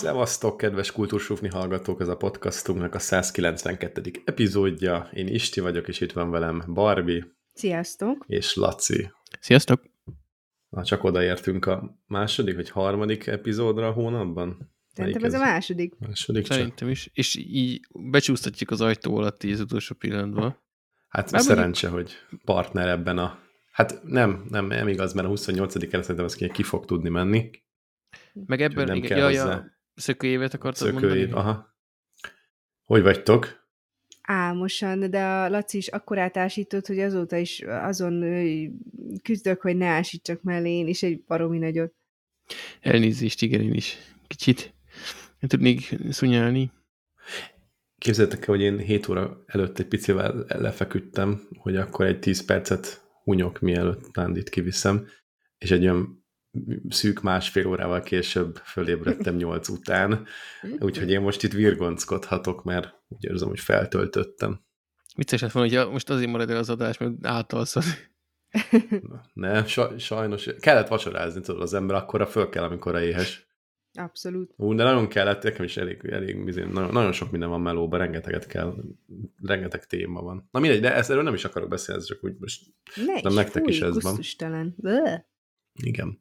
Szevasztok, 0.00 0.56
kedves 0.56 0.92
kultúrsúfni 0.92 1.48
hallgatók, 1.48 2.00
ez 2.00 2.08
a 2.08 2.16
podcastunknak 2.16 2.94
a 2.94 2.98
192. 2.98 4.10
epizódja. 4.24 5.10
Én 5.12 5.26
Isti 5.26 5.60
vagyok, 5.60 5.88
és 5.88 6.00
itt 6.00 6.12
van 6.12 6.30
velem 6.30 6.62
Barbie. 6.66 7.26
Sziasztok! 7.54 8.24
És 8.26 8.54
Laci. 8.54 9.10
Sziasztok! 9.40 9.82
Na, 10.68 10.84
csak 10.84 11.04
odaértünk 11.04 11.66
a 11.66 12.00
második 12.06 12.54
vagy 12.54 12.70
harmadik 12.70 13.26
epizódra 13.26 13.86
a 13.86 13.92
hónapban. 13.92 14.72
Szerintem 14.92 15.24
ez 15.24 15.34
a 15.34 15.38
második. 15.38 15.94
Második 15.98 16.46
Szerintem 16.46 16.74
csak. 16.76 16.88
is. 16.88 17.10
És 17.12 17.36
így 17.36 17.80
becsúsztatjuk 17.92 18.70
az 18.70 18.80
ajtó 18.80 19.16
alatt 19.16 19.42
az 19.42 19.60
utolsó 19.60 19.94
pillanatban. 19.94 20.58
Hát 21.08 21.30
Már 21.30 21.40
szerencse, 21.40 21.88
mondjuk... 21.88 22.16
hogy 22.28 22.38
partner 22.44 22.88
ebben 22.88 23.18
a... 23.18 23.38
Hát 23.72 24.02
nem, 24.02 24.46
nem, 24.48 24.66
nem 24.66 24.88
igaz, 24.88 25.12
mert 25.12 25.26
a 25.26 25.30
28 25.30 25.72
keresztül 25.72 26.02
szerintem 26.02 26.24
az 26.24 26.52
ki 26.52 26.62
fog 26.62 26.84
tudni 26.84 27.08
menni. 27.08 27.50
Meg 28.46 28.60
ebben, 28.60 28.86
nem 28.86 28.96
igen, 28.96 29.08
kell 29.08 29.18
ja, 29.18 29.28
ja, 29.28 29.78
szökőévet 30.00 30.54
akartad 30.54 30.86
Szökőév, 30.86 31.28
mondani? 31.28 31.32
aha. 31.32 31.74
Hogy 32.84 33.02
vagytok? 33.02 33.68
Álmosan, 34.22 35.10
de 35.10 35.24
a 35.24 35.48
Laci 35.48 35.76
is 35.76 35.88
akkor 35.88 36.18
átásított, 36.18 36.86
hogy 36.86 36.98
azóta 36.98 37.36
is 37.36 37.62
azon 37.66 38.24
küzdök, 39.22 39.60
hogy 39.60 39.76
ne 39.76 39.86
ásítsak 39.86 40.42
mellé 40.42 40.70
én 40.70 40.86
is 40.86 41.02
egy 41.02 41.24
baromi 41.24 41.58
nagyot. 41.58 41.94
Elnézést, 42.80 43.42
igen, 43.42 43.60
én 43.60 43.74
is. 43.74 43.96
Kicsit 44.26 44.74
nem 45.38 45.48
tudnék 45.48 45.96
szunyálni. 46.10 46.72
Képzeljétek 47.98 48.40
el, 48.40 48.54
hogy 48.54 48.60
én 48.60 48.78
7 48.78 49.08
óra 49.08 49.44
előtt 49.46 49.78
egy 49.78 49.86
picivel 49.86 50.44
lefeküdtem, 50.48 51.48
hogy 51.56 51.76
akkor 51.76 52.06
egy 52.06 52.18
10 52.18 52.44
percet 52.44 53.08
hunyok, 53.24 53.60
mielőtt 53.60 54.14
Nándit 54.14 54.48
kiviszem, 54.48 55.06
és 55.58 55.70
egy 55.70 55.82
olyan 55.82 56.19
szűk 56.88 57.20
másfél 57.20 57.66
órával 57.66 58.00
később 58.00 58.56
fölébredtem 58.56 59.36
nyolc 59.36 59.68
után, 59.68 60.26
úgyhogy 60.78 61.10
én 61.10 61.20
most 61.20 61.42
itt 61.42 61.52
virgonckodhatok, 61.52 62.64
mert 62.64 62.94
úgy 63.08 63.24
érzem, 63.24 63.48
hogy 63.48 63.60
feltöltöttem. 63.60 64.60
Vicces 65.16 65.40
lett 65.40 65.52
volna, 65.52 65.82
hogy 65.82 65.92
most 65.92 66.10
azért 66.10 66.30
marad 66.30 66.50
el 66.50 66.56
az 66.56 66.70
adás, 66.70 66.98
mert 66.98 67.12
átalszod. 67.22 67.82
Ne, 69.32 69.66
sajnos 69.98 70.48
kellett 70.60 70.88
vacsorázni, 70.88 71.40
tudod, 71.40 71.62
az 71.62 71.74
ember 71.74 71.96
akkora 71.96 72.26
föl 72.26 72.48
kell, 72.48 72.64
amikor 72.64 73.02
éhes. 73.02 73.48
Abszolút. 73.92 74.52
Ú, 74.56 74.74
de 74.74 74.82
nagyon 74.82 75.08
kellett, 75.08 75.42
nekem 75.42 75.64
is 75.64 75.76
elég, 75.76 76.04
elég 76.10 76.36
nagyon, 76.72 76.92
nagyon 76.92 77.12
sok 77.12 77.30
minden 77.30 77.48
van 77.48 77.60
melóban, 77.60 77.98
rengeteget 77.98 78.46
kell, 78.46 78.74
rengeteg 79.42 79.86
téma 79.86 80.22
van. 80.22 80.48
Na 80.50 80.60
mindegy, 80.60 80.80
de 80.80 80.94
ezt 80.94 81.10
erről 81.10 81.22
nem 81.22 81.34
is 81.34 81.44
akarok 81.44 81.68
beszélni, 81.68 82.00
ez 82.00 82.06
csak 82.06 82.24
úgy 82.24 82.36
most 82.38 82.62
ne 83.06 83.20
nem 83.20 83.32
nektek 83.32 83.62
fúj, 83.62 83.72
is 83.72 83.80
ez 83.80 84.02
van. 84.02 84.18
Igen 85.72 86.20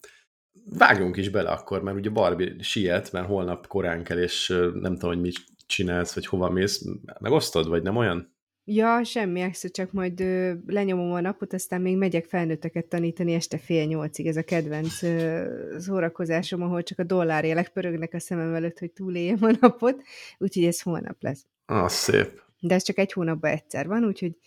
vágjunk 0.78 1.18
is 1.18 1.30
bele 1.30 1.50
akkor, 1.50 1.84
mert 1.84 1.98
ugye 1.98 2.10
Barbie 2.10 2.56
siet, 2.60 3.12
mert 3.12 3.28
holnap 3.28 3.68
korán 3.68 4.04
kell, 4.04 4.18
és 4.18 4.48
nem 4.74 4.94
tudom, 4.94 5.10
hogy 5.10 5.22
mit 5.22 5.44
csinálsz, 5.68 6.14
vagy 6.14 6.26
hova 6.26 6.50
mész. 6.50 6.86
Megosztod, 7.20 7.68
vagy 7.68 7.84
nem 7.84 7.96
olyan? 7.96 8.38
Ja, 8.72 9.04
semmi 9.04 9.42
extra, 9.42 9.70
csak 9.70 9.92
majd 9.92 10.20
ö, 10.20 10.54
lenyomom 10.68 11.12
a 11.12 11.22
napot, 11.22 11.54
aztán 11.54 11.82
még 11.82 11.98
megyek 11.98 12.26
felnőtteket 12.26 12.86
tanítani 12.86 13.34
este 13.34 13.58
fél 13.58 13.86
nyolcig. 13.86 14.28
Ez 14.28 14.38
a 14.38 14.44
kedvenc 14.44 15.04
ö, 15.04 15.44
szórakozásom, 15.78 16.62
ahol 16.62 16.84
csak 16.84 17.00
a 17.00 17.04
dollárjelek 17.04 17.70
pörögnek 17.70 18.14
a 18.14 18.20
szemem 18.20 18.54
előtt, 18.54 18.80
hogy 18.80 18.92
túléljem 18.92 19.38
a 19.42 19.52
napot. 19.62 20.02
Úgyhogy 20.38 20.64
ez 20.64 20.82
holnap 20.82 21.16
lesz. 21.20 21.46
Ah, 21.66 21.90
szép. 21.90 22.42
De 22.60 22.74
ez 22.74 22.84
csak 22.84 22.98
egy 22.98 23.14
hónapban 23.14 23.52
egyszer 23.52 23.88
van, 23.88 24.06
úgyhogy... 24.06 24.38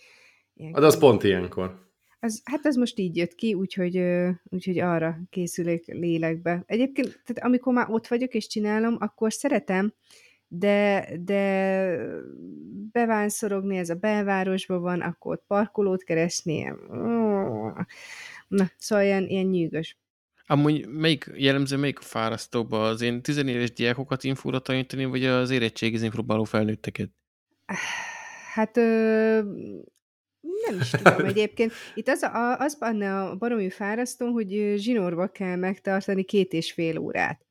Ilyenkor... 0.53 0.83
Hát 0.83 0.91
az 0.91 0.99
pont 0.99 1.23
ilyenkor. 1.23 1.82
Az, 2.23 2.41
hát 2.43 2.65
ez 2.65 2.75
most 2.75 2.99
így 2.99 3.15
jött 3.15 3.35
ki, 3.35 3.53
úgyhogy, 3.53 4.03
úgyhogy 4.43 4.79
arra 4.79 5.19
készülök 5.29 5.83
lélekbe. 5.85 6.63
Egyébként, 6.65 7.07
tehát 7.07 7.43
amikor 7.43 7.73
már 7.73 7.89
ott 7.89 8.07
vagyok 8.07 8.33
és 8.33 8.47
csinálom, 8.47 8.95
akkor 8.99 9.33
szeretem, 9.33 9.93
de, 10.47 11.07
de 11.19 11.97
bevánszorogni, 12.91 13.77
ez 13.77 13.89
a 13.89 13.95
belvárosban 13.95 14.81
van, 14.81 15.01
akkor 15.01 15.33
ott 15.33 15.43
parkolót 15.47 16.03
keresni, 16.03 16.73
na, 18.47 18.71
szóval 18.77 19.05
ilyen, 19.05 19.27
ilyen 19.27 19.45
nyűgös. 19.45 19.97
Amúgy 20.47 20.87
melyik 20.87 21.31
jellemző, 21.35 21.77
melyik 21.77 21.99
a 21.99 22.03
fárasztóba? 22.03 22.87
Az 22.87 23.01
én 23.01 23.21
tizenéves 23.21 23.71
diákokat 23.71 24.23
infóra 24.23 24.59
tanítani, 24.59 25.05
vagy 25.05 25.25
az 25.25 25.49
érettségizni 25.49 26.09
próbáló 26.09 26.43
felnőtteket? 26.43 27.09
Hát 28.53 28.77
ö, 28.77 29.39
nem 30.69 30.79
is 30.79 30.89
tudom 31.03 31.25
egyébként. 31.25 31.71
Itt 31.95 32.07
az, 32.07 32.21
a, 32.21 32.57
az 32.57 32.75
benne 32.75 33.19
a 33.19 33.35
baromi 33.35 33.69
fárasztó, 33.69 34.31
hogy 34.31 34.73
zsinórba 34.77 35.27
kell 35.27 35.55
megtartani 35.55 36.23
két 36.23 36.53
és 36.53 36.71
fél 36.71 36.97
órát. 36.97 37.45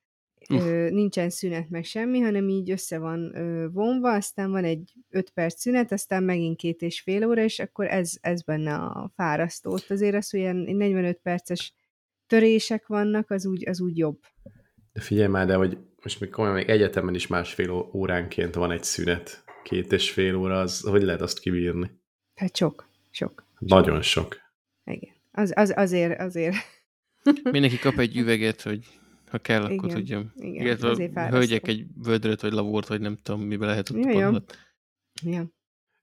Ö, 0.48 0.88
nincsen 0.90 1.30
szünet 1.30 1.68
meg 1.68 1.84
semmi, 1.84 2.20
hanem 2.20 2.48
így 2.48 2.70
össze 2.70 2.98
van 2.98 3.36
ö, 3.36 3.68
vonva, 3.72 4.12
aztán 4.12 4.50
van 4.50 4.64
egy 4.64 4.92
öt 5.10 5.30
perc 5.30 5.60
szünet, 5.60 5.92
aztán 5.92 6.22
megint 6.22 6.56
két 6.56 6.82
és 6.82 7.00
fél 7.00 7.26
óra, 7.26 7.42
és 7.42 7.58
akkor 7.58 7.86
ez, 7.86 8.12
ez 8.20 8.42
benne 8.42 8.74
a 8.74 9.12
fárasztó. 9.16 9.70
Ott 9.70 9.90
azért 9.90 10.14
az, 10.14 10.30
hogy 10.30 10.40
ilyen 10.40 10.56
45 10.56 11.18
perces 11.22 11.74
törések 12.26 12.86
vannak, 12.86 13.30
az 13.30 13.46
úgy, 13.46 13.68
az 13.68 13.80
úgy 13.80 13.98
jobb. 13.98 14.18
De 14.92 15.00
figyelj 15.00 15.28
már, 15.28 15.46
de 15.46 15.54
hogy 15.54 15.78
most 16.02 16.20
még 16.20 16.30
komolyan 16.30 16.56
még 16.56 16.68
egyetemen 16.68 17.14
is 17.14 17.26
másfél 17.26 17.70
óránként 17.92 18.54
van 18.54 18.70
egy 18.70 18.84
szünet. 18.84 19.44
Két 19.62 19.92
és 19.92 20.10
fél 20.10 20.36
óra, 20.36 20.60
az 20.60 20.80
hogy 20.80 21.02
lehet 21.02 21.20
azt 21.20 21.38
kibírni? 21.38 21.90
Hát 22.34 22.56
sok. 22.56 22.90
Sok. 23.12 23.46
Nagyon 23.58 24.02
sok. 24.02 24.36
Igen. 24.84 25.14
Az, 25.32 25.52
az, 25.54 25.72
azért, 25.76 26.20
azért. 26.20 26.56
Mindenki 27.50 27.78
kap 27.78 27.98
egy 27.98 28.16
üveget, 28.16 28.62
hogy 28.62 28.86
ha 29.30 29.38
kell, 29.38 29.64
igen, 29.64 29.78
akkor 29.78 29.92
tudjam. 29.92 30.32
Igen, 30.36 30.66
Illetve 30.66 31.20
a 31.20 31.28
hölgyek 31.28 31.68
egy 31.68 31.86
vödröt, 31.94 32.40
vagy 32.40 32.52
lavort, 32.52 32.88
vagy 32.88 33.00
nem 33.00 33.18
tudom, 33.22 33.40
mibe 33.40 33.66
lehet 33.66 33.90
ott 33.90 34.04
ja, 34.04 34.42
ja. 35.22 35.44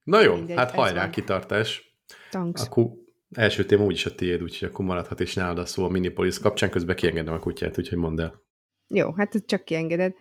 Na 0.03 0.21
jó, 0.21 0.35
Mindegy, 0.35 0.57
hát 0.57 0.71
hajrá, 0.71 1.01
van. 1.01 1.11
kitartás. 1.11 1.97
Thanks. 2.29 2.61
Akkor 2.61 2.85
első 3.31 3.65
téma 3.65 3.83
úgyis 3.83 4.05
a 4.05 4.15
tiéd, 4.15 4.41
úgyhogy 4.41 4.67
akkor 4.67 4.85
maradhat 4.85 5.19
és 5.19 5.33
nálad 5.33 5.57
a 5.57 5.65
szó 5.65 5.83
a 5.83 5.89
Minipolis 5.89 6.39
kapcsán, 6.39 6.69
közben 6.69 6.95
kiengedem 6.95 7.33
a 7.33 7.39
kutyát, 7.39 7.77
úgyhogy 7.77 7.97
mondd 7.97 8.19
el. 8.21 8.43
Jó, 8.87 9.13
hát 9.13 9.43
csak 9.45 9.65
kiengeded. 9.65 10.13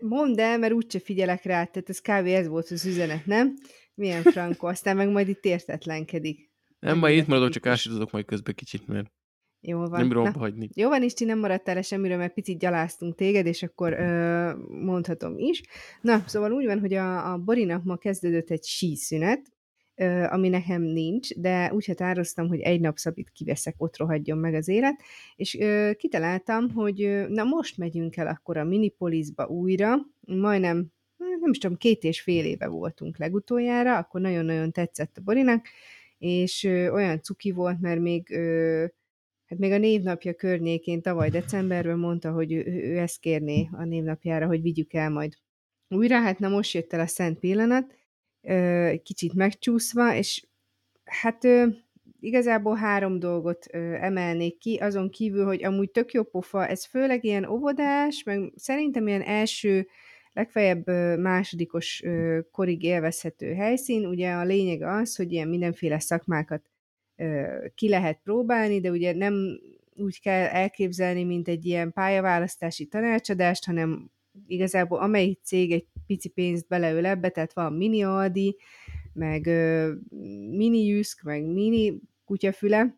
Mondd 0.00 0.40
el, 0.40 0.58
mert 0.58 0.72
úgyse 0.72 1.00
figyelek 1.00 1.42
rá, 1.42 1.64
tehát 1.64 1.88
ez 1.88 2.00
kb. 2.00 2.26
ez 2.26 2.48
volt 2.48 2.70
az 2.70 2.84
üzenet, 2.84 3.26
nem? 3.26 3.54
Milyen 3.96 4.22
frankó, 4.22 4.66
aztán 4.66 4.96
meg 4.96 5.08
majd 5.08 5.28
itt 5.28 5.44
értetlenkedik. 5.44 6.50
Nem, 6.78 6.98
majd 6.98 7.16
itt 7.16 7.26
maradok, 7.26 7.50
csak 7.50 7.66
ásítozok 7.66 8.10
majd 8.10 8.24
közben 8.24 8.54
kicsit, 8.54 8.86
mert 8.86 9.12
jó 9.60 9.78
van. 9.78 9.90
Nem 9.90 10.08
bírom 10.08 10.32
hagyni. 10.32 10.68
Jó 10.74 10.88
van, 10.88 11.02
Isti, 11.02 11.24
nem 11.24 11.38
maradtál 11.38 11.82
semmiről, 11.82 12.16
mert 12.16 12.34
picit 12.34 12.58
gyaláztunk 12.58 13.14
téged, 13.14 13.46
és 13.46 13.62
akkor 13.62 13.92
ö, 13.92 14.50
mondhatom 14.68 15.38
is. 15.38 15.62
Na, 16.00 16.22
szóval 16.26 16.52
úgy 16.52 16.66
van, 16.66 16.80
hogy 16.80 16.94
a, 16.94 17.32
a 17.32 17.38
Borinak 17.38 17.84
ma 17.84 17.96
kezdődött 17.96 18.50
egy 18.50 18.64
síszünet, 18.64 19.52
ö, 19.94 20.24
ami 20.24 20.48
nekem 20.48 20.82
nincs, 20.82 21.34
de 21.34 21.72
úgy 21.72 21.86
határoztam, 21.86 22.48
hogy 22.48 22.60
egy 22.60 22.80
nap 22.80 22.96
szabít 22.96 23.30
kiveszek, 23.30 23.74
ott 23.78 23.96
rohadjon 23.96 24.38
meg 24.38 24.54
az 24.54 24.68
élet, 24.68 25.02
és 25.36 25.54
ö, 25.54 25.90
kitaláltam, 25.96 26.70
hogy 26.70 27.02
ö, 27.02 27.28
na 27.28 27.44
most 27.44 27.78
megyünk 27.78 28.16
el 28.16 28.26
akkor 28.26 28.56
a 28.56 28.64
Minipolisba 28.64 29.46
újra, 29.46 29.96
majdnem 30.20 30.94
nem 31.16 31.50
is 31.50 31.58
tudom, 31.58 31.76
két 31.76 32.02
és 32.02 32.20
fél 32.20 32.44
éve 32.44 32.66
voltunk 32.66 33.18
legutoljára, 33.18 33.96
akkor 33.96 34.20
nagyon-nagyon 34.20 34.72
tetszett 34.72 35.16
a 35.16 35.20
Borinak, 35.20 35.66
és 36.18 36.64
olyan 36.92 37.22
cuki 37.22 37.50
volt, 37.50 37.80
mert 37.80 38.00
még 38.00 38.28
hát 39.46 39.58
még 39.58 39.72
a 39.72 39.78
névnapja 39.78 40.34
környékén 40.34 41.02
tavaly 41.02 41.28
decemberben 41.28 41.98
mondta, 41.98 42.32
hogy 42.32 42.52
ő, 42.52 42.64
ő 42.66 42.98
ezt 42.98 43.20
kérné 43.20 43.68
a 43.72 43.84
névnapjára, 43.84 44.46
hogy 44.46 44.62
vigyük 44.62 44.92
el 44.92 45.10
majd 45.10 45.32
újra, 45.88 46.20
hát 46.20 46.38
na 46.38 46.48
most 46.48 46.74
jött 46.74 46.92
el 46.92 47.00
a 47.00 47.06
szent 47.06 47.38
pillanat, 47.38 47.94
ö, 48.42 48.92
kicsit 49.02 49.34
megcsúszva, 49.34 50.14
és 50.14 50.46
hát 51.04 51.48
igazából 52.20 52.76
három 52.76 53.18
dolgot 53.18 53.66
emelnék 54.00 54.58
ki, 54.58 54.76
azon 54.76 55.10
kívül, 55.10 55.44
hogy 55.44 55.64
amúgy 55.64 55.90
tök 55.90 56.12
jó 56.12 56.22
pofa, 56.22 56.66
ez 56.66 56.84
főleg 56.84 57.24
ilyen 57.24 57.44
óvodás, 57.44 58.22
meg 58.22 58.52
szerintem 58.56 59.08
ilyen 59.08 59.22
első 59.22 59.86
legfeljebb 60.36 60.86
másodikos 61.18 62.02
korig 62.50 62.82
élvezhető 62.82 63.54
helyszín. 63.54 64.06
Ugye 64.06 64.32
a 64.32 64.44
lényeg 64.44 64.82
az, 64.82 65.16
hogy 65.16 65.32
ilyen 65.32 65.48
mindenféle 65.48 65.98
szakmákat 65.98 66.70
ki 67.74 67.88
lehet 67.88 68.20
próbálni, 68.22 68.80
de 68.80 68.90
ugye 68.90 69.14
nem 69.14 69.60
úgy 69.94 70.20
kell 70.20 70.44
elképzelni, 70.44 71.24
mint 71.24 71.48
egy 71.48 71.64
ilyen 71.64 71.92
pályaválasztási 71.92 72.86
tanácsadást, 72.86 73.64
hanem 73.64 74.10
igazából 74.46 74.98
amelyik 74.98 75.40
cég 75.42 75.72
egy 75.72 75.86
pici 76.06 76.28
pénzt 76.28 76.68
beleöl 76.68 77.06
ebbe, 77.06 77.28
tehát 77.28 77.52
van 77.52 77.72
mini 77.72 78.02
Aldi, 78.02 78.56
meg 79.12 79.46
mini 80.50 80.84
Jüsk, 80.84 81.22
meg 81.22 81.44
mini 81.44 82.00
kutyafüle, 82.24 82.96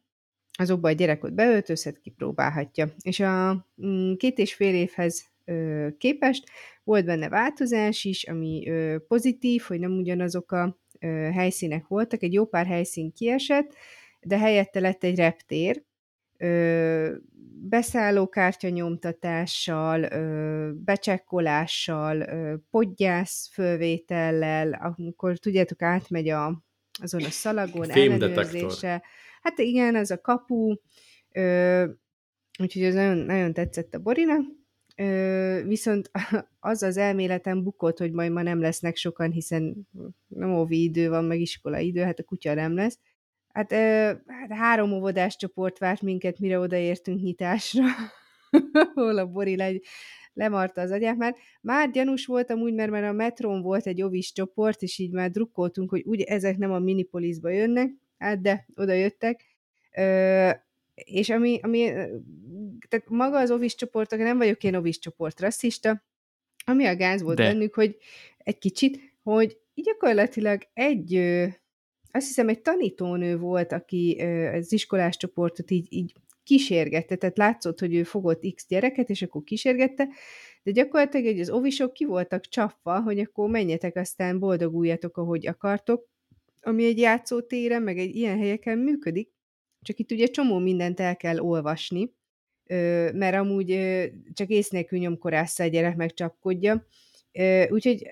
azokba 0.52 0.88
a 0.88 0.92
gyerekot 0.92 1.34
beöltözhet, 1.34 2.00
kipróbálhatja. 2.00 2.88
És 3.02 3.20
a 3.20 3.66
mm, 3.86 4.12
két 4.14 4.38
és 4.38 4.54
fél 4.54 4.74
évhez 4.74 5.26
képest 5.98 6.44
volt 6.84 7.04
benne 7.04 7.28
változás 7.28 8.04
is, 8.04 8.24
ami 8.24 8.70
pozitív, 9.08 9.62
hogy 9.62 9.78
nem 9.78 9.96
ugyanazok 9.96 10.52
a 10.52 10.78
helyszínek 11.32 11.86
voltak, 11.86 12.22
egy 12.22 12.32
jó 12.32 12.46
pár 12.46 12.66
helyszín 12.66 13.12
kiesett, 13.12 13.74
de 14.20 14.38
helyette 14.38 14.80
lett 14.80 15.04
egy 15.04 15.16
reptér, 15.16 15.82
ö, 16.38 17.14
beszállókártya 17.68 18.68
nyomtatással, 18.68 20.02
ö, 20.02 20.70
becsekkolással, 20.74 22.20
ö, 22.20 22.54
podgyász 22.70 23.50
fölvétellel, 23.52 24.72
amikor 24.72 25.38
tudjátok, 25.38 25.82
átmegy 25.82 26.28
a, 26.28 26.62
azon 27.02 27.24
a 27.24 27.30
szalagon, 27.30 27.90
ellenőrzése. 27.90 29.02
Hát 29.42 29.58
igen, 29.58 29.94
az 29.94 30.10
a 30.10 30.20
kapu, 30.20 30.74
ö, 31.32 31.84
úgyhogy 32.60 32.82
ez 32.82 32.94
nagyon, 32.94 33.16
nagyon 33.16 33.52
tetszett 33.52 33.94
a 33.94 33.98
Borinak. 33.98 34.57
Viszont 35.66 36.10
az 36.60 36.82
az 36.82 36.96
elméletem 36.96 37.62
bukott, 37.62 37.98
hogy 37.98 38.12
majd 38.12 38.32
ma 38.32 38.42
nem 38.42 38.60
lesznek 38.60 38.96
sokan, 38.96 39.30
hiszen 39.30 39.88
nem 40.26 40.54
óvi 40.54 40.82
idő 40.82 41.08
van, 41.08 41.24
meg 41.24 41.40
iskola 41.40 41.78
idő, 41.78 42.00
hát 42.00 42.18
a 42.18 42.22
kutya 42.22 42.54
nem 42.54 42.74
lesz. 42.74 42.98
Hát, 43.52 43.72
hát 44.26 44.52
három 44.52 44.92
óvodás 44.92 45.36
csoport 45.36 45.78
várt 45.78 46.02
minket, 46.02 46.38
mire 46.38 46.58
odaértünk 46.58 47.20
nyitásra, 47.20 47.84
hol 48.94 49.18
a 49.18 49.26
Bori 49.26 49.56
le, 49.56 49.72
lemarta 50.32 50.80
az 50.80 50.90
agyát. 50.90 51.16
Már, 51.16 51.34
már 51.60 51.90
gyanús 51.90 52.26
voltam 52.26 52.60
úgy, 52.60 52.74
mert 52.74 52.90
már 52.90 53.04
a 53.04 53.12
metrón 53.12 53.62
volt 53.62 53.86
egy 53.86 54.02
ovis 54.02 54.32
csoport, 54.32 54.82
és 54.82 54.98
így 54.98 55.12
már 55.12 55.30
drukkoltunk, 55.30 55.90
hogy 55.90 56.02
úgy 56.04 56.20
ezek 56.20 56.56
nem 56.56 56.72
a 56.72 56.78
minipolisba 56.78 57.50
jönnek, 57.50 57.90
hát 58.18 58.40
de 58.40 58.66
oda 58.74 58.92
jöttek. 58.92 59.44
És 61.04 61.30
ami, 61.30 61.58
ami 61.62 61.78
tehát 62.88 63.08
maga 63.08 63.38
az 63.38 63.50
ovis 63.50 63.74
csoportok, 63.74 64.18
nem 64.18 64.36
vagyok 64.36 64.64
én 64.64 64.74
ovis 64.74 64.98
csoport 64.98 65.40
rasszista, 65.40 66.04
ami 66.64 66.84
a 66.84 66.96
gáz 66.96 67.22
volt 67.22 67.36
De. 67.36 67.42
bennük, 67.42 67.74
hogy 67.74 67.96
egy 68.38 68.58
kicsit, 68.58 69.00
hogy 69.22 69.58
gyakorlatilag 69.74 70.62
egy, 70.72 71.14
azt 72.10 72.26
hiszem 72.26 72.48
egy 72.48 72.60
tanítónő 72.60 73.38
volt, 73.38 73.72
aki 73.72 74.20
az 74.52 74.72
iskolás 74.72 75.16
csoportot 75.16 75.70
így, 75.70 75.86
így 75.90 76.12
kísérgette, 76.42 77.16
tehát 77.16 77.38
látszott, 77.38 77.78
hogy 77.78 77.94
ő 77.94 78.02
fogott 78.02 78.54
x 78.54 78.66
gyereket, 78.68 79.10
és 79.10 79.22
akkor 79.22 79.42
kísérgette, 79.44 80.08
de 80.62 80.70
gyakorlatilag 80.70 81.26
hogy 81.26 81.40
az 81.40 81.50
ovisok 81.50 81.92
ki 81.92 82.04
voltak 82.04 82.48
csapva, 82.48 83.00
hogy 83.00 83.18
akkor 83.18 83.50
menjetek, 83.50 83.96
aztán 83.96 84.38
boldoguljatok, 84.38 85.16
ahogy 85.16 85.46
akartok, 85.46 86.08
ami 86.60 86.84
egy 86.84 86.98
játszótéren, 86.98 87.82
meg 87.82 87.98
egy 87.98 88.16
ilyen 88.16 88.38
helyeken 88.38 88.78
működik, 88.78 89.30
csak 89.82 89.98
itt 89.98 90.10
ugye 90.10 90.26
csomó 90.26 90.58
mindent 90.58 91.00
el 91.00 91.16
kell 91.16 91.38
olvasni, 91.38 92.12
mert 93.12 93.34
amúgy 93.34 93.70
csak 94.32 94.48
ész 94.48 94.68
nélkül 94.68 94.98
nyomkorásza 94.98 95.64
a 95.64 95.66
gyerek, 95.66 95.96
meg 95.96 96.14
csapkodja. 96.14 96.86
Ö, 97.32 97.68
Úgyhogy 97.68 98.06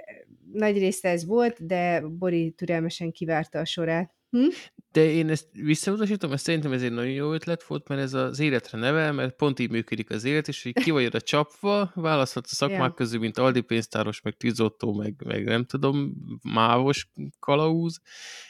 nagy 0.53 0.79
része 0.79 1.09
ez 1.09 1.27
volt, 1.27 1.67
de 1.67 2.01
Bori 2.01 2.51
türelmesen 2.51 3.13
kivárta 3.13 3.59
a 3.59 3.65
sorát. 3.65 4.15
Hm? 4.31 4.49
De 4.97 5.05
én 5.11 5.31
ezt 5.31 5.47
visszautasítom, 5.53 6.31
mert 6.31 6.43
szerintem 6.43 6.73
ez 6.73 6.83
egy 6.83 6.93
nagyon 6.93 7.11
jó 7.13 7.33
ötlet 7.33 7.63
volt, 7.65 7.89
mert 7.89 8.01
ez 8.01 8.15
az 8.15 8.39
életre 8.39 8.79
nevel, 8.79 9.13
mert 9.13 9.37
pont 9.37 9.59
így 9.59 9.71
működik 9.71 10.11
az 10.11 10.25
élet, 10.25 10.49
és 10.49 10.63
hogy 10.63 10.73
ki 10.73 10.91
vagy 10.91 11.05
oda 11.05 11.21
csapva, 11.21 11.91
választhatsz 11.95 12.53
a 12.53 12.55
szakmák 12.55 12.89
Ja. 12.89 12.95
közül, 12.95 13.21
mint 13.21 13.39
Aldi 13.39 13.61
pénztáros, 13.61 14.21
meg 14.21 14.37
tűzottó, 14.37 14.95
meg, 14.95 15.15
meg 15.25 15.45
nem 15.45 15.65
tudom, 15.65 16.15
mávos 16.43 17.09
kalauz, 17.39 18.01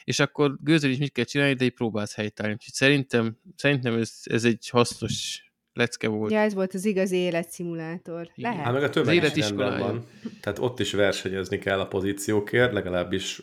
és 0.03 0.19
akkor 0.19 0.57
gőzön 0.61 0.89
is 0.91 0.97
mit 0.97 1.11
kell 1.11 1.23
csinálni, 1.23 1.53
de 1.53 1.65
így 1.65 1.73
próbálsz 1.73 2.15
helytállni. 2.15 2.53
Úgyhogy 2.53 2.73
szerintem, 2.73 3.37
szerintem 3.55 3.95
ez, 3.95 4.13
ez 4.23 4.43
egy 4.43 4.69
hasznos 4.69 5.45
lecke 5.73 6.07
volt. 6.07 6.31
Ja, 6.31 6.39
ez 6.39 6.53
volt 6.53 6.73
az 6.73 6.85
igazi 6.85 7.15
életszimulátor. 7.15 8.31
Igen. 8.35 8.51
Lehet. 8.51 8.65
Hát 8.65 9.05
meg 9.05 9.23
a 9.23 9.27
iskolája. 9.35 9.85
van. 9.85 10.05
Tehát 10.41 10.59
ott 10.59 10.79
is 10.79 10.91
versenyezni 10.91 11.57
kell 11.57 11.79
a 11.79 11.87
pozíciókért, 11.87 12.73
legalábbis 12.73 13.41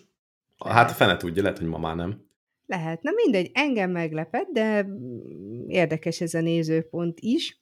hát 0.64 0.90
a 0.90 0.94
fene 0.94 1.16
tudja, 1.16 1.42
lehet, 1.42 1.58
hogy 1.58 1.66
ma 1.66 1.78
már 1.78 1.96
nem. 1.96 2.32
Lehet. 2.66 3.02
Na 3.02 3.10
mindegy, 3.24 3.50
engem 3.54 3.90
meglepett, 3.90 4.48
de 4.52 4.82
mm, 4.82 5.68
érdekes 5.68 6.20
ez 6.20 6.34
a 6.34 6.40
nézőpont 6.40 7.20
is. 7.20 7.60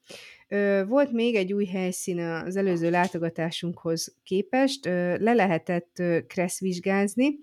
Volt 0.87 1.12
még 1.12 1.34
egy 1.34 1.52
új 1.52 1.64
helyszín 1.64 2.19
az 2.19 2.56
előző 2.56 2.90
látogatásunkhoz 2.90 4.16
képest, 4.22 4.84
le 4.84 5.32
lehetett 5.32 5.99
ö, 5.99 6.19
kresszvizsgázni, 6.26 7.38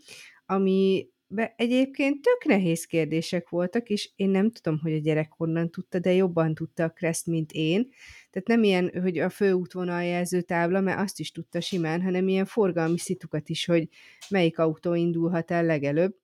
ami 0.45 1.09
be 1.31 1.53
egyébként 1.57 2.21
tök 2.21 2.45
nehéz 2.45 2.85
kérdések 2.85 3.49
voltak, 3.49 3.89
és 3.89 4.11
én 4.15 4.29
nem 4.29 4.51
tudom, 4.51 4.79
hogy 4.79 4.93
a 4.93 4.99
gyerek 4.99 5.31
honnan 5.37 5.71
tudta, 5.71 5.99
de 5.99 6.13
jobban 6.13 6.53
tudta 6.53 6.83
a 6.83 6.89
kreszt, 6.89 7.27
mint 7.27 7.51
én. 7.51 7.89
Tehát 8.29 8.47
nem 8.47 8.63
ilyen, 8.63 8.91
hogy 9.01 9.17
a 9.17 9.29
főútvonal 9.29 10.03
jelző 10.03 10.41
tábla, 10.41 10.81
mert 10.81 10.99
azt 10.99 11.19
is 11.19 11.31
tudta 11.31 11.61
simán, 11.61 12.01
hanem 12.01 12.27
ilyen 12.27 12.45
forgalmi 12.45 12.97
szitukat 12.97 13.49
is, 13.49 13.65
hogy 13.65 13.87
melyik 14.29 14.59
autó 14.59 14.93
indulhat 14.93 15.51
el 15.51 15.65
legelőbb 15.65 16.15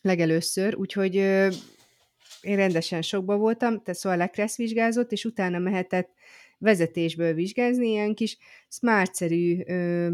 legelőször, 0.00 0.74
úgyhogy 0.74 1.16
ö, 1.16 1.48
én 2.40 2.56
rendesen 2.56 3.02
sokba 3.02 3.36
voltam, 3.36 3.82
tehát 3.82 4.00
szóval 4.00 4.18
lekressz 4.18 4.56
vizsgázott, 4.56 5.12
és 5.12 5.24
utána 5.24 5.58
mehetett 5.58 6.12
vezetésből 6.58 7.34
vizsgázni, 7.34 7.88
ilyen 7.88 8.14
kis 8.14 8.38
smartszerű 8.68 9.62
ö, 9.66 10.08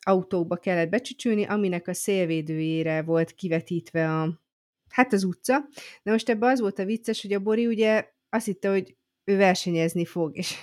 autóba 0.00 0.56
kellett 0.56 0.88
becsücsülni, 0.88 1.44
aminek 1.44 1.88
a 1.88 1.94
szélvédőjére 1.94 3.02
volt 3.02 3.32
kivetítve 3.34 4.20
a, 4.20 4.40
hát 4.88 5.12
az 5.12 5.24
utca. 5.24 5.68
Na 6.02 6.12
most 6.12 6.28
ebben 6.28 6.50
az 6.50 6.60
volt 6.60 6.78
a 6.78 6.84
vicces, 6.84 7.22
hogy 7.22 7.32
a 7.32 7.38
Bori 7.38 7.66
ugye 7.66 8.08
azt 8.30 8.46
hitte, 8.46 8.70
hogy 8.70 8.96
ő 9.24 9.36
versenyezni 9.36 10.04
fog, 10.04 10.36
és 10.36 10.54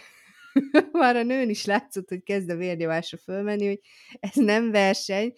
már 0.91 1.15
a 1.15 1.23
nőn 1.23 1.50
is 1.50 1.65
látszott, 1.65 2.09
hogy 2.09 2.23
kezd 2.23 2.50
a 2.50 2.55
vérnyomásra 2.55 3.17
fölmenni, 3.17 3.67
hogy 3.67 3.79
ez 4.19 4.35
nem 4.35 4.71
verseny, 4.71 5.33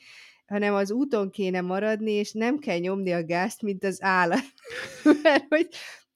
hanem 0.51 0.73
az 0.73 0.91
úton 0.91 1.29
kéne 1.29 1.61
maradni, 1.61 2.11
és 2.11 2.31
nem 2.31 2.57
kell 2.57 2.77
nyomni 2.77 3.11
a 3.11 3.23
gázt, 3.23 3.61
mint 3.61 3.83
az 3.83 3.97
állat. 4.01 4.43
Mert 5.23 5.45
hogy 5.49 5.67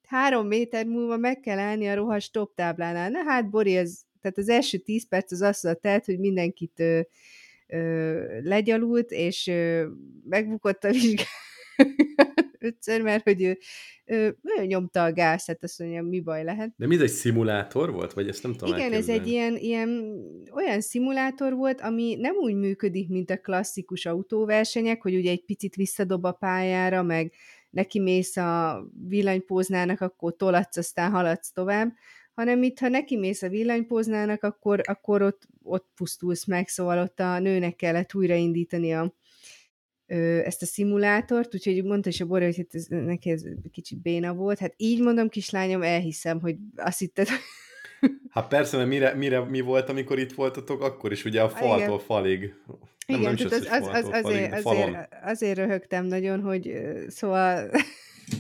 három 0.08 0.48
méter 0.48 0.86
múlva 0.86 1.18
meg 1.18 1.40
kell 1.40 1.58
állni 1.58 1.88
a 1.88 1.96
rohas 1.96 2.24
stop 2.24 2.56
táblánál. 2.56 3.10
Na 3.10 3.24
hát, 3.24 3.50
Bori, 3.50 3.76
ez, 3.76 4.00
tehát 4.22 4.38
az 4.38 4.50
első 4.50 4.78
tíz 4.78 5.08
perc 5.08 5.32
az 5.32 5.42
azzal 5.42 5.76
telt, 5.76 6.06
hogy 6.06 6.20
mindenkit 6.20 6.80
ö, 6.80 7.00
ö, 7.68 8.42
legyalult, 8.42 9.12
és 9.12 9.48
ö, 9.48 9.88
megbukott 10.24 10.84
a 10.84 10.92
vizsgát 10.92 11.28
ötször, 12.66 13.02
mert 13.02 13.24
hogy 13.24 13.42
ő, 13.44 13.58
ő, 14.06 14.38
ő 14.58 14.66
nyomta 14.66 15.04
a 15.04 15.14
gázt, 15.14 15.48
hát 15.48 15.64
azt 15.64 15.80
mondja, 15.80 16.04
mi 16.04 16.20
baj 16.20 16.44
lehet. 16.44 16.74
De 16.78 16.88
mi 16.88 16.96
ez 16.96 17.02
egy 17.02 17.10
szimulátor 17.10 17.92
volt? 17.92 18.14
Vagy 18.14 18.28
ezt 18.28 18.44
nem 18.44 18.54
tudom 18.54 18.76
Igen, 18.76 18.94
ez 18.94 19.10
egy 19.10 19.18
elképzelni? 19.18 19.32
ilyen, 19.32 19.58
ilyen 19.58 20.16
olyan 20.54 20.82
szimulátor 20.82 21.54
volt, 21.54 21.82
ami 21.82 22.16
nem 22.16 22.36
úgy 22.36 22.56
működik, 22.56 23.10
mint 23.10 23.30
a 23.30 23.38
klasszikus 23.38 24.06
autóversenyek, 24.06 25.02
hogy 25.02 25.16
ugye 25.16 25.32
egy 25.32 25.46
picit 25.46 25.76
visszadob 25.76 26.26
a 26.26 26.32
pályára, 26.32 27.04
meg 27.04 27.34
neki 27.70 28.00
mész 28.00 28.38
a 28.38 28.84
villanypóznának, 29.08 30.02
akkor 30.02 30.36
tolatsz, 30.36 30.78
aztán 30.78 31.12
haladsz 31.12 31.52
tovább, 31.52 31.94
hanem 32.36 32.64
itt, 32.64 32.80
ha 32.80 32.88
neki 32.88 33.18
mész 33.18 33.42
a 33.42 33.50
villanypóznának, 33.50 34.44
akkor, 34.44 34.82
akkor 34.84 35.22
ott, 35.22 35.48
ott 35.64 35.88
pusztulsz 35.96 36.46
meg, 36.46 36.68
szóval 36.68 37.00
ott 37.00 37.20
a 37.20 37.40
nőnek 37.40 37.76
kellett 37.76 38.14
újraindítani 38.14 38.94
a, 38.94 39.14
ezt 40.44 40.62
a 40.62 40.66
szimulátort, 40.66 41.54
úgyhogy 41.54 41.84
mondta 41.84 42.10
is 42.10 42.22
a 42.22 42.26
Bori, 42.26 42.46
hogy 42.46 42.58
hát 42.58 42.76
ez, 42.76 42.86
neki 42.88 43.30
ez 43.30 43.44
kicsit 43.72 44.02
béna 44.02 44.34
volt. 44.34 44.60
Hát 44.60 44.74
így 44.78 45.02
mondom, 45.02 45.30
kislányom, 45.30 45.82
elhiszem, 45.82 46.40
hogy 46.40 46.56
azt 46.76 47.00
hitted, 47.00 47.28
Hát 48.30 48.48
persze, 48.48 48.78
mert 48.78 48.90
mire, 48.90 49.14
mire 49.14 49.40
mi 49.40 49.62
volt, 49.62 49.90
amikor 49.90 50.20
itt 50.20 50.34
voltatok, 50.34 50.82
akkor 50.82 51.12
is 51.12 51.26
ugye 51.26 51.42
a 51.42 51.50
faltól 51.50 51.86
Igen. 51.86 52.00
falig. 52.00 52.54
Nem, 53.08 53.20
Igen, 53.20 53.34
nem 53.34 53.48
tehát 53.48 53.82
az, 53.82 53.88
az, 53.88 54.10
az, 54.12 54.22
falig, 54.22 54.52
azért, 54.54 55.08
azért 55.24 55.58
röhögtem 55.58 56.06
nagyon, 56.06 56.42
hogy 56.42 56.74
szóval 57.08 57.70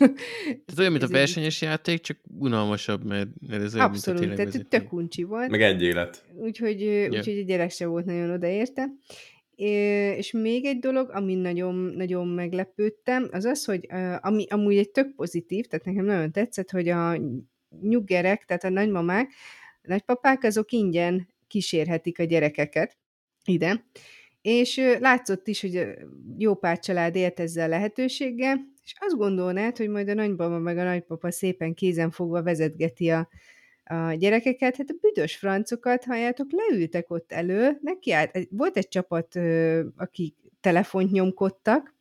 Tehát 0.48 0.80
olyan, 0.80 0.92
mint 0.92 1.04
a 1.04 1.08
versenyes 1.08 1.62
játék, 1.62 2.02
csak 2.02 2.18
unalmasabb, 2.40 3.04
mert, 3.04 3.28
mert 3.48 3.64
ez 3.64 3.76
olyan, 3.76 3.86
abszolút, 3.86 4.20
mint 4.20 4.32
a 4.32 4.36
tehát 4.36 4.68
tök 4.68 4.94
uncsi 4.94 5.24
volt. 5.24 5.50
Meg 5.50 5.62
egy 5.62 5.82
élet. 5.82 6.26
úgyhogy, 6.36 6.82
yeah. 6.82 7.12
úgyhogy 7.12 7.38
a 7.40 7.44
gyerek 7.44 7.72
se 7.72 7.86
volt 7.86 8.06
nagyon 8.06 8.30
odaérte. 8.30 8.90
És 9.56 10.32
még 10.32 10.66
egy 10.66 10.80
dolog, 10.80 11.10
ami 11.10 11.36
nagyon, 11.36 11.76
nagyon 11.76 12.28
meglepődtem, 12.28 13.28
az 13.32 13.46
az, 13.46 13.66
hogy 13.66 13.88
ami 14.20 14.46
amúgy 14.50 14.78
egy 14.78 14.92
tök 14.92 15.16
pozitív, 15.16 15.66
tehát 15.66 15.86
nekem 15.86 16.06
nagyon 16.06 16.32
tetszett, 16.32 16.72
hogy 16.72 16.90
a 16.90 17.18
nyuggerek, 17.82 18.46
tehát 18.46 18.64
a 18.64 18.70
nagymamák, 18.70 19.32
a 19.82 19.88
nagypapák, 19.88 20.44
azok 20.44 20.72
ingyen 20.72 21.28
kísérhetik 21.48 22.20
a 22.20 22.24
gyerekeket 22.24 22.98
ide, 23.46 23.86
és 24.42 24.82
látszott 25.00 25.48
is, 25.48 25.62
hogy 25.62 25.88
jó 26.38 26.56
pár 26.56 26.80
család 26.80 27.16
élt 27.16 27.40
ezzel 27.40 27.66
a 27.66 27.68
lehetőséggel, 27.68 28.74
és 28.84 28.96
azt 29.00 29.16
gondolnád, 29.16 29.78
hogy 29.78 29.90
majd 29.90 30.10
a 30.10 30.14
nagymama 30.14 30.60
meg 30.60 30.78
a 30.78 30.84
nagypapa 30.84 31.32
szépen 31.32 31.74
kézen 31.74 32.12
fogva 32.12 32.44
vezetgeti 32.44 33.10
a, 33.10 33.30
a 33.86 34.14
gyerekeket, 34.14 34.76
hát 34.76 34.90
a 34.90 34.96
büdös 35.02 35.36
francokat, 35.36 36.04
halljátok, 36.04 36.48
leültek 36.52 37.10
ott 37.10 37.32
elő, 37.32 37.78
neki 37.82 38.12
állt, 38.12 38.48
volt 38.50 38.78
egy 38.78 38.88
csapat, 38.88 39.36
akik 39.96 40.36
telefont 40.62 41.12
nyomkodtak, 41.12 41.94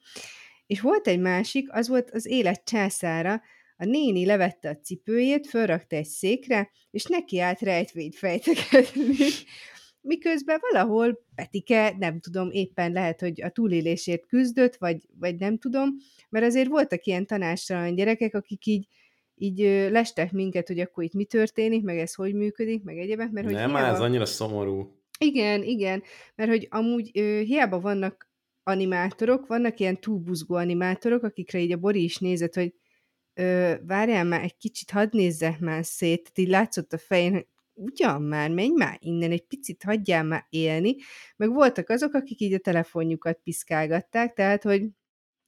és 0.66 0.80
volt 0.80 1.06
egy 1.06 1.20
másik, 1.20 1.72
az 1.72 1.88
volt 1.88 2.10
az 2.10 2.26
élet 2.26 2.64
császára, 2.64 3.42
a 3.76 3.84
néni 3.84 4.26
levette 4.26 4.68
a 4.68 4.76
cipőjét, 4.76 5.46
fölrakta 5.46 5.96
egy 5.96 6.04
székre, 6.04 6.70
és 6.90 7.04
neki 7.04 7.40
állt 7.40 7.60
rejtvényt 7.60 8.14
fejtegetni. 8.14 9.16
Miközben 10.00 10.58
valahol 10.70 11.24
Petike, 11.34 11.94
nem 11.98 12.20
tudom, 12.20 12.50
éppen 12.50 12.92
lehet, 12.92 13.20
hogy 13.20 13.42
a 13.42 13.48
túlélésért 13.48 14.26
küzdött, 14.26 14.76
vagy, 14.76 15.02
vagy 15.18 15.36
nem 15.36 15.58
tudom, 15.58 15.88
mert 16.28 16.44
azért 16.44 16.68
voltak 16.68 17.04
ilyen 17.04 17.26
tanástalan 17.26 17.94
gyerekek, 17.94 18.34
akik 18.34 18.66
így 18.66 18.86
így 19.34 19.58
lestek 19.90 20.32
minket, 20.32 20.66
hogy 20.66 20.80
akkor 20.80 21.04
itt 21.04 21.12
mi 21.12 21.24
történik, 21.24 21.82
meg 21.82 21.98
ez 21.98 22.14
hogy 22.14 22.34
működik, 22.34 22.82
meg 22.82 22.98
egyebek, 22.98 23.30
mert 23.30 23.46
hogy 23.46 23.54
Nem, 23.54 23.70
hiába... 23.70 23.86
ez 23.86 24.00
annyira 24.00 24.26
szomorú. 24.26 25.02
Igen, 25.18 25.62
igen, 25.62 26.02
mert 26.34 26.50
hogy 26.50 26.66
amúgy 26.70 27.10
ö, 27.14 27.40
hiába 27.40 27.80
vannak 27.80 28.28
animátorok, 28.62 29.46
vannak 29.46 29.80
ilyen 29.80 30.00
túlbuzgó 30.00 30.54
animátorok, 30.54 31.22
akikre 31.22 31.58
így 31.58 31.72
a 31.72 31.76
Bori 31.76 32.02
is 32.02 32.18
nézett, 32.18 32.54
hogy 32.54 32.74
ö, 33.34 33.74
várjál 33.86 34.24
már 34.24 34.42
egy 34.42 34.56
kicsit, 34.56 34.90
hadd 34.90 35.08
nézzek 35.10 35.60
már 35.60 35.84
szét, 35.84 36.22
tehát 36.22 36.38
így 36.38 36.48
látszott 36.48 36.92
a 36.92 36.98
fején, 36.98 37.32
hogy 37.32 37.46
ugyan 37.74 38.22
már, 38.22 38.50
menj 38.50 38.72
már 38.76 38.96
innen, 39.00 39.30
egy 39.30 39.46
picit 39.46 39.82
hagyjál 39.82 40.24
már 40.24 40.46
élni, 40.48 40.96
meg 41.36 41.52
voltak 41.52 41.88
azok, 41.88 42.14
akik 42.14 42.40
így 42.40 42.52
a 42.52 42.58
telefonjukat 42.58 43.40
piszkálgatták, 43.42 44.32
tehát, 44.32 44.62
hogy 44.62 44.88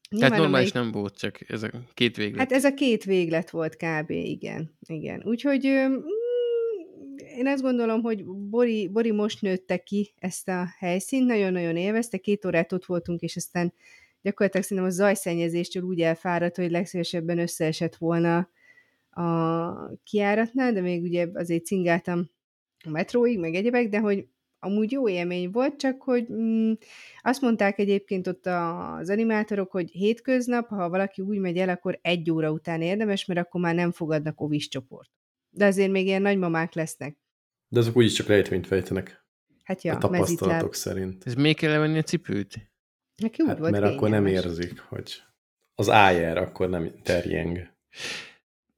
Tehát 0.09 0.21
nyilván 0.21 0.41
normális 0.41 0.71
amelyik- 0.71 0.93
nem 0.93 1.01
volt, 1.03 1.19
csak 1.19 1.51
ez 1.51 1.63
a 1.63 1.71
két 1.95 2.17
véglet. 2.17 2.39
Hát 2.39 2.53
ez 2.53 2.65
a 2.65 2.75
két 2.75 3.05
véglet 3.05 3.51
volt 3.51 3.77
kb. 3.77 4.11
Igen. 4.11 4.79
igen. 4.87 5.23
Úgyhogy 5.25 5.67
mm, 5.67 5.95
én 7.37 7.47
azt 7.47 7.63
gondolom, 7.63 8.03
hogy 8.03 8.25
Bori, 8.25 8.89
Bori 8.89 9.11
most 9.11 9.43
nőtte 9.43 9.77
ki 9.77 10.15
ezt 10.19 10.49
a 10.49 10.67
helyszínt, 10.79 11.27
nagyon-nagyon 11.27 11.77
élvezte, 11.77 12.19
két 12.19 12.45
órát 12.45 12.73
ott 12.73 12.85
voltunk, 12.85 13.21
és 13.21 13.37
aztán 13.37 13.73
gyakorlatilag 14.23 14.67
szerintem 14.67 14.93
a 14.93 14.95
zajszennyezéstől 14.95 15.83
úgy 15.83 16.01
elfáradt, 16.01 16.57
hogy 16.57 16.71
legszívesebben 16.71 17.39
összeesett 17.39 17.97
volna 17.97 18.51
a 19.11 19.97
kiáratnál, 20.05 20.73
de 20.73 20.81
még 20.81 21.03
ugye 21.03 21.27
azért 21.35 21.65
cingáltam 21.65 22.31
a 22.85 22.91
metróig, 22.91 23.39
meg 23.39 23.55
egyebek, 23.55 23.89
de 23.89 23.99
hogy 23.99 24.27
amúgy 24.67 24.93
jó 24.93 25.09
élmény 25.09 25.51
volt, 25.51 25.77
csak 25.79 26.03
hogy 26.03 26.27
mm, 26.33 26.73
azt 27.21 27.41
mondták 27.41 27.79
egyébként 27.79 28.27
ott 28.27 28.47
a- 28.47 28.95
az 28.97 29.11
animátorok, 29.11 29.71
hogy 29.71 29.91
hétköznap, 29.91 30.69
ha 30.69 30.89
valaki 30.89 31.23
úgy 31.23 31.39
megy 31.39 31.57
el, 31.59 31.69
akkor 31.69 31.99
egy 32.03 32.31
óra 32.31 32.51
után 32.51 32.83
érdemes, 32.83 33.25
mert 33.25 33.41
akkor 33.41 33.61
már 33.61 33.75
nem 33.75 33.93
fogadnak 33.93 34.41
ovis 34.41 34.69
csoport. 34.69 35.11
De 35.51 35.67
azért 35.67 35.91
még 35.91 36.07
ilyen 36.07 36.23
nagymamák 36.23 36.75
lesznek. 36.75 37.17
De 37.69 37.79
azok 37.79 37.97
úgyis 37.97 38.13
csak 38.13 38.27
rejtvényt 38.27 38.67
fejtenek. 38.67 39.25
Hát 39.65 39.83
Ja, 39.83 39.95
a 39.95 39.99
tapasztalatok 39.99 40.47
mezitláb. 40.49 40.75
szerint. 40.75 41.27
Ez 41.27 41.35
még 41.35 41.57
kell 41.57 41.71
levenni 41.71 41.99
a 41.99 42.03
cipőt? 42.03 42.55
Neki 43.23 43.43
úgy 43.43 43.49
Hát, 43.49 43.59
volt 43.59 43.71
mert 43.73 43.85
akkor 43.85 44.09
nem 44.09 44.25
kényelmes. 44.25 44.51
érzik, 44.51 44.79
hogy 44.81 45.23
az 45.75 45.91
ájár 45.91 46.37
akkor 46.37 46.69
nem 46.69 46.91
terjeng. 47.03 47.75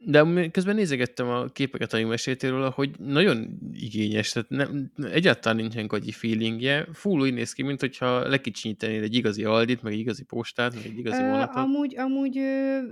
De 0.01 0.49
közben 0.51 0.75
nézegettem 0.75 1.29
a 1.29 1.47
képeket, 1.47 1.93
amik 1.93 2.07
meséltél 2.07 2.51
róla, 2.51 2.71
hogy 2.71 2.91
nagyon 2.99 3.59
igényes, 3.73 4.33
tehát 4.33 4.49
nem, 4.49 4.93
egyáltalán 5.13 5.57
nincsen 5.57 5.87
gagyi 5.87 6.13
feelingje. 6.13 6.87
Full 6.93 7.21
úgy 7.21 7.35
néz 7.35 7.53
ki, 7.53 7.63
mint 7.63 7.81
hogyha 7.81 8.29
lekicsinyítenél 8.29 9.03
egy 9.03 9.15
igazi 9.15 9.45
Aldit, 9.45 9.83
meg 9.83 9.93
egy 9.93 9.99
igazi 9.99 10.25
postát, 10.25 10.75
meg 10.75 10.85
egy 10.85 10.99
igazi 10.99 11.23
vonatot. 11.23 11.57
amúgy, 11.57 11.97
amúgy 11.97 12.39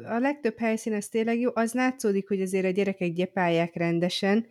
a 0.05 0.19
legtöbb 0.19 0.59
helyszín 0.59 0.93
az 0.93 1.09
tényleg 1.09 1.39
jó, 1.39 1.51
az 1.55 1.73
látszódik, 1.73 2.29
hogy 2.29 2.41
azért 2.41 2.65
a 2.65 2.71
gyerekek 2.71 3.13
gyepálják 3.13 3.75
rendesen, 3.75 4.47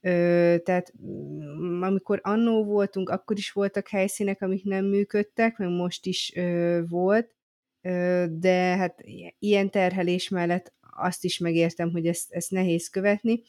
Ö, 0.00 0.56
tehát 0.64 0.92
mm, 1.02 1.82
amikor 1.82 2.20
annó 2.22 2.64
voltunk, 2.64 3.08
akkor 3.08 3.38
is 3.38 3.52
voltak 3.52 3.88
helyszínek, 3.88 4.42
amik 4.42 4.64
nem 4.64 4.84
működtek, 4.84 5.56
meg 5.56 5.68
most 5.68 6.06
is 6.06 6.32
ö, 6.36 6.80
volt, 6.88 7.34
ö, 7.82 8.24
de 8.30 8.76
hát 8.76 9.04
ilyen 9.38 9.70
terhelés 9.70 10.28
mellett 10.28 10.72
azt 10.98 11.24
is 11.24 11.38
megértem, 11.38 11.90
hogy 11.90 12.06
ezt, 12.06 12.32
ezt 12.32 12.50
nehéz 12.50 12.88
követni. 12.88 13.42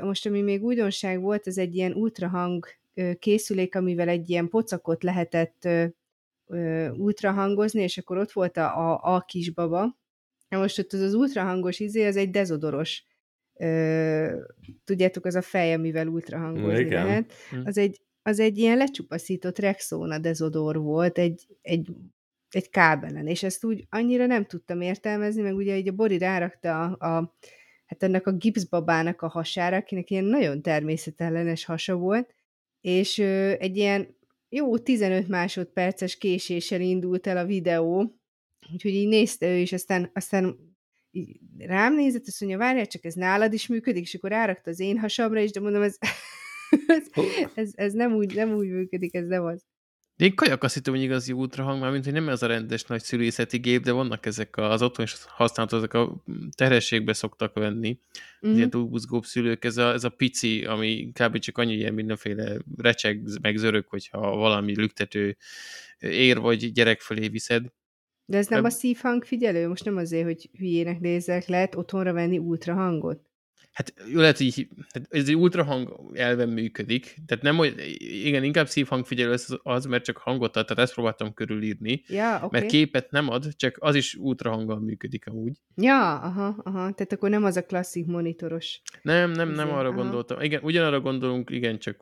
Most, 0.00 0.26
ami 0.26 0.40
még 0.40 0.62
újdonság 0.62 1.20
volt, 1.20 1.46
az 1.46 1.58
egy 1.58 1.74
ilyen 1.74 1.92
ultrahang 1.92 2.66
készülék, 3.18 3.74
amivel 3.74 4.08
egy 4.08 4.30
ilyen 4.30 4.48
pocakot 4.48 5.02
lehetett 5.02 5.68
ultrahangozni, 6.96 7.82
és 7.82 7.98
akkor 7.98 8.18
ott 8.18 8.32
volt 8.32 8.56
a, 8.56 8.92
a, 8.92 9.14
a 9.14 9.20
kisbaba. 9.20 9.98
Most 10.48 10.78
ott 10.78 10.92
az, 10.92 11.00
az 11.00 11.14
ultrahangos 11.14 11.80
izé, 11.80 12.06
az 12.06 12.16
egy 12.16 12.30
dezodoros. 12.30 13.04
Ö, 13.54 14.40
tudjátok, 14.84 15.24
az 15.24 15.34
a 15.34 15.42
fej, 15.42 15.72
amivel 15.72 16.06
ultrahangozni 16.06 16.78
Igen. 16.78 17.06
lehet. 17.06 17.32
Hm. 17.50 17.60
Az 17.64 17.78
egy, 17.78 18.00
az 18.22 18.38
egy 18.38 18.58
ilyen 18.58 18.76
lecsupaszított 18.76 19.58
Rexona 19.58 20.18
dezodor 20.18 20.76
volt, 20.76 21.18
egy, 21.18 21.46
egy, 21.62 21.88
egy 22.54 22.70
kábelen, 22.70 23.26
és 23.26 23.42
ezt 23.42 23.64
úgy 23.64 23.86
annyira 23.88 24.26
nem 24.26 24.44
tudtam 24.44 24.80
értelmezni, 24.80 25.42
meg 25.42 25.54
ugye 25.54 25.76
így 25.76 25.88
a 25.88 25.92
Bori 25.92 26.18
rárakta 26.18 26.82
a, 26.84 27.06
a 27.06 27.36
hát 27.86 28.02
ennek 28.02 28.26
a 28.26 28.32
gipszbabának 28.32 29.22
a 29.22 29.28
hasára, 29.28 29.76
akinek 29.76 30.10
ilyen 30.10 30.24
nagyon 30.24 30.62
természetellenes 30.62 31.64
hasa 31.64 31.94
volt, 31.94 32.34
és 32.80 33.18
ö, 33.18 33.52
egy 33.58 33.76
ilyen 33.76 34.16
jó 34.48 34.78
15 34.78 35.28
másodperces 35.28 36.18
késéssel 36.18 36.80
indult 36.80 37.26
el 37.26 37.36
a 37.36 37.44
videó, 37.44 38.18
úgyhogy 38.72 38.94
így 38.94 39.08
nézte 39.08 39.46
ő, 39.46 39.58
és 39.58 39.72
aztán, 39.72 40.10
aztán 40.14 40.58
így 41.10 41.40
rám 41.58 41.94
nézett, 41.94 42.26
azt 42.26 42.40
mondja, 42.40 42.58
várjál, 42.58 42.86
csak 42.86 43.04
ez 43.04 43.14
nálad 43.14 43.52
is 43.52 43.66
működik, 43.66 44.02
és 44.02 44.14
akkor 44.14 44.30
rárakta 44.30 44.70
az 44.70 44.80
én 44.80 44.98
hasamra 44.98 45.40
is, 45.40 45.50
de 45.50 45.60
mondom, 45.60 45.82
ez, 45.82 45.96
ez, 46.86 47.06
ez, 47.54 47.70
ez 47.74 47.92
nem, 47.92 48.14
úgy, 48.14 48.34
nem 48.34 48.54
úgy 48.54 48.68
működik, 48.68 49.14
ez 49.14 49.26
nem 49.26 49.44
az. 49.44 49.64
De 50.16 50.24
én 50.24 50.34
kajakaszítom, 50.34 50.94
hogy 50.94 51.02
igazi 51.02 51.32
ultrahang, 51.32 51.80
már 51.80 51.90
mint 51.90 52.04
hogy 52.04 52.12
nem 52.12 52.28
ez 52.28 52.42
a 52.42 52.46
rendes 52.46 52.84
nagy 52.84 53.02
szülészeti 53.02 53.58
gép, 53.58 53.82
de 53.82 53.92
vannak 53.92 54.26
ezek 54.26 54.56
az 54.56 54.82
otthon 54.82 55.04
is 55.04 55.16
használható, 55.26 55.76
ezek 55.76 55.94
a 55.94 56.22
terhességbe 56.56 57.12
szoktak 57.12 57.54
venni, 57.54 57.90
mm. 57.90 58.48
Mhm. 58.48 58.56
ilyen 58.56 58.70
túlbuzgóbb 58.70 59.24
szülők, 59.24 59.64
ez 59.64 59.76
a, 59.76 59.92
ez 59.92 60.04
a 60.04 60.08
pici, 60.08 60.64
ami 60.64 61.12
kb. 61.12 61.38
csak 61.38 61.58
annyi 61.58 61.74
ilyen 61.74 61.94
mindenféle 61.94 62.56
recseg, 62.76 63.22
meg 63.40 63.56
zörög, 63.56 63.86
hogyha 63.88 64.36
valami 64.36 64.76
lüktető 64.76 65.36
ér 65.98 66.38
vagy 66.38 66.72
gyerek 66.72 67.00
fölé 67.00 67.28
viszed. 67.28 67.66
De 68.26 68.36
ez 68.36 68.46
nem 68.46 68.64
a 68.64 68.70
szívhang 68.70 69.24
figyelő? 69.24 69.68
Most 69.68 69.84
nem 69.84 69.96
azért, 69.96 70.24
hogy 70.24 70.50
hülyének 70.58 71.00
nézzek, 71.00 71.46
lehet 71.46 71.74
otthonra 71.74 72.12
venni 72.12 72.38
ultrahangot? 72.38 73.20
Hát 73.74 73.94
jó, 74.12 74.20
lehet, 74.20 74.36
hogy 74.36 74.46
így- 74.46 74.68
hát 74.92 75.06
ez 75.10 75.28
egy 75.28 75.36
ultrahang 75.36 76.10
elven 76.12 76.48
működik, 76.48 77.16
tehát 77.26 77.42
nem, 77.44 77.56
hogy 77.56 77.74
igen, 77.98 78.44
inkább 78.44 78.68
szívhangfigyelő 78.68 79.32
az, 79.32 79.58
az, 79.62 79.84
mert 79.84 80.04
csak 80.04 80.16
hangot 80.16 80.56
ad, 80.56 80.66
tehát 80.66 80.82
ezt 80.82 80.94
próbáltam 80.94 81.34
körülírni, 81.34 82.02
Ja, 82.06 82.36
oké. 82.42 82.48
mert 82.50 82.66
képet 82.70 83.10
nem 83.10 83.28
ad, 83.28 83.56
csak 83.56 83.76
az 83.80 83.94
is 83.94 84.14
ultrahanggal 84.14 84.78
működik 84.80 85.26
amúgy. 85.26 85.56
Ja, 85.76 86.14
aha, 86.20 86.46
aha. 86.62 86.92
Tehát 86.92 87.12
akkor 87.12 87.30
nem 87.30 87.44
az 87.44 87.56
a 87.56 87.64
klasszik 87.64 88.06
monitoros. 88.06 88.80
Nem, 89.02 89.30
nem, 89.30 89.48
nem 89.48 89.66
Izé, 89.66 89.74
arra 89.76 89.88
aha. 89.88 89.96
gondoltam. 89.96 90.40
Igen, 90.40 90.60
ugyanarra 90.62 91.00
gondolunk, 91.00 91.50
igen, 91.50 91.78
csak 91.78 92.00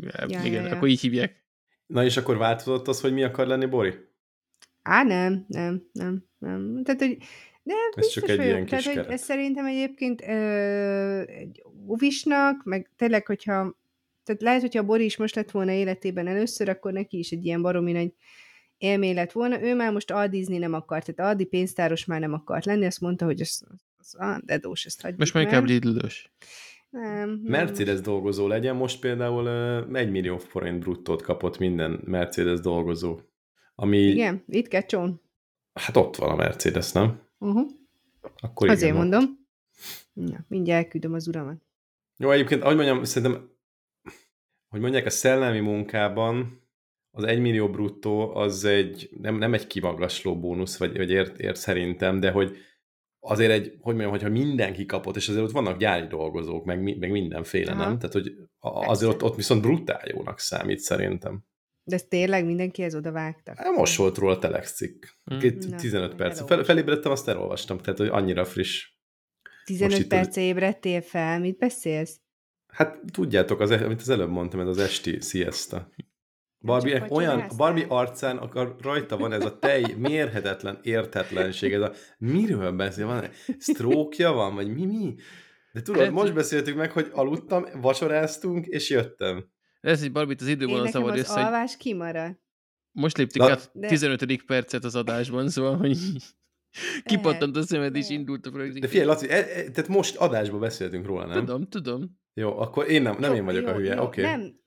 Ja, 0.00 0.24
igen, 0.44 0.62
ja, 0.62 0.66
ja. 0.66 0.74
akkor 0.76 0.88
így 0.88 1.00
hívják. 1.00 1.44
Na 1.86 2.04
és 2.04 2.16
akkor 2.16 2.36
változott 2.36 2.88
az, 2.88 3.00
hogy 3.00 3.12
mi 3.12 3.22
akar 3.22 3.46
lenni 3.46 3.66
Bori? 3.66 3.94
Á, 4.82 5.02
nem, 5.02 5.44
nem, 5.48 5.82
nem, 5.92 6.24
nem. 6.38 6.80
Tehát, 6.84 7.00
hogy 7.00 7.16
de 7.62 7.74
Ez 7.88 7.94
biztos 7.94 8.12
csak 8.22 8.30
egy 8.30 8.36
vagyok. 8.36 8.52
ilyen 8.52 8.66
Tehát, 8.66 8.84
kis 8.84 8.86
hogy 8.92 9.02
keret. 9.02 9.10
ez 9.18 9.22
szerintem 9.22 9.66
egyébként 9.66 10.22
ö, 10.22 11.20
egy 11.26 11.62
óvisnak, 11.88 12.64
meg 12.64 12.90
tényleg, 12.96 13.26
hogyha 13.26 13.80
tehát 14.24 14.42
lehet, 14.42 14.60
hogyha 14.60 14.80
a 14.80 14.84
Bori 14.84 15.04
is 15.04 15.16
most 15.16 15.34
lett 15.34 15.50
volna 15.50 15.70
életében 15.72 16.26
először, 16.26 16.68
akkor 16.68 16.92
neki 16.92 17.18
is 17.18 17.30
egy 17.30 17.44
ilyen 17.44 17.62
baromi 17.62 17.92
nagy 17.92 18.12
élmény 18.78 19.14
lett 19.14 19.32
volna. 19.32 19.62
Ő 19.62 19.74
már 19.74 19.92
most 19.92 20.10
aldizni 20.10 20.58
nem 20.58 20.72
akart, 20.74 21.14
tehát 21.14 21.32
aldi 21.32 21.44
pénztáros 21.44 22.04
már 22.04 22.20
nem 22.20 22.32
akart 22.32 22.64
lenni, 22.64 22.84
azt 22.86 23.00
mondta, 23.00 23.24
hogy 23.24 23.40
az, 23.40 23.62
az 23.96 24.14
ah, 24.18 24.38
dedós, 24.44 24.84
ezt 24.84 25.00
hagyjuk 25.00 25.18
Most 25.18 25.34
már 25.34 25.44
már. 25.44 25.52
inkább 25.52 25.68
Lidl-ös. 25.68 26.32
Nem, 26.90 27.28
nem. 27.28 27.40
Mercedes 27.44 28.00
dolgozó 28.00 28.46
legyen, 28.46 28.76
most 28.76 29.00
például 29.00 29.44
uh, 29.90 29.98
1 29.98 30.10
millió 30.10 30.38
forint 30.38 30.78
bruttót 30.78 31.22
kapott 31.22 31.58
minden 31.58 32.00
Mercedes 32.04 32.60
dolgozó. 32.60 33.18
Ami, 33.74 33.98
Igen, 33.98 34.44
itt 34.48 34.68
kecsón. 34.68 35.20
hát 35.72 35.96
ott 35.96 36.16
van 36.16 36.30
a 36.30 36.34
Mercedes, 36.36 36.92
nem? 36.92 37.20
Uh-huh. 37.42 37.70
Akkor 38.40 38.68
Azért 38.68 38.92
igen, 38.92 38.96
mondom. 38.96 39.22
Na, 40.12 40.44
mindjárt 40.48 40.84
elküldöm 40.84 41.12
az 41.12 41.28
uramat. 41.28 41.62
Jó, 42.16 42.30
egyébként, 42.30 42.62
ahogy 42.62 42.76
mondjam, 42.76 43.04
szerintem, 43.04 43.50
hogy 44.68 44.80
mondják, 44.80 45.06
a 45.06 45.10
szellemi 45.10 45.60
munkában 45.60 46.60
az 47.10 47.24
1 47.24 47.40
millió 47.40 47.70
bruttó 47.70 48.34
az 48.34 48.64
egy, 48.64 49.10
nem, 49.20 49.36
nem 49.36 49.54
egy 49.54 49.66
kimagasló 49.66 50.40
bónusz, 50.40 50.78
vagy, 50.78 50.96
vagy 50.96 51.10
ért, 51.10 51.38
ért 51.38 51.56
szerintem, 51.56 52.20
de 52.20 52.30
hogy 52.30 52.56
azért 53.20 53.50
egy, 53.50 53.66
hogy 53.66 53.94
mondjam, 53.94 54.10
hogyha 54.10 54.28
mindenki 54.28 54.86
kapott, 54.86 55.16
és 55.16 55.28
azért 55.28 55.44
ott 55.44 55.50
vannak 55.50 55.78
gyári 55.78 56.06
dolgozók, 56.06 56.64
meg, 56.64 56.98
meg 56.98 57.10
mindenféle, 57.10 57.72
Aha. 57.72 57.84
nem? 57.84 57.98
Tehát, 57.98 58.12
hogy 58.12 58.34
azért 58.58 59.12
ott, 59.12 59.22
ott 59.22 59.36
viszont 59.36 59.62
brutál 59.62 60.08
jónak 60.08 60.38
számít 60.38 60.78
szerintem. 60.78 61.44
De 61.84 61.94
ezt 61.94 62.08
tényleg 62.08 62.44
mindenkihez 62.44 62.94
oda 62.94 63.12
vágtak. 63.12 63.74
Most 63.76 63.96
volt 63.96 64.18
róla 64.18 64.38
telex 64.38 64.74
cikk. 64.74 65.04
Mm. 65.34 65.38
Na, 65.70 65.76
15 65.76 66.14
perc. 66.14 66.20
elolvastam. 66.20 66.46
Fel, 66.46 66.64
felébredtem, 66.64 67.12
azt 67.12 67.28
elolvastam, 67.28 67.78
tehát 67.78 67.98
hogy 67.98 68.08
annyira 68.08 68.44
friss. 68.44 68.90
15 69.64 69.98
itt 69.98 70.08
perce 70.08 70.40
ébredtél 70.40 71.00
fel, 71.00 71.40
mit 71.40 71.58
beszélsz? 71.58 72.20
Hát 72.66 73.00
tudjátok, 73.12 73.60
az, 73.60 73.70
amit 73.70 74.00
az 74.00 74.08
előbb 74.08 74.30
mondtam, 74.30 74.60
ez 74.60 74.66
az 74.66 74.78
esti 74.78 75.20
siesta. 75.20 75.92
Barbie 76.58 76.98
csak 76.98 77.10
olyan? 77.10 77.50
Barbie 77.56 77.86
arcán 77.88 78.36
akar, 78.36 78.76
rajta 78.80 79.16
van 79.16 79.32
ez 79.32 79.44
a 79.44 79.58
tej, 79.58 79.94
mérhetetlen 79.98 80.78
értetlenség, 80.82 81.72
ez 81.72 81.80
a 81.80 81.92
miről 82.18 82.72
beszél, 82.72 83.06
van 83.06 83.24
sztrókja 83.58 84.32
van, 84.32 84.54
vagy 84.54 84.74
mi, 84.74 84.84
mi? 84.84 85.14
De 85.72 85.82
tudod, 85.82 86.10
most 86.10 86.34
beszéltük 86.34 86.76
meg, 86.76 86.92
hogy 86.92 87.08
aludtam, 87.12 87.64
vacsoráztunk, 87.80 88.66
és 88.66 88.90
jöttem. 88.90 89.50
Ez 89.82 90.02
egy 90.02 90.12
barbit 90.12 90.40
az 90.40 90.46
idővonal 90.46 90.82
nekem 90.82 91.00
zavar 91.00 91.12
az 91.12 91.18
össze, 91.18 91.32
hogy 91.32 91.42
alvás 91.42 91.76
kimarad. 91.76 92.38
most 92.92 93.16
léptük 93.16 93.42
át 93.42 93.70
De- 93.74 93.88
15. 93.88 94.42
percet 94.44 94.84
az 94.84 94.94
adásban, 94.94 95.48
szóval, 95.48 95.76
hogy 95.76 95.98
Kipattant 97.04 97.56
a 97.56 97.62
szemed, 97.62 97.96
és 97.96 98.08
indult 98.08 98.46
a 98.46 98.50
projekció. 98.50 98.80
De 98.80 98.86
figyelj, 98.86 99.06
Laci, 99.06 99.28
e, 99.28 99.36
e, 99.36 99.44
tehát 99.44 99.88
most 99.88 100.16
adásban 100.16 100.60
beszéltünk 100.60 101.06
róla, 101.06 101.26
nem? 101.26 101.38
Tudom, 101.38 101.68
tudom. 101.68 102.20
Jó, 102.34 102.58
akkor 102.58 102.90
én 102.90 103.02
nem, 103.02 103.16
nem 103.18 103.30
Jó, 103.30 103.36
én 103.36 103.44
vagyok 103.44 103.66
a 103.66 103.70
jó, 103.70 103.76
hülye, 103.76 103.94
jó, 103.94 104.02
oké. 104.02 104.20
Okay. 104.20 104.36
Nem, 104.36 104.60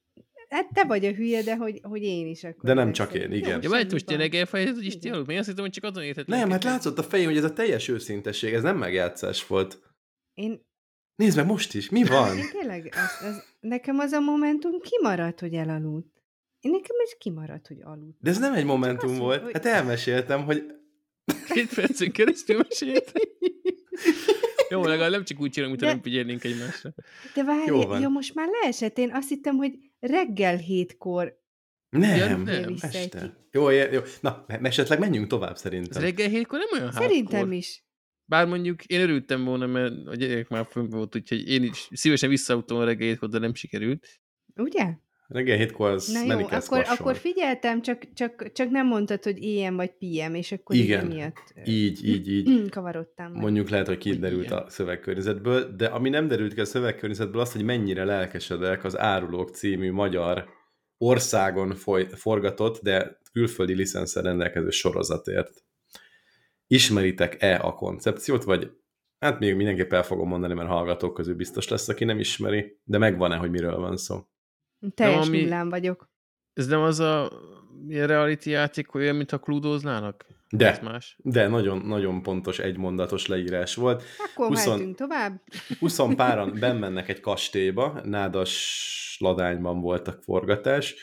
hát 0.49 0.69
te 0.73 0.83
vagy 0.83 1.05
a 1.05 1.11
hülye, 1.11 1.41
de 1.41 1.55
hogy, 1.55 1.79
hogy 1.83 2.03
én 2.03 2.27
is 2.27 2.43
akkor. 2.43 2.63
De 2.63 2.73
nem 2.73 2.91
csak 2.91 3.13
én, 3.13 3.31
igen. 3.31 3.61
Ja, 3.61 3.69
semmi 3.69 3.91
most 3.91 4.05
tényleg 4.05 4.33
elfejezed, 4.33 4.75
hogy 4.75 4.85
is 4.85 4.97
dialóg? 4.97 5.31
Én 5.31 5.37
azt 5.37 5.47
hittem, 5.47 5.63
hogy 5.63 5.73
csak 5.73 5.83
azon 5.83 6.03
érthető. 6.03 6.31
Nem, 6.31 6.49
hát 6.49 6.63
látszott 6.63 6.97
a 6.97 7.03
fején, 7.03 7.27
hogy 7.27 7.37
ez 7.37 7.43
a 7.43 7.53
teljes 7.53 7.87
őszintesség, 7.87 8.53
ez 8.53 8.61
nem 8.61 8.77
megjátszás 8.77 9.47
volt. 9.47 9.79
Én, 10.33 10.65
Nézd 11.15 11.37
meg 11.37 11.45
most 11.45 11.73
is, 11.73 11.89
mi 11.89 12.03
van? 12.03 12.37
én 12.37 12.49
tényleg, 12.51 12.93
az, 12.95 13.27
az, 13.27 13.43
nekem 13.59 13.99
az 13.99 14.11
a 14.11 14.19
momentum 14.19 14.79
kimaradt, 14.81 15.39
hogy 15.39 15.53
elaludt. 15.53 16.13
Én 16.59 16.71
nekem 16.71 16.95
ez 17.03 17.11
kimaradt, 17.17 17.67
hogy 17.67 17.81
aludt. 17.83 18.17
De 18.21 18.29
ez 18.29 18.37
nem 18.39 18.53
egy 18.53 18.65
momentum 18.65 19.09
azt 19.09 19.19
volt. 19.19 19.41
hogy- 19.43 19.53
Hát 19.53 19.65
elmeséltem, 19.65 20.43
hogy 20.43 20.65
Két 21.53 21.73
percen 21.73 22.11
keresztül 22.11 22.57
mesélt. 22.69 23.11
Jó, 24.69 24.83
legalább 24.85 25.11
nem 25.11 25.23
csak 25.23 25.39
úgy 25.39 25.51
csinálunk, 25.51 25.79
mintha 25.79 25.85
De- 25.85 25.93
nem 25.93 26.01
figyelnénk 26.11 26.43
egymásra. 26.43 26.93
De 27.33 27.43
várj, 27.43 27.69
Jó 27.69 27.75
jó, 27.81 27.87
van. 27.87 28.01
jó, 28.01 28.09
most 28.09 28.33
már 28.33 28.47
leesett. 28.61 28.97
Én 28.97 29.11
azt 29.13 29.29
hittem, 29.29 29.55
hogy 29.55 29.73
reggel 29.99 30.55
hétkor. 30.57 31.37
nem, 31.89 32.17
Ja, 32.17 32.37
nem, 32.37 32.75
este. 32.81 33.47
Jó, 33.51 33.69
jó, 33.69 33.91
jó. 33.91 34.01
Na, 34.21 34.45
esetleg 34.47 34.99
menjünk 34.99 35.27
tovább 35.27 35.53
Ez 35.53 35.59
szerintem. 35.59 36.01
reggel 36.01 36.27
hétkor 36.29 36.59
nem 36.59 36.79
olyan 36.81 36.91
Szerintem 36.91 37.31
hardcore. 37.39 37.55
is. 37.57 37.84
Bár 38.25 38.47
mondjuk 38.47 38.83
én 38.83 39.01
örültem 39.01 39.43
volna, 39.43 39.65
mert 39.65 39.93
a 40.07 40.15
gyerek 40.15 40.47
már 40.47 40.67
fönn 40.69 40.89
volt, 40.89 41.15
úgyhogy 41.15 41.47
én 41.49 41.63
is 41.63 41.89
szívesen 41.91 42.29
visszautolom 42.29 42.83
a 42.83 42.85
reggel 42.85 43.07
hétkor, 43.07 43.29
de 43.29 43.39
nem 43.39 43.53
sikerült. 43.53 44.07
Ugye? 44.55 44.93
Reggel 45.27 45.57
hétkor 45.57 45.89
az 45.89 46.11
Na 46.11 46.33
jó, 46.33 46.47
akkor, 46.49 46.85
akkor 46.87 47.15
figyeltem, 47.15 47.81
csak, 47.81 48.13
csak, 48.13 48.51
csak 48.51 48.69
nem 48.69 48.87
mondtad, 48.87 49.23
hogy 49.23 49.43
ilyen 49.43 49.75
vagy 49.75 49.91
PM, 49.91 50.33
és 50.33 50.51
akkor 50.51 50.75
Igen. 50.75 51.05
így 51.05 51.13
miatt 51.13 51.53
Így, 51.65 52.07
így, 52.07 52.27
így. 52.27 52.69
kavarodtam. 52.69 53.31
meg. 53.31 53.41
Mondjuk 53.41 53.69
lehet, 53.69 53.87
hogy 53.87 53.97
kiderült 53.97 54.51
a 54.51 54.65
szövegkörnyezetből, 54.69 55.75
de 55.75 55.85
ami 55.85 56.09
nem 56.09 56.27
derült 56.27 56.53
ki 56.53 56.59
a 56.59 56.65
szövegkörnyezetből, 56.65 57.41
az, 57.41 57.51
hogy 57.51 57.63
mennyire 57.63 58.03
lelkesedek 58.03 58.83
az 58.83 58.97
Árulók 58.97 59.49
című 59.49 59.91
magyar 59.91 60.49
országon 60.97 61.75
foly, 61.75 62.07
forgatott, 62.13 62.81
de 62.81 63.19
külföldi 63.31 63.75
licenszer 63.75 64.23
rendelkező 64.23 64.69
sorozatért. 64.69 65.63
Ismeritek-e 66.67 67.59
a 67.63 67.73
koncepciót, 67.73 68.43
vagy 68.43 68.71
hát 69.19 69.39
még 69.39 69.55
mindenképp 69.55 69.93
el 69.93 70.03
fogom 70.03 70.27
mondani, 70.27 70.53
mert 70.53 70.69
hallgatók 70.69 71.13
közül 71.13 71.35
biztos 71.35 71.67
lesz, 71.67 71.87
aki 71.87 72.03
nem 72.03 72.19
ismeri, 72.19 72.79
de 72.83 72.97
megvan-e, 72.97 73.35
hogy 73.35 73.49
miről 73.49 73.77
van 73.77 73.97
szó? 73.97 74.19
Teljes 74.93 75.27
ami- 75.27 75.41
nullán 75.41 75.69
vagyok. 75.69 76.09
Ez 76.53 76.67
nem 76.67 76.81
az 76.81 76.99
a 76.99 77.31
ilyen 77.87 78.07
reality 78.07 78.45
játék, 78.45 78.87
hogy 78.87 79.01
olyan, 79.01 79.15
mintha 79.15 79.37
klúdóznának? 79.39 80.25
Ez 80.29 80.57
De, 80.59 80.79
más. 80.83 81.17
de 81.23 81.47
nagyon, 81.47 81.77
nagyon 81.77 82.21
pontos 82.21 82.59
egymondatos 82.59 83.27
leírás 83.27 83.75
volt. 83.75 84.03
Akkor 84.17 84.47
Huszon- 84.47 84.67
mehetünk 84.73 84.97
tovább. 84.97 85.41
20 85.79 85.99
páran 86.15 86.57
bemennek 86.59 87.09
egy 87.09 87.19
kastélyba, 87.19 88.01
nádas 88.03 89.17
ladányban 89.19 89.81
voltak 89.81 90.23
forgatás, 90.23 90.95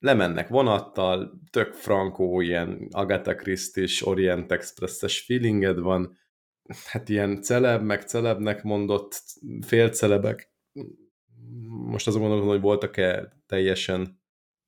lemennek 0.00 0.48
vonattal, 0.48 1.40
tök 1.50 1.72
frankó, 1.72 2.40
ilyen 2.40 2.88
Agatha 2.90 3.34
Christie-s, 3.34 4.06
Orient 4.06 4.52
Express-es 4.52 5.20
feelinged 5.20 5.78
van, 5.78 6.18
hát 6.84 7.08
ilyen 7.08 7.42
celeb, 7.42 7.82
meg 7.82 8.02
celebnek 8.02 8.62
mondott 8.62 9.22
félcelebek. 9.66 10.52
Most 11.86 12.06
azon 12.06 12.20
gondolkodom, 12.20 12.52
hogy 12.52 12.62
voltak-e 12.62 13.32
teljesen 13.46 14.20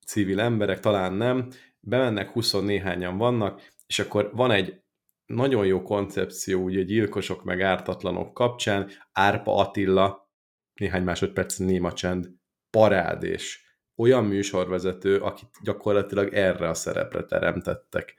civil 0.06 0.40
emberek, 0.40 0.80
talán 0.80 1.12
nem. 1.12 1.50
Bemennek, 1.80 2.30
20 2.30 2.52
néhányan 2.52 3.16
vannak, 3.16 3.62
és 3.86 3.98
akkor 3.98 4.30
van 4.34 4.50
egy 4.50 4.82
nagyon 5.26 5.66
jó 5.66 5.82
koncepció, 5.82 6.62
ugye 6.62 6.82
gyilkosok 6.82 7.44
meg 7.44 7.60
ártatlanok 7.60 8.34
kapcsán, 8.34 8.90
Árpa 9.12 9.56
Attila, 9.56 10.30
néhány 10.74 11.02
másodperc 11.02 11.56
néma 11.56 11.92
csend, 11.92 12.30
parádés. 12.70 13.71
Olyan 14.02 14.24
műsorvezető, 14.24 15.18
akit 15.18 15.48
gyakorlatilag 15.62 16.34
erre 16.34 16.68
a 16.68 16.74
szerepre 16.74 17.22
teremtettek. 17.24 18.14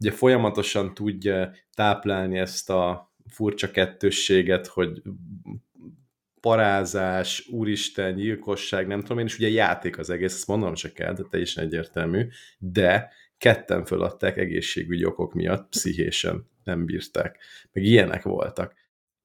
Ugye 0.00 0.10
folyamatosan 0.10 0.94
tudja 0.94 1.52
táplálni 1.74 2.38
ezt 2.38 2.70
a 2.70 3.14
furcsa 3.28 3.70
kettősséget, 3.70 4.66
hogy 4.66 5.02
parázás, 6.40 7.48
úristen, 7.48 8.14
gyilkosság, 8.14 8.86
nem 8.86 9.00
tudom 9.00 9.18
én, 9.18 9.24
és 9.24 9.38
ugye 9.38 9.48
játék 9.48 9.98
az 9.98 10.10
egész, 10.10 10.34
ezt 10.34 10.46
mondom 10.46 10.74
se 10.74 10.92
kell, 10.92 11.12
de 11.12 11.22
teljesen 11.30 11.64
egyértelmű, 11.64 12.26
de 12.58 13.12
ketten 13.38 13.84
föladták 13.84 14.36
egészségügyi 14.36 15.04
okok 15.04 15.34
miatt, 15.34 15.68
pszichésen 15.68 16.48
nem 16.64 16.84
bírták. 16.84 17.38
Meg 17.72 17.84
ilyenek 17.84 18.22
voltak. 18.22 18.74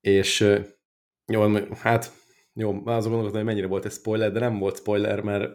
És 0.01 0.47
jó, 1.27 1.55
hát 1.81 2.11
jó, 2.53 2.69
azon 2.69 2.85
gondolkodtam, 2.85 3.33
hogy 3.33 3.43
mennyire 3.43 3.67
volt 3.67 3.85
ez 3.85 3.93
spoiler, 3.93 4.31
de 4.31 4.39
nem 4.39 4.59
volt 4.59 4.77
spoiler, 4.77 5.21
mert 5.21 5.53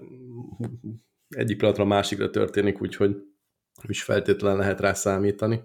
egyik 1.28 1.56
pillanatra 1.56 1.84
a 1.84 1.86
másikra 1.86 2.30
történik, 2.30 2.82
úgyhogy 2.82 3.10
nem 3.82 3.90
is 3.90 4.02
feltétlenül 4.02 4.58
lehet 4.58 4.80
rá 4.80 4.92
számítani. 4.92 5.60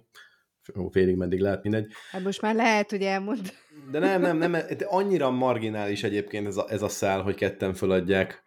Jó, 0.76 0.90
félig 0.90 1.16
meddig 1.16 1.40
lehet, 1.40 1.64
mindegy. 1.64 1.92
Hát 2.12 2.24
most 2.24 2.42
már 2.42 2.56
lehet, 2.56 2.90
hogy 2.90 3.02
elmond. 3.02 3.54
De 3.92 4.00
nem, 4.00 4.22
nem, 4.22 4.38
nem, 4.38 4.52
de 4.52 4.86
annyira 4.86 5.30
marginális 5.30 6.04
egyébként 6.04 6.48
ez 6.48 6.58
a, 6.58 6.66
ez 6.70 6.82
a 6.82 6.88
szál, 6.88 7.22
hogy 7.22 7.36
ketten 7.36 7.74
föladják. 7.74 8.44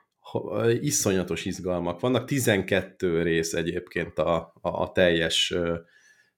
Iszonyatos 0.81 1.44
izgalmak 1.44 2.01
vannak. 2.01 2.25
12 2.25 3.23
rész 3.23 3.53
egyébként 3.53 4.18
a, 4.18 4.53
a, 4.61 4.68
a 4.68 4.92
teljes, 4.92 5.55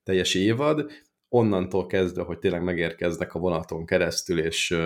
teljes 0.02 0.34
évad. 0.34 0.90
Onnantól 1.28 1.86
kezdve, 1.86 2.22
hogy 2.22 2.38
tényleg 2.38 2.62
megérkeznek 2.62 3.34
a 3.34 3.38
vonaton 3.38 3.86
keresztül, 3.86 4.38
és, 4.38 4.76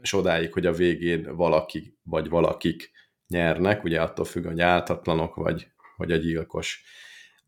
és 0.00 0.12
odáig, 0.12 0.52
hogy 0.52 0.66
a 0.66 0.72
végén 0.72 1.36
valaki 1.36 1.98
vagy 2.02 2.28
valakik 2.28 2.90
nyernek, 3.28 3.84
ugye 3.84 4.00
attól 4.00 4.24
függ, 4.24 4.46
hogy 4.46 4.60
áltatlanok 4.60 5.34
vagy, 5.34 5.68
vagy 5.96 6.12
a 6.12 6.16
gyilkos. 6.16 6.84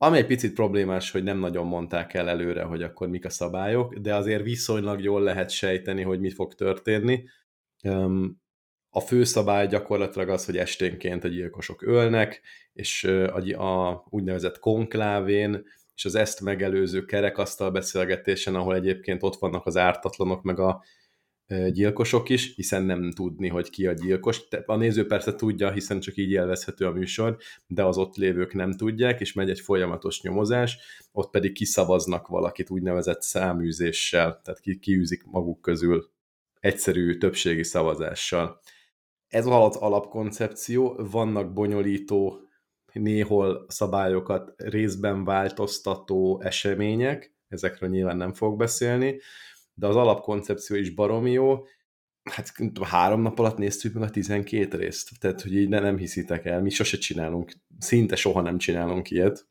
Ami 0.00 0.18
egy 0.18 0.26
picit 0.26 0.54
problémás, 0.54 1.10
hogy 1.10 1.22
nem 1.22 1.38
nagyon 1.38 1.66
mondták 1.66 2.14
el 2.14 2.28
előre, 2.28 2.62
hogy 2.62 2.82
akkor 2.82 3.08
mik 3.08 3.24
a 3.24 3.30
szabályok, 3.30 3.94
de 3.94 4.14
azért 4.14 4.42
viszonylag 4.42 5.02
jól 5.02 5.22
lehet 5.22 5.50
sejteni, 5.50 6.02
hogy 6.02 6.20
mi 6.20 6.30
fog 6.30 6.54
történni. 6.54 7.24
A 8.90 9.00
fő 9.00 9.24
szabály 9.24 9.66
gyakorlatilag 9.66 10.28
az, 10.28 10.44
hogy 10.44 10.56
esténként 10.56 11.24
a 11.24 11.28
gyilkosok 11.28 11.82
ölnek, 11.82 12.40
és 12.72 13.04
a, 13.04 13.62
a 13.64 14.04
úgynevezett 14.10 14.58
konklávén, 14.58 15.64
és 15.94 16.04
az 16.04 16.14
ezt 16.14 16.40
megelőző 16.40 17.04
kerekasztal 17.04 17.70
beszélgetésen, 17.70 18.54
ahol 18.54 18.74
egyébként 18.74 19.22
ott 19.22 19.36
vannak 19.38 19.66
az 19.66 19.76
ártatlanok, 19.76 20.42
meg 20.42 20.58
a 20.58 20.84
gyilkosok 21.70 22.28
is, 22.28 22.54
hiszen 22.54 22.82
nem 22.82 23.12
tudni, 23.12 23.48
hogy 23.48 23.70
ki 23.70 23.86
a 23.86 23.92
gyilkos. 23.92 24.42
A 24.66 24.76
néző 24.76 25.06
persze 25.06 25.34
tudja, 25.34 25.70
hiszen 25.70 26.00
csak 26.00 26.16
így 26.16 26.30
élvezhető 26.30 26.86
a 26.86 26.92
műsor, 26.92 27.36
de 27.66 27.84
az 27.84 27.98
ott 27.98 28.16
lévők 28.16 28.54
nem 28.54 28.72
tudják, 28.72 29.20
és 29.20 29.32
megy 29.32 29.50
egy 29.50 29.60
folyamatos 29.60 30.22
nyomozás, 30.22 30.78
ott 31.12 31.30
pedig 31.30 31.52
kiszavaznak 31.52 32.26
valakit 32.26 32.70
úgynevezett 32.70 33.22
száműzéssel, 33.22 34.40
tehát 34.44 34.60
ki, 34.60 34.78
kiűzik 34.78 35.24
maguk 35.24 35.60
közül 35.60 36.10
egyszerű 36.60 37.18
többségi 37.18 37.64
szavazással. 37.64 38.60
Ez 39.28 39.46
az 39.46 39.76
alapkoncepció, 39.76 41.00
vannak 41.10 41.52
bonyolító, 41.52 42.40
néhol 42.92 43.64
szabályokat 43.68 44.54
részben 44.56 45.24
változtató 45.24 46.40
események, 46.44 47.34
ezekről 47.48 47.88
nyilván 47.88 48.16
nem 48.16 48.32
fog 48.32 48.58
beszélni, 48.58 49.20
de 49.78 49.86
az 49.86 49.96
alapkoncepció 49.96 50.76
is 50.76 50.90
baromi 50.90 51.30
jó. 51.30 51.64
Hát 52.30 52.52
három 52.82 53.22
nap 53.22 53.38
alatt 53.38 53.56
néztük 53.56 53.92
meg 53.92 54.02
a 54.02 54.10
12 54.10 54.76
részt, 54.78 55.10
tehát 55.20 55.42
hogy 55.42 55.54
így 55.54 55.68
ne, 55.68 55.80
nem 55.80 55.96
hiszitek 55.96 56.44
el, 56.44 56.62
mi 56.62 56.70
sose 56.70 56.98
csinálunk, 56.98 57.52
szinte 57.78 58.16
soha 58.16 58.40
nem 58.40 58.58
csinálunk 58.58 59.10
ilyet. 59.10 59.46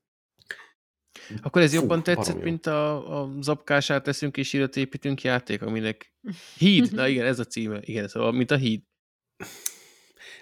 Akkor 1.41 1.61
ez 1.61 1.73
Fú, 1.73 1.79
jobban 1.79 2.03
tetszett, 2.03 2.35
jó. 2.35 2.41
mint 2.41 2.65
a, 2.65 3.21
a 3.21 3.31
zapkását 3.41 4.03
teszünk 4.03 4.37
és 4.37 4.53
írat 4.53 4.75
építünk 4.75 5.21
játék, 5.21 5.61
aminek 5.61 6.13
híd, 6.57 6.91
na 6.95 7.07
igen, 7.07 7.25
ez 7.25 7.39
a 7.39 7.43
címe, 7.43 7.79
igen, 7.81 8.07
szóval 8.07 8.31
mint 8.31 8.51
a 8.51 8.55
híd. 8.55 8.81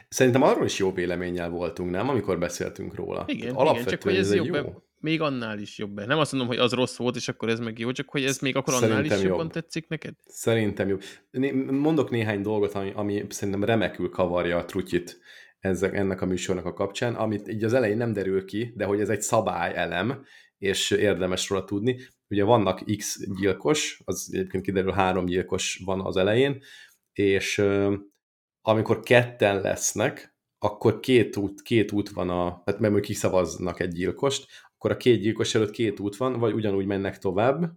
Szerintem 0.10 0.42
arról 0.42 0.66
is 0.66 0.78
jó 0.78 0.92
véleménnyel 0.92 1.50
voltunk, 1.50 1.92
nem? 1.92 2.10
Amikor 2.10 2.40
beszéltünk 2.40 2.96
róla. 2.96 3.24
Igen, 3.28 3.56
Tehát 3.56 3.74
igen 3.74 3.86
csak 3.86 4.04
hogy 4.04 4.16
ez 4.16 4.32
egy 4.32 4.46
jobb, 4.46 4.56
jó. 4.56 4.84
Még 5.06 5.22
annál 5.22 5.60
is 5.60 5.78
jobb. 5.78 6.06
Nem 6.06 6.20
azt 6.20 6.32
mondom, 6.32 6.50
hogy 6.50 6.60
az 6.60 6.72
rossz 6.72 6.98
volt, 6.98 7.16
és 7.16 7.28
akkor 7.28 7.50
ez 7.50 7.60
meg 7.60 7.80
jó, 7.80 7.92
csak 7.92 8.10
hogy 8.10 8.24
ez 8.24 8.40
még 8.40 8.56
akkor 8.56 8.74
annál 8.74 8.90
Szerintem 8.90 9.18
is 9.18 9.24
jobban 9.24 9.44
jobb. 9.44 9.52
tetszik 9.52 9.88
neked? 9.88 10.14
Szerintem 10.26 10.88
jó. 10.88 10.98
Né- 11.32 11.72
Mondok 11.72 12.10
néhány 12.10 12.42
dolgot, 12.42 12.74
ami, 12.74 12.92
ami 12.96 13.26
szerintem 13.30 13.64
remekül 13.64 14.10
kavarja 14.10 14.58
a 14.58 14.66
trutyit 14.66 15.20
ezek, 15.60 15.96
ennek 15.96 16.22
a 16.22 16.26
műsornak 16.26 16.66
a 16.66 16.74
kapcsán, 16.74 17.16
amit 17.16 17.48
így 17.48 17.64
az 17.64 17.74
elején 17.74 17.98
nem 17.98 18.14
derül 18.14 18.46
ki, 18.46 18.74
de 18.76 18.86
hogy 18.86 19.00
ez 19.00 19.10
egy 19.10 19.22
szabályelem, 19.22 20.26
és 20.58 20.92
érdemes 20.92 21.50
róla 21.50 21.64
tudni. 21.64 22.00
Ugye 22.30 22.44
vannak 22.44 22.84
X 22.98 23.20
gyilkos, 23.40 24.02
az 24.06 24.30
egyébként 24.32 24.64
kiderül 24.64 24.92
három 24.92 25.26
gyilkos 25.26 25.82
van 25.86 26.02
az 26.02 26.18
elején, 26.18 26.64
és 27.14 27.64
amikor 28.62 29.00
ketten 29.00 29.62
lesznek, 29.62 30.36
akkor 30.60 31.00
két 31.00 31.38
út, 31.38 31.62
két 31.62 31.92
út 31.92 32.10
van 32.10 32.30
a, 32.30 32.62
tehát 32.66 32.82
mert 32.82 33.00
kiszavaznak 33.00 33.80
egy 33.80 33.92
gyilkost, 33.92 34.48
akkor 34.86 34.98
a 34.98 35.04
két 35.04 35.22
gyilkos 35.22 35.56
előtt 35.56 35.72
két 35.72 36.00
út 36.00 36.16
van, 36.16 36.40
vagy 36.40 36.54
ugyanúgy 36.54 36.86
mennek 36.86 37.18
tovább, 37.18 37.72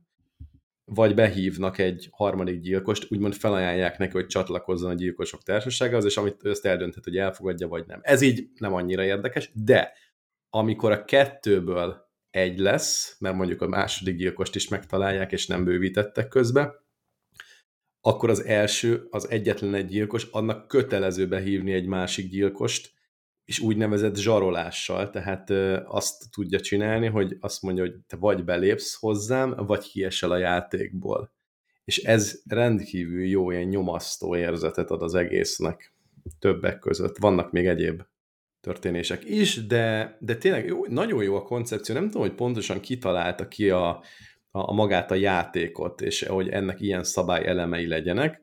vagy 0.85 1.15
behívnak 1.15 1.79
egy 1.79 2.09
harmadik 2.11 2.61
gyilkost, 2.61 3.13
úgymond 3.13 3.35
felajánlják 3.35 3.99
neki, 3.99 4.13
hogy 4.13 4.27
csatlakozzon 4.27 4.91
a 4.91 4.95
gyilkosok 4.95 5.43
társaságához, 5.43 6.05
és 6.05 6.17
amit 6.17 6.45
ezt 6.45 6.67
eldönthet, 6.67 7.05
hogy 7.05 7.17
elfogadja, 7.17 7.69
vagy 7.69 7.87
nem. 7.87 8.01
Ez 8.03 8.21
így 8.21 8.49
nem 8.55 8.75
annyira 8.75 9.05
érdekes, 9.05 9.51
de 9.55 9.93
amikor 10.51 10.91
a 10.91 11.05
kettőből 11.05 12.09
egy 12.31 12.59
lesz, 12.59 13.17
mert 13.19 13.35
mondjuk 13.37 13.63
a 13.63 13.69
második 13.69 14.17
gyilkost 14.17 14.55
is 14.55 14.69
megtalálják, 14.69 15.33
és 15.33 15.47
nem 15.47 15.65
bővítettek 15.65 16.29
közbe, 16.29 16.75
akkor 18.01 18.31
az 18.31 18.45
első, 18.45 19.07
az 19.11 19.31
egyetlen 19.31 19.75
egy 19.75 19.87
gyilkos, 19.87 20.25
annak 20.31 20.69
kötelező 20.69 21.29
behívni 21.29 21.73
egy 21.73 21.87
másik 21.87 22.31
gyilkost, 22.31 22.97
és 23.49 23.61
úgynevezett 23.61 24.17
zsarolással, 24.17 25.11
tehát 25.11 25.51
azt 25.85 26.31
tudja 26.31 26.61
csinálni, 26.61 27.07
hogy 27.07 27.37
azt 27.41 27.63
mondja, 27.63 27.83
hogy 27.83 27.95
te 28.07 28.17
vagy 28.17 28.45
belépsz 28.45 28.95
hozzám, 29.01 29.55
vagy 29.57 29.91
kiesel 29.91 30.31
a 30.31 30.37
játékból. 30.37 31.33
És 31.85 31.99
ez 31.99 32.41
rendkívül 32.49 33.25
jó, 33.25 33.51
ilyen 33.51 33.69
nyomasztó 33.69 34.37
érzetet 34.37 34.91
ad 34.91 35.03
az 35.03 35.15
egésznek 35.15 35.95
többek 36.39 36.79
között. 36.79 37.19
Vannak 37.19 37.53
még 37.53 37.67
egyéb 37.67 38.03
történések 38.61 39.25
is, 39.25 39.67
de, 39.67 40.17
de 40.21 40.37
tényleg 40.37 40.67
jó, 40.67 40.87
nagyon 40.89 41.23
jó 41.23 41.37
a 41.37 41.43
koncepció. 41.43 41.95
Nem 41.95 42.07
tudom, 42.07 42.23
hogy 42.23 42.35
pontosan 42.35 42.81
kitalálta 42.81 43.49
ki 43.49 43.71
a, 43.71 43.89
a, 43.89 44.01
a 44.51 44.73
magát 44.73 45.11
a 45.11 45.15
játékot, 45.15 46.01
és 46.01 46.23
hogy 46.23 46.49
ennek 46.49 46.81
ilyen 46.81 47.05
szabály 47.05 47.47
elemei 47.47 47.87
legyenek, 47.87 48.43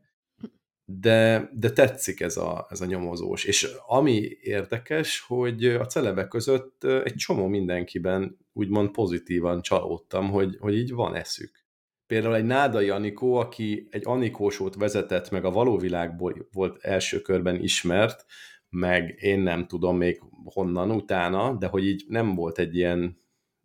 de, 0.85 1.49
de 1.53 1.71
tetszik 1.71 2.19
ez 2.19 2.37
a, 2.37 2.67
ez 2.69 2.81
a 2.81 2.85
nyomozós. 2.85 3.43
És 3.43 3.67
ami 3.87 4.37
érdekes, 4.41 5.19
hogy 5.19 5.65
a 5.65 5.85
celebek 5.85 6.27
között 6.27 6.83
egy 6.83 7.15
csomó 7.15 7.47
mindenkiben 7.47 8.37
úgymond 8.53 8.91
pozitívan 8.91 9.61
csalódtam, 9.61 10.29
hogy, 10.29 10.57
hogy 10.59 10.75
így 10.75 10.91
van 10.91 11.15
eszük. 11.15 11.63
Például 12.07 12.35
egy 12.35 12.45
Nádai 12.45 12.89
Anikó, 12.89 13.35
aki 13.35 13.87
egy 13.91 14.01
Anikósót 14.05 14.75
vezetett, 14.75 15.29
meg 15.29 15.45
a 15.45 15.51
való 15.51 15.77
világból 15.77 16.47
volt 16.51 16.83
első 16.83 17.21
körben 17.21 17.63
ismert, 17.63 18.25
meg 18.69 19.15
én 19.19 19.39
nem 19.39 19.67
tudom 19.67 19.97
még 19.97 20.21
honnan 20.43 20.91
utána, 20.91 21.53
de 21.53 21.67
hogy 21.67 21.85
így 21.85 22.03
nem 22.07 22.35
volt 22.35 22.59
egy 22.59 22.75
ilyen 22.75 23.17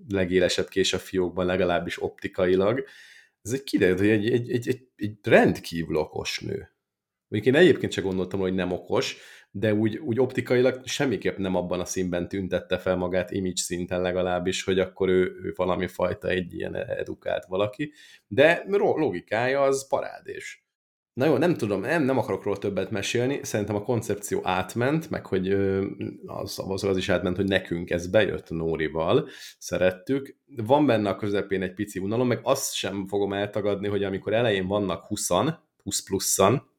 legélesebb 0.09 0.69
kés 0.69 0.93
a 0.93 0.99
fiókban, 0.99 1.47
legalábbis 1.47 2.03
optikailag. 2.03 2.85
Ez 3.43 3.53
egy 3.53 3.63
kiderült, 3.63 3.99
hogy 3.99 4.09
egy, 4.09 4.31
egy, 4.31 4.51
egy, 4.51 4.69
egy, 4.69 4.89
egy 4.97 5.19
rendkívül 5.23 5.97
okos 5.97 6.41
nő. 6.41 6.70
Mondjuk 7.31 7.55
én 7.55 7.61
egyébként 7.61 7.93
csak 7.93 8.05
gondoltam, 8.05 8.41
hogy 8.41 8.55
nem 8.55 8.73
okos, 8.73 9.17
de 9.51 9.75
úgy, 9.75 9.97
úgy 9.97 10.21
optikailag 10.21 10.81
semmiképp 10.85 11.37
nem 11.37 11.55
abban 11.55 11.81
a 11.81 11.85
színben 11.85 12.29
tüntette 12.29 12.79
fel 12.79 12.97
magát, 12.97 13.31
image 13.31 13.57
szinten 13.57 14.01
legalábbis, 14.01 14.65
hogy 14.65 14.79
akkor 14.79 15.09
ő, 15.09 15.23
ő 15.43 15.53
valami 15.57 15.87
fajta 15.87 16.29
egy 16.29 16.55
ilyen 16.55 16.75
edukált 16.77 17.45
valaki, 17.45 17.93
de 18.27 18.65
logikája 18.69 19.63
az 19.63 19.89
parádés. 19.89 20.65
Na 21.13 21.27
jó, 21.27 21.37
nem 21.37 21.57
tudom, 21.57 21.81
nem, 21.81 22.03
nem 22.03 22.19
akarok 22.19 22.45
róla 22.45 22.59
többet 22.59 22.91
mesélni, 22.91 23.41
szerintem 23.43 23.77
a 23.77 23.83
koncepció 23.83 24.41
átment, 24.43 25.11
meg 25.11 25.27
hogy 25.27 25.53
az, 26.27 26.63
az, 26.69 26.85
az 26.85 26.97
is 26.97 27.09
átment, 27.09 27.37
hogy 27.37 27.49
nekünk 27.49 27.91
ez 27.91 28.07
bejött 28.07 28.51
Nórival, 28.51 29.29
szerettük. 29.59 30.37
Van 30.47 30.87
benne 30.87 31.09
a 31.09 31.17
közepén 31.17 31.63
egy 31.63 31.75
pici 31.75 31.99
unalom, 31.99 32.27
meg 32.27 32.41
azt 32.43 32.75
sem 32.75 33.07
fogom 33.07 33.33
eltagadni, 33.33 33.89
hogy 33.89 34.05
amikor 34.05 34.33
elején 34.33 34.67
vannak 34.67 35.05
20 35.05 35.29
20 35.83 36.03
pluszan, 36.03 36.70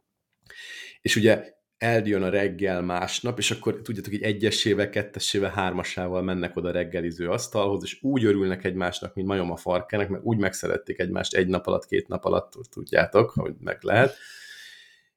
és 1.02 1.16
ugye 1.16 1.60
eljön 1.78 2.24
a 2.24 2.30
reggel 2.30 2.82
másnap, 2.82 3.38
és 3.38 3.52
akkor 3.52 3.82
tudjátok, 3.82 4.12
hogy 4.12 4.22
egyesével, 4.22 4.90
kettessével, 4.90 5.50
hármasával 5.50 6.22
mennek 6.22 6.56
oda 6.56 6.72
reggeliző 6.72 7.30
asztalhoz, 7.30 7.84
és 7.84 7.98
úgy 8.02 8.26
örülnek 8.26 8.64
egymásnak, 8.64 9.14
mint 9.16 9.28
majom 9.28 9.52
a 9.52 9.56
farkának, 9.56 10.10
mert 10.10 10.24
úgy 10.24 10.38
megszerették 10.38 11.00
egymást 11.00 11.34
egy 11.34 11.48
nap 11.48 11.68
alatt, 11.68 11.86
két 11.86 12.08
nap 12.08 12.26
alatt, 12.26 12.54
tudjátok, 12.70 13.30
hogy 13.30 13.54
meg 13.60 13.78
lehet. 13.82 14.16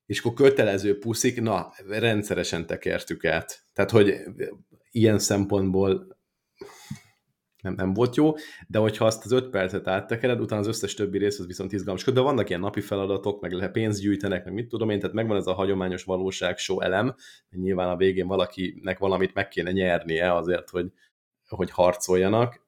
És 0.06 0.18
akkor 0.18 0.32
kötelező 0.32 0.98
puszik, 0.98 1.40
na, 1.40 1.72
rendszeresen 1.88 2.66
tekertük 2.66 3.24
át. 3.24 3.64
Tehát, 3.72 3.90
hogy 3.90 4.20
ilyen 4.90 5.18
szempontból 5.18 6.13
nem, 7.64 7.74
nem 7.74 7.92
volt 7.92 8.16
jó, 8.16 8.32
de 8.66 8.78
hogyha 8.78 9.04
azt 9.04 9.24
az 9.24 9.32
öt 9.32 9.50
percet 9.50 9.88
áttekered, 9.88 10.40
utána 10.40 10.60
az 10.60 10.66
összes 10.66 10.94
többi 10.94 11.18
rész 11.18 11.38
az 11.38 11.46
viszont 11.46 11.72
izgalmas. 11.72 12.04
De 12.04 12.20
vannak 12.20 12.48
ilyen 12.48 12.60
napi 12.60 12.80
feladatok, 12.80 13.40
meg 13.40 13.52
lehet 13.52 13.72
pénzt 13.72 14.00
gyűjtenek, 14.00 14.44
meg 14.44 14.54
mit 14.54 14.68
tudom 14.68 14.90
én, 14.90 15.00
tehát 15.00 15.14
megvan 15.14 15.36
ez 15.36 15.46
a 15.46 15.52
hagyományos 15.52 16.04
valóság 16.04 16.58
show 16.58 16.80
elem, 16.80 17.14
nyilván 17.50 17.88
a 17.88 17.96
végén 17.96 18.26
valakinek 18.26 18.98
valamit 18.98 19.34
meg 19.34 19.48
kéne 19.48 19.70
nyernie 19.70 20.34
azért, 20.34 20.70
hogy, 20.70 20.92
hogy 21.48 21.70
harcoljanak. 21.70 22.66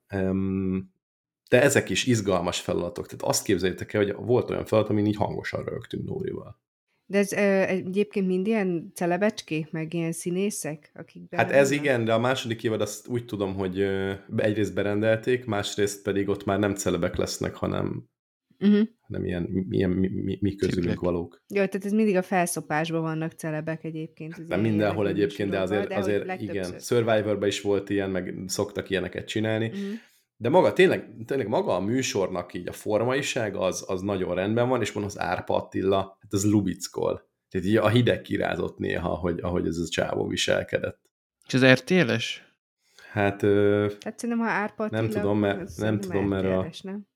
De 1.49 1.63
ezek 1.63 1.89
is 1.89 2.07
izgalmas 2.07 2.61
feladatok. 2.61 3.07
Tehát 3.07 3.23
azt 3.23 3.45
képzeljétek 3.45 3.93
el, 3.93 4.05
hogy 4.05 4.15
volt 4.15 4.51
olyan 4.51 4.65
feladat, 4.65 4.91
amin 4.91 5.07
így 5.07 5.17
hangosan 5.17 5.65
rögtünk 5.65 6.09
Nórival. 6.09 6.59
De 7.07 7.19
ez 7.19 7.33
ö, 7.33 7.63
egyébként 7.63 8.27
mind 8.27 8.47
ilyen 8.47 8.91
celebecskék, 8.95 9.71
meg 9.71 9.95
ilyen 9.95 10.13
színészek? 10.13 10.91
Akik 10.95 11.35
hát 11.35 11.51
ez 11.51 11.71
igen, 11.71 12.05
de 12.05 12.13
a 12.13 12.19
második 12.19 12.65
évad 12.65 12.81
azt 12.81 13.09
úgy 13.09 13.25
tudom, 13.25 13.55
hogy 13.55 13.79
ö, 13.79 14.13
egyrészt 14.37 14.75
berendelték, 14.75 15.45
másrészt 15.45 16.03
pedig 16.03 16.29
ott 16.29 16.45
már 16.45 16.59
nem 16.59 16.75
celebek 16.75 17.17
lesznek, 17.17 17.55
hanem, 17.55 18.09
uh-huh. 18.59 18.89
hanem 19.01 19.25
ilyen, 19.25 19.67
ilyen 19.71 19.91
mi, 19.91 20.09
mi, 20.09 20.39
mi 20.41 20.55
közülünk 20.55 20.89
Csiplek. 20.89 21.01
valók. 21.01 21.43
Jó, 21.49 21.65
tehát 21.65 21.85
ez 21.85 21.93
mindig 21.93 22.17
a 22.17 22.23
felszopásban 22.23 23.01
vannak 23.01 23.33
celebek 23.33 23.85
egyébként. 23.85 24.49
Nem 24.49 24.61
mindenhol 24.61 25.09
egyébként, 25.09 25.51
de 25.51 25.61
azért, 25.61 25.89
de 25.89 25.97
azért 25.97 26.41
igen. 26.41 26.79
Survivorban 26.79 27.49
is 27.49 27.61
volt 27.61 27.91
ilyen, 27.91 28.11
meg 28.11 28.35
szoktak 28.47 28.91
ilyeneket 28.91 29.27
csinálni. 29.27 29.67
Uh-huh 29.67 29.99
de 30.37 30.49
maga, 30.49 30.73
tényleg, 30.73 31.11
tényleg 31.27 31.49
maga 31.49 31.75
a 31.75 31.81
műsornak 31.81 32.55
így 32.55 32.69
a 32.69 32.73
formaiság 32.73 33.57
az, 33.57 33.85
az 33.87 34.01
nagyon 34.01 34.35
rendben 34.35 34.69
van, 34.69 34.81
és 34.81 34.93
van 34.93 35.05
az 35.05 35.19
Árpa 35.19 35.57
Attila, 35.57 36.19
hát 36.21 36.33
az 36.33 36.51
lubickol. 36.51 37.29
Tehát 37.49 37.67
így 37.67 37.77
a 37.77 37.89
hideg 37.89 38.21
kirázott 38.21 38.79
néha, 38.79 39.09
hogy, 39.09 39.41
ahogy 39.43 39.67
ez 39.67 39.77
a 39.77 39.89
csávó 39.89 40.27
viselkedett. 40.27 41.01
És 41.47 41.55
az 41.55 41.65
RTL-es? 41.65 42.45
Hát, 43.11 43.43
ö, 43.43 43.91
hát 44.01 44.19
szerintem, 44.19 44.47
ha 44.47 44.53
Árpa 44.53 44.85
Attila, 44.85 45.01
nem 45.01 45.11
tudom, 45.11 45.39
mert, 45.39 45.77
nem 45.77 46.01
tudom, 46.01 46.29
mert 46.29 46.45
a, 46.45 46.71
nem? 46.83 47.07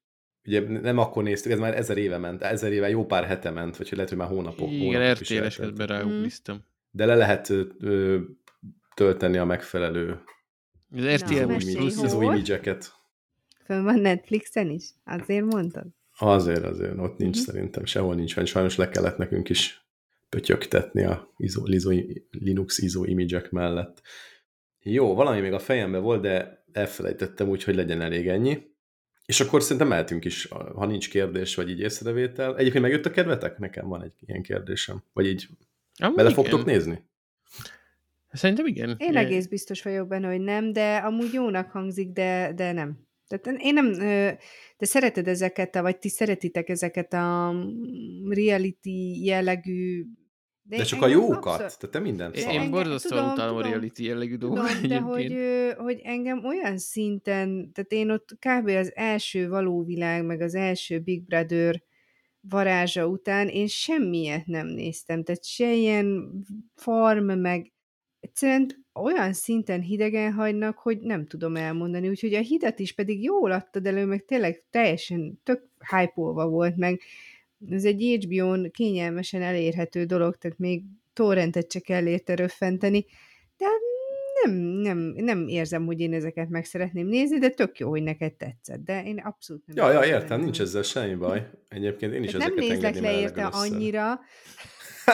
Ugye 0.44 0.80
nem 0.80 0.98
akkor 0.98 1.22
néztük, 1.22 1.52
ez 1.52 1.59
már 1.59 1.76
ezer 1.76 1.96
éve 1.96 2.18
ment, 2.18 2.42
ezer 2.42 2.72
éve 2.72 2.88
jó 2.88 3.06
pár 3.06 3.24
hete 3.24 3.50
ment, 3.50 3.76
vagy 3.76 3.88
lehet, 3.92 4.09
hogy 4.09 4.18
már 4.18 4.28
hónapok. 4.28 4.70
Igen, 4.70 5.12
RTL-es 5.12 5.56
közben. 5.56 6.06
Mm. 6.06 6.24
De 6.90 7.06
le 7.06 7.14
lehet 7.14 7.48
ö, 7.78 8.18
tölteni 8.94 9.37
a 9.37 9.44
megfelelő 9.44 10.22
az 10.96 11.14
RTL 11.14 11.44
most 11.44 11.76
plusz 11.76 12.02
az 12.02 12.14
új 12.14 12.24
imidzseket. 12.24 13.00
Fönn 13.70 13.85
van 13.85 14.00
Netflixen 14.00 14.70
is? 14.70 14.85
Azért 15.04 15.44
mondtad? 15.44 15.87
Azért, 16.18 16.64
azért. 16.64 16.98
Ott 16.98 17.18
nincs 17.18 17.38
uh-huh. 17.38 17.54
szerintem. 17.54 17.85
Sehol 17.85 18.14
nincs 18.14 18.33
fenn. 18.33 18.44
Sajnos 18.44 18.76
le 18.76 18.88
kellett 18.88 19.16
nekünk 19.16 19.48
is 19.48 19.87
pötyögtetni 20.28 21.04
a 21.04 21.33
ISO, 21.37 21.62
ISO, 21.66 21.90
Linux 22.30 22.78
ISO 22.78 23.04
imidzsek 23.04 23.50
mellett. 23.50 24.02
Jó, 24.83 25.14
valami 25.14 25.40
még 25.40 25.52
a 25.52 25.59
fejembe 25.59 25.98
volt, 25.98 26.22
de 26.22 26.64
elfelejtettem 26.72 27.48
úgy, 27.48 27.64
hogy 27.64 27.74
legyen 27.74 28.00
elég 28.00 28.28
ennyi. 28.28 28.62
És 29.26 29.40
akkor 29.40 29.62
szerintem 29.62 29.88
mehetünk 29.88 30.24
is, 30.24 30.48
ha 30.74 30.87
nincs 30.87 31.11
kérdés, 31.11 31.54
vagy 31.54 31.70
így 31.70 31.80
észrevétel. 31.80 32.56
Egyébként 32.56 32.83
megjött 32.83 33.06
a 33.06 33.11
kedvetek? 33.11 33.59
Nekem 33.59 33.88
van 33.88 34.02
egy 34.02 34.14
ilyen 34.26 34.42
kérdésem. 34.42 35.02
Vagy 35.12 35.26
így 35.26 35.48
Amúgy 35.96 36.16
bele 36.16 36.30
igen. 36.30 36.42
fogtok 36.42 36.64
nézni? 36.64 37.02
Szerintem 38.33 38.66
igen. 38.66 38.96
Én 38.98 39.16
egész 39.16 39.46
biztos 39.46 39.83
vagyok 39.83 40.09
benne, 40.09 40.28
hogy 40.28 40.40
nem, 40.40 40.72
de 40.72 40.96
amúgy 40.96 41.33
jónak 41.33 41.70
hangzik, 41.70 42.12
de, 42.12 42.52
de 42.54 42.72
nem. 42.72 43.09
Tehát 43.31 43.61
én 43.61 43.75
nem, 43.75 43.93
te 44.77 44.87
szereted 44.87 45.29
ezeket, 45.29 45.79
vagy 45.79 45.99
ti 45.99 46.09
szeretitek 46.09 46.69
ezeket 46.69 47.12
a 47.12 47.53
mm, 47.53 48.31
reality 48.31 49.25
jellegű 49.25 50.05
de, 50.62 50.77
de 50.77 50.85
csak 50.85 51.03
a 51.03 51.07
jókat, 51.07 51.37
abszol... 51.37 51.57
tehát 51.57 51.90
te 51.90 51.99
mindent 51.99 52.37
szar. 52.37 52.53
Én 52.53 52.71
borzasztóan 52.71 53.33
utálom 53.33 53.57
a 53.57 53.62
reality 53.62 53.99
jellegű 53.99 54.37
dolgokat 54.37 54.87
De 54.87 54.99
hogy, 54.99 55.37
hogy 55.77 56.01
engem 56.03 56.45
olyan 56.45 56.79
szinten, 56.79 57.73
tehát 57.73 57.93
én 57.93 58.11
ott 58.11 58.29
kb. 58.38 58.69
az 58.69 58.93
első 58.95 59.49
való 59.49 59.85
világ, 59.85 60.25
meg 60.25 60.40
az 60.40 60.55
első 60.55 61.01
Big 61.01 61.25
Brother 61.25 61.83
varázsa 62.40 63.07
után 63.07 63.49
én 63.49 63.66
semmiet 63.66 64.47
nem 64.47 64.66
néztem, 64.66 65.25
tehát 65.25 65.45
se 65.45 65.73
ilyen 65.73 66.31
farm, 66.75 67.31
meg 67.31 67.73
egyszerűen 68.21 68.80
olyan 68.94 69.33
szinten 69.33 69.81
hidegen 69.81 70.33
hagynak, 70.33 70.79
hogy 70.79 70.98
nem 71.00 71.26
tudom 71.26 71.57
elmondani, 71.57 72.09
úgyhogy 72.09 72.35
a 72.35 72.40
hidat 72.40 72.79
is 72.79 72.92
pedig 72.92 73.22
jól 73.22 73.50
adtad 73.50 73.87
elő, 73.87 74.05
meg 74.05 74.24
tényleg 74.24 74.62
teljesen 74.70 75.40
tök 75.42 75.62
hype 75.90 76.12
volt, 76.14 76.76
meg 76.76 77.00
ez 77.70 77.85
egy 77.85 78.24
HBO-n 78.24 78.70
kényelmesen 78.70 79.42
elérhető 79.42 80.05
dolog, 80.05 80.37
tehát 80.37 80.59
még 80.59 80.83
torrentet 81.12 81.72
se 81.72 81.81
kell 81.81 82.07
érte 82.07 82.35
röffenteni, 82.35 83.07
de 83.57 83.66
nem, 84.44 84.57
nem, 84.57 84.98
nem 84.98 85.48
érzem, 85.48 85.87
hogy 85.87 86.00
én 86.00 86.14
ezeket 86.14 86.48
meg 86.48 86.64
szeretném 86.64 87.07
nézni, 87.07 87.38
de 87.38 87.48
tök 87.48 87.79
jó, 87.79 87.88
hogy 87.88 88.03
neked 88.03 88.35
tetszett, 88.35 88.85
de 88.85 89.05
én 89.05 89.18
abszolút 89.18 89.66
nem. 89.66 89.76
Ja, 89.76 89.92
ja, 89.92 90.16
értem, 90.16 90.40
nincs 90.40 90.61
ezzel 90.61 90.83
semmi 90.83 91.14
baj. 91.14 91.50
Egyébként 91.68 92.12
én 92.14 92.22
is 92.22 92.31
tehát 92.31 92.46
ezeket 92.46 92.68
nem 92.68 92.68
nézlek 92.68 93.00
le 93.00 93.20
érte 93.20 93.44
annyira, 93.44 94.20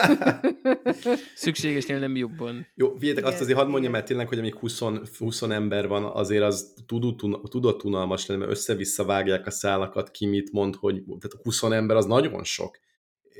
Szükségesnél 1.35 1.99
nem 1.99 2.15
jobban. 2.15 2.67
Jó, 2.75 2.93
figyeljetek, 2.93 3.25
azt 3.25 3.41
azért 3.41 3.57
hadd 3.57 3.67
mondjam 3.67 3.95
el 3.95 4.03
tényleg, 4.03 4.27
hogy 4.27 4.39
amíg 4.39 4.55
20, 4.55 4.79
20 5.17 5.41
ember 5.41 5.87
van, 5.87 6.03
azért 6.03 6.43
az 6.43 6.73
tudott, 6.85 7.49
tudott 7.49 7.83
unalmas 7.83 8.25
lenni, 8.25 8.39
mert 8.39 8.51
össze-vissza 8.51 9.05
vágják 9.05 9.45
a 9.45 9.51
szálakat, 9.51 10.11
ki 10.11 10.25
mit 10.25 10.51
mond, 10.51 10.75
hogy 10.75 11.03
tehát 11.03 11.43
20 11.43 11.63
ember 11.63 11.95
az 11.95 12.05
nagyon 12.05 12.43
sok. 12.43 12.79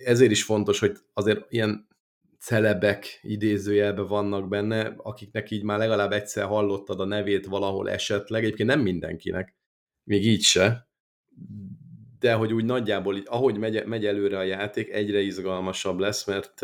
Ezért 0.05 0.31
is 0.31 0.43
fontos, 0.43 0.79
hogy 0.79 0.97
azért 1.13 1.45
ilyen 1.49 1.87
celebek 2.39 3.19
idézőjelben 3.21 4.07
vannak 4.07 4.47
benne, 4.47 4.93
akiknek 4.97 5.51
így 5.51 5.63
már 5.63 5.77
legalább 5.77 6.11
egyszer 6.11 6.45
hallottad 6.45 6.99
a 6.99 7.05
nevét 7.05 7.45
valahol 7.45 7.89
esetleg, 7.89 8.43
egyébként 8.43 8.69
nem 8.69 8.79
mindenkinek, 8.79 9.55
még 10.03 10.25
így 10.25 10.41
se, 10.41 10.87
de 12.19 12.33
hogy 12.33 12.53
úgy 12.53 12.65
nagyjából, 12.65 13.17
ahogy 13.25 13.57
megy, 13.57 13.85
megy 13.85 14.05
előre 14.05 14.37
a 14.37 14.43
játék, 14.43 14.89
egyre 14.89 15.19
izgalmasabb 15.19 15.99
lesz, 15.99 16.25
mert, 16.25 16.61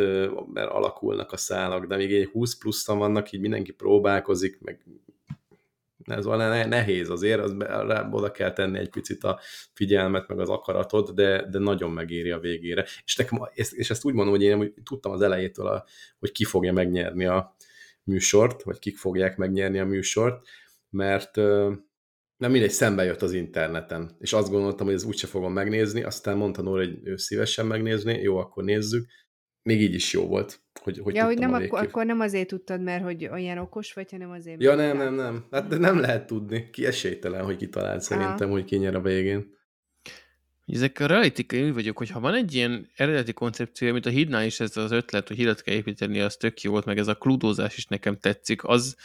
mert 0.53 0.69
alakulnak 0.69 1.31
a 1.31 1.37
szálak, 1.37 1.85
de 1.85 1.95
még 1.95 2.13
egy 2.13 2.25
20 2.25 2.57
pluszan 2.57 2.97
vannak, 2.97 3.31
így 3.31 3.39
mindenki 3.39 3.71
próbálkozik, 3.71 4.61
meg 4.61 4.85
ez 6.05 6.25
ne- 6.25 6.65
nehéz 6.65 7.09
azért, 7.09 7.39
az 7.39 7.53
be- 7.53 8.07
oda 8.11 8.31
kell 8.31 8.53
tenni 8.53 8.79
egy 8.79 8.89
picit 8.89 9.23
a 9.23 9.39
figyelmet, 9.73 10.27
meg 10.27 10.39
az 10.39 10.49
akaratot, 10.49 11.13
de, 11.13 11.49
de 11.49 11.59
nagyon 11.59 11.91
megéri 11.91 12.31
a 12.31 12.39
végére. 12.39 12.85
És, 13.05 13.15
nekem, 13.15 13.39
és, 13.53 13.89
ezt 13.89 14.05
úgy 14.05 14.13
mondom, 14.13 14.33
hogy 14.33 14.43
én 14.43 14.73
tudtam 14.83 15.11
az 15.11 15.21
elejétől, 15.21 15.67
a, 15.67 15.85
hogy 16.19 16.31
ki 16.31 16.43
fogja 16.43 16.73
megnyerni 16.73 17.25
a 17.25 17.55
műsort, 18.03 18.63
vagy 18.63 18.79
kik 18.79 18.97
fogják 18.97 19.37
megnyerni 19.37 19.79
a 19.79 19.85
műsort, 19.85 20.47
mert 20.89 21.37
nem 22.43 22.51
mindegy, 22.51 22.71
szembe 22.71 23.03
jött 23.03 23.21
az 23.21 23.33
interneten, 23.33 24.15
és 24.19 24.33
azt 24.33 24.49
gondoltam, 24.49 24.85
hogy 24.85 24.95
ez 24.95 25.03
úgyse 25.03 25.27
fogom 25.27 25.53
megnézni, 25.53 26.03
aztán 26.03 26.37
mondta 26.37 26.61
Nóra, 26.61 26.85
hogy 26.85 26.99
ő 27.03 27.17
szívesen 27.17 27.65
megnézni, 27.65 28.21
jó, 28.21 28.37
akkor 28.37 28.63
nézzük. 28.63 29.05
Még 29.61 29.81
így 29.81 29.93
is 29.93 30.13
jó 30.13 30.27
volt, 30.27 30.61
hogy, 30.81 30.99
hogy 30.99 31.15
Ja, 31.15 31.25
hogy 31.25 31.37
nem, 31.37 31.53
a 31.53 31.57
akkor, 31.57 31.79
akkor 31.79 32.05
nem 32.05 32.19
azért 32.19 32.47
tudtad, 32.47 32.81
mert 32.81 33.03
hogy 33.03 33.27
olyan 33.31 33.57
okos 33.57 33.93
vagy, 33.93 34.11
hanem 34.11 34.31
azért, 34.31 34.61
Ja, 34.61 34.75
nem, 34.75 34.97
nem, 34.97 35.13
nem. 35.13 35.45
Hát 35.51 35.67
de 35.67 35.77
nem 35.77 35.99
lehet 35.99 36.25
tudni. 36.27 36.69
Ki 36.69 36.85
esélytelen, 36.85 37.43
hogy 37.43 37.55
kitalált 37.55 38.01
szerintem, 38.01 38.49
hogy 38.49 38.63
ki 38.65 38.77
nyer 38.77 38.95
a 38.95 39.01
végén. 39.01 39.57
Ezek 40.65 40.99
a 40.99 41.05
reality 41.05 41.45
úgy 41.51 41.73
vagyok, 41.73 41.97
hogy 41.97 42.09
ha 42.09 42.19
van 42.19 42.33
egy 42.33 42.53
ilyen 42.53 42.89
eredeti 42.95 43.33
koncepció, 43.33 43.89
amit 43.89 44.05
a 44.05 44.09
hídnál 44.09 44.45
is 44.45 44.59
ez 44.59 44.77
az 44.77 44.91
ötlet, 44.91 45.27
hogy 45.27 45.37
hídat 45.37 45.61
kell 45.61 45.75
építeni, 45.75 46.19
az 46.19 46.35
tök 46.35 46.61
jó 46.61 46.71
volt, 46.71 46.85
meg 46.85 46.97
ez 46.97 47.07
a 47.07 47.15
klúdózás 47.15 47.77
is 47.77 47.85
nekem 47.85 48.17
tetszik, 48.17 48.63
az, 48.63 48.95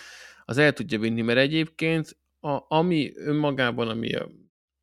az 0.44 0.58
el 0.58 0.72
tudja 0.72 0.98
vinni, 0.98 1.22
mert 1.22 1.38
egyébként 1.38 2.16
a, 2.40 2.64
ami 2.68 3.12
önmagában, 3.14 3.88
ami 3.88 4.14
a, 4.14 4.28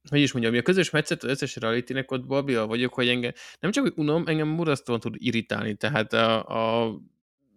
hogy 0.09 0.19
is 0.19 0.31
mondjam, 0.31 0.53
ami 0.53 0.61
a 0.61 0.65
közös 0.65 0.89
metszet 0.89 1.23
az 1.23 1.29
összes 1.29 1.55
reality 1.55 1.93
ott 2.07 2.25
babia 2.25 2.65
vagyok, 2.65 2.93
hogy 2.93 3.07
engem 3.07 3.31
nem 3.59 3.71
csak 3.71 3.83
hogy 3.83 3.93
unom, 3.95 4.23
engem 4.27 4.47
murasztóan 4.47 4.99
tud 4.99 5.15
irritálni, 5.17 5.75
tehát 5.75 6.13
a, 6.13 6.45
a 6.83 6.95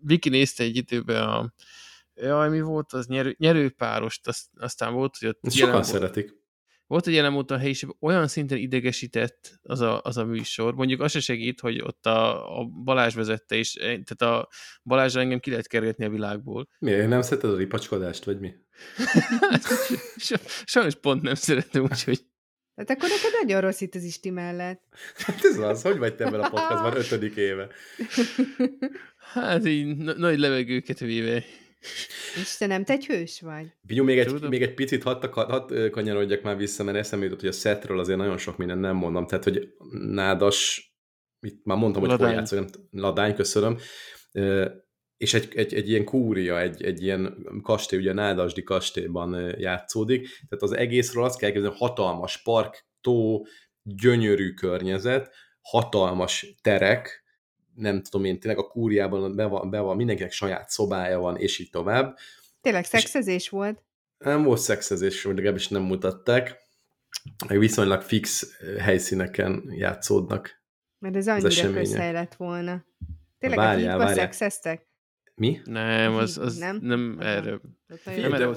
Viki 0.00 0.28
nézte 0.28 0.62
egy 0.62 0.76
időben 0.76 1.28
a 1.28 1.52
Jaj, 2.20 2.48
mi 2.48 2.60
volt 2.60 2.92
az? 2.92 3.06
Nyerő, 3.06 3.34
nyerőpárost, 3.38 4.28
azt, 4.28 4.46
aztán 4.56 4.92
volt, 4.92 5.16
hogy 5.16 5.28
ott 5.28 5.52
sokan 5.52 5.72
volt- 5.72 5.84
szeretik. 5.84 6.37
Volt 6.88 7.06
egy 7.06 7.14
jelen 7.14 7.34
a 7.34 7.58
helyiségben, 7.58 7.96
olyan 8.00 8.28
szinten 8.28 8.58
idegesített 8.58 9.58
az 9.62 9.80
a, 9.80 10.00
az 10.02 10.16
a 10.16 10.24
műsor. 10.24 10.74
Mondjuk 10.74 11.00
az 11.00 11.10
se 11.10 11.20
segít, 11.20 11.60
hogy 11.60 11.80
ott 11.80 12.06
a, 12.06 12.58
a 12.60 12.64
Balázs 12.64 13.14
vezette, 13.14 13.56
és 13.56 13.74
eh, 13.74 13.98
tehát 14.04 14.34
a 14.36 14.48
Balázsra 14.82 15.20
engem 15.20 15.38
ki 15.38 15.50
lehet 15.50 15.66
kergetni 15.66 16.04
a 16.04 16.10
világból. 16.10 16.68
Miért 16.78 17.08
nem 17.08 17.22
szereted 17.22 17.50
a 17.50 17.56
ripacskodást, 17.56 18.24
vagy 18.24 18.38
mi? 18.40 18.52
Sa- 20.16 20.48
Sajnos 20.64 20.94
pont 20.94 21.22
nem 21.22 21.34
szeretem, 21.34 21.82
úgyhogy 21.82 22.26
Hát 22.76 22.90
akkor 22.90 23.08
neked 23.08 23.30
nagyon 23.42 23.60
rossz 23.60 23.80
itt 23.80 23.94
az 23.94 24.02
Isti 24.02 24.30
mellett. 24.30 24.82
Hát 25.16 25.44
ez 25.44 25.58
az, 25.58 25.82
hogy 25.82 25.98
vagy 25.98 26.14
te 26.14 26.24
ebben 26.24 26.40
a 26.40 26.48
podcastban 26.48 26.96
ötödik 26.96 27.36
éve? 27.36 27.68
hát 29.32 29.66
így 29.66 29.96
na- 29.96 30.18
nagy 30.18 30.38
levegőket 30.38 30.98
véve. 30.98 31.44
És 32.34 32.56
te 32.56 32.82
egy 32.86 33.06
hős 33.06 33.40
vagy? 33.40 33.66
Bigyú, 33.80 34.04
még 34.04 34.18
egy, 34.18 34.26
Tudom. 34.26 34.48
még 34.48 34.62
egy 34.62 34.74
picit 34.74 35.02
hadd, 35.02 35.72
ö, 35.72 35.90
kanyarodjak 35.90 36.42
már 36.42 36.56
vissza, 36.56 36.84
mert 36.84 36.96
eszembe 36.96 37.24
jutott, 37.24 37.40
hogy 37.40 37.48
a 37.48 37.52
setről 37.52 37.98
azért 37.98 38.18
nagyon 38.18 38.38
sok 38.38 38.56
minden 38.56 38.78
nem 38.78 38.96
mondom. 38.96 39.26
Tehát, 39.26 39.44
hogy 39.44 39.68
nádas, 39.90 40.88
itt 41.40 41.64
már 41.64 41.76
mondtam, 41.78 42.02
hogy 42.02 42.10
Ladány. 42.10 42.28
hol 42.28 42.36
játszok, 42.36 42.58
nem, 42.58 42.68
ladány, 42.90 43.34
köszönöm. 43.34 43.78
És 45.16 45.34
egy, 45.34 45.48
egy, 45.54 45.74
egy 45.74 45.88
ilyen 45.88 46.04
kúria, 46.04 46.60
egy, 46.60 46.82
egy 46.82 47.02
ilyen 47.02 47.46
kastély, 47.62 47.98
ugye 47.98 48.10
a 48.10 48.14
Nádasdi 48.14 48.62
kastélyban 48.62 49.54
játszódik. 49.58 50.22
Tehát 50.48 50.62
az 50.64 50.72
egészről 50.72 51.24
azt 51.24 51.38
kell 51.38 51.50
képzelni, 51.50 51.76
hatalmas 51.78 52.42
park, 52.42 52.86
tó, 53.00 53.44
gyönyörű 53.82 54.54
környezet, 54.54 55.34
hatalmas 55.60 56.54
terek, 56.62 57.24
nem 57.78 58.02
tudom 58.02 58.24
én, 58.24 58.40
tényleg 58.40 58.60
a 58.60 58.68
kúriában 58.68 59.36
be 59.36 59.44
van, 59.44 59.70
be 59.70 59.80
van, 59.80 59.96
mindenkinek 59.96 60.32
saját 60.32 60.70
szobája 60.70 61.18
van, 61.18 61.36
és 61.36 61.58
így 61.58 61.70
tovább. 61.70 62.16
Tényleg 62.60 62.84
szexezés 62.84 63.48
volt? 63.48 63.82
Nem 64.18 64.42
volt 64.42 64.60
szexezés, 64.60 65.22
vagy 65.22 65.34
legalábbis 65.34 65.68
nem 65.68 65.82
mutatták. 65.82 66.56
Meg 67.48 67.58
viszonylag 67.58 68.02
fix 68.02 68.56
helyszíneken 68.78 69.64
játszódnak. 69.70 70.62
Mert 70.98 71.16
ez 71.16 71.28
annyira 71.28 71.72
közhely 71.72 72.12
lett 72.12 72.34
volna. 72.34 72.84
Tényleg 73.38 73.58
Várjál, 73.58 73.94
a 73.94 73.98
várjál. 73.98 74.16
szexeztek? 74.16 74.86
Mi? 75.34 75.60
Nem, 75.64 76.14
az, 76.14 76.38
az 76.38 76.56
Nem? 76.56 76.78
nem, 76.82 77.16
Aha. 77.20 77.28
erre. 77.28 77.60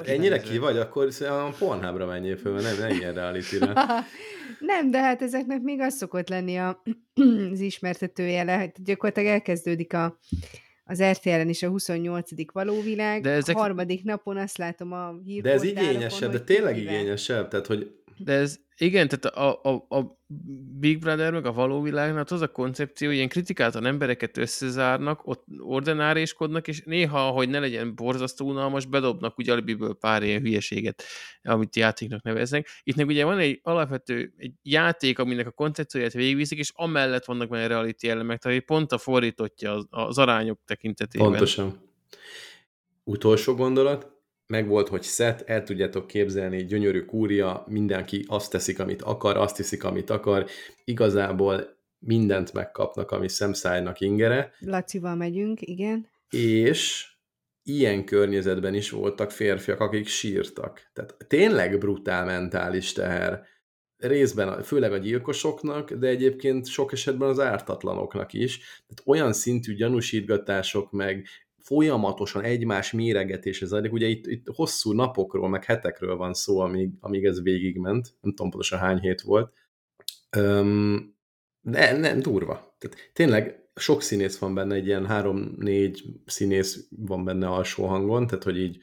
Ennyire 0.03 0.39
ki 0.39 0.57
vagy, 0.57 0.77
akkor 0.77 1.11
szerintem 1.11 1.45
a 1.45 1.49
Pornhubra 1.59 2.05
menjél 2.05 2.37
föl, 2.37 2.61
nem, 2.61 2.77
nem 2.77 2.89
ilyen 2.89 3.13
reality 3.13 3.57
Nem, 4.65 4.91
de 4.91 4.99
hát 5.01 5.21
ezeknek 5.21 5.61
még 5.61 5.79
az 5.79 5.95
szokott 5.95 6.29
lenni 6.29 6.57
a, 6.57 6.81
az 7.51 7.59
ismertetőjele, 7.59 8.57
hogy 8.57 8.71
gyakorlatilag 8.83 9.29
elkezdődik 9.29 9.93
a, 9.93 10.19
az 10.83 11.03
RTL-en 11.03 11.49
is 11.49 11.63
a 11.63 11.69
28. 11.69 12.29
valóvilág, 12.53 13.21
De 13.21 13.29
de 13.29 13.35
ezek- 13.35 13.55
a 13.55 13.59
harmadik 13.59 14.03
napon 14.03 14.37
azt 14.37 14.57
látom 14.57 14.91
a 14.91 15.11
De 15.41 15.51
ez 15.51 15.61
hírportálokon, 15.61 15.83
igényesebb, 15.95 16.31
de 16.31 16.39
tényleg 16.39 16.77
igényesebb, 16.77 17.47
tehát 17.47 17.67
hogy 17.67 18.00
De 18.23 18.33
ez, 18.33 18.59
igen, 18.77 19.07
tehát 19.07 19.25
a, 19.25 19.69
a, 19.69 19.97
a 19.97 20.19
Big 20.79 20.99
Brother 20.99 21.31
meg 21.31 21.45
a 21.45 21.53
való 21.53 21.81
világnál 21.81 22.25
az 22.29 22.41
a 22.41 22.47
koncepció, 22.47 23.07
hogy 23.07 23.15
ilyen 23.15 23.29
kritikáltan 23.29 23.85
embereket 23.85 24.37
összezárnak, 24.37 25.27
ott 25.27 25.45
ordenáréskodnak, 25.59 26.67
és 26.67 26.83
néha, 26.85 27.29
hogy 27.29 27.49
ne 27.49 27.59
legyen 27.59 27.95
borzasztó 27.95 28.47
unalmas, 28.47 28.85
bedobnak 28.85 29.37
ugye 29.37 29.51
alibiből 29.51 29.93
pár 29.93 30.23
ilyen 30.23 30.41
hülyeséget, 30.41 31.03
amit 31.43 31.75
játéknak 31.75 32.23
neveznek. 32.23 32.67
Itt 32.83 32.95
meg 32.95 33.07
ugye 33.07 33.25
van 33.25 33.37
egy 33.37 33.59
alapvető 33.63 34.33
egy 34.37 34.53
játék, 34.63 35.19
aminek 35.19 35.47
a 35.47 35.51
koncepcióját 35.51 36.13
végigviszik, 36.13 36.59
és 36.59 36.71
amellett 36.75 37.25
vannak 37.25 37.49
benne 37.49 37.67
reality 37.67 38.09
elemek, 38.09 38.41
tehát 38.41 38.61
pont 38.61 38.91
a 38.91 38.97
fordítottja 38.97 39.73
az, 39.73 39.85
az 39.89 40.17
arányok 40.17 40.59
tekintetében. 40.65 41.29
pontosan. 41.29 41.89
Utolsó 43.03 43.55
gondolat, 43.55 44.20
meg 44.51 44.67
volt, 44.67 44.87
hogy 44.87 45.01
szet, 45.01 45.41
el 45.49 45.63
tudjátok 45.63 46.07
képzelni, 46.07 46.65
gyönyörű 46.65 47.05
kúria, 47.05 47.63
mindenki 47.67 48.25
azt 48.27 48.51
teszik, 48.51 48.79
amit 48.79 49.01
akar, 49.01 49.37
azt 49.37 49.57
hiszik, 49.57 49.83
amit 49.83 50.09
akar, 50.09 50.45
igazából 50.83 51.77
mindent 51.99 52.53
megkapnak, 52.53 53.11
ami 53.11 53.29
szemszájnak 53.29 53.99
ingere, 53.99 54.51
Lacival 54.59 55.15
megyünk, 55.15 55.61
igen. 55.61 56.07
és 56.29 57.07
ilyen 57.63 58.05
környezetben 58.05 58.73
is 58.73 58.89
voltak 58.89 59.31
férfiak, 59.31 59.79
akik 59.79 60.07
sírtak. 60.07 60.89
Tehát 60.93 61.15
tényleg 61.27 61.77
brutál 61.77 62.25
mentális 62.25 62.91
teher. 62.91 63.43
Részben, 63.97 64.63
főleg 64.63 64.91
a 64.91 64.97
gyilkosoknak, 64.97 65.91
de 65.91 66.07
egyébként 66.07 66.67
sok 66.67 66.91
esetben 66.91 67.29
az 67.29 67.39
ártatlanoknak 67.39 68.33
is. 68.33 68.57
Tehát 68.57 69.03
olyan 69.05 69.33
szintű 69.33 69.75
gyanúsítgatások, 69.75 70.91
meg 70.91 71.27
folyamatosan 71.61 72.43
egymás 72.43 72.91
méregetése 72.91 73.65
zajlik. 73.65 73.91
Ugye 73.91 74.07
itt, 74.07 74.27
itt 74.27 74.45
hosszú 74.55 74.93
napokról, 74.93 75.49
meg 75.49 75.65
hetekről 75.65 76.15
van 76.15 76.33
szó, 76.33 76.59
amíg, 76.59 76.89
amíg 76.99 77.25
ez 77.25 77.41
végigment. 77.41 78.17
Nem 78.21 78.31
tudom 78.33 78.51
pontosan 78.51 78.79
hány 78.79 78.99
hét 78.99 79.21
volt. 79.21 79.53
Öm, 80.29 81.15
de 81.61 81.97
nem, 81.97 82.19
durva. 82.19 82.75
Tehát 82.79 82.97
tényleg 83.13 83.69
sok 83.75 84.01
színész 84.01 84.37
van 84.37 84.53
benne, 84.53 84.75
egy 84.75 84.85
ilyen 84.85 85.05
három-négy 85.05 86.03
színész 86.25 86.87
van 86.89 87.23
benne 87.23 87.47
alsó 87.47 87.85
hangon, 87.85 88.27
tehát 88.27 88.43
hogy 88.43 88.57
így 88.57 88.77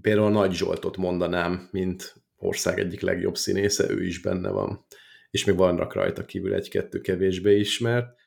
például 0.00 0.30
Nagy 0.30 0.52
Zsoltot 0.52 0.96
mondanám, 0.96 1.68
mint 1.72 2.14
ország 2.36 2.78
egyik 2.78 3.00
legjobb 3.00 3.36
színésze, 3.36 3.90
ő 3.90 4.04
is 4.06 4.20
benne 4.20 4.50
van. 4.50 4.86
És 5.30 5.44
még 5.44 5.56
vannak 5.56 5.94
rajta 5.94 6.24
kívül 6.24 6.54
egy-kettő 6.54 7.00
kevésbé 7.00 7.58
ismert. 7.58 8.20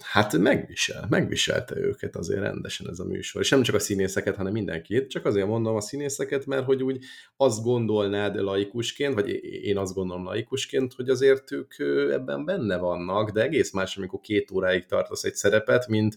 Hát 0.00 0.38
megvisel, 0.38 1.06
megviselte 1.08 1.76
őket 1.76 2.16
azért 2.16 2.40
rendesen 2.40 2.88
ez 2.88 2.98
a 2.98 3.04
műsor. 3.04 3.42
És 3.42 3.50
nem 3.50 3.62
csak 3.62 3.74
a 3.74 3.78
színészeket, 3.78 4.36
hanem 4.36 4.52
mindenkit. 4.52 5.10
Csak 5.10 5.24
azért 5.24 5.46
mondom 5.46 5.76
a 5.76 5.80
színészeket, 5.80 6.46
mert 6.46 6.64
hogy 6.64 6.82
úgy 6.82 7.04
azt 7.36 7.62
gondolnád 7.62 8.36
laikusként, 8.36 9.14
vagy 9.14 9.28
én 9.44 9.76
azt 9.78 9.94
gondolom 9.94 10.24
laikusként, 10.24 10.92
hogy 10.92 11.08
azért 11.08 11.52
ők 11.52 11.78
ebben 12.12 12.44
benne 12.44 12.76
vannak, 12.76 13.30
de 13.30 13.42
egész 13.42 13.72
más, 13.72 13.96
amikor 13.96 14.20
két 14.20 14.50
óráig 14.50 14.86
tartasz 14.86 15.24
egy 15.24 15.34
szerepet, 15.34 15.88
mint 15.88 16.16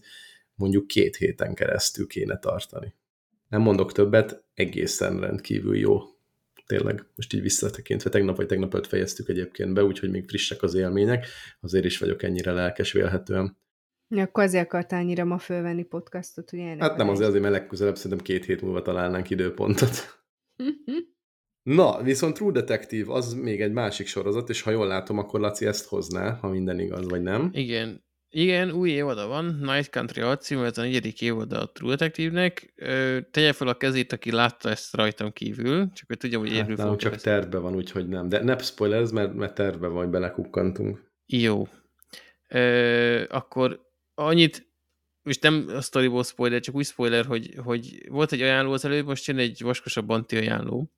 mondjuk 0.54 0.86
két 0.86 1.16
héten 1.16 1.54
keresztül 1.54 2.06
kéne 2.06 2.38
tartani. 2.38 2.94
Nem 3.48 3.60
mondok 3.60 3.92
többet, 3.92 4.44
egészen 4.54 5.20
rendkívül 5.20 5.76
jó. 5.76 6.02
Tényleg, 6.70 7.04
most 7.16 7.32
így 7.32 7.42
visszatekintve, 7.42 8.10
tegnap 8.10 8.36
vagy 8.36 8.46
tegnap 8.46 8.74
öt 8.74 8.86
fejeztük 8.86 9.28
egyébként 9.28 9.74
be, 9.74 9.84
úgyhogy 9.84 10.10
még 10.10 10.28
frissek 10.28 10.62
az 10.62 10.74
élmények, 10.74 11.26
azért 11.60 11.84
is 11.84 11.98
vagyok 11.98 12.22
ennyire 12.22 12.52
lelkes 12.52 12.92
vélhetően. 12.92 13.56
Ja, 14.08 14.22
akkor 14.22 14.44
azért 14.44 14.64
akart 14.64 14.92
annyira 14.92 15.24
ma 15.24 15.38
fölvenni 15.38 15.82
podcastot, 15.82 16.52
ugye? 16.52 16.76
Hát 16.78 16.96
nem 16.96 17.08
azért, 17.08 17.28
azért, 17.28 17.42
mert 17.42 17.54
legközelebb 17.54 17.96
szerintem 17.96 18.26
két 18.26 18.44
hét 18.44 18.62
múlva 18.62 18.82
találnánk 18.82 19.30
időpontot. 19.30 20.24
Na, 21.76 22.02
viszont 22.02 22.34
True 22.34 22.52
Detective 22.52 23.12
az 23.12 23.34
még 23.34 23.60
egy 23.60 23.72
másik 23.72 24.06
sorozat, 24.06 24.48
és 24.48 24.62
ha 24.62 24.70
jól 24.70 24.86
látom, 24.86 25.18
akkor 25.18 25.40
Laci 25.40 25.66
ezt 25.66 25.88
hozná, 25.88 26.30
ha 26.30 26.48
minden 26.48 26.78
igaz, 26.78 27.08
vagy 27.08 27.22
nem. 27.22 27.50
Igen. 27.52 28.04
Igen, 28.32 28.70
új 28.70 28.90
évada 28.90 29.26
van, 29.26 29.44
Night 29.44 29.90
Country 29.90 30.20
alcímű, 30.20 30.62
ez 30.62 30.78
a 30.78 30.82
negyedik 30.82 31.20
évada 31.20 31.60
a 31.60 31.70
True 31.72 31.90
Detective-nek. 31.90 32.72
Tegye 33.30 33.52
fel 33.52 33.68
a 33.68 33.76
kezét, 33.76 34.12
aki 34.12 34.30
látta 34.30 34.68
ezt 34.68 34.94
rajtam 34.94 35.32
kívül, 35.32 35.92
csak 35.92 36.06
hogy 36.06 36.16
tudja, 36.16 36.38
hogy 36.38 36.52
érni 36.52 36.76
hát, 36.76 36.98
csak 36.98 37.12
ezt. 37.12 37.24
tervbe 37.24 37.58
van, 37.58 37.74
úgyhogy 37.74 38.08
nem. 38.08 38.28
De 38.28 38.42
ne 38.42 38.58
spoilerz, 38.58 39.10
mert, 39.10 39.34
mert 39.34 39.54
tervbe 39.54 39.86
van, 39.86 40.02
hogy 40.02 40.12
belekukkantunk. 40.12 41.10
Jó. 41.26 41.68
Ö, 42.48 43.24
akkor 43.28 43.90
annyit, 44.14 44.68
és 45.22 45.38
nem 45.38 45.70
a 45.76 45.80
storyból 45.80 46.24
spoiler, 46.24 46.60
csak 46.60 46.74
úgy 46.74 46.86
spoiler, 46.86 47.24
hogy, 47.24 47.54
hogy 47.64 48.08
volt 48.08 48.32
egy 48.32 48.42
ajánló 48.42 48.72
az 48.72 48.84
előbb, 48.84 49.06
most 49.06 49.26
jön 49.26 49.38
egy 49.38 49.62
vaskosabb 49.62 50.08
anti 50.08 50.36
ajánló. 50.36 50.92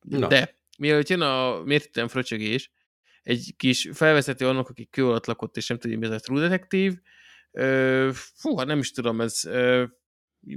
Na. 0.00 0.26
De 0.26 0.58
mielőtt 0.78 1.08
jön 1.08 1.20
a 1.20 1.62
mértékben 1.62 2.08
fröcsögés, 2.08 2.70
egy 3.24 3.54
kis 3.56 3.88
felvezető 3.92 4.46
annak, 4.46 4.68
aki 4.68 4.88
kő 4.90 5.06
alatt 5.06 5.26
lakott, 5.26 5.56
és 5.56 5.68
nem 5.68 5.78
tudja, 5.78 5.98
mi 5.98 6.06
ez 6.06 6.12
a 6.12 6.18
True 6.18 6.40
Detective. 6.40 7.00
Fú, 8.12 8.56
hát 8.56 8.66
nem 8.66 8.78
is 8.78 8.90
tudom, 8.90 9.20
ez 9.20 9.40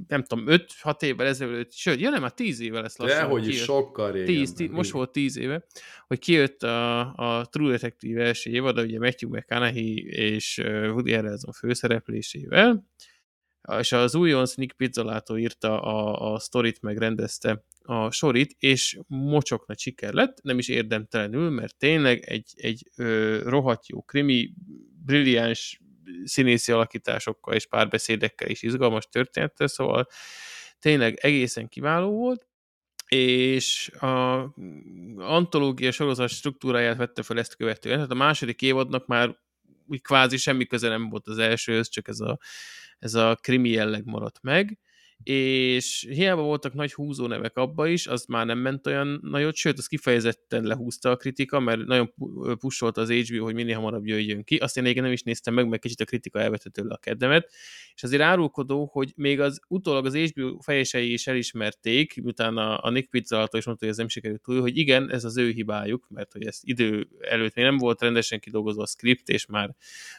nem 0.07 0.23
tudom, 0.23 0.45
5-6 0.83 1.01
évvel 1.01 1.27
ezelőtt, 1.27 1.71
sőt, 1.73 1.99
ja 1.99 2.09
nem, 2.09 2.21
már 2.21 2.33
10 2.33 2.59
éve 2.59 2.81
lesz 2.81 2.97
lassan. 2.97 3.17
Dehogy 3.17 3.47
is 3.47 3.61
sokkal 3.61 4.11
régen. 4.11 4.25
10, 4.25 4.53
10, 4.53 4.69
most 4.69 4.91
volt 4.91 5.11
10 5.11 5.37
éve, 5.37 5.65
hogy 6.07 6.19
kijött 6.19 6.63
a, 6.63 7.13
a 7.15 7.45
True 7.45 7.71
Detective 7.71 8.23
első 8.23 8.51
évad, 8.51 8.79
ugye 8.79 8.99
Matthew 8.99 9.29
McConaughey 9.29 10.07
és 10.07 10.57
Woody 10.63 11.13
Harrelson 11.13 11.51
főszereplésével, 11.51 12.85
és 13.79 13.91
az 13.91 14.15
újonc 14.15 14.53
Nick 14.53 14.77
Pizzolato 14.77 15.37
írta 15.37 15.81
a, 15.81 16.33
a 16.33 16.39
sztorit, 16.39 16.81
megrendezte 16.81 17.65
a 17.81 18.11
sorit, 18.11 18.55
és 18.59 18.99
mocsok 19.07 19.67
nagy 19.67 19.79
siker 19.79 20.13
lett, 20.13 20.41
nem 20.41 20.57
is 20.57 20.67
érdemtelenül, 20.67 21.49
mert 21.49 21.77
tényleg 21.77 22.19
egy, 22.19 22.53
egy 22.55 22.89
ö, 22.95 23.39
rohadt 23.43 23.87
jó 23.87 24.01
krimi, 24.01 24.53
brilliáns 25.05 25.81
színészi 26.23 26.71
alakításokkal 26.71 27.53
és 27.53 27.67
párbeszédekkel 27.67 28.49
is 28.49 28.61
izgalmas 28.61 29.07
története, 29.09 29.67
szóval 29.67 30.07
tényleg 30.79 31.17
egészen 31.21 31.67
kiváló 31.67 32.11
volt, 32.11 32.47
és 33.07 33.89
a 33.89 34.53
antológia 35.17 35.91
sorozat 35.91 36.29
struktúráját 36.29 36.97
vette 36.97 37.23
fel 37.23 37.39
ezt 37.39 37.55
követően. 37.55 37.95
Tehát 37.95 38.11
a 38.11 38.15
második 38.15 38.61
évadnak 38.61 39.07
már 39.07 39.37
úgy 39.87 40.01
kvázi 40.01 40.37
semmi 40.37 40.65
köze 40.65 40.89
nem 40.89 41.09
volt 41.09 41.27
az 41.27 41.37
elsőhöz, 41.37 41.89
csak 41.89 42.07
ez 42.07 42.19
a, 42.19 42.39
ez 42.99 43.13
a 43.13 43.35
krimi 43.35 43.69
jelleg 43.69 44.05
maradt 44.05 44.41
meg, 44.41 44.79
és 45.23 46.07
hiába 46.09 46.41
voltak 46.41 46.73
nagy 46.73 46.93
húzó 46.93 47.27
nevek 47.27 47.57
abba 47.57 47.87
is, 47.87 48.07
az 48.07 48.25
már 48.25 48.45
nem 48.45 48.57
ment 48.57 48.87
olyan 48.87 49.19
nagyot, 49.23 49.55
sőt, 49.55 49.77
az 49.77 49.87
kifejezetten 49.87 50.63
lehúzta 50.63 51.09
a 51.09 51.15
kritika, 51.15 51.59
mert 51.59 51.85
nagyon 51.85 52.13
pusolta 52.59 53.01
az 53.01 53.11
HBO, 53.11 53.43
hogy 53.43 53.53
minél 53.53 53.75
hamarabb 53.75 54.05
jöjjön 54.05 54.43
ki. 54.43 54.55
Azt 54.55 54.77
én 54.77 54.85
igen 54.85 55.03
nem 55.03 55.11
is 55.11 55.21
néztem 55.21 55.53
meg, 55.53 55.67
mert 55.67 55.81
kicsit 55.81 55.99
a 55.99 56.05
kritika 56.05 56.39
elvette 56.39 56.69
tőle 56.69 56.93
a 56.93 56.97
kedvemet, 56.97 57.51
és 57.95 58.03
azért 58.03 58.21
árulkodó, 58.21 58.89
hogy 58.91 59.13
még 59.15 59.39
az 59.39 59.59
utólag 59.67 60.05
az 60.05 60.15
HBO 60.15 60.59
fejesei 60.59 61.11
is 61.11 61.27
elismerték, 61.27 62.21
miután 62.21 62.57
a, 62.57 62.83
a 62.83 62.89
Nick 62.89 63.09
Pizzalato 63.09 63.57
is 63.57 63.65
mondta, 63.65 63.83
hogy 63.83 63.93
ez 63.93 63.99
nem 63.99 64.09
sikerült 64.09 64.41
túl, 64.41 64.61
hogy 64.61 64.77
igen, 64.77 65.11
ez 65.11 65.23
az 65.23 65.37
ő 65.37 65.49
hibájuk, 65.49 66.07
mert 66.09 66.31
hogy 66.31 66.45
ezt 66.45 66.61
idő 66.63 67.07
előtt 67.19 67.55
még 67.55 67.65
nem 67.65 67.77
volt 67.77 68.01
rendesen 68.01 68.39
kidolgozva 68.39 68.81
a 68.81 68.87
script, 68.87 69.29
és 69.29 69.45
már 69.45 69.75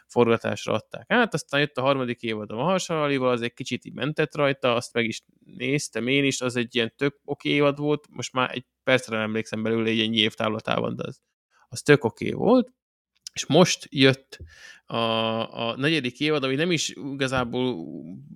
forgatásra 0.06 0.72
adták 0.72 1.10
át, 1.10 1.34
aztán 1.34 1.60
jött 1.60 1.76
a 1.76 1.82
harmadik 1.82 2.22
évad 2.22 2.50
a 2.50 2.56
Mahasalalival, 2.56 3.30
az 3.30 3.42
egy 3.42 3.54
kicsit 3.54 3.94
mentett 3.94 4.34
rajta, 4.34 4.74
azt 4.88 4.96
meg 4.96 5.06
is 5.06 5.22
néztem 5.56 6.06
én 6.06 6.24
is, 6.24 6.40
az 6.40 6.56
egy 6.56 6.74
ilyen 6.74 6.92
tök 6.96 7.20
oké 7.24 7.48
évad 7.48 7.78
volt, 7.78 8.06
most 8.10 8.32
már 8.32 8.50
egy 8.54 8.64
percre 8.82 9.16
nem 9.16 9.24
emlékszem 9.24 9.62
belőle 9.62 9.88
egy 9.88 10.00
ennyi 10.00 10.18
év 10.18 10.34
távlatában, 10.34 10.96
de 10.96 11.02
az, 11.06 11.20
az 11.68 11.82
tök 11.82 12.04
oké 12.04 12.30
volt, 12.30 12.72
és 13.32 13.46
most 13.46 13.86
jött 13.90 14.38
a, 14.86 14.96
a 15.68 15.76
negyedik 15.76 16.20
évad, 16.20 16.44
ami 16.44 16.54
nem 16.54 16.70
is 16.70 16.88
igazából 16.88 17.86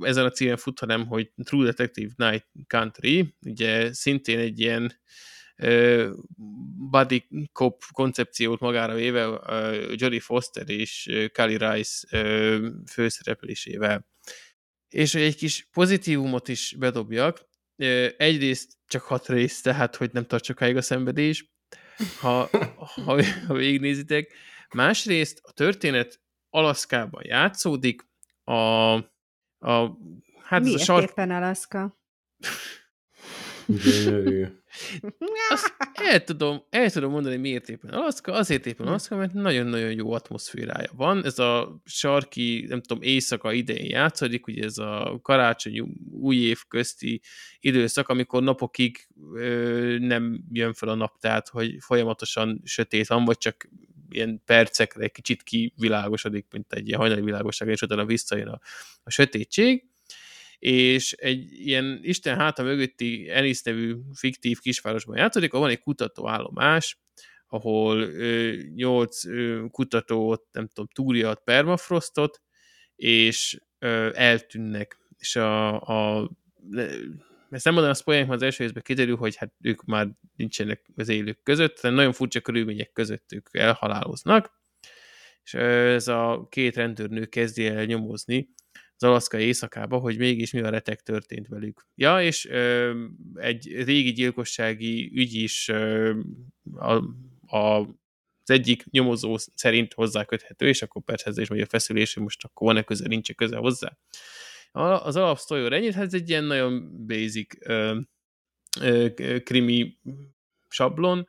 ezen 0.01 0.25
a 0.25 0.31
címen 0.31 0.57
fut, 0.57 0.79
hanem 0.79 1.07
hogy 1.07 1.33
True 1.45 1.65
Detective 1.65 2.12
Night 2.17 2.47
Country, 2.67 3.35
ugye 3.47 3.93
szintén 3.93 4.38
egy 4.38 4.61
ilyen 4.61 5.01
uh, 5.59 6.11
cop 7.53 7.83
koncepciót 7.93 8.61
magára 8.61 8.95
véve 8.95 9.41
Jodie 9.95 10.21
Foster 10.21 10.69
és 10.69 11.11
Kali 11.33 11.57
Rice 11.57 12.07
főszereplésével. 12.91 14.12
És 14.93 15.13
hogy 15.13 15.23
egy 15.23 15.37
kis 15.37 15.69
pozitívumot 15.73 16.49
is 16.49 16.75
bedobjak, 16.79 17.49
egyrészt 18.17 18.73
csak 18.87 19.03
hat 19.03 19.29
rész, 19.29 19.61
tehát 19.61 19.97
hogy 19.97 20.13
nem 20.13 20.27
tart 20.27 20.45
sokáig 20.45 20.77
a 20.77 20.83
szenvedés, 20.83 21.53
ha, 22.21 22.49
ha, 23.05 23.23
ha 23.47 23.55
végignézitek. 23.55 24.33
Másrészt 24.75 25.41
a 25.43 25.53
történet 25.53 26.21
Alaszkában 26.51 27.23
játszódik, 27.25 28.07
a, 28.45 28.53
a 29.59 29.99
hát 30.43 30.63
Miért 30.63 30.75
ez 30.75 30.81
a 30.81 30.85
sark... 30.85 31.11
éppen 31.11 31.31
Alaszka? 31.31 31.99
Gyönyörű. 33.67 34.47
Azt 35.51 35.75
el 36.13 36.25
tudom, 36.25 36.63
el 36.71 36.91
tudom 36.91 37.11
mondani, 37.11 37.37
miért 37.37 37.69
éppen 37.69 37.91
Alaszka. 37.91 38.33
Azért 38.33 38.67
éppen 38.67 38.87
Alaszka, 38.87 39.17
mert 39.17 39.33
nagyon-nagyon 39.33 39.93
jó 39.93 40.13
atmoszférája 40.13 40.91
van. 40.97 41.25
Ez 41.25 41.39
a 41.39 41.81
sarki, 41.85 42.65
nem 42.69 42.81
tudom, 42.81 43.03
éjszaka 43.03 43.53
idején 43.53 43.91
játszódik, 43.91 44.47
ugye 44.47 44.65
ez 44.65 44.79
a 44.79 45.19
karácsony 45.23 45.81
új 46.11 46.37
év 46.37 46.61
közti 46.69 47.21
időszak, 47.61 48.09
amikor 48.09 48.43
napokig 48.43 49.09
ö, 49.35 49.97
nem 49.99 50.45
jön 50.53 50.73
fel 50.73 50.89
a 50.89 50.95
nap, 50.95 51.19
tehát 51.19 51.49
hogy 51.49 51.77
folyamatosan 51.81 52.61
sötét 52.65 53.07
van, 53.07 53.25
vagy 53.25 53.39
csak 53.39 53.69
ilyen 54.11 54.43
percekre 54.45 55.03
egy 55.03 55.13
kicsit 55.13 55.43
kivilágosodik, 55.43 56.47
mint 56.51 56.73
egy 56.73 56.87
ilyen 56.89 56.99
hajnali 56.99 57.21
világosság, 57.21 57.69
és 57.69 57.83
utána 57.83 58.05
visszajön 58.05 58.49
a, 58.49 58.61
a 59.03 59.11
sötétség 59.11 59.85
és 60.62 61.12
egy 61.12 61.53
ilyen 61.53 61.98
Isten 62.03 62.37
háta 62.37 62.62
mögötti 62.62 63.29
Enis 63.31 63.62
nevű 63.62 63.94
fiktív 64.14 64.59
kisvárosban 64.59 65.16
játszódik, 65.16 65.53
ahol 65.53 65.66
van 65.66 65.75
egy 65.75 65.83
kutatóállomás, 65.83 66.98
ahol 67.46 68.01
ö, 68.01 68.53
nyolc 68.75 69.25
ö, 69.25 69.64
kutató 69.70 70.29
ott, 70.29 70.48
nem 70.53 70.66
tudom, 70.66 70.88
túrja 70.94 71.31
a 71.31 71.35
permafrostot, 71.35 72.40
és 72.96 73.61
ö, 73.79 74.11
eltűnnek. 74.14 74.98
És 75.18 75.37
a, 75.37 75.81
a 75.81 76.31
ezt 77.51 77.64
nem 77.64 77.75
mondanám 77.75 77.90
a 77.90 77.94
spoilernek, 77.94 78.31
mert 78.31 78.42
az 78.42 78.46
első 78.46 78.64
részben 78.64 78.83
kiderül, 78.83 79.16
hogy 79.16 79.37
hát 79.37 79.53
ők 79.61 79.85
már 79.85 80.09
nincsenek 80.37 80.87
az 80.96 81.09
élők 81.09 81.42
között, 81.42 81.77
tehát 81.77 81.96
nagyon 81.96 82.12
furcsa 82.12 82.40
körülmények 82.40 82.92
között 82.92 83.33
ők 83.33 83.48
elhaláloznak, 83.53 84.61
és 85.44 85.55
ez 85.55 86.09
a 86.09 86.46
két 86.51 86.77
rendőrnő 86.77 87.25
kezdi 87.25 87.66
el 87.66 87.85
nyomozni 87.85 88.48
az 89.03 89.09
alaszkai 89.09 89.45
éjszakába, 89.45 89.99
hogy 89.99 90.19
mégis 90.19 90.53
mi 90.53 90.61
a 90.61 90.71
retek 90.71 91.01
történt 91.01 91.49
velük. 91.49 91.87
Ja, 91.95 92.23
és 92.23 92.47
ö, 92.47 92.93
egy 93.35 93.85
régi 93.85 94.12
gyilkossági 94.12 95.11
ügy 95.15 95.35
is 95.35 95.69
ö, 95.69 96.15
a, 96.75 96.93
a, 97.57 97.81
az 98.45 98.51
egyik 98.51 98.85
nyomozó 98.91 99.37
szerint 99.55 99.93
hozzáköthető, 99.93 100.69
és 100.69 100.83
akkor 100.83 101.03
persze 101.03 101.31
ez 101.31 101.38
is 101.38 101.51
a 101.51 101.67
feszülés, 101.67 102.15
hogy 102.15 102.23
most 102.23 102.45
akkor 102.45 102.67
van-e 102.67 102.83
köze, 102.83 103.09
nincs 103.09 103.31
-e 103.31 103.35
köze 103.35 103.57
hozzá. 103.57 103.99
Az 104.73 105.17
alapsztory 105.17 105.75
ennyit, 105.75 105.95
hát 105.95 106.05
ez 106.05 106.15
egy 106.15 106.29
ilyen 106.29 106.45
nagyon 106.45 107.07
basic 107.07 107.67
ö, 107.69 107.99
ö, 108.81 109.41
krimi 109.43 109.99
sablon, 110.69 111.29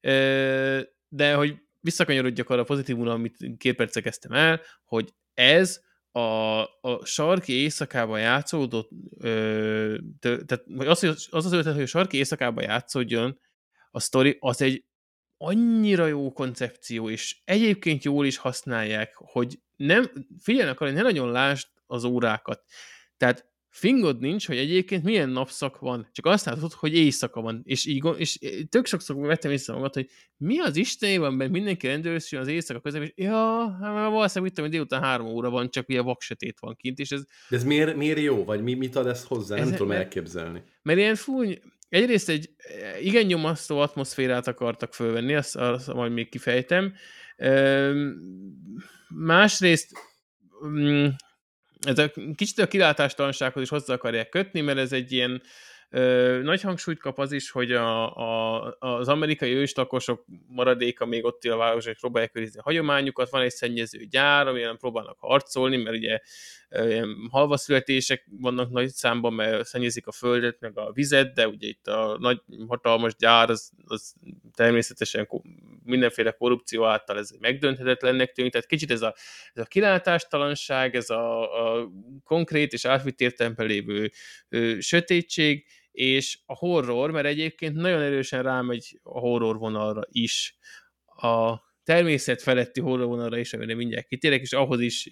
ö, 0.00 0.80
de 1.08 1.34
hogy 1.34 1.56
visszakanyarodjak 1.80 2.50
arra 2.50 2.64
pozitívumra, 2.64 3.12
amit 3.12 3.36
két 3.58 3.76
percre 3.76 4.00
kezdtem 4.00 4.32
el, 4.32 4.60
hogy 4.84 5.14
ez 5.34 5.88
a, 6.12 6.60
a 6.62 7.04
sarki 7.04 7.52
éjszakában 7.52 8.20
játszódott, 8.20 8.90
ö, 9.18 9.96
tehát 10.20 10.64
az, 10.78 11.02
az 11.30 11.46
az 11.46 11.52
ötlet, 11.52 11.74
hogy 11.74 11.82
a 11.82 11.86
sarki 11.86 12.16
éjszakában 12.16 12.64
játszódjon 12.64 13.40
a 13.90 14.00
sztori, 14.00 14.36
az 14.40 14.62
egy 14.62 14.84
annyira 15.36 16.06
jó 16.06 16.32
koncepció, 16.32 17.10
és 17.10 17.40
egyébként 17.44 18.04
jól 18.04 18.26
is 18.26 18.36
használják, 18.36 19.14
hogy 19.14 19.60
nem, 19.76 20.26
figyelnek 20.40 20.80
arra, 20.80 20.90
hogy 20.90 21.00
ne 21.00 21.06
nagyon 21.06 21.30
lásd 21.30 21.68
az 21.86 22.04
órákat. 22.04 22.62
Tehát 23.16 23.49
fingod 23.70 24.20
nincs, 24.20 24.46
hogy 24.46 24.56
egyébként 24.56 25.04
milyen 25.04 25.28
napszak 25.28 25.78
van, 25.78 26.08
csak 26.12 26.26
azt 26.26 26.44
látod, 26.44 26.72
hogy 26.72 26.94
éjszaka 26.94 27.40
van, 27.40 27.62
és, 27.64 27.86
így, 27.86 28.04
és 28.16 28.38
tök 28.68 28.86
sokszor 28.86 29.16
vettem 29.16 29.50
észre 29.50 29.72
magad, 29.72 29.94
hogy 29.94 30.08
mi 30.36 30.58
az 30.58 30.76
Istenében, 30.76 31.32
mert 31.32 31.50
mindenki 31.50 31.86
rendőrszül 31.86 32.38
az 32.38 32.48
éjszaka 32.48 32.80
közben, 32.80 33.02
és 33.02 33.12
ja, 33.14 33.76
hát 33.80 33.92
valószínűleg 33.92 34.52
mit 34.52 34.58
hogy 34.60 34.70
délután 34.70 35.02
három 35.02 35.26
óra 35.26 35.50
van, 35.50 35.70
csak 35.70 35.88
ugye 35.88 36.00
vaksötét 36.00 36.60
van 36.60 36.76
kint, 36.76 36.98
és 36.98 37.10
ez... 37.10 37.24
De 37.48 37.56
ez 37.56 37.64
miért, 37.64 37.96
miért 37.96 38.20
jó, 38.20 38.44
vagy 38.44 38.62
mi, 38.62 38.74
mit 38.74 38.96
ad 38.96 39.06
ezt 39.06 39.26
hozzá? 39.26 39.56
Ez, 39.56 39.62
nem 39.62 39.72
tudom 39.72 39.88
mert, 39.88 40.00
elképzelni. 40.00 40.62
Mert 40.82 40.98
ilyen 40.98 41.14
fúny, 41.14 41.58
egyrészt 41.88 42.28
egy 42.28 42.50
igen 43.00 43.26
nyomasztó 43.26 43.78
atmoszférát 43.78 44.46
akartak 44.46 44.94
fölvenni, 44.94 45.34
azt, 45.34 45.56
azt 45.56 45.92
majd 45.92 46.12
még 46.12 46.28
kifejtem. 46.28 46.92
Másrészt 49.08 49.90
mm, 50.66 51.06
ez 51.82 51.98
a 51.98 52.10
kicsit 52.34 52.58
a 52.58 52.66
kilátástalansághoz 52.66 53.62
is 53.62 53.68
hozzá 53.68 53.94
akarják 53.94 54.28
kötni, 54.28 54.60
mert 54.60 54.78
ez 54.78 54.92
egy 54.92 55.12
ilyen 55.12 55.42
Ö, 55.92 56.40
nagy 56.42 56.60
hangsúlyt 56.60 56.98
kap 56.98 57.18
az 57.18 57.32
is, 57.32 57.50
hogy 57.50 57.72
a, 57.72 58.16
a, 58.16 58.76
az 58.78 59.08
amerikai 59.08 59.52
őslakosok 59.52 60.24
maradéka 60.46 61.06
még 61.06 61.24
ott 61.24 61.44
él 61.44 61.52
a 61.52 61.56
város, 61.56 61.86
és 61.86 61.98
próbálják 61.98 62.36
őrizni 62.36 62.58
a 62.58 62.62
hagyományukat, 62.62 63.30
van 63.30 63.42
egy 63.42 63.50
szennyező 63.50 64.04
gyár, 64.04 64.46
amilyen 64.46 64.76
próbálnak 64.76 65.16
harcolni, 65.18 65.76
mert 65.76 65.96
ugye 65.96 66.18
ilyen 66.70 67.16
halvaszületések 67.30 68.26
vannak 68.40 68.70
nagy 68.70 68.88
számban, 68.88 69.32
mert 69.32 69.64
szennyezik 69.64 70.06
a 70.06 70.12
földet, 70.12 70.60
meg 70.60 70.78
a 70.78 70.92
vizet, 70.92 71.34
de 71.34 71.48
ugye 71.48 71.66
itt 71.66 71.86
a 71.86 72.16
nagy 72.18 72.40
hatalmas 72.68 73.16
gyár, 73.16 73.50
az, 73.50 73.70
az 73.84 74.14
természetesen 74.54 75.28
mindenféle 75.84 76.30
korrupció 76.30 76.84
által 76.84 77.18
ez 77.18 77.30
megdönthetetlennek 77.38 78.32
tűnik, 78.32 78.52
tehát 78.52 78.66
kicsit 78.66 78.90
ez 78.90 79.02
a, 79.02 79.14
ez 79.54 79.62
a 79.62 79.66
kilátástalanság, 79.66 80.94
ez 80.94 81.10
a, 81.10 81.42
a 81.80 81.88
konkrét 82.24 82.72
és 82.72 82.84
átvitt 82.84 83.20
értelemben 83.20 83.66
lévő 83.66 84.10
ö, 84.48 84.80
sötétség, 84.80 85.66
és 85.90 86.38
a 86.46 86.56
horror, 86.56 87.10
mert 87.10 87.26
egyébként 87.26 87.74
nagyon 87.74 88.00
erősen 88.00 88.42
rámegy 88.42 89.00
a 89.02 89.18
horror 89.18 89.58
vonalra 89.58 90.02
is. 90.08 90.58
A 91.04 91.56
természet 91.82 92.42
feletti 92.42 92.80
horror 92.80 93.06
vonalra 93.06 93.38
is, 93.38 93.52
amire 93.52 93.74
mindjárt 93.74 94.06
kitérek, 94.06 94.40
és 94.40 94.52
ahhoz 94.52 94.80
is 94.80 95.08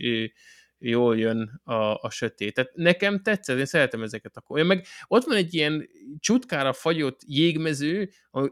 jól 0.78 1.18
jön 1.18 1.60
a, 1.64 1.94
a 1.94 2.10
sötét. 2.10 2.54
Tehát 2.54 2.70
nekem 2.74 3.22
tetszett, 3.22 3.58
én 3.58 3.64
szeretem 3.64 4.02
ezeket 4.02 4.36
a 4.36 4.58
én 4.58 4.64
meg 4.64 4.86
ott 5.08 5.24
van 5.24 5.36
egy 5.36 5.54
ilyen 5.54 5.88
csutkára 6.18 6.72
fagyott 6.72 7.20
jégmező, 7.26 8.10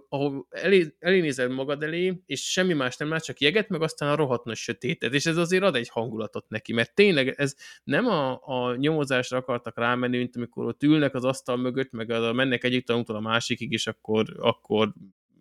ahol 0.08 0.46
elé, 0.50 0.94
elénézel 0.98 1.48
magad 1.48 1.82
elé, 1.82 2.22
és 2.26 2.50
semmi 2.50 2.72
más 2.72 2.96
nem 2.96 3.08
lát, 3.08 3.24
csak 3.24 3.40
jeget, 3.40 3.68
meg 3.68 3.82
aztán 3.82 4.10
a 4.10 4.16
rohadt 4.16 4.44
nagy 4.44 4.56
sötétet, 4.56 5.14
és 5.14 5.26
ez 5.26 5.36
azért 5.36 5.62
ad 5.62 5.76
egy 5.76 5.88
hangulatot 5.88 6.48
neki, 6.48 6.72
mert 6.72 6.94
tényleg 6.94 7.28
ez 7.28 7.56
nem 7.84 8.06
a, 8.06 8.40
a 8.42 8.76
nyomozásra 8.76 9.36
akartak 9.36 9.78
rámenni, 9.78 10.16
mint 10.16 10.36
amikor 10.36 10.66
ott 10.66 10.82
ülnek 10.82 11.14
az 11.14 11.24
asztal 11.24 11.56
mögött, 11.56 11.90
meg 11.90 12.10
a, 12.10 12.32
mennek 12.32 12.64
egyik 12.64 12.84
tanútól 12.84 13.16
a 13.16 13.20
másikig, 13.20 13.72
és 13.72 13.86
akkor, 13.86 14.36
akkor 14.38 14.92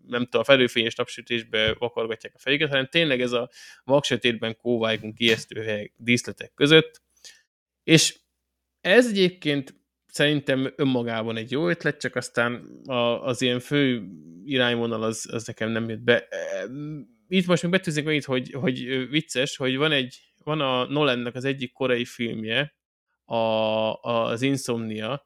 nem 0.07 0.23
tudom, 0.23 0.41
a 0.41 0.43
felőfényes 0.43 0.95
napsütésbe 0.95 1.73
vakargatják 1.73 2.33
a 2.35 2.39
fejüket, 2.39 2.69
hanem 2.69 2.87
tényleg 2.87 3.21
ez 3.21 3.31
a 3.31 3.49
vaksötétben 3.83 4.57
kóvájkunk 4.57 5.19
ijesztő 5.19 5.63
helyek, 5.63 5.93
díszletek 5.97 6.53
között. 6.53 7.01
És 7.83 8.19
ez 8.81 9.07
egyébként 9.07 9.75
szerintem 10.05 10.73
önmagában 10.75 11.37
egy 11.37 11.51
jó 11.51 11.69
ötlet, 11.69 11.99
csak 11.99 12.15
aztán 12.15 12.53
a, 12.85 13.25
az 13.25 13.41
ilyen 13.41 13.59
fő 13.59 14.07
irányvonal 14.45 15.03
az, 15.03 15.27
az 15.31 15.45
nekem 15.45 15.69
nem 15.69 15.89
jött 15.89 16.01
be. 16.01 16.27
Itt 17.27 17.45
most 17.45 17.61
még 17.61 17.71
betűznék 17.71 18.05
meg 18.05 18.15
itt, 18.15 18.23
hogy, 18.23 18.51
hogy 18.51 19.09
vicces, 19.09 19.57
hogy 19.57 19.77
van 19.77 19.91
egy, 19.91 20.19
van 20.43 20.61
a 20.61 20.85
Nolannek 20.85 21.35
az 21.35 21.45
egyik 21.45 21.71
korai 21.71 22.05
filmje, 22.05 22.75
a, 23.25 23.35
az 24.01 24.41
Insomnia, 24.41 25.25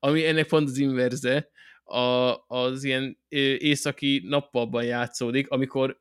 ami 0.00 0.26
ennek 0.26 0.46
pont 0.46 0.68
az 0.68 0.78
inverze, 0.78 1.50
a, 1.88 2.44
az 2.46 2.84
ilyen 2.84 3.18
északi 3.58 4.22
nappalban 4.24 4.84
játszódik, 4.84 5.50
amikor 5.50 6.00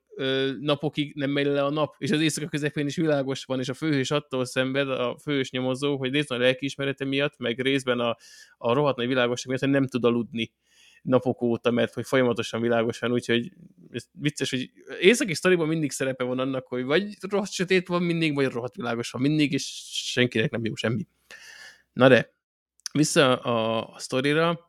napokig 0.60 1.14
nem 1.16 1.30
megy 1.30 1.46
le 1.46 1.64
a 1.64 1.70
nap, 1.70 1.96
és 1.98 2.12
az 2.12 2.22
éjszaka 2.22 2.48
közepén 2.48 2.86
is 2.86 2.96
világos 2.96 3.44
van, 3.44 3.60
és 3.60 3.70
a 3.70 3.74
főhős 3.74 4.12
attól 4.12 4.46
szenved, 4.46 4.90
a 4.90 5.18
főhős 5.24 5.52
nyomozó, 5.52 5.98
hogy 5.98 6.12
részben 6.12 6.40
a 6.40 6.42
lelkiismerete 6.42 7.06
miatt, 7.06 7.38
meg 7.38 7.60
részben 7.60 8.00
a, 8.00 8.18
a 8.58 8.74
rohadt 8.74 8.98
nagy 8.98 9.08
világosság 9.08 9.48
miatt, 9.48 9.62
hogy 9.62 9.70
nem 9.70 9.88
tud 9.88 10.04
aludni 10.04 10.52
napok 11.02 11.42
óta, 11.42 11.72
mert 11.72 11.94
hogy 11.94 12.06
folyamatosan 12.06 12.62
világos 12.62 13.00
van, 13.00 13.12
úgyhogy 13.12 13.52
ez 13.92 14.06
vicces, 14.12 14.50
hogy 14.50 14.72
északi 15.00 15.34
sztoriban 15.34 15.68
mindig 15.68 15.92
szerepe 15.92 16.24
van 16.24 16.40
annak, 16.40 16.68
hogy 16.68 16.84
vagy 16.84 17.18
rohadt 17.30 17.52
sötét 17.52 17.88
van 17.88 18.04
mindig, 18.04 18.36
vagy 18.36 18.48
rohadt 18.48 18.76
világos 18.76 19.12
van 19.12 19.22
mindig, 19.22 19.52
és 19.52 19.64
senkinek 19.94 20.52
nem 20.52 20.66
jó 20.66 20.76
semmi. 20.76 21.08
Na 21.94 22.08
de, 22.08 22.34
vissza 22.92 23.36
a, 23.36 23.88
a 23.94 24.00
sztorira, 24.00 24.67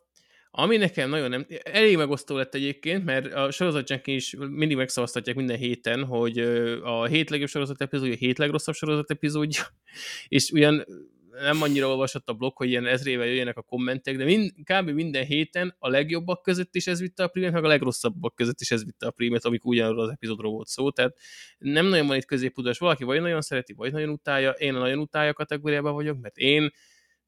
ami 0.61 0.77
nekem 0.77 1.09
nagyon 1.09 1.31
nem... 1.31 1.47
Elég 1.63 1.97
megosztó 1.97 2.37
lett 2.37 2.55
egyébként, 2.55 3.05
mert 3.05 3.35
a 3.35 3.51
sorozatjánk 3.51 4.07
is 4.07 4.35
mindig 4.51 4.77
megszavaztatják 4.77 5.37
minden 5.37 5.57
héten, 5.57 6.05
hogy 6.05 6.39
a 6.83 7.05
hét 7.05 7.31
legjobb 7.31 7.49
sorozat 7.49 7.81
epizódja, 7.81 8.15
a 8.15 8.17
hét 8.17 8.39
legrosszabb 8.39 8.75
sorozat 8.75 9.11
epizódja, 9.11 9.63
és 10.29 10.51
ugyan 10.51 10.85
nem 11.31 11.63
annyira 11.63 11.89
olvasott 11.89 12.29
a 12.29 12.33
blog, 12.33 12.57
hogy 12.57 12.69
ilyen 12.69 12.87
ezrével 12.87 13.27
jöjjenek 13.27 13.57
a 13.57 13.63
kommentek, 13.63 14.17
de 14.17 14.25
mind, 14.25 14.53
kb. 14.63 14.91
minden 14.91 15.25
héten 15.25 15.77
a 15.79 15.89
legjobbak 15.89 16.43
között 16.43 16.75
is 16.75 16.87
ez 16.87 17.01
vitte 17.01 17.23
a 17.23 17.29
primet, 17.29 17.53
meg 17.53 17.65
a 17.65 17.69
legrosszabbak 17.69 18.35
között 18.35 18.61
is 18.61 18.71
ez 18.71 18.85
vitte 18.85 19.07
a 19.07 19.11
primet, 19.11 19.45
amik 19.45 19.65
ugyanarról 19.65 20.05
az 20.05 20.11
epizódról 20.11 20.53
volt 20.53 20.69
szó, 20.69 20.91
tehát 20.91 21.17
nem 21.59 21.87
nagyon 21.87 22.07
van 22.07 22.17
itt 22.17 22.25
középudás, 22.25 22.79
valaki 22.79 23.05
vagy 23.05 23.21
nagyon 23.21 23.41
szereti, 23.41 23.73
vagy 23.73 23.93
nagyon 23.93 24.09
utálja, 24.09 24.51
én 24.51 24.75
a 24.75 24.79
nagyon 24.79 24.99
utálja 24.99 25.33
kategóriában 25.33 25.95
vagyok, 25.95 26.21
mert 26.21 26.37
én 26.37 26.71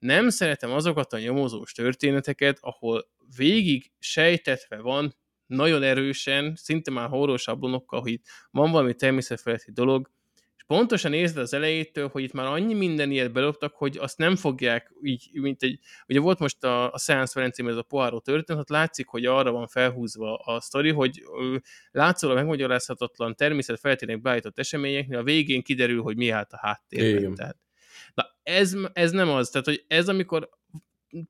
nem 0.01 0.29
szeretem 0.29 0.73
azokat 0.73 1.13
a 1.13 1.19
nyomozós 1.19 1.73
történeteket, 1.73 2.59
ahol 2.61 3.09
végig 3.37 3.91
sejtetve 3.99 4.77
van, 4.77 5.15
nagyon 5.47 5.83
erősen, 5.83 6.55
szinte 6.57 6.91
már 6.91 7.09
horror 7.09 7.39
sablonokkal, 7.39 8.01
hogy 8.01 8.13
itt 8.13 8.25
van 8.51 8.71
valami 8.71 8.95
természetfeletti 8.95 9.73
dolog, 9.73 10.11
és 10.57 10.65
pontosan 10.67 11.13
érzed 11.13 11.37
az 11.37 11.55
elejétől, 11.55 12.09
hogy 12.09 12.23
itt 12.23 12.33
már 12.33 12.47
annyi 12.47 12.75
minden 12.75 13.11
ilyet 13.11 13.33
beloptak, 13.33 13.75
hogy 13.75 13.97
azt 13.97 14.19
nem 14.19 14.37
fogják 14.37 14.93
így, 15.03 15.31
mint 15.33 15.63
egy, 15.63 15.79
ugye 16.09 16.21
volt 16.21 16.39
most 16.39 16.65
a, 16.65 16.93
a 16.93 16.99
Science 16.99 17.33
Ferencém 17.33 17.69
ez 17.69 17.77
a 17.77 17.83
poáró 17.83 18.21
történet, 18.21 18.63
ott 18.63 18.69
látszik, 18.69 19.07
hogy 19.07 19.27
arra 19.27 19.51
van 19.51 19.67
felhúzva 19.67 20.37
a 20.37 20.61
sztori, 20.61 20.91
hogy 20.91 21.23
látszólag 21.91 22.37
megmagyarázhatatlan 22.37 23.35
természetfeletének 23.35 24.21
beállított 24.21 24.59
eseményeknél 24.59 25.19
a 25.19 25.23
végén 25.23 25.63
kiderül, 25.63 26.03
hogy 26.03 26.17
mi 26.17 26.31
állt 26.31 26.53
a 26.53 26.59
háttérben. 26.59 27.35
Tehát 27.35 27.57
Na, 28.15 28.25
ez, 28.43 28.77
ez 28.93 29.11
nem 29.11 29.29
az. 29.29 29.49
Tehát, 29.49 29.67
hogy 29.67 29.85
ez 29.89 30.09
amikor 30.09 30.49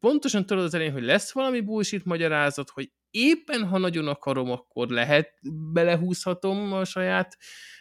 pontosan 0.01 0.47
tudod 0.47 0.65
az 0.65 0.75
elején, 0.75 0.93
hogy 0.93 1.03
lesz 1.03 1.33
valami 1.33 1.61
bullshit 1.61 2.05
magyarázat, 2.05 2.71
hogy 2.71 2.91
éppen 3.11 3.67
ha 3.67 3.79
nagyon 3.79 4.09
akarom, 4.09 4.51
akkor 4.51 4.89
lehet, 4.89 5.35
belehúzhatom 5.73 6.73
a 6.73 6.85
saját 6.85 7.37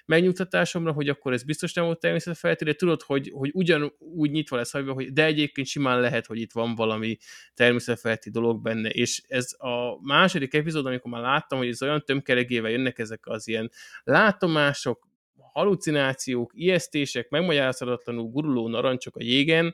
megnyugtatásomra, 0.06 0.92
hogy 0.92 1.10
akkor 1.10 1.34
ez 1.34 1.44
biztos 1.44 1.74
nem 1.74 1.86
volt 1.86 2.00
természetfeltétele. 2.00 2.74
Tudod, 2.74 3.02
hogy, 3.02 3.32
hogy 3.34 3.50
ugyanúgy 3.54 4.32
nyitva 4.32 4.56
lesz 4.56 4.72
hagyva, 4.72 4.94
hogy 4.94 5.14
de 5.14 5.26
egyébként 5.26 5.68
simán 5.68 6.00
lehet, 6.00 6.26
hogy 6.26 6.40
itt 6.40 6.52
van 6.52 6.76
valami 6.76 7.18
természetfelti 7.54 8.30
dolog 8.30 8.62
benne, 8.62 8.90
és 8.90 9.22
ez 9.28 9.56
a 9.58 10.02
második 10.02 10.54
epizód, 10.54 10.86
amikor 10.86 11.12
már 11.12 11.22
láttam, 11.22 11.58
hogy 11.58 11.68
ez 11.68 11.82
olyan 11.82 12.04
tömkeregével 12.06 12.72
jönnek 12.72 13.00
ezek 13.00 13.28
az 13.28 13.48
ilyen 13.48 13.72
látomások, 14.04 15.09
halucinációk, 15.54 16.52
ijesztések, 16.54 17.30
megmagyarázhatatlanul 17.30 18.30
guruló 18.30 18.68
narancsok 18.68 19.16
a 19.16 19.24
jégen, 19.24 19.74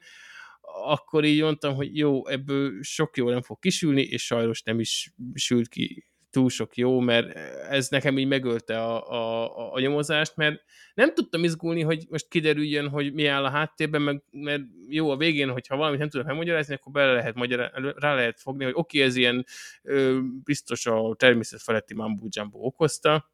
akkor 0.83 1.23
így 1.23 1.41
mondtam, 1.41 1.75
hogy 1.75 1.97
jó, 1.97 2.27
ebből 2.27 2.71
sok 2.81 3.17
jó 3.17 3.29
nem 3.29 3.41
fog 3.41 3.59
kisülni, 3.59 4.01
és 4.01 4.25
sajnos 4.25 4.63
nem 4.63 4.79
is 4.79 5.13
sült 5.33 5.67
ki 5.67 6.05
túl 6.35 6.49
sok 6.49 6.77
jó, 6.77 6.99
mert 6.99 7.35
ez 7.69 7.89
nekem 7.89 8.17
így 8.17 8.27
megölte 8.27 8.83
a, 8.83 9.09
a, 9.11 9.73
a 9.73 9.79
nyomozást, 9.79 10.35
mert 10.35 10.63
nem 10.93 11.13
tudtam 11.13 11.43
izgulni, 11.43 11.81
hogy 11.81 12.05
most 12.09 12.27
kiderüljön, 12.27 12.89
hogy 12.89 13.13
mi 13.13 13.25
áll 13.25 13.45
a 13.45 13.49
háttérben, 13.49 14.01
meg, 14.01 14.23
mert 14.31 14.61
jó, 14.87 15.09
a 15.09 15.17
végén, 15.17 15.49
hogyha 15.49 15.75
valamit 15.75 15.99
nem 15.99 16.09
tudok 16.09 16.27
megmagyarázni, 16.27 16.73
akkor 16.73 16.91
bele 16.91 17.13
lehet 17.13 17.35
magyará, 17.35 17.71
rá 17.95 18.15
lehet 18.15 18.39
fogni, 18.39 18.63
hogy 18.63 18.73
oké, 18.75 18.97
okay, 18.97 19.09
ez 19.09 19.15
ilyen 19.15 19.45
ö, 19.83 20.19
biztos 20.43 20.85
a 20.85 21.15
természet 21.17 21.61
feletti 21.61 21.93
mambo 21.93 22.25
jumbo 22.29 22.59
okozta, 22.59 23.31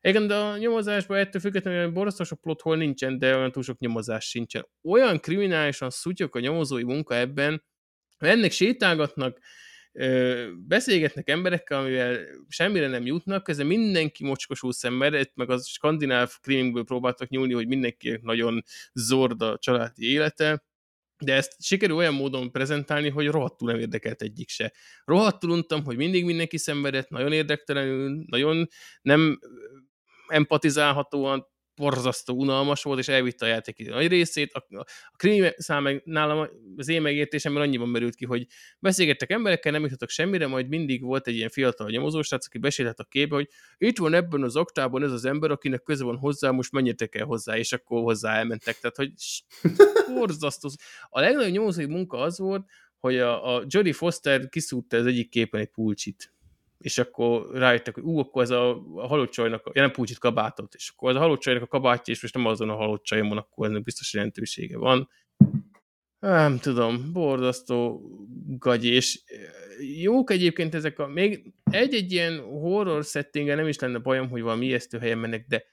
de 0.00 0.34
a 0.34 0.56
nyomozásban 0.56 1.18
ettől 1.18 1.40
függetlenül 1.40 1.78
olyan 1.80 1.92
borzasztó 1.92 2.24
sok 2.24 2.40
plot 2.40 2.60
hol 2.60 2.76
nincsen, 2.76 3.18
de 3.18 3.36
olyan 3.36 3.52
túl 3.52 3.62
sok 3.62 3.78
nyomozás 3.78 4.24
sincsen. 4.24 4.66
Olyan 4.82 5.20
kriminálisan 5.20 5.90
szutyok 5.90 6.34
a 6.34 6.40
nyomozói 6.40 6.82
munka 6.82 7.14
ebben, 7.14 7.64
ennek 8.18 8.50
sétálgatnak, 8.50 9.38
beszélgetnek 10.66 11.28
emberekkel, 11.28 11.78
amivel 11.78 12.18
semmire 12.48 12.88
nem 12.88 13.06
jutnak, 13.06 13.42
közben 13.42 13.66
mindenki 13.66 14.24
mocskosul 14.24 14.72
szenved, 14.72 15.30
meg 15.34 15.50
az 15.50 15.66
skandináv 15.66 16.32
krimingből 16.40 16.84
próbáltak 16.84 17.28
nyúlni, 17.28 17.52
hogy 17.52 17.66
mindenki 17.66 18.18
nagyon 18.22 18.62
zord 18.92 19.42
a 19.42 19.58
családi 19.58 20.10
élete, 20.12 20.64
de 21.24 21.34
ezt 21.34 21.62
sikerül 21.62 21.96
olyan 21.96 22.14
módon 22.14 22.52
prezentálni, 22.52 23.08
hogy 23.08 23.26
rohadtul 23.26 23.70
nem 23.70 23.80
érdekelt 23.80 24.22
egyik 24.22 24.48
se. 24.48 24.72
Rohadtul 25.04 25.50
untam, 25.50 25.84
hogy 25.84 25.96
mindig 25.96 26.24
mindenki 26.24 26.58
szenvedett, 26.58 27.08
nagyon 27.08 27.32
érdektelenül, 27.32 28.24
nagyon 28.26 28.68
nem 29.02 29.38
empatizálhatóan, 30.26 31.46
borzasztó 31.76 32.34
unalmas 32.34 32.82
volt, 32.82 32.98
és 32.98 33.08
elvitte 33.08 33.44
a 33.44 33.48
játék 33.48 33.88
nagy 33.88 34.06
részét. 34.06 34.52
A, 34.52 34.66
a 34.98 35.16
krimi 35.16 35.48
szám 35.56 35.82
meg 35.82 36.02
nálam 36.04 36.48
az 36.76 36.88
én 36.88 37.02
megértésemben 37.02 37.62
annyiban 37.62 37.88
merült 37.88 38.14
ki, 38.14 38.24
hogy 38.24 38.46
beszélgettek 38.78 39.30
emberekkel, 39.30 39.72
nem 39.72 39.82
jutottak 39.82 40.08
semmire, 40.08 40.46
majd 40.46 40.68
mindig 40.68 41.02
volt 41.02 41.26
egy 41.26 41.34
ilyen 41.34 41.48
fiatal 41.48 41.90
nyomozósrác, 41.90 42.46
aki 42.46 42.58
besélhet 42.58 42.98
a 42.98 43.04
képbe, 43.04 43.34
hogy 43.34 43.48
itt 43.78 43.98
van 43.98 44.14
ebben 44.14 44.42
az 44.42 44.56
oktában 44.56 45.02
ez 45.02 45.12
az 45.12 45.24
ember, 45.24 45.50
akinek 45.50 45.82
köze 45.82 46.04
van 46.04 46.16
hozzá, 46.16 46.50
most 46.50 46.72
menjetek 46.72 47.14
el 47.14 47.24
hozzá, 47.24 47.56
és 47.56 47.72
akkor 47.72 48.02
hozzá 48.02 48.34
elmentek. 48.34 48.78
Tehát, 48.78 48.96
hogy 48.96 49.12
borzasztó. 50.14 50.68
A 51.08 51.20
legnagyobb 51.20 51.52
nyomozói 51.52 51.86
munka 51.86 52.18
az 52.18 52.38
volt, 52.38 52.64
hogy 52.98 53.18
a, 53.18 53.56
a 53.56 53.64
Jodie 53.66 53.92
Foster 53.92 54.48
kiszúrta 54.48 54.96
az 54.96 55.06
egyik 55.06 55.28
képen 55.28 55.60
egy 55.60 55.70
pulcsit 55.70 56.31
és 56.82 56.98
akkor 56.98 57.50
rájöttek, 57.52 57.94
hogy 57.94 58.02
ú, 58.02 58.18
akkor 58.18 58.42
ez 58.42 58.50
a, 58.50 58.70
a 58.94 59.06
halott 59.06 59.30
csajnak, 59.30 59.70
ja 59.72 59.80
nem 59.80 59.90
púcsit 59.90 60.18
kabátot, 60.18 60.74
és 60.74 60.92
akkor 60.94 61.10
ez 61.10 61.16
a 61.16 61.18
halott 61.18 61.40
csajnak 61.40 61.62
a 61.62 61.66
kabátja, 61.66 62.14
és 62.14 62.22
most 62.22 62.34
nem 62.34 62.46
azon 62.46 62.70
a 62.70 62.74
halott 62.74 63.02
csajom 63.02 63.28
van, 63.28 63.38
akkor 63.38 63.66
ennek 63.66 63.82
biztos 63.82 64.12
jelentősége 64.12 64.78
van. 64.78 65.08
Nem 66.18 66.58
tudom, 66.58 67.12
borzasztó 67.12 68.02
gagy, 68.58 68.84
és 68.84 69.22
jók 70.00 70.30
egyébként 70.30 70.74
ezek 70.74 70.98
a, 70.98 71.06
még 71.06 71.52
egy-egy 71.70 72.12
ilyen 72.12 72.40
horror 72.40 73.04
settinggel 73.04 73.56
nem 73.56 73.68
is 73.68 73.78
lenne 73.78 73.98
bajom, 73.98 74.28
hogy 74.28 74.42
valami 74.42 74.66
ijesztő 74.66 74.98
helyen 74.98 75.18
mennek, 75.18 75.46
de 75.48 75.64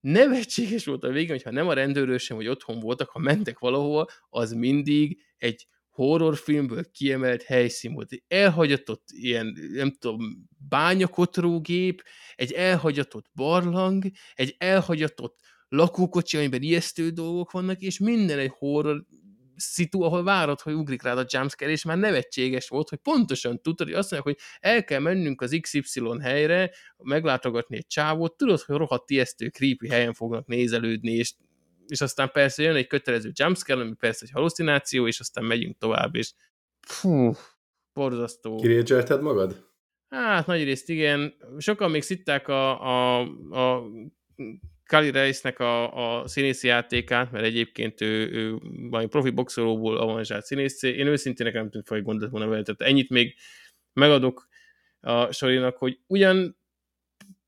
nevetséges 0.00 0.84
volt 0.84 1.04
a 1.04 1.10
végén, 1.10 1.30
hogyha 1.30 1.50
nem 1.50 1.68
a 1.68 1.72
rendőrősem, 1.72 2.36
hogy 2.36 2.48
otthon 2.48 2.80
voltak, 2.80 3.08
ha 3.08 3.18
mentek 3.18 3.58
valahova, 3.58 4.08
az 4.28 4.52
mindig 4.52 5.22
egy 5.36 5.66
horrorfilmből 5.94 6.90
kiemelt 6.90 7.42
helyszín 7.42 7.92
volt. 7.92 8.12
Egy 8.12 8.22
elhagyatott 8.28 9.04
ilyen, 9.06 9.56
nem 9.72 9.90
tudom, 9.98 10.48
bányakotrógép, 10.68 12.02
egy 12.34 12.52
elhagyatott 12.52 13.26
barlang, 13.34 14.04
egy 14.34 14.54
elhagyatott 14.58 15.38
lakókocsi, 15.68 16.36
amiben 16.36 16.62
ijesztő 16.62 17.10
dolgok 17.10 17.50
vannak, 17.50 17.80
és 17.80 17.98
minden 17.98 18.38
egy 18.38 18.52
horror 18.58 19.04
szitu, 19.56 20.02
ahol 20.02 20.22
várod, 20.22 20.60
hogy 20.60 20.72
ugrik 20.72 21.02
rád 21.02 21.18
a 21.18 21.26
jumpscare, 21.28 21.70
és 21.70 21.84
már 21.84 21.98
nevetséges 21.98 22.68
volt, 22.68 22.88
hogy 22.88 22.98
pontosan 22.98 23.62
tudod, 23.62 23.86
hogy 23.86 23.96
azt 23.96 24.10
mondják, 24.10 24.36
hogy 24.36 24.46
el 24.70 24.84
kell 24.84 25.00
mennünk 25.00 25.40
az 25.40 25.58
XY 25.60 26.00
helyre, 26.20 26.70
meglátogatni 26.96 27.76
egy 27.76 27.86
csávót, 27.86 28.36
tudod, 28.36 28.60
hogy 28.60 28.76
rohadt 28.76 29.10
ijesztő, 29.10 29.48
creepy 29.48 29.88
helyen 29.88 30.12
fognak 30.12 30.46
nézelődni, 30.46 31.12
és, 31.12 31.34
és 31.86 32.00
aztán 32.00 32.30
persze 32.32 32.62
jön 32.62 32.76
egy 32.76 32.86
kötelező 32.86 33.30
jumpscare, 33.34 33.80
ami 33.80 33.94
persze 33.94 34.24
egy 34.24 34.32
halucináció, 34.32 35.06
és 35.06 35.20
aztán 35.20 35.44
megyünk 35.44 35.78
tovább, 35.78 36.14
és 36.14 36.32
fú, 36.80 37.32
borzasztó. 37.92 38.56
Kirédzselted 38.56 39.22
magad? 39.22 39.72
Hát 40.08 40.46
nagy 40.46 40.64
részt 40.64 40.88
igen. 40.88 41.34
Sokan 41.58 41.90
még 41.90 42.02
szitták 42.02 42.48
a, 42.48 42.82
a, 42.82 43.20
a 43.50 43.90
Kali 44.84 45.10
Reisnek 45.10 45.58
a, 45.58 46.20
a 46.20 46.28
színészi 46.28 46.66
játékát, 46.66 47.30
mert 47.30 47.44
egyébként 47.44 48.00
ő, 48.00 48.30
ő 48.32 48.58
valami 48.90 49.08
profi 49.08 49.30
boxolóból 49.30 49.96
avanzsált 49.96 50.44
színész. 50.44 50.82
Én 50.82 51.06
őszintén 51.06 51.46
nekem 51.46 51.60
nem 51.60 51.70
tűnt 51.70 51.86
fel, 51.86 51.96
hogy 51.96 52.06
gondolt 52.06 52.30
volna 52.30 52.48
vele. 52.48 52.62
Tehát 52.62 52.80
ennyit 52.80 53.10
még 53.10 53.34
megadok 53.92 54.48
a 55.00 55.32
Sorinak, 55.32 55.76
hogy 55.76 55.98
ugyan 56.06 56.58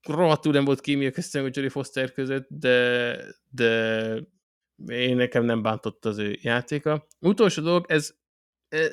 rohadtul 0.07 0.53
nem 0.53 0.65
volt 0.65 0.81
kémia 0.81 1.11
köztem 1.11 1.43
a 1.45 1.47
Jodie 1.53 1.69
Foster 1.69 2.13
között, 2.13 2.47
de, 2.49 3.17
de 3.51 4.17
én 4.87 5.17
nekem 5.17 5.45
nem 5.45 5.63
bántott 5.63 6.05
az 6.05 6.19
ő 6.19 6.39
játéka. 6.41 7.07
Utolsó 7.21 7.63
dolog, 7.63 7.85
ez 7.89 8.15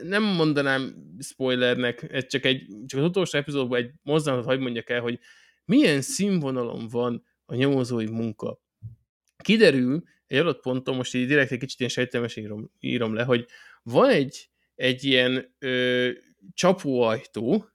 nem 0.04 0.24
mondanám 0.24 0.96
spoilernek, 1.20 2.06
ez 2.12 2.28
csak, 2.28 2.46
egy, 2.46 2.66
csak 2.86 3.00
az 3.00 3.06
utolsó 3.06 3.38
epizódban 3.38 3.80
egy 3.80 3.92
mozdulatot 4.02 4.46
hagy 4.46 4.60
mondjak 4.60 4.90
el, 4.90 5.02
hogy 5.02 5.20
milyen 5.66 6.02
színvonalon 6.02 6.88
van 6.88 7.24
a 7.46 7.56
nyomozói 7.56 8.06
munka. 8.06 8.62
Kiderül 9.38 10.04
egy 10.28 10.38
adott 10.38 10.62
ponton, 10.62 10.96
most 10.96 11.16
így 11.16 11.28
direkt 11.28 11.52
egy 11.52 11.60
kicsit 11.60 11.80
ilyen 11.80 11.92
sejtelmes 11.92 12.36
írom, 12.36 12.72
írom 12.80 13.14
le, 13.14 13.24
hogy 13.24 13.46
van 13.84 14.10
egy, 14.10 14.50
egy 14.76 15.04
ilyen 15.04 15.56
ö, 15.60 16.10
csapóajtó, 16.54 17.66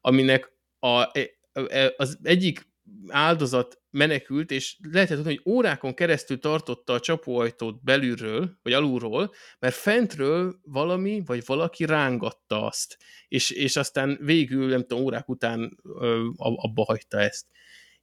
aminek 0.00 0.52
a, 0.78 1.18
e, 1.18 1.30
e, 1.52 1.94
az 1.96 2.18
egyik 2.22 2.71
áldozat 3.08 3.80
menekült, 3.90 4.50
és 4.50 4.76
lehetett 4.92 5.16
tudni, 5.16 5.34
hogy 5.34 5.52
órákon 5.52 5.94
keresztül 5.94 6.38
tartotta 6.38 6.92
a 6.92 7.00
csapóajtót 7.00 7.82
belülről, 7.82 8.58
vagy 8.62 8.72
alulról, 8.72 9.32
mert 9.58 9.74
fentről 9.74 10.60
valami, 10.62 11.22
vagy 11.26 11.42
valaki 11.46 11.84
rángatta 11.84 12.66
azt, 12.66 12.98
és, 13.28 13.50
és 13.50 13.76
aztán 13.76 14.18
végül, 14.20 14.68
nem 14.68 14.80
tudom, 14.80 15.04
órák 15.04 15.28
után 15.28 15.78
ö, 15.84 16.28
abba 16.36 16.84
hagyta 16.84 17.20
ezt. 17.20 17.46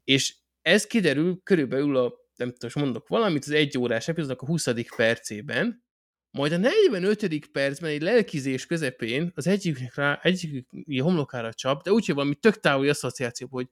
És 0.04 0.36
ez 0.62 0.88
kiderül 0.88 1.40
körülbelül 1.44 1.98
a, 1.98 2.14
nem 2.36 2.54
tudom, 2.54 2.84
mondok 2.84 3.08
valamit, 3.08 3.44
az 3.44 3.52
egy 3.52 3.78
órás 3.78 4.08
epizódnak 4.08 4.42
a 4.42 4.46
20. 4.46 4.68
percében, 4.96 5.88
majd 6.32 6.52
a 6.52 6.58
45. 6.58 7.48
percben 7.52 7.90
egy 7.90 8.02
lelkizés 8.02 8.66
közepén 8.66 9.32
az 9.36 9.48
egyiknek 9.48 9.96
rá, 9.96 10.20
egyik 10.24 10.68
homlokára 11.02 11.54
csap, 11.54 11.84
de 11.84 11.92
úgy, 11.92 12.06
hogy 12.06 12.16
valami 12.16 12.36
tök 12.36 12.60
távoli 12.60 12.90
asszociáció, 12.90 13.48
hogy 13.52 13.68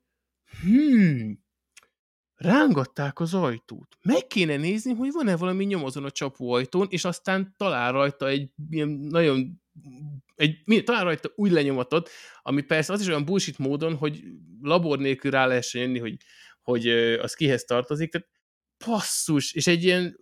hmm, 0.62 1.44
rángatták 2.36 3.20
az 3.20 3.34
ajtót. 3.34 3.98
Meg 4.02 4.28
kéne 4.28 4.58
nézni, 4.58 4.94
hogy 4.94 5.12
van-e 5.12 5.38
valami 5.38 5.66
nyom 5.66 5.84
azon 5.84 6.04
a 6.04 6.12
csapóajtón, 6.12 6.88
és 6.90 7.06
aztán 7.06 7.54
talál 7.58 7.92
rajta 7.92 8.28
egy 8.28 8.50
ilyen 8.70 8.90
nagyon 8.90 9.62
egy, 10.36 10.84
talán 10.84 11.04
rajta 11.04 11.32
új 11.36 11.50
lenyomatot, 11.50 12.10
ami 12.42 12.62
persze 12.62 12.94
az 12.94 13.02
is 13.02 13.08
olyan 13.08 13.26
bullshit 13.26 13.58
módon, 13.58 13.96
hogy 13.96 14.24
labor 14.62 15.00
nélkül 15.00 15.32
rá 15.32 15.46
lehessen 15.46 15.82
jönni, 15.82 16.00
hogy 16.00 16.18
hogy 16.62 16.88
az 17.22 17.34
kihez 17.34 17.64
tartozik, 17.64 18.12
tehát 18.12 18.28
passzus, 18.86 19.54
és 19.54 19.68
egy 19.68 19.84
ilyen 19.84 20.20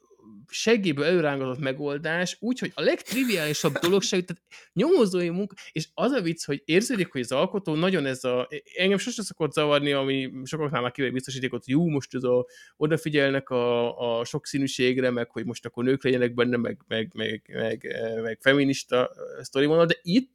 seggéből 0.50 1.06
előrángatott 1.06 1.60
megoldás, 1.60 2.38
úgyhogy 2.40 2.72
a 2.76 2.82
legtriviálisabb 2.82 3.78
dolog 3.86 4.02
se, 4.02 4.22
tehát 4.22 4.44
nyomozói 4.74 5.30
munka, 5.30 5.56
és 5.72 5.88
az 5.94 6.12
a 6.12 6.22
vicc, 6.22 6.46
hogy 6.46 6.62
érződik, 6.66 7.12
hogy 7.12 7.22
az 7.22 7.32
alkotó 7.32 7.76
nagyon 7.76 8.06
ez 8.06 8.24
a, 8.24 8.48
engem 8.78 8.98
sosem 8.98 9.26
szokott 9.26 9.52
zavarni, 9.52 9.92
ami 9.92 10.32
sokaknál 10.44 10.82
már 10.82 10.92
kivel 10.92 11.12
biztosítékot, 11.12 11.64
hogy 11.66 11.74
jó, 11.74 11.90
most 11.90 12.16
ez 12.16 12.24
a, 12.24 12.46
odafigyelnek 12.78 13.50
a, 13.50 14.20
a 14.20 14.26
sokszínűségre, 14.26 15.10
meg 15.10 15.32
hogy 15.32 15.46
most 15.46 15.66
akkor 15.66 15.84
nők 15.84 16.04
legyenek 16.04 16.34
benne, 16.34 16.58
meg, 16.58 16.78
meg, 16.88 17.12
meg, 17.14 17.52
meg, 17.54 17.88
meg 18.22 18.38
feminista 18.42 19.12
sztori 19.42 19.66
vonal, 19.66 19.86
de 19.86 19.98
itt 20.02 20.34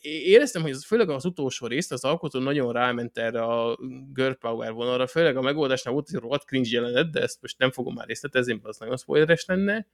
éreztem, 0.00 0.62
hogy 0.62 0.70
az, 0.70 0.84
főleg 0.84 1.08
az 1.08 1.24
utolsó 1.24 1.66
részt 1.66 1.92
az 1.92 2.04
alkotó 2.04 2.38
nagyon 2.38 2.72
ráment 2.72 3.18
erre 3.18 3.42
a 3.42 3.78
girl 4.12 4.32
power 4.32 4.72
vonalra, 4.72 5.06
főleg 5.06 5.36
a 5.36 5.42
megoldásnál 5.42 5.94
volt 5.94 6.08
egy 6.12 6.20
rohadt 6.20 6.44
cringe 6.44 6.68
jelenet, 6.72 7.10
de 7.10 7.20
ezt 7.20 7.38
most 7.40 7.58
nem 7.58 7.70
fogom 7.70 7.94
már 7.94 8.06
részletezni, 8.06 8.52
mert 8.52 8.66
az 8.66 8.78
nagyon 8.78 8.96
spoileres 8.96 9.44
lenne, 9.44 9.86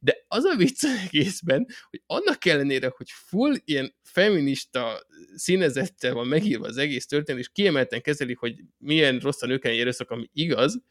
de 0.00 0.24
az 0.28 0.44
a 0.44 0.56
vicc 0.56 0.84
egészben, 1.04 1.66
hogy 1.90 2.02
annak 2.06 2.44
ellenére, 2.44 2.92
hogy 2.96 3.10
full 3.10 3.54
ilyen 3.64 3.94
feminista 4.02 5.06
színezettel 5.34 6.14
van 6.14 6.26
megírva 6.26 6.66
az 6.66 6.76
egész 6.76 7.06
történet, 7.06 7.40
és 7.40 7.48
kiemelten 7.48 8.00
kezeli, 8.00 8.34
hogy 8.34 8.60
milyen 8.78 9.18
rossz 9.18 9.42
a 9.42 9.46
nőken 9.46 9.72
erőszak, 9.72 10.10
ami 10.10 10.28
igaz, 10.32 10.82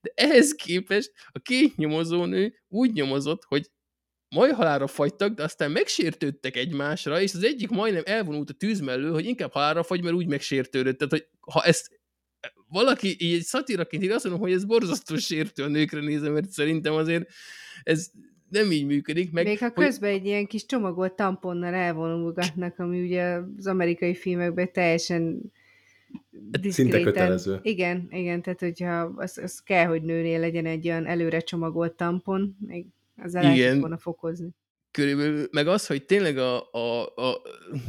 de 0.00 0.12
ehhez 0.14 0.52
képest 0.52 1.12
a 1.32 1.38
két 1.38 1.76
nyomozónő 1.76 2.54
úgy 2.68 2.92
nyomozott, 2.92 3.44
hogy 3.44 3.70
halálra 4.34 4.86
fagytak, 4.86 5.34
de 5.34 5.42
aztán 5.42 5.70
megsértődtek 5.70 6.56
egymásra, 6.56 7.20
és 7.20 7.34
az 7.34 7.44
egyik 7.44 7.70
majdnem 7.70 8.02
elvonult 8.06 8.50
a 8.50 8.54
tűz 8.54 8.80
mellől, 8.80 9.12
hogy 9.12 9.26
inkább 9.26 9.52
halálra 9.52 9.82
fagy, 9.82 10.02
mert 10.02 10.14
úgy 10.14 10.26
megsértődött. 10.26 10.98
Tehát, 10.98 11.12
hogy 11.12 11.26
ha 11.40 11.62
ezt 11.62 11.90
valaki 12.68 13.16
így 13.18 13.34
egy 13.34 13.42
szatíraként 13.42 14.02
ír, 14.02 14.10
azt 14.10 14.24
mondom, 14.24 14.42
hogy 14.42 14.52
ez 14.52 14.64
borzasztó 14.64 15.16
sértő 15.16 15.62
a 15.62 15.68
nőkre 15.68 16.00
nézve, 16.00 16.28
mert 16.28 16.48
szerintem 16.48 16.94
azért 16.94 17.28
ez 17.82 18.10
nem 18.48 18.70
így 18.70 18.86
működik. 18.86 19.32
Meg, 19.32 19.44
Még 19.44 19.58
ha 19.58 19.70
hogy... 19.74 19.84
közben 19.84 20.10
egy 20.10 20.26
ilyen 20.26 20.46
kis 20.46 20.66
csomagolt 20.66 21.12
tamponnal 21.12 21.74
elvonulgatnak, 21.74 22.78
ami 22.78 23.02
ugye 23.02 23.38
az 23.56 23.66
amerikai 23.66 24.14
filmekben 24.14 24.72
teljesen 24.72 25.52
Szinte 26.62 27.00
kötelező. 27.00 27.58
Igen, 27.62 28.08
igen, 28.10 28.42
tehát 28.42 28.60
hogyha 28.60 29.12
az, 29.16 29.38
az 29.38 29.58
kell, 29.58 29.86
hogy 29.86 30.02
nőnél 30.02 30.40
legyen 30.40 30.66
egy 30.66 30.86
olyan 30.86 31.06
előre 31.06 31.40
csomagolt 31.40 31.92
tampon, 31.92 32.56
még 32.66 32.86
az 33.16 33.34
el 33.34 33.78
volna 33.78 33.98
fokozni. 33.98 34.50
Körülbelül, 34.90 35.48
meg 35.50 35.66
az, 35.68 35.86
hogy 35.86 36.04
tényleg 36.04 36.38
a, 36.38 36.72
a, 36.72 37.02
a 37.14 37.42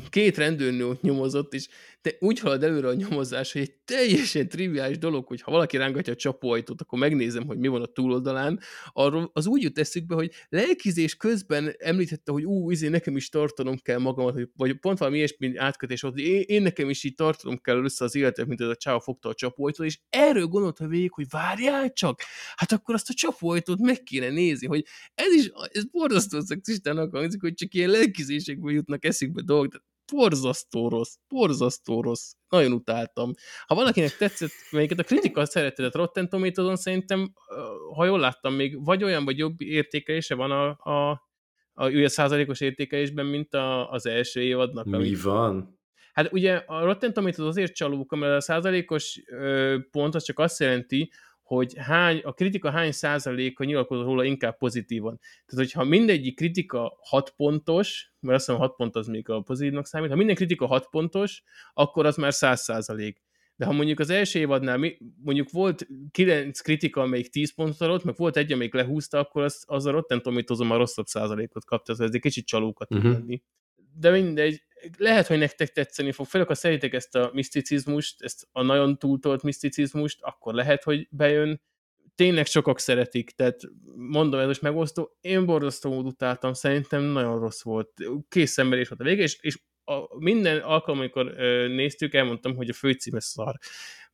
két 0.10 0.38
rendőrnő 0.38 0.88
ott 0.88 1.02
nyomozott, 1.02 1.54
és 1.54 1.68
te 2.06 2.16
úgy 2.20 2.40
halad 2.40 2.64
előre 2.64 2.88
a 2.88 2.94
nyomozás, 2.94 3.52
hogy 3.52 3.62
egy 3.62 3.74
teljesen 3.86 4.50
triviális 4.50 4.98
dolog, 4.98 5.28
hogy 5.28 5.42
ha 5.42 5.52
valaki 5.52 5.78
rángatja 5.78 6.14
a 6.14 6.16
csapóajtót, 6.16 6.82
akkor 6.82 7.00
megnézem, 7.00 7.46
hogy 7.46 7.58
mi 7.58 7.68
van 7.68 7.82
a 7.82 7.86
túloldalán, 7.86 8.60
arról 8.94 9.30
az 9.34 9.48
úgy 9.48 9.62
jut 9.62 9.80
eszükbe, 9.80 10.16
hogy 10.16 10.32
lelkizés 10.50 11.16
közben 11.16 11.74
említette, 11.78 12.32
hogy 12.32 12.44
ú, 12.44 12.72
izé, 12.72 12.88
nekem 12.88 13.16
is 13.16 13.30
tartanom 13.30 13.78
kell 13.78 13.98
magamat, 13.98 14.40
vagy 14.56 14.80
pont 14.80 14.98
valami 14.98 15.18
ilyesmi 15.18 15.58
átkötés 15.58 16.02
volt, 16.02 16.14
hogy 16.14 16.24
én, 16.24 16.44
én 16.46 16.62
nekem 16.62 16.90
is 16.90 17.04
így 17.04 17.16
tartanom 17.16 17.58
kell 17.58 17.84
össze 17.84 18.04
az 18.04 18.16
életet, 18.16 18.48
mint 18.48 18.62
ez 18.62 18.68
a 18.68 18.76
csáva 18.76 19.00
fogta 19.00 19.30
a 19.30 19.34
csapóajtót, 19.34 19.86
és 19.86 20.00
erről 20.10 20.46
gondolta 20.46 20.88
végig, 20.88 21.12
hogy 21.12 21.26
várjál 21.30 21.94
csak, 21.94 22.22
hát 22.56 22.72
akkor 22.72 22.96
azt 22.96 23.10
a 23.10 23.14
csapóajtót 23.14 23.80
meg 23.80 24.04
kéne 24.04 24.30
nézni, 24.30 24.68
hogy 24.68 24.86
ez 25.16 25.34
is, 25.34 25.52
ez 25.72 25.86
borzasztó 25.86 26.40
szexistának 26.40 27.16
hangzik, 27.16 27.42
hogy 27.42 27.54
csak 27.54 27.74
ilyen 27.74 27.90
lelkizésekből 27.90 28.72
jutnak 28.72 29.06
eszükbe 29.06 29.42
dolgok, 29.42 29.72
de 29.72 29.78
borzasztó 30.14 30.90
rossz, 30.90 31.16
borzasztó 31.28 32.02
rossz. 32.02 32.32
Nagyon 32.50 32.72
utáltam. 32.72 33.32
Ha 33.68 33.76
valakinek 33.76 34.18
tetszett, 34.18 34.52
melyiket 34.72 35.00
a 35.00 35.04
kritika 35.04 35.46
szeretett 35.46 35.96
Rotten 35.96 36.30
tomatoes 36.30 36.80
szerintem, 36.80 37.34
ha 37.96 38.06
jól 38.06 38.20
láttam, 38.20 38.54
még 38.54 38.84
vagy 38.86 39.04
olyan, 39.04 39.26
vagy 39.26 39.38
jobb 39.38 39.62
értékelése 39.62 40.36
van 40.36 40.52
a, 40.52 40.68
a, 40.68 41.12
a, 41.74 41.86
a 41.90 42.10
százalékos 42.10 42.62
értékelésben, 42.62 43.26
mint 43.26 43.54
a, 43.54 43.92
az 43.92 44.06
első 44.06 44.42
évadnak. 44.42 44.86
Mi 44.86 44.96
ami... 44.96 45.16
van? 45.16 45.80
Hát 46.14 46.34
ugye 46.34 46.56
a 46.56 46.84
Rotten 46.84 47.14
Tomatoes 47.14 47.48
azért 47.48 47.76
csalók, 47.76 48.16
mert 48.16 48.36
a 48.36 48.42
százalékos 48.42 49.22
pont 49.92 50.16
az 50.16 50.24
csak 50.24 50.40
azt 50.40 50.60
jelenti, 50.60 51.12
hogy 51.46 51.74
hány, 51.78 52.20
a 52.24 52.34
kritika 52.34 52.70
hány 52.72 52.92
százaléka 52.92 53.64
nyilatkozott 53.64 54.06
róla 54.06 54.24
inkább 54.24 54.58
pozitívan. 54.58 55.20
Tehát, 55.20 55.66
hogyha 55.66 55.84
mindegyik 55.84 56.36
kritika 56.36 56.98
6 57.02 57.34
pontos, 57.36 58.14
mert 58.20 58.36
azt 58.36 58.46
hiszem 58.46 58.62
6 58.62 58.76
pont 58.76 58.96
az 58.96 59.08
még 59.08 59.30
a 59.30 59.42
pozitívnak 59.42 59.86
számít, 59.86 60.10
ha 60.10 60.16
minden 60.16 60.36
kritika 60.36 60.66
6 60.66 60.90
pontos, 60.90 61.44
akkor 61.74 62.06
az 62.06 62.16
már 62.16 62.34
100 62.34 62.62
százalék. 62.62 63.24
de 63.56 63.66
ha 63.66 63.72
mondjuk 63.72 64.00
az 64.00 64.10
első 64.10 64.40
évadnál 64.40 64.78
mi, 64.78 64.98
mondjuk 65.24 65.52
volt 65.52 65.88
9 66.12 66.60
kritika, 66.60 67.02
amelyik 67.02 67.30
10 67.30 67.54
pontot 67.54 67.82
adott, 67.82 68.04
meg 68.04 68.16
volt 68.18 68.38
egy, 68.38 68.52
amelyik 68.52 68.74
lehúzta, 68.74 69.20
akkor 69.20 69.44
az, 69.44 69.64
az 69.68 69.86
a 69.86 69.92
Rotten 69.92 70.22
tomatoes 70.22 70.70
a 70.70 70.78
rosszabb 70.78 71.06
százalékot 71.06 71.66
kapta, 71.66 71.92
ez 71.92 72.00
egy 72.00 72.20
kicsit 72.20 72.46
csalókat 72.46 72.88
tud 72.88 73.04
lenni. 73.04 73.42
De 73.94 74.10
mindegy, 74.10 74.64
lehet, 74.98 75.28
hogy 75.28 75.38
nektek 75.38 75.72
tetszeni 75.72 76.12
fog, 76.12 76.26
főleg 76.26 76.48
ha 76.48 76.56
szerintek 76.56 76.94
ezt 76.94 77.16
a 77.16 77.30
miszticizmust, 77.34 78.24
ezt 78.24 78.48
a 78.52 78.62
nagyon 78.62 78.98
túltolt 78.98 79.44
miszticizmust, 79.44 80.18
akkor 80.22 80.54
lehet, 80.54 80.84
hogy 80.84 81.08
bejön. 81.12 81.62
Tényleg 82.16 82.46
sokak 82.46 82.80
szeretik, 82.80 83.30
tehát 83.30 83.60
mondom, 83.96 84.40
ez 84.40 84.48
most 84.48 84.62
megosztó. 84.62 85.18
Én 85.22 85.46
borzasztóan 85.46 86.06
utáltam, 86.06 86.54
szerintem 86.54 87.04
nagyon 87.04 87.40
rossz 87.40 87.64
volt. 87.64 87.92
Kész 88.30 88.52
szenvedés 88.52 88.88
volt 88.88 89.02
a 89.02 89.04
vége, 89.04 89.24
és, 89.24 89.38
és 89.42 89.60
a, 89.84 90.18
minden 90.18 90.58
alkalom, 90.58 91.00
amikor 91.00 91.34
ö, 91.38 91.68
néztük, 91.68 92.14
elmondtam, 92.14 92.56
hogy 92.56 92.70
a 92.70 92.74
főcíme 92.74 93.20
szar. 93.20 93.56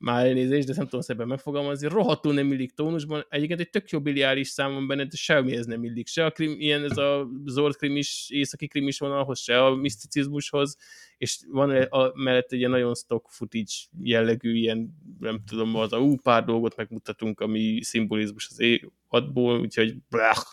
Már 0.02 0.26
elnézést, 0.26 0.68
de 0.68 0.74
nem 0.76 0.84
tudom 0.86 1.02
szebben 1.02 1.28
megfogalmazni. 1.28 1.88
Rohadtul 1.88 2.34
nem 2.34 2.52
illik 2.52 2.72
tónusban. 2.72 3.26
Egyébként 3.30 3.60
egy 3.60 3.70
tök 3.70 3.90
jó 3.90 4.02
biliáris 4.02 4.48
szám 4.48 4.74
van 4.74 4.88
benne, 4.88 5.06
de 5.06 5.16
semmihez 5.16 5.66
nem 5.66 5.84
illik. 5.84 6.08
Se 6.08 6.26
a 6.26 6.32
krim, 6.32 6.56
ilyen 6.60 6.84
ez 6.84 6.98
a 6.98 7.30
zord 7.46 7.76
krimis, 7.76 8.28
északi 8.30 8.68
krimis 8.68 9.00
vonalhoz, 9.00 9.40
se 9.40 9.66
a 9.66 9.76
miszticizmushoz, 9.76 10.78
és 11.18 11.40
van 11.48 11.70
a, 11.70 12.12
mellett 12.16 12.52
egy 12.52 12.60
ilyen 12.60 12.72
nagyon 12.72 12.96
stock 12.96 13.30
footage 13.30 13.72
jellegű, 14.02 14.56
ilyen, 14.56 14.98
nem 15.20 15.44
tudom, 15.48 15.76
az 15.76 15.94
a 15.94 16.00
ú, 16.00 16.16
pár 16.16 16.44
dolgot 16.44 16.76
megmutatunk, 16.76 17.40
ami 17.40 17.80
szimbolizmus 17.84 18.48
az 18.50 18.60
évadból, 18.60 19.60
úgyhogy 19.60 19.96
blech. 20.10 20.46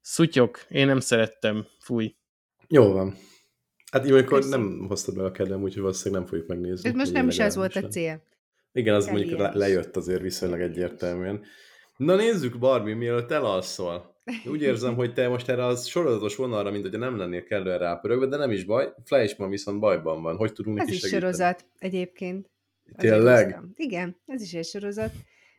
Szutyok, 0.00 0.66
én 0.68 0.86
nem 0.86 1.00
szerettem, 1.00 1.66
fúj. 1.78 2.14
Jó 2.68 2.92
van. 2.92 3.16
Hát 3.92 4.24
Köszönöm. 4.24 4.68
nem 4.68 4.86
hoztad 4.88 5.16
be 5.16 5.24
a 5.24 5.30
kedvem, 5.30 5.62
úgyhogy 5.62 5.82
valószínűleg 5.82 6.20
nem 6.20 6.30
fogjuk 6.30 6.48
megnézni. 6.48 6.88
Ez 6.88 6.94
most 6.94 7.12
nem 7.12 7.28
is 7.28 7.38
ez 7.38 7.54
volt 7.54 7.76
a 7.76 7.80
nem. 7.80 7.90
cél. 7.90 8.22
Igen, 8.76 8.94
az 8.94 9.06
mondjuk 9.06 9.54
lejött 9.54 9.96
azért 9.96 10.20
viszonylag 10.20 10.60
egyértelműen. 10.60 11.42
Na 11.96 12.14
nézzük, 12.16 12.58
Barbie, 12.58 12.94
mielőtt 12.94 13.30
elalszol. 13.30 14.14
Úgy 14.50 14.62
érzem, 14.62 14.94
hogy 14.94 15.12
te 15.14 15.28
most 15.28 15.48
erre 15.48 15.64
az 15.64 15.86
sorozatos 15.86 16.36
vonalra, 16.36 16.70
mint 16.70 16.82
hogyha 16.82 16.98
nem 16.98 17.16
lennél 17.16 17.44
kellően 17.44 17.78
rápörögve, 17.78 18.26
de 18.26 18.36
nem 18.36 18.50
is 18.50 18.64
baj. 18.64 18.92
Flashman 19.04 19.50
viszont 19.50 19.80
bajban 19.80 20.22
van. 20.22 20.36
Hogy 20.36 20.52
tudunk 20.52 20.78
Ez 20.78 20.84
neki 20.84 20.96
is 20.96 21.00
segíteni? 21.00 21.22
sorozat 21.22 21.64
egyébként. 21.78 22.50
Tényleg? 22.96 23.60
Igen, 23.76 24.16
ez 24.26 24.42
is 24.42 24.54
egy 24.54 24.64
sorozat. 24.64 25.12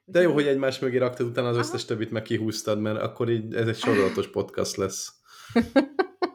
De 0.06 0.22
jó, 0.22 0.34
hogy 0.34 0.48
egymás 0.48 0.80
mögé 0.80 0.98
raktad 0.98 1.28
utána 1.28 1.48
az 1.48 1.56
Aha. 1.56 1.66
összes 1.66 1.86
többit 1.86 2.12
meg 2.12 2.22
kihúztad, 2.22 2.80
mert 2.80 3.02
akkor 3.02 3.30
így 3.30 3.54
ez 3.54 3.68
egy 3.68 3.78
sorozatos 3.78 4.28
podcast 4.30 4.76
lesz. 4.76 5.14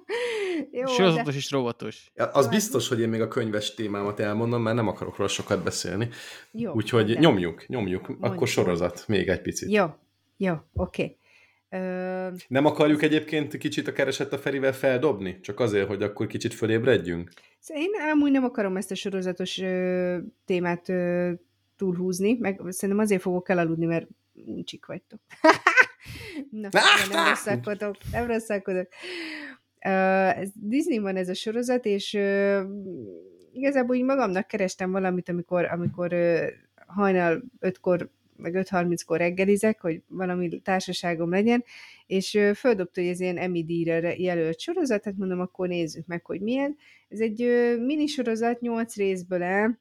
Jó, 0.72 0.82
de 0.84 0.88
Sorozatos 0.92 1.36
és 1.36 1.50
rovatos. 1.50 2.10
Ja, 2.14 2.24
Az 2.26 2.48
biztos, 2.48 2.88
hogy 2.88 3.00
én 3.00 3.08
még 3.08 3.20
a 3.20 3.28
könyves 3.28 3.74
témámat 3.74 4.20
elmondom, 4.20 4.62
mert 4.62 4.76
nem 4.76 4.88
akarok 4.88 5.16
róla 5.16 5.28
sokat 5.30 5.62
beszélni. 5.64 6.08
jó, 6.52 6.72
Úgyhogy 6.72 7.12
de- 7.12 7.18
nyomjuk, 7.18 7.66
nyomjuk. 7.66 8.02
Akkor 8.08 8.18
Mondjuk. 8.20 8.46
sorozat, 8.46 9.04
még 9.08 9.28
egy 9.28 9.40
picit. 9.42 9.70
Jó, 9.70 9.86
jó, 10.36 10.54
oké. 10.72 11.16
Ö, 11.68 12.28
Nem 12.48 12.64
akarjuk 12.66 13.02
egyébként 13.02 13.56
kicsit 13.56 13.88
a 13.88 13.92
keresett 13.92 14.32
a 14.32 14.38
Ferivel 14.38 14.72
feldobni? 14.72 15.40
Csak 15.40 15.60
azért, 15.60 15.86
hogy 15.86 16.02
akkor 16.02 16.26
kicsit 16.26 16.54
fölébredjünk? 16.54 17.30
Szóval 17.58 17.82
én 17.82 17.90
amúgy 18.12 18.30
nem 18.30 18.44
akarom 18.44 18.76
ezt 18.76 18.90
a 18.90 18.94
sorozatos 18.94 19.58
ö, 19.58 20.16
témát 20.44 20.88
ö, 20.88 21.30
túlhúzni, 21.76 22.36
meg 22.40 22.60
szerintem 22.68 23.04
azért 23.04 23.22
fogok 23.22 23.48
elaludni, 23.48 23.86
mert 23.86 24.06
uncsik 24.46 24.86
vagytok. 24.86 25.20
Na, 26.50 26.68
de 26.68 26.80
nem 27.10 27.28
rosszalkodok, 27.28 27.96
nem 28.12 28.26
rosszalkodok. 28.26 28.88
Disney 30.54 30.98
van 30.98 31.16
ez 31.16 31.28
a 31.28 31.34
sorozat, 31.34 31.84
és 31.84 32.18
igazából 33.52 33.96
így 33.96 34.04
magamnak 34.04 34.46
kerestem 34.46 34.90
valamit, 34.90 35.28
amikor, 35.28 35.64
amikor 35.64 36.14
hajnal 36.86 37.42
5-kor, 37.60 38.10
meg 38.36 38.52
5.30-kor 38.54 39.18
reggelizek, 39.18 39.80
hogy 39.80 40.02
valami 40.08 40.60
társaságom 40.60 41.30
legyen, 41.30 41.64
és 42.06 42.38
földobta, 42.54 43.00
hogy 43.00 43.10
ez 43.10 43.20
ilyen 43.20 43.36
Emmy 43.36 43.64
díjra 43.64 44.12
jelölt 44.16 44.60
sorozat, 44.60 45.04
hát 45.04 45.16
mondom, 45.16 45.40
akkor 45.40 45.68
nézzük 45.68 46.06
meg, 46.06 46.26
hogy 46.26 46.40
milyen. 46.40 46.76
Ez 47.08 47.20
egy 47.20 47.42
uh, 47.42 47.84
minisorozat, 47.84 48.60
8 48.60 48.96
részből 48.96 49.42
áll, 49.42 49.78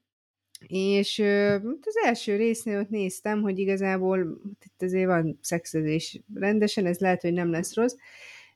és 0.68 1.20
ö, 1.20 1.54
az 1.82 1.97
első 2.06 2.36
résznél 2.36 2.80
ott 2.80 2.89
néztem, 2.89 3.41
hogy 3.41 3.60
igazából 3.60 4.41
itt 4.64 4.82
azért 4.82 5.06
van 5.06 5.39
szexezés 5.41 6.22
rendesen, 6.34 6.86
ez 6.86 7.00
lehet, 7.00 7.22
hogy 7.22 7.34
nem 7.34 7.52
lesz 7.52 7.76
rossz, 7.76 7.95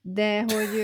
de 0.06 0.42
hogy... 0.42 0.80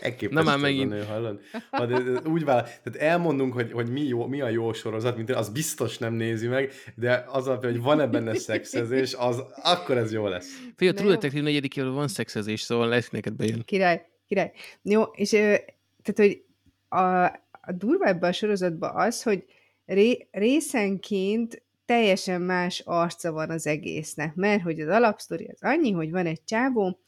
elképesztő 0.00 0.34
Na 0.34 0.42
már 0.42 0.58
megint. 0.58 0.90
Nő, 0.90 1.04
hallod? 1.04 1.40
Ha 1.70 1.86
de, 1.86 2.00
de, 2.00 2.20
úgy 2.28 2.44
vála, 2.44 2.62
tehát 2.62 2.96
elmondunk, 2.96 3.52
hogy, 3.52 3.72
hogy 3.72 3.88
mi, 3.88 4.00
jó, 4.00 4.26
mi 4.26 4.40
a 4.40 4.48
jó 4.48 4.72
sorozat, 4.72 5.16
mint 5.16 5.30
az 5.30 5.48
biztos 5.48 5.98
nem 5.98 6.14
nézi 6.14 6.46
meg, 6.46 6.72
de 6.94 7.24
az 7.28 7.46
alapján, 7.46 7.72
hogy 7.72 7.82
van-e 7.82 8.06
benne 8.06 8.34
szexezés, 8.34 9.14
az, 9.14 9.42
akkor 9.62 9.96
ez 9.96 10.12
jó 10.12 10.26
lesz. 10.26 10.48
Fél, 10.76 10.90
a 10.90 10.92
True. 10.92 11.10
Detective 11.10 11.42
negyedik 11.42 11.74
van 11.74 12.08
szexezés, 12.08 12.60
szóval 12.60 12.88
lesz 12.88 13.10
neked 13.10 13.32
bejön. 13.32 13.62
Király, 13.64 14.06
király. 14.26 14.52
Jó, 14.82 15.02
és 15.02 15.30
tehát, 15.30 16.14
hogy 16.14 16.42
a, 16.88 17.24
a 17.50 17.72
durva 17.72 18.06
ebben 18.06 18.30
a 18.30 18.32
sorozatban 18.32 18.96
az, 18.96 19.22
hogy 19.22 19.44
ré, 19.84 20.28
részenként 20.30 21.62
teljesen 21.84 22.40
más 22.40 22.82
arca 22.84 23.32
van 23.32 23.50
az 23.50 23.66
egésznek, 23.66 24.34
mert 24.34 24.62
hogy 24.62 24.80
az 24.80 24.88
alapsztori 24.88 25.46
az 25.52 25.58
annyi, 25.60 25.90
hogy 25.90 26.10
van 26.10 26.26
egy 26.26 26.44
csávó, 26.44 26.98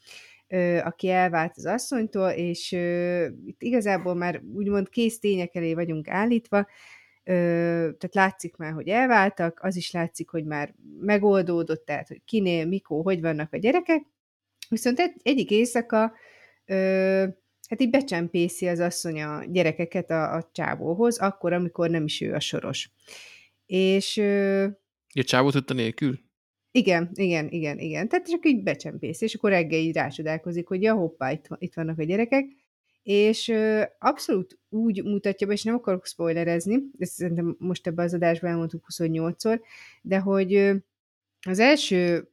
aki 0.83 1.09
elvált 1.09 1.53
az 1.55 1.65
asszonytól, 1.65 2.29
és 2.29 2.71
itt 3.45 3.61
igazából 3.61 4.15
már 4.15 4.41
úgymond 4.53 4.89
kész 4.89 5.19
tények 5.19 5.55
elé 5.55 5.73
vagyunk 5.73 6.07
állítva, 6.07 6.67
tehát 7.23 8.15
látszik 8.15 8.55
már, 8.55 8.73
hogy 8.73 8.87
elváltak, 8.87 9.59
az 9.61 9.75
is 9.75 9.91
látszik, 9.91 10.29
hogy 10.29 10.45
már 10.45 10.73
megoldódott, 10.99 11.85
tehát 11.85 12.07
hogy 12.07 12.21
kinél, 12.25 12.65
mikor, 12.65 13.03
hogy 13.03 13.21
vannak 13.21 13.53
a 13.53 13.57
gyerekek, 13.57 14.01
viszont 14.69 14.99
egy, 14.99 15.13
egyik 15.23 15.51
éjszaka 15.51 16.13
hát 17.69 17.81
így 17.81 17.89
becsempészi 17.89 18.67
az 18.67 18.79
asszony 18.79 19.21
a 19.21 19.43
gyerekeket 19.45 20.09
a, 20.09 20.35
a 20.35 20.49
csávóhoz, 20.51 21.17
akkor, 21.17 21.53
amikor 21.53 21.89
nem 21.89 22.03
is 22.03 22.21
ő 22.21 22.33
a 22.33 22.39
soros. 22.39 22.89
És 23.65 24.17
ö, 24.17 24.67
Ja, 25.13 25.23
csávó 25.23 25.49
tudta 25.49 25.73
nélkül? 25.73 26.19
Igen, 26.71 27.09
igen, 27.13 27.49
igen, 27.49 27.79
igen. 27.79 28.07
Tehát 28.07 28.29
csak 28.29 28.45
így 28.45 28.63
becsempész, 28.63 29.21
és 29.21 29.33
akkor 29.33 29.49
reggel 29.49 29.79
így 29.79 29.95
rácsodálkozik, 29.95 30.67
hogy 30.67 30.81
ja, 30.81 30.93
hoppá, 30.93 31.31
itt, 31.31 31.47
itt 31.57 31.73
vannak 31.73 31.99
a 31.99 32.03
gyerekek, 32.03 32.45
és 33.03 33.47
ö, 33.47 33.83
abszolút 33.99 34.59
úgy 34.69 35.03
mutatja 35.03 35.47
be, 35.47 35.53
és 35.53 35.63
nem 35.63 35.75
akarok 35.75 36.05
spoilerezni, 36.05 36.77
ezt 36.97 37.11
szerintem 37.11 37.55
most 37.59 37.87
ebben 37.87 38.05
az 38.05 38.13
adásban 38.13 38.49
elmondtuk 38.49 38.85
28-szor, 38.93 39.59
de 40.01 40.19
hogy 40.19 40.53
ö, 40.53 40.75
az 41.47 41.59
első 41.59 42.29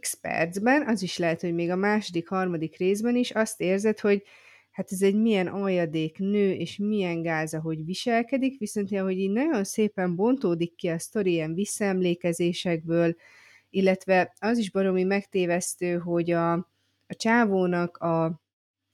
x 0.00 0.14
percben, 0.14 0.88
az 0.88 1.02
is 1.02 1.18
lehet, 1.18 1.40
hogy 1.40 1.54
még 1.54 1.70
a 1.70 1.76
második, 1.76 2.28
harmadik 2.28 2.76
részben 2.76 3.16
is 3.16 3.30
azt 3.30 3.60
érzed, 3.60 4.00
hogy 4.00 4.22
hát 4.70 4.92
ez 4.92 5.02
egy 5.02 5.14
milyen 5.14 5.46
aljadék 5.46 6.18
nő, 6.18 6.52
és 6.52 6.76
milyen 6.76 7.22
gáza, 7.22 7.60
hogy 7.60 7.84
viselkedik, 7.84 8.58
viszont 8.58 8.92
ahogy 8.92 9.18
így 9.18 9.30
nagyon 9.30 9.64
szépen 9.64 10.16
bontódik 10.16 10.74
ki 10.74 10.88
a 10.88 10.98
sztori 10.98 11.30
ilyen 11.30 11.54
visszaemlékezésekből, 11.54 13.16
illetve 13.72 14.34
az 14.38 14.58
is 14.58 14.70
baromi 14.70 15.02
megtévesztő, 15.02 15.98
hogy 15.98 16.30
a, 16.30 16.52
a 17.06 17.14
csávónak 17.16 17.96
a, 17.96 18.40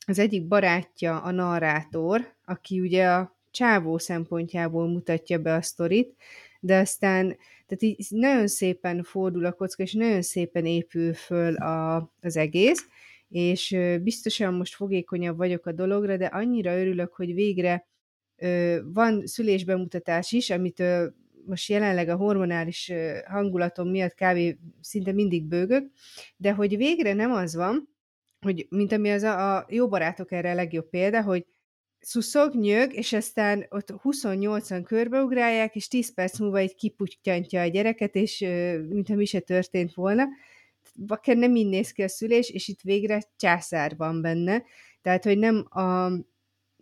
az 0.06 0.18
egyik 0.18 0.46
barátja 0.46 1.20
a 1.20 1.30
narrátor, 1.30 2.34
aki 2.44 2.80
ugye 2.80 3.08
a 3.08 3.36
csávó 3.50 3.98
szempontjából 3.98 4.88
mutatja 4.88 5.38
be 5.38 5.54
a 5.54 5.62
sztorit, 5.62 6.16
de 6.60 6.78
aztán 6.78 7.36
tehát 7.66 7.82
így 7.82 8.06
nagyon 8.08 8.46
szépen 8.46 9.02
fordul 9.02 9.44
a 9.44 9.52
kocka, 9.52 9.82
és 9.82 9.92
nagyon 9.92 10.22
szépen 10.22 10.66
épül 10.66 11.14
föl 11.14 11.54
a, 11.54 11.96
az 12.20 12.36
egész, 12.36 12.86
és 13.28 13.76
biztosan 14.02 14.54
most 14.54 14.74
fogékonyabb 14.74 15.36
vagyok 15.36 15.66
a 15.66 15.72
dologra, 15.72 16.16
de 16.16 16.26
annyira 16.26 16.78
örülök, 16.78 17.14
hogy 17.14 17.34
végre 17.34 17.86
van 18.84 19.26
szülésbemutatás 19.26 20.32
is, 20.32 20.50
amit 20.50 20.82
most 21.46 21.68
jelenleg 21.68 22.08
a 22.08 22.16
hormonális 22.16 22.92
hangulatom 23.26 23.88
miatt 23.88 24.14
kb. 24.14 24.58
szinte 24.80 25.12
mindig 25.12 25.44
bőgök, 25.44 25.90
de 26.36 26.52
hogy 26.52 26.76
végre 26.76 27.12
nem 27.12 27.32
az 27.32 27.54
van, 27.54 27.88
hogy 28.40 28.66
mint 28.70 28.92
ami 28.92 29.10
az 29.10 29.22
a, 29.22 29.56
a 29.56 29.66
jó 29.68 29.88
barátok 29.88 30.32
erre 30.32 30.50
a 30.50 30.54
legjobb 30.54 30.88
példa, 30.88 31.22
hogy 31.22 31.46
szuszog, 32.00 32.54
nyög, 32.54 32.94
és 32.94 33.12
aztán 33.12 33.66
ott 33.68 33.92
28-an 34.04 34.82
körbeugrálják, 34.86 35.76
és 35.76 35.88
10 35.88 36.14
perc 36.14 36.38
múlva 36.38 36.58
egy 36.58 36.74
kiputtyantja 36.74 37.60
a 37.60 37.66
gyereket, 37.66 38.14
és 38.14 38.38
mintha 38.88 39.14
mi 39.14 39.24
se 39.24 39.40
történt 39.40 39.94
volna. 39.94 40.24
Bakker 41.06 41.36
nem 41.36 41.56
így 41.56 41.68
néz 41.68 41.92
ki 41.92 42.02
a 42.02 42.08
szülés, 42.08 42.50
és 42.50 42.68
itt 42.68 42.80
végre 42.80 43.22
császár 43.36 43.96
van 43.96 44.22
benne. 44.22 44.62
Tehát, 45.02 45.24
hogy 45.24 45.38
nem 45.38 45.66
a, 45.70 46.10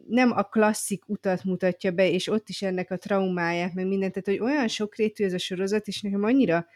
nem 0.08 0.32
a 0.32 0.42
klasszik 0.42 1.02
utat 1.06 1.44
mutatja 1.44 1.90
be, 1.90 2.10
és 2.10 2.28
ott 2.28 2.48
is 2.48 2.62
ennek 2.62 2.90
a 2.90 2.96
traumáját, 2.96 3.74
meg 3.74 3.86
mindent, 3.86 4.12
tehát, 4.12 4.40
hogy 4.40 4.50
olyan 4.50 4.68
sokrétű 4.68 5.24
ez 5.24 5.32
a 5.32 5.38
sorozat, 5.38 5.86
és 5.86 6.00
nekem 6.00 6.24
annyira 6.24 6.66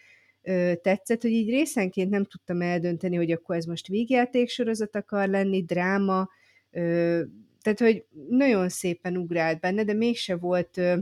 ö, 0.43 0.72
tetszett, 0.83 1.22
hogy 1.22 1.31
így 1.31 1.51
részenként 1.51 2.11
nem 2.11 2.24
tudtam 2.24 2.61
eldönteni, 2.61 3.16
hogy 3.16 3.31
akkor 3.31 3.57
ez 3.57 3.64
most 3.64 3.87
vígjáték 3.87 4.49
sorozat 4.49 4.97
akar 4.97 5.28
lenni, 5.28 5.64
dráma, 5.64 6.28
ö, 6.70 7.20
tehát, 7.62 7.78
hogy 7.78 8.05
nagyon 8.28 8.68
szépen 8.68 9.16
ugrált 9.16 9.61
benne, 9.61 9.85
de 9.85 9.93
mégse 9.93 10.37
volt 10.37 10.76
ö, 10.76 10.97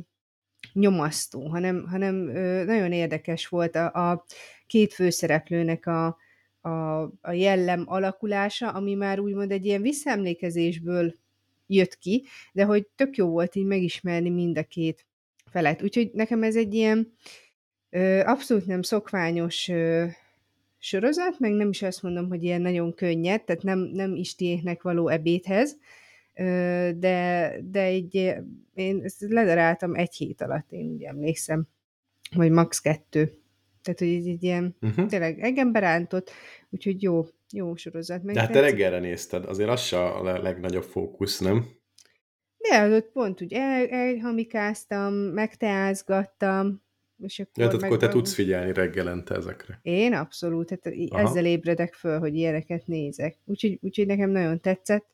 nyomasztó, 0.73 1.49
hanem, 1.49 1.87
hanem 1.87 2.29
ö, 2.29 2.65
nagyon 2.65 2.93
érdekes 2.93 3.49
volt 3.49 3.77
a, 3.77 4.11
a 4.11 4.25
két 4.67 4.93
főszereplőnek 4.93 5.87
a, 5.87 6.17
a, 6.61 7.03
a 7.03 7.33
jellem 7.33 7.85
alakulása, 7.87 8.71
ami 8.71 8.95
már 8.95 9.21
úgymond 9.21 9.51
egy 9.51 9.67
ilyen 9.67 9.83
visszaemlékezésből 9.83 11.15
jött 11.69 11.99
ki, 11.99 12.25
de 12.53 12.65
hogy 12.65 12.87
tök 12.87 13.17
jó 13.17 13.29
volt 13.29 13.55
így 13.55 13.67
megismerni 13.67 14.31
mind 14.31 14.59
a 14.59 14.63
két 14.63 15.07
felet. 15.51 15.83
Úgyhogy 15.83 16.11
nekem 16.13 16.43
ez 16.43 16.57
egy 16.57 16.75
ilyen 16.75 17.13
ö, 17.91 18.21
abszolút 18.25 18.67
nem 18.67 18.83
szokványos 18.83 19.69
ö, 19.69 20.07
sorozat, 20.79 21.39
meg 21.39 21.53
nem 21.53 21.69
is 21.69 21.83
azt 21.83 22.03
mondom, 22.03 22.29
hogy 22.29 22.43
ilyen 22.43 22.61
nagyon 22.61 22.95
könnyed, 22.95 23.45
tehát 23.45 23.63
nem, 23.63 23.79
nem 23.79 24.15
istiéknek 24.15 24.83
való 24.83 25.09
ebédhez, 25.09 25.79
ö, 26.35 26.91
de, 26.97 27.53
de 27.63 27.83
egy, 27.83 28.15
én 28.75 29.01
ezt 29.03 29.21
ledaráltam 29.21 29.95
egy 29.95 30.15
hét 30.15 30.41
alatt, 30.43 30.73
én 30.73 30.87
úgy 30.87 31.03
emlékszem, 31.03 31.67
vagy 32.35 32.51
max. 32.51 32.81
kettő. 32.81 33.39
Tehát, 33.83 33.99
hogy 33.99 34.09
egy, 34.09 34.29
egy 34.29 34.43
ilyen, 34.43 34.77
uh-huh. 34.81 35.07
tényleg 35.07 35.41
engem 35.41 35.73
berántott, 35.73 36.31
úgyhogy 36.71 37.03
jó, 37.03 37.27
jó 37.53 37.77
sorozat. 37.77 38.23
Meg 38.23 38.35
De 38.35 38.41
hát 38.41 38.53
te 38.53 38.61
reggelre 38.61 38.99
nézted, 38.99 39.45
azért 39.45 39.69
az 39.69 39.81
se 39.81 40.05
a 40.05 40.23
legnagyobb 40.23 40.83
fókusz, 40.83 41.39
nem? 41.39 41.77
Ott 42.71 43.11
pont 43.13 43.43
úgy 43.43 43.53
el, 43.53 43.87
elhamikáztam, 43.87 45.15
megteázgattam, 45.15 46.83
és 47.19 47.39
akkor, 47.39 47.65
ja, 47.65 47.67
tehát 47.67 47.83
akkor 47.83 47.97
te 47.97 48.09
tudsz 48.09 48.35
figyelni 48.35 48.73
reggelente 48.73 49.35
ezekre. 49.35 49.79
Én 49.83 50.13
abszolút, 50.15 50.67
tehát 50.67 50.99
Aha. 51.11 51.29
ezzel 51.29 51.47
ébredek 51.47 51.95
föl, 51.95 52.19
hogy 52.19 52.35
ilyeneket 52.35 52.87
nézek. 52.87 53.39
Úgyhogy, 53.45 53.79
úgyhogy 53.81 54.07
nekem 54.07 54.31
nagyon 54.31 54.61
tetszett. 54.61 55.07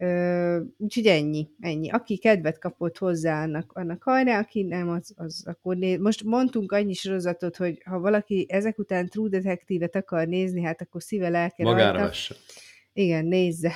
Ö, 0.00 0.60
úgyhogy 0.76 1.06
ennyi, 1.06 1.48
ennyi. 1.60 1.90
Aki 1.90 2.18
kedvet 2.18 2.58
kapott 2.58 2.98
hozzá, 2.98 3.42
annak, 3.42 3.72
annak 3.72 4.02
hajrá, 4.02 4.38
aki 4.38 4.62
nem, 4.62 4.88
az, 4.88 5.12
az 5.16 5.42
akkor 5.46 5.76
néz. 5.76 5.98
Most 5.98 6.22
mondtunk 6.24 6.72
annyi 6.72 6.92
sorozatot, 6.92 7.56
hogy 7.56 7.82
ha 7.84 7.98
valaki 7.98 8.46
ezek 8.48 8.78
után 8.78 9.08
True 9.08 9.28
Detective-et 9.28 9.96
akar 9.96 10.26
nézni, 10.26 10.62
hát 10.62 10.80
akkor 10.80 11.02
szíve 11.02 11.28
lelke 11.28 11.62
Magára 11.62 11.98
vesse. 11.98 12.34
Igen, 12.92 13.24
nézze. 13.24 13.72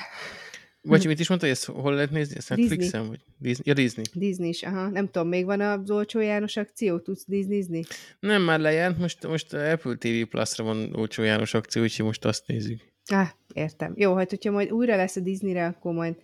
Vagy 0.81 1.05
mit 1.05 1.19
is 1.19 1.27
mondta, 1.27 1.47
hogy 1.47 1.55
ezt 1.55 1.65
hol 1.65 1.93
lehet 1.93 2.11
nézni? 2.11 2.35
Ezt 2.35 2.49
Netflixen? 2.49 3.07
Vagy 3.07 3.19
Disney? 3.37 3.63
Ja, 3.67 3.73
Disney. 3.73 4.03
Disney 4.13 4.47
is, 4.47 4.63
aha. 4.63 4.89
Nem 4.89 5.09
tudom, 5.09 5.27
még 5.27 5.45
van 5.45 5.61
az 5.61 5.91
olcsó 5.91 6.19
János 6.19 6.57
akció? 6.57 6.99
Tudsz 6.99 7.23
Disneyzni? 7.27 7.83
Nem, 8.19 8.41
már 8.41 8.59
lejárt. 8.59 8.97
Most, 8.97 9.27
most 9.27 9.53
Apple 9.53 9.95
TV 9.95 10.29
Plus-ra 10.29 10.63
van 10.63 10.95
olcsó 10.95 11.23
János 11.23 11.53
akció, 11.53 11.81
úgyhogy 11.81 12.05
most 12.05 12.25
azt 12.25 12.47
nézzük. 12.47 12.92
Ah, 13.05 13.27
értem. 13.53 13.93
Jó, 13.95 14.15
hát 14.15 14.29
hogyha 14.29 14.51
majd 14.51 14.71
újra 14.71 14.95
lesz 14.95 15.15
a 15.15 15.19
Disneyre, 15.19 15.65
akkor 15.65 15.93
majd 15.93 16.15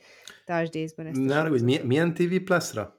tartsd 0.46 0.76
észben 0.76 1.06
ezt. 1.06 1.20
Na, 1.20 1.48
hogy 1.48 1.64
milyen, 1.64 1.86
milyen 1.86 2.14
TV 2.14 2.36
Plus-ra? 2.44 2.98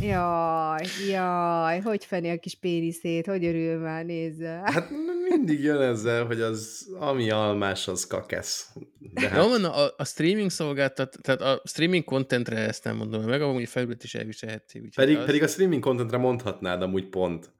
Jaj, 0.00 0.86
jaj, 1.10 1.80
hogy 1.80 2.04
feni 2.04 2.30
a 2.30 2.38
kis 2.38 2.54
péniszét, 2.54 3.26
hogy 3.26 3.44
örül 3.44 3.78
már, 3.78 4.04
nézze. 4.04 4.60
Hát 4.64 4.90
mindig 5.28 5.62
jön 5.62 5.80
ezzel, 5.80 6.24
hogy 6.26 6.40
az, 6.40 6.88
ami 6.98 7.30
almás, 7.30 7.88
az 7.88 8.06
kakesz. 8.06 8.72
De 8.98 9.28
hát... 9.28 9.44
Jó, 9.44 9.64
a, 9.64 9.94
a 9.96 10.04
streaming 10.04 10.50
szolgáltat, 10.50 11.18
tehát 11.22 11.40
a 11.40 11.62
streaming 11.64 12.04
contentre 12.04 12.56
ezt 12.56 12.84
nem 12.84 12.96
mondom 12.96 13.22
meg, 13.22 13.42
amúgy 13.42 13.68
felület 13.68 14.04
is 14.04 14.14
elviselheti. 14.14 14.88
Pedig, 14.94 15.16
az... 15.16 15.24
pedig 15.24 15.42
a 15.42 15.46
streaming 15.46 15.82
contentre 15.82 16.16
mondhatnád 16.16 16.82
amúgy 16.82 17.08
pont. 17.08 17.52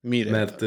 Mire? 0.00 0.30
Mert, 0.30 0.60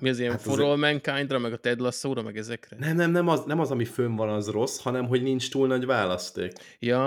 Mi 0.00 0.08
az 0.08 0.18
ilyen 0.18 0.30
hát 0.30 0.40
For 0.40 0.60
All 0.60 0.76
Mankind-ra, 0.76 1.38
meg 1.38 1.52
a 1.52 1.56
Ted 1.56 1.80
Lasso-ra, 1.80 2.22
meg 2.22 2.36
ezekre? 2.36 2.76
Nem, 2.78 2.96
nem, 2.96 3.10
nem 3.10 3.28
az, 3.28 3.44
nem 3.44 3.60
az, 3.60 3.70
ami 3.70 3.84
fönn 3.84 4.14
van, 4.14 4.28
az 4.28 4.48
rossz, 4.48 4.80
hanem 4.80 5.06
hogy 5.06 5.22
nincs 5.22 5.50
túl 5.50 5.66
nagy 5.66 5.86
választék. 5.86 6.52
Ja, 6.78 7.00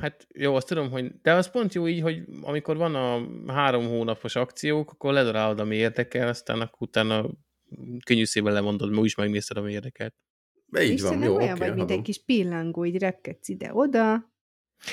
hát 0.00 0.26
jó, 0.34 0.54
azt 0.54 0.66
tudom, 0.66 0.90
hogy... 0.90 1.12
De 1.22 1.32
az 1.32 1.50
pont 1.50 1.74
jó 1.74 1.88
így, 1.88 2.00
hogy 2.00 2.22
amikor 2.42 2.76
van 2.76 2.94
a 2.94 3.26
három 3.52 3.86
hónapos 3.86 4.36
akciók, 4.36 4.90
akkor 4.90 5.12
ledarálod, 5.12 5.60
ami 5.60 5.76
érdekel, 5.76 6.28
aztán 6.28 6.60
akkor 6.60 6.88
utána 6.88 7.30
könnyű 8.04 8.24
szépen 8.24 8.52
lemondod, 8.52 8.88
mert 8.88 9.00
úgyis 9.00 9.14
megnézted, 9.14 9.56
ami 9.56 9.72
érdekelt. 9.72 10.14
De 10.66 10.82
így 10.82 11.02
van, 11.02 11.22
jó, 11.22 11.36
olyan 11.36 11.54
okay, 11.54 11.68
vagy, 11.68 11.76
mint 11.76 11.90
egy 11.90 12.02
kis 12.02 12.24
pillangó, 12.24 12.84
így 12.84 12.98
repkedsz 12.98 13.48
ide-oda, 13.48 14.32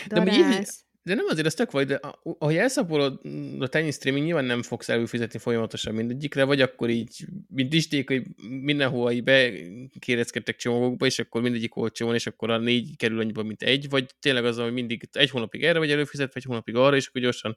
darálsz. 0.08 0.86
De 0.86 0.93
de 1.04 1.14
nem 1.16 1.26
azért, 1.30 1.46
ez 1.46 1.54
tök 1.54 1.72
vagy, 1.72 1.88
de 1.88 2.00
ahogy 2.40 2.56
elszapolod 2.56 3.20
a 3.60 3.68
tenis 3.68 3.96
streaming, 3.96 4.26
nyilván 4.26 4.46
nem 4.46 4.62
fogsz 4.62 4.90
előfizetni 4.90 5.40
folyamatosan 5.40 5.94
mindegyikre, 5.94 6.44
vagy 6.44 6.62
akkor 6.62 6.90
így, 6.90 7.26
mint 7.48 7.74
isték, 7.74 8.08
hogy 8.08 8.24
mindenhol 8.62 9.12
így 9.12 9.24
bekérezkedtek 9.24 10.56
csomagokba, 10.56 11.06
és 11.06 11.20
akkor 11.20 11.42
mindegyik 11.42 11.76
olcsó 11.76 12.06
van, 12.06 12.16
és 12.16 12.28
akkor 12.28 12.50
a 12.50 12.58
négy 12.58 12.96
kerül 12.96 13.20
annyiba, 13.20 13.44
mint 13.44 13.62
egy, 13.62 13.90
vagy 13.90 14.06
tényleg 14.20 14.46
az, 14.46 14.58
hogy 14.58 14.74
mindig 14.74 15.10
egy 15.12 15.30
hónapig 15.30 15.64
erre 15.64 15.80
vagy 15.80 15.92
előfizetve, 15.92 16.40
egy 16.40 16.46
hónapig 16.46 16.76
arra, 16.76 16.96
és 16.96 17.08
akkor 17.08 17.22
gyorsan 17.22 17.56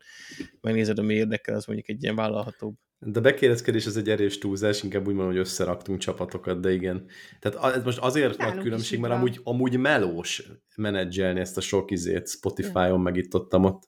megnézed, 0.61 0.99
ami 0.99 1.15
érdekel, 1.15 1.55
az 1.55 1.67
mondjuk 1.67 1.89
egy 1.89 2.03
ilyen 2.03 2.17
vállalhatóbb. 2.17 2.75
De 2.99 3.19
a 3.19 3.23
bekérezkedés 3.23 3.87
az 3.87 3.97
egy 3.97 4.09
erős 4.09 4.39
túlzás, 4.39 4.83
inkább 4.83 5.07
úgy 5.07 5.15
mondom, 5.15 5.33
hogy 5.33 5.41
összeraktunk 5.41 5.99
csapatokat, 5.99 6.61
de 6.61 6.73
igen. 6.73 7.07
Tehát 7.41 7.77
ez 7.77 7.85
most 7.85 7.99
azért 7.99 8.37
Nálunk 8.37 8.55
nagy 8.55 8.65
különbség, 8.65 9.01
mert 9.01 9.15
amúgy, 9.15 9.41
amúgy 9.43 9.79
melós 9.79 10.51
menedzselni 10.77 11.41
ezt 11.41 11.57
a 11.57 11.61
sok 11.61 11.91
izét 11.91 12.29
Spotify-on, 12.29 13.01
meg 13.01 13.17
itt 13.17 13.35
ott, 13.35 13.55
ott. 13.55 13.83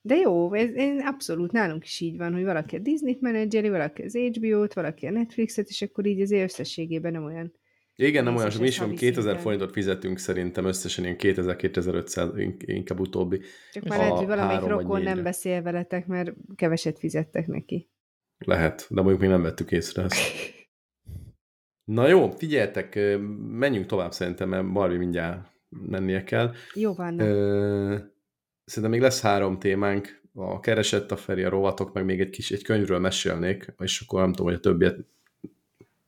De 0.00 0.16
jó, 0.16 0.54
ez, 0.54 0.70
ez 0.74 1.04
abszolút 1.04 1.52
nálunk 1.52 1.84
is 1.84 2.00
így 2.00 2.16
van, 2.16 2.32
hogy 2.32 2.44
valaki 2.44 2.76
a 2.76 2.78
Disney-t 2.78 3.20
menedzseli, 3.20 3.68
valaki 3.68 4.02
az 4.02 4.16
HBO-t, 4.16 4.74
valaki 4.74 5.06
a 5.06 5.10
Netflixet, 5.10 5.68
és 5.68 5.82
akkor 5.82 6.06
így 6.06 6.20
az 6.20 6.30
összességében 6.30 7.12
nem 7.12 7.24
olyan 7.24 7.52
igen, 7.96 8.24
nem 8.24 8.36
olyan, 8.36 8.50
mi 8.60 8.66
is 8.66 8.78
van, 8.78 8.94
2000 8.94 9.38
forintot 9.38 9.72
fizetünk 9.72 10.18
szerintem 10.18 10.64
összesen 10.64 11.04
ilyen 11.04 11.16
2000-2500, 11.18 12.54
inkább 12.66 13.00
utóbbi. 13.00 13.40
Csak 13.72 13.84
már 13.84 13.98
lehet, 13.98 14.12
hogy 14.12 14.26
valamelyik 14.26 14.62
rokon 14.62 15.02
nem 15.02 15.22
beszél 15.22 15.62
veletek, 15.62 16.06
mert 16.06 16.32
keveset 16.54 16.98
fizettek 16.98 17.46
neki. 17.46 17.90
Lehet, 18.38 18.86
de 18.88 19.00
mondjuk 19.00 19.20
még 19.20 19.30
nem 19.30 19.42
vettük 19.42 19.70
észre 19.70 20.02
ezt. 20.02 20.20
Na 21.84 22.08
jó, 22.08 22.30
figyeljetek, 22.30 23.18
menjünk 23.38 23.86
tovább 23.86 24.12
szerintem, 24.12 24.48
mert 24.48 24.72
Barbie 24.72 24.98
mindjárt 24.98 25.50
mennie 25.68 26.24
kell. 26.24 26.52
Jó 26.74 26.94
van. 26.94 27.16
Szerintem 28.64 28.90
még 28.90 29.00
lesz 29.00 29.20
három 29.20 29.58
témánk, 29.58 30.22
a 30.34 30.60
keresett 30.60 31.10
a 31.10 31.16
Feri, 31.16 31.42
a 31.42 31.48
rovatok, 31.48 31.92
meg 31.92 32.04
még 32.04 32.20
egy 32.20 32.30
kis 32.30 32.50
egy 32.50 32.62
könyvről 32.62 32.98
mesélnék, 32.98 33.74
és 33.78 34.00
akkor 34.00 34.20
nem 34.20 34.30
tudom, 34.30 34.46
hogy 34.46 34.56
a 34.56 34.60
többiet 34.60 34.98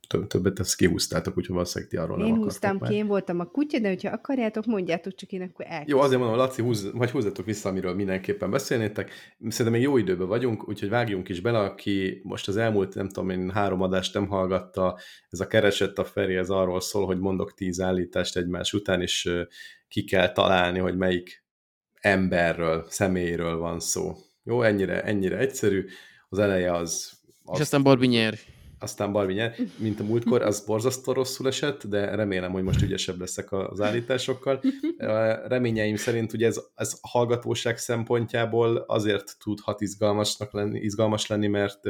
több, 0.06 0.26
többet 0.26 0.60
ezt 0.60 0.76
kihúztátok, 0.76 1.36
úgyhogy 1.36 1.54
valószínűleg 1.54 1.90
ti 1.90 1.96
arról 1.96 2.20
én 2.20 2.32
nem 2.32 2.42
húztam 2.42 2.80
ki, 2.80 2.94
én 2.94 3.06
voltam 3.06 3.40
a 3.40 3.44
kutya, 3.44 3.78
de 3.78 3.88
hogyha 3.88 4.10
akarjátok, 4.10 4.66
mondjátok 4.66 5.14
csak 5.14 5.32
én 5.32 5.42
akkor 5.42 5.64
el. 5.68 5.84
Jó, 5.86 6.00
azért 6.00 6.20
mondom, 6.20 6.38
Laci, 6.38 6.62
húz, 6.62 6.90
vagy 6.92 7.10
húzzatok 7.10 7.44
vissza, 7.44 7.68
amiről 7.68 7.94
mindenképpen 7.94 8.50
beszélnétek. 8.50 9.10
Szerintem 9.48 9.72
még 9.72 9.82
jó 9.82 9.96
időben 9.96 10.28
vagyunk, 10.28 10.68
úgyhogy 10.68 10.88
vágjunk 10.88 11.28
is 11.28 11.40
bele, 11.40 11.58
aki 11.58 12.20
most 12.22 12.48
az 12.48 12.56
elmúlt, 12.56 12.94
nem 12.94 13.08
tudom 13.08 13.30
én, 13.30 13.50
három 13.50 13.82
adást 13.82 14.14
nem 14.14 14.26
hallgatta, 14.26 14.98
ez 15.30 15.40
a 15.40 15.46
keresett 15.46 15.98
a 15.98 16.04
Feri, 16.04 16.34
ez 16.34 16.50
arról 16.50 16.80
szól, 16.80 17.06
hogy 17.06 17.18
mondok 17.18 17.54
tíz 17.54 17.80
állítást 17.80 18.36
egymás 18.36 18.72
után, 18.72 19.00
és 19.00 19.30
ki 19.88 20.04
kell 20.04 20.32
találni, 20.32 20.78
hogy 20.78 20.96
melyik 20.96 21.44
emberről, 22.00 22.86
személyről 22.88 23.56
van 23.56 23.80
szó. 23.80 24.12
Jó, 24.42 24.62
ennyire, 24.62 25.02
ennyire 25.02 25.38
egyszerű. 25.38 25.84
Az 26.28 26.38
eleje 26.38 26.72
az... 26.72 27.12
az 27.44 27.54
és 27.54 27.60
aztán 27.60 27.82
Barbie 27.82 28.08
nyer 28.08 28.34
aztán 28.84 29.12
Barbie 29.12 29.34
nyer, 29.34 29.54
mint 29.78 30.00
a 30.00 30.04
múltkor, 30.04 30.42
az 30.42 30.64
borzasztó 30.64 31.12
rosszul 31.12 31.46
esett, 31.46 31.86
de 31.86 32.14
remélem, 32.14 32.52
hogy 32.52 32.62
most 32.62 32.82
ügyesebb 32.82 33.20
leszek 33.20 33.52
az 33.52 33.80
állításokkal. 33.80 34.60
Reményeim 35.54 35.96
szerint 35.96 36.32
ugye 36.32 36.46
ez, 36.46 36.60
ez 36.74 36.98
hallgatóság 37.00 37.78
szempontjából 37.78 38.76
azért 38.76 39.36
tudhat 39.38 39.80
izgalmasnak 39.80 40.52
lenni, 40.52 40.80
izgalmas 40.80 41.26
lenni, 41.26 41.46
mert 41.46 41.80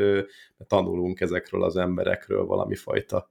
tanulunk 0.66 1.20
ezekről 1.20 1.64
az 1.64 1.76
emberekről 1.76 2.44
valami 2.44 2.74
fajta 2.74 3.28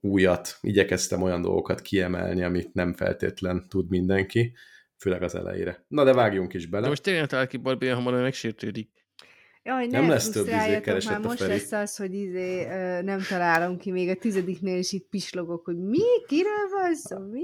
újat. 0.00 0.58
Igyekeztem 0.60 1.22
olyan 1.22 1.42
dolgokat 1.42 1.80
kiemelni, 1.80 2.42
amit 2.42 2.74
nem 2.74 2.92
feltétlen 2.92 3.68
tud 3.68 3.88
mindenki, 3.88 4.52
főleg 4.96 5.22
az 5.22 5.34
elejére. 5.34 5.84
Na 5.88 6.04
de 6.04 6.12
vágjunk 6.12 6.54
is 6.54 6.66
bele. 6.66 6.82
De 6.82 6.88
most 6.88 7.02
tényleg 7.02 7.26
talál 7.26 7.46
ki 7.46 7.56
Barbie, 7.56 7.94
hamar 7.94 8.14
megsértődik. 8.14 9.03
Jaj, 9.66 9.86
nem 9.86 10.08
lesz 10.08 10.30
több 10.30 10.46
izé 10.46 10.80
keresett 10.80 11.10
már 11.10 11.20
most 11.20 11.40
lesz 11.40 11.72
az, 11.72 11.96
hogy 11.96 12.14
izé, 12.14 12.64
nem 13.00 13.20
találom 13.28 13.78
ki, 13.78 13.90
még 13.90 14.08
a 14.08 14.14
tizediknél 14.14 14.78
is 14.78 14.92
itt 14.92 15.08
pislogok, 15.08 15.64
hogy 15.64 15.78
mi, 15.78 15.98
kiről 16.26 16.68
van 16.80 16.94
szó, 16.94 17.18
mi? 17.18 17.42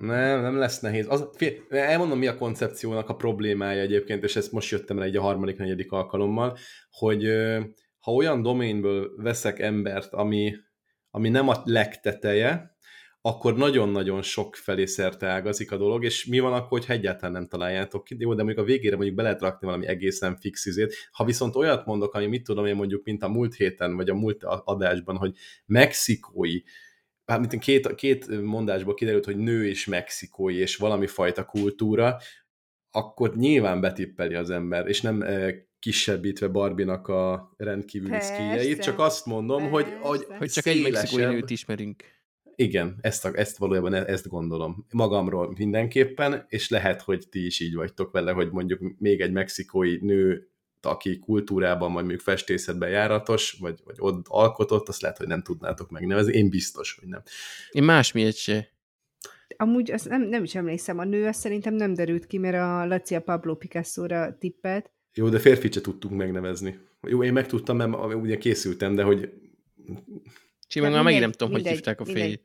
Nem, 0.00 0.40
nem 0.40 0.56
lesz 0.56 0.80
nehéz. 0.80 1.06
Az, 1.08 1.28
fél, 1.32 1.52
elmondom, 1.68 2.18
mi 2.18 2.26
a 2.26 2.36
koncepciónak 2.36 3.08
a 3.08 3.14
problémája 3.14 3.80
egyébként, 3.80 4.24
és 4.24 4.36
ezt 4.36 4.52
most 4.52 4.70
jöttem 4.70 4.98
el 4.98 5.04
egy 5.04 5.16
a 5.16 5.20
harmadik, 5.20 5.56
negyedik 5.56 5.92
alkalommal, 5.92 6.56
hogy 6.90 7.24
ha 7.98 8.12
olyan 8.12 8.42
doménből 8.42 9.10
veszek 9.16 9.58
embert, 9.58 10.12
ami, 10.12 10.54
ami 11.10 11.28
nem 11.28 11.48
a 11.48 11.60
legteteje, 11.64 12.76
akkor 13.22 13.56
nagyon-nagyon 13.56 14.22
sok 14.22 14.56
felé 14.56 14.84
szerte 14.84 15.26
ágazik 15.26 15.72
a 15.72 15.76
dolog, 15.76 16.04
és 16.04 16.24
mi 16.24 16.38
van 16.38 16.52
akkor, 16.52 16.78
hogyha 16.78 16.92
egyáltalán 16.92 17.32
nem 17.32 17.46
találjátok 17.46 18.04
ki, 18.04 18.16
jó, 18.18 18.34
de 18.34 18.42
mondjuk 18.42 18.64
a 18.64 18.68
végére 18.68 18.96
mondjuk 18.96 19.16
be 19.16 19.22
lehet 19.22 19.40
rakni 19.40 19.66
valami 19.66 19.86
egészen 19.86 20.36
fix 20.36 20.66
izét. 20.66 20.94
Ha 21.12 21.24
viszont 21.24 21.56
olyat 21.56 21.86
mondok, 21.86 22.14
ami 22.14 22.26
mit 22.26 22.42
tudom 22.44 22.66
én 22.66 22.76
mondjuk, 22.76 23.04
mint 23.04 23.22
a 23.22 23.28
múlt 23.28 23.54
héten, 23.54 23.96
vagy 23.96 24.08
a 24.08 24.14
múlt 24.14 24.44
adásban, 24.44 25.16
hogy 25.16 25.36
mexikói, 25.66 26.60
hát 27.24 27.38
mint 27.38 27.58
két, 27.58 27.94
két 27.94 28.42
mondásból 28.42 28.94
kiderült, 28.94 29.24
hogy 29.24 29.36
nő 29.36 29.66
és 29.66 29.86
mexikói, 29.86 30.56
és 30.56 30.76
valami 30.76 31.06
fajta 31.06 31.44
kultúra, 31.44 32.18
akkor 32.90 33.36
nyilván 33.36 33.80
betippeli 33.80 34.34
az 34.34 34.50
ember, 34.50 34.88
és 34.88 35.00
nem 35.00 35.24
kisebbítve 35.78 36.48
Barbinak 36.48 37.08
a 37.08 37.54
rendkívüli 37.56 38.20
szkíjeit, 38.20 38.82
csak 38.82 38.98
azt 38.98 39.26
mondom, 39.26 39.70
hogy, 39.70 39.86
hogy. 40.00 40.26
Hogy 40.38 40.50
csak 40.50 40.66
egy 40.66 40.82
mexikói 40.82 41.06
szélesebb- 41.06 41.32
nőt 41.32 41.50
ismerünk. 41.50 42.04
Igen, 42.60 42.98
ezt, 43.00 43.24
a, 43.24 43.30
ezt 43.34 43.56
valójában 43.56 43.94
e- 43.94 44.04
ezt 44.06 44.28
gondolom. 44.28 44.86
Magamról 44.92 45.52
mindenképpen, 45.56 46.44
és 46.48 46.68
lehet, 46.68 47.02
hogy 47.02 47.28
ti 47.30 47.46
is 47.46 47.60
így 47.60 47.74
vagytok 47.74 48.10
vele, 48.10 48.32
hogy 48.32 48.50
mondjuk 48.50 48.80
még 48.98 49.20
egy 49.20 49.32
mexikói 49.32 49.96
nő, 50.00 50.50
aki 50.80 51.18
kultúrában, 51.18 51.92
vagy 51.92 52.00
mondjuk 52.00 52.20
festészetben 52.20 52.90
járatos, 52.90 53.56
vagy, 53.60 53.80
vagy 53.84 53.94
ott 53.98 54.26
alkotott, 54.28 54.88
azt 54.88 55.00
lehet, 55.00 55.16
hogy 55.18 55.26
nem 55.26 55.42
tudnátok 55.42 55.90
megnevezni. 55.90 56.32
Én 56.32 56.50
biztos, 56.50 56.96
hogy 57.00 57.08
nem. 57.08 57.22
Én 57.70 57.82
másmilyet 57.82 58.36
se. 58.36 58.68
Amúgy 59.56 59.90
azt 59.90 60.08
nem, 60.08 60.22
nem 60.22 60.42
is 60.42 60.54
emlékszem, 60.54 60.98
a 60.98 61.04
nő 61.04 61.26
azt 61.26 61.40
szerintem 61.40 61.74
nem 61.74 61.94
derült 61.94 62.26
ki, 62.26 62.38
mert 62.38 62.56
a 62.56 62.86
Laci 62.86 63.14
a 63.14 63.20
Pablo 63.20 63.56
Picasso-ra 63.56 64.36
tippelt. 64.38 64.90
Jó, 65.14 65.28
de 65.28 65.38
férfit 65.38 65.72
se 65.72 65.80
tudtunk 65.80 66.16
megnevezni. 66.16 66.78
Jó, 67.02 67.22
én 67.22 67.32
megtudtam, 67.32 67.76
mert 67.76 68.14
ugye 68.14 68.38
készültem, 68.38 68.94
de 68.94 69.02
hogy 69.02 69.32
Simán 70.72 70.88
Hát 70.88 70.96
már 70.96 71.04
megint 71.04 71.22
nem 71.22 71.32
tudom, 71.32 71.52
hogy 71.52 71.66
hívták 71.68 72.00
a 72.00 72.04
férjét. 72.04 72.42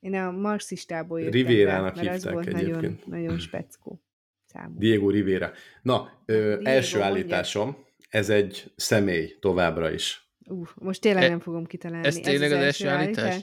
Én 0.00 0.14
a 0.14 0.30
marxistából 0.30 1.20
jöttem 1.20 1.32
Rivérának 1.40 1.96
rá, 1.96 2.02
mert 2.02 2.08
az 2.08 2.14
hívták 2.14 2.32
volt 2.32 2.50
nagyon, 2.52 2.68
egyébként. 2.78 3.06
nagyon 3.06 3.38
speckó 3.38 4.02
számú. 4.44 4.78
Diego 4.78 5.10
Rivera. 5.10 5.52
Na, 5.82 6.22
ö, 6.26 6.32
Diego, 6.34 6.64
első 6.64 6.98
mondja. 6.98 7.14
állításom, 7.14 7.84
ez 8.08 8.30
egy 8.30 8.72
személy 8.76 9.36
továbbra 9.40 9.90
is. 9.92 10.30
Uh, 10.48 10.68
most 10.74 11.00
tényleg 11.00 11.22
E- 11.22 11.28
nem 11.28 11.40
fogom 11.40 11.64
kitalálni. 11.66 12.06
ez 12.06 12.16
tényleg 12.16 12.52
az 12.52 12.58
első 12.58 12.88
állítás? 12.88 13.40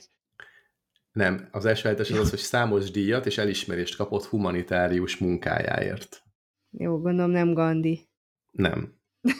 Nem, 1.12 1.48
az 1.52 1.66
első 1.66 1.88
állítás 1.88 2.12
az 2.12 2.18
az, 2.18 2.30
hogy 2.30 2.40
számos 2.40 2.92
díjat 2.92 3.26
és 3.26 3.38
elismerést 3.38 3.96
kapott 3.96 4.26
humanitárius 4.26 5.18
munkájáért. 5.18 6.24
Jó, 6.70 7.00
gondolom 7.00 7.32
nem 7.32 7.54
Gandhi. 7.54 8.08
Nem. 8.52 8.94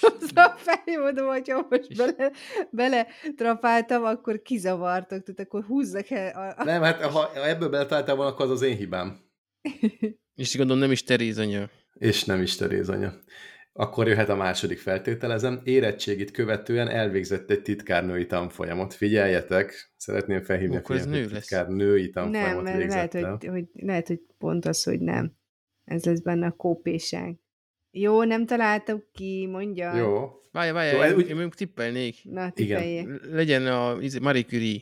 Azra 0.00 0.56
felmondom, 0.84 1.26
hogyha 1.26 1.66
most 1.70 1.96
bele, 1.96 2.32
bele 2.70 3.06
trapáltam, 3.36 4.04
akkor 4.04 4.42
kizavartok, 4.42 5.22
tehát 5.22 5.40
akkor 5.40 5.64
húzzak 5.64 6.10
el. 6.10 6.30
A, 6.30 6.60
a... 6.60 6.64
Nem, 6.64 6.82
hát 6.82 7.02
ha 7.02 7.46
ebből 7.46 7.68
beletaláltál 7.68 8.14
volna, 8.14 8.30
akkor 8.30 8.44
az 8.44 8.50
az 8.50 8.62
én 8.62 8.76
hibám. 8.76 9.18
És 10.34 10.56
gondolom 10.56 10.82
nem 10.82 10.90
is 10.90 11.02
Teréz 11.02 11.38
anya. 11.38 11.70
És 11.94 12.24
nem 12.24 12.42
is 12.42 12.56
Teréz 12.56 12.88
anya. 12.88 13.14
Akkor 13.72 14.08
jöhet 14.08 14.28
a 14.28 14.36
második 14.36 14.78
feltételezem. 14.78 15.60
Érettségit 15.64 16.30
követően 16.30 16.88
elvégzett 16.88 17.50
egy 17.50 17.62
titkárnői 17.62 18.26
tanfolyamot. 18.26 18.94
Figyeljetek, 18.94 19.92
szeretném 19.96 20.42
felhívni 20.42 20.76
a 20.76 20.78
Akkor 20.78 20.96
ez 20.96 21.02
figyelmet, 21.02 21.28
nő 21.28 21.34
lesz. 21.34 21.46
titkárnői 21.46 22.02
nem, 22.02 22.12
tanfolyamot 22.12 22.62
mert 22.62 22.76
végzett 22.76 23.12
lehet 23.12 23.14
el. 23.14 23.30
hogy, 23.30 23.46
hogy, 23.46 23.68
lehet, 23.72 24.06
hogy 24.06 24.20
pont 24.38 24.64
az, 24.64 24.82
hogy 24.82 25.00
nem. 25.00 25.36
Ez 25.84 26.04
lesz 26.04 26.20
benne 26.20 26.46
a 26.46 26.52
kópéság. 26.52 27.38
Jó, 27.90 28.22
nem 28.22 28.46
találtam 28.46 29.02
ki, 29.12 29.46
mondja. 29.50 29.96
Jó. 29.96 30.28
Várja, 30.52 30.72
várja, 30.72 30.92
Jó, 30.92 31.10
én, 31.10 31.16
úgy- 31.16 31.28
én 31.28 31.32
mondjuk 31.32 31.54
tippelnék. 31.54 32.16
Na, 32.22 32.52
Igen. 32.54 33.20
Legyen 33.30 33.66
a 33.66 33.96
izé, 34.00 34.18
Marie 34.18 34.42
Curie. 34.42 34.80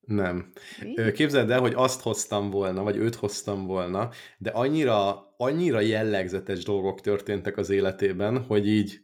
Nem. 0.00 0.52
Mi? 0.82 1.12
Képzeld 1.12 1.50
el, 1.50 1.60
hogy 1.60 1.72
azt 1.76 2.00
hoztam 2.00 2.50
volna, 2.50 2.82
vagy 2.82 2.96
őt 2.96 3.14
hoztam 3.14 3.66
volna, 3.66 4.10
de 4.38 4.50
annyira, 4.50 5.26
annyira 5.36 5.80
jellegzetes 5.80 6.64
dolgok 6.64 7.00
történtek 7.00 7.56
az 7.56 7.70
életében, 7.70 8.44
hogy 8.44 8.68
így 8.68 9.00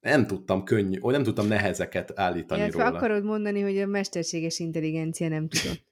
nem 0.00 0.26
tudtam 0.26 0.64
könnyű, 0.64 0.98
vagy 0.98 1.12
nem 1.12 1.22
tudtam 1.22 1.46
nehezeket 1.46 2.12
állítani 2.14 2.60
Illetve 2.60 2.84
róla. 2.84 2.96
akarod 2.96 3.24
mondani, 3.24 3.60
hogy 3.60 3.78
a 3.78 3.86
mesterséges 3.86 4.58
intelligencia 4.58 5.28
nem 5.28 5.48
tudott. 5.48 5.86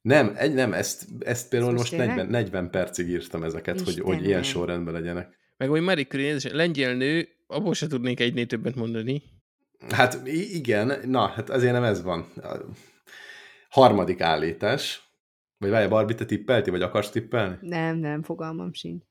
Nem, 0.00 0.34
egy, 0.36 0.54
nem, 0.54 0.72
ezt, 0.72 1.06
ezt 1.20 1.48
például 1.48 1.72
most 1.72 1.82
most 1.90 1.96
40, 1.96 2.16
tényleg? 2.16 2.42
40 2.42 2.70
percig 2.70 3.08
írtam 3.08 3.42
ezeket, 3.42 3.80
hogy, 3.80 4.00
hogy 4.00 4.24
ilyen 4.24 4.42
sorrendben 4.42 4.94
legyenek. 4.94 5.36
Meg 5.56 5.68
hogy 5.68 5.80
Marie 5.80 6.04
Curie, 6.04 6.36
lengyel 6.52 6.94
nő, 6.94 7.28
abból 7.46 7.74
se 7.74 7.86
tudnék 7.86 8.20
egynél 8.20 8.46
többet 8.46 8.74
mondani. 8.74 9.22
Hát 9.88 10.26
igen, 10.26 11.00
na, 11.08 11.26
hát 11.26 11.50
azért 11.50 11.72
nem 11.72 11.82
ez 11.82 12.02
van. 12.02 12.20
A 12.36 12.56
harmadik 13.68 14.20
állítás. 14.20 15.02
Vagy 15.58 15.70
várja, 15.70 15.88
Barbie, 15.88 16.16
te 16.16 16.24
tippelti, 16.24 16.70
vagy 16.70 16.82
akarsz 16.82 17.10
tippelni? 17.10 17.56
Nem, 17.60 17.96
nem, 17.96 18.22
fogalmam 18.22 18.72
sincs. 18.72 19.02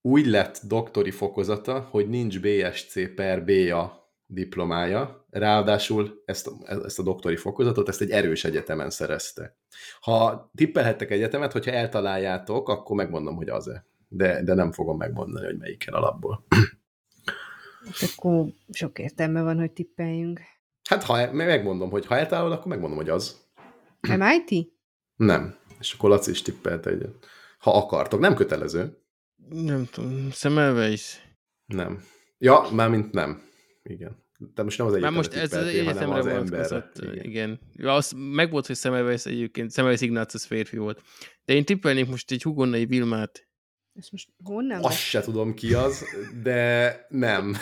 Úgy 0.00 0.26
lett 0.26 0.60
doktori 0.66 1.10
fokozata, 1.10 1.80
hogy 1.90 2.08
nincs 2.08 2.40
BSC 2.40 3.14
per 3.14 3.44
BA 3.44 4.08
diplomája, 4.26 5.26
ráadásul 5.30 6.22
ezt 6.24 6.46
a, 6.46 6.52
ezt 6.84 6.98
a 6.98 7.02
doktori 7.02 7.36
fokozatot, 7.36 7.88
ezt 7.88 8.00
egy 8.00 8.10
erős 8.10 8.44
egyetemen 8.44 8.90
szerezte. 8.90 9.56
Ha 10.00 10.50
tippelhettek 10.54 11.10
egyetemet, 11.10 11.52
hogyha 11.52 11.70
eltaláljátok, 11.70 12.68
akkor 12.68 12.96
megmondom, 12.96 13.36
hogy 13.36 13.48
az-e. 13.48 13.86
De, 14.08 14.42
de 14.42 14.54
nem 14.54 14.72
fogom 14.72 14.96
megmondani, 14.96 15.46
hogy 15.46 15.58
melyiken 15.58 15.94
alapból. 15.94 16.46
Hát 17.84 18.10
Akkor 18.16 18.46
sok 18.72 18.98
értelme 18.98 19.42
van, 19.42 19.58
hogy 19.58 19.72
tippeljünk. 19.72 20.40
Hát 20.88 21.02
ha 21.02 21.32
megmondom, 21.32 21.90
hogy 21.90 22.06
ha 22.06 22.16
eltalálod, 22.16 22.52
akkor 22.52 22.66
megmondom, 22.66 22.98
hogy 22.98 23.08
az. 23.08 23.46
MIT? 24.00 24.72
Nem. 25.16 25.56
És 25.80 25.92
akkor 25.92 26.10
Laci 26.10 26.30
is 26.30 26.42
tippelt 26.42 26.86
egyet. 26.86 27.26
Ha 27.58 27.76
akartok. 27.76 28.20
Nem 28.20 28.34
kötelező. 28.34 28.98
Nem 29.48 29.84
tudom, 29.90 30.30
Semmelweis. 30.30 31.34
Nem. 31.66 32.04
Ja, 32.38 32.68
mármint 32.72 33.12
nem. 33.12 33.42
Igen. 33.82 34.26
De 34.54 34.62
most 34.62 34.78
nem 34.78 34.86
az 34.86 34.92
egyetemre 34.92 35.16
most 35.16 35.32
ez 35.32 35.52
az 35.52 35.66
egyetemre 35.66 36.14
az. 36.14 36.26
Igen. 36.26 37.12
Igen. 37.12 37.24
igen. 37.24 37.60
Ja, 37.72 37.94
az 37.94 38.12
meg 38.16 38.50
volt, 38.50 38.66
hogy 38.66 38.76
Semmelweis 38.76 39.24
egyébként, 39.24 39.72
Semmelweis 39.72 40.00
Ignatius 40.00 40.46
férfi 40.46 40.76
volt. 40.76 41.02
De 41.44 41.54
én 41.54 41.64
tippelnék 41.64 42.08
most 42.08 42.30
egy 42.30 42.42
Hugonnai 42.42 42.86
Vilmát. 42.86 43.47
Ezt 43.98 44.12
most 44.12 44.28
honnan? 44.44 44.84
Azt 44.84 44.96
se 44.96 45.20
tudom 45.20 45.54
ki 45.54 45.74
az, 45.74 46.04
de 46.42 47.06
nem. 47.08 47.56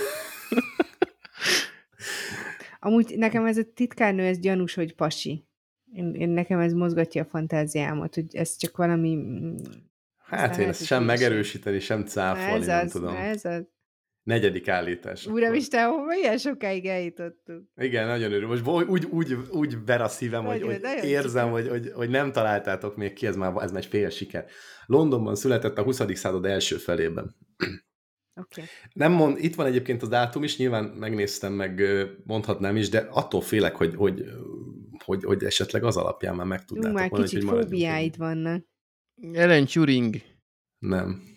Amúgy 2.81 3.15
nekem 3.17 3.45
ez 3.47 3.57
a 3.57 3.73
titkárnő, 3.75 4.23
ez 4.25 4.39
gyanús, 4.39 4.75
hogy 4.75 4.95
pasi. 4.95 5.47
Én, 5.93 6.15
én 6.15 6.29
nekem 6.29 6.59
ez 6.59 6.73
mozgatja 6.73 7.23
a 7.23 7.27
fantáziámat, 7.27 8.15
hogy 8.15 8.37
ez 8.37 8.57
csak 8.57 8.77
valami... 8.77 9.15
mm, 9.15 9.55
Hát 10.17 10.57
én 10.57 10.69
ezt 10.69 10.85
sem 10.85 11.05
megerősíteni, 11.05 11.79
sem 11.79 12.05
cáfolni, 12.05 12.61
ez 12.61 12.67
nem 12.67 12.85
az, 12.85 12.93
tudom. 12.93 13.17
ez 13.17 13.45
az. 13.45 13.65
Negyedik 14.27 14.69
állítás. 14.69 15.27
Uramisten, 15.27 15.89
hova 15.89 16.15
ilyen 16.15 16.39
sokáig 16.39 16.87
eljutottunk? 16.87 17.69
Igen, 17.77 18.07
nagyon 18.07 18.33
örül. 18.33 18.49
Most 18.49 18.67
úgy, 18.89 19.05
úgy, 19.05 19.37
úgy 19.51 19.85
ver 19.85 20.01
a 20.01 20.09
szívem, 20.09 20.45
hogy, 20.45 20.61
Nagyon, 20.61 20.81
hogy 20.81 21.09
érzem, 21.09 21.51
hogy, 21.51 21.69
hogy, 21.69 21.91
hogy 21.95 22.09
nem 22.09 22.33
találtátok 22.33 22.97
még 22.97 23.13
ki, 23.13 23.27
ez 23.27 23.37
már, 23.37 23.53
ez 23.57 23.73
már 23.73 23.83
egy 23.83 23.89
fél 23.89 24.11
siker. 24.11 24.47
Londonban 24.87 25.35
született 25.35 25.79
a 25.79 25.83
20. 25.83 26.03
század 26.15 26.45
első 26.45 26.77
felében. 26.77 27.37
Oké. 27.57 27.75
Okay. 28.35 28.65
Nem 28.93 29.13
mond, 29.13 29.39
itt 29.39 29.55
van 29.55 29.67
egyébként 29.67 30.03
a 30.03 30.07
dátum 30.07 30.43
is, 30.43 30.57
nyilván 30.57 30.85
megnéztem, 30.85 31.53
meg 31.53 31.83
mondhatnám 32.25 32.77
is, 32.77 32.89
de 32.89 32.99
attól 32.99 33.41
félek, 33.41 33.77
hogy, 33.77 33.95
hogy, 33.95 34.25
hogy, 35.05 35.25
hogy 35.25 35.45
esetleg 35.45 35.85
az 35.85 35.97
alapján 35.97 36.35
már 36.35 36.47
Ú, 36.47 36.49
megtudnátok 36.49 36.99
már 36.99 37.09
volna, 37.11 37.25
kicsit 37.25 37.45
fóbiáid 37.45 38.17
vannak. 38.17 38.65
Ellen 39.33 39.67
Turing. 39.67 40.15
Nem. 40.79 41.36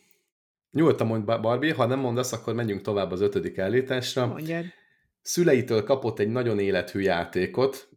Nyugodtan 0.72 1.08
mondj, 1.08 1.26
Barbie, 1.26 1.74
ha 1.74 1.86
nem 1.86 2.00
mondasz, 2.00 2.32
akkor 2.32 2.54
menjünk 2.54 2.82
tovább 2.82 3.12
az 3.12 3.22
ötödik 3.22 3.58
állításra. 3.58 4.28
Mondjad. 4.28 4.66
Szüleitől 5.22 5.84
kapott 5.84 6.20
egy 6.20 6.30
nagyon 6.30 6.60
élethű 6.60 7.00
játékot, 7.00 7.90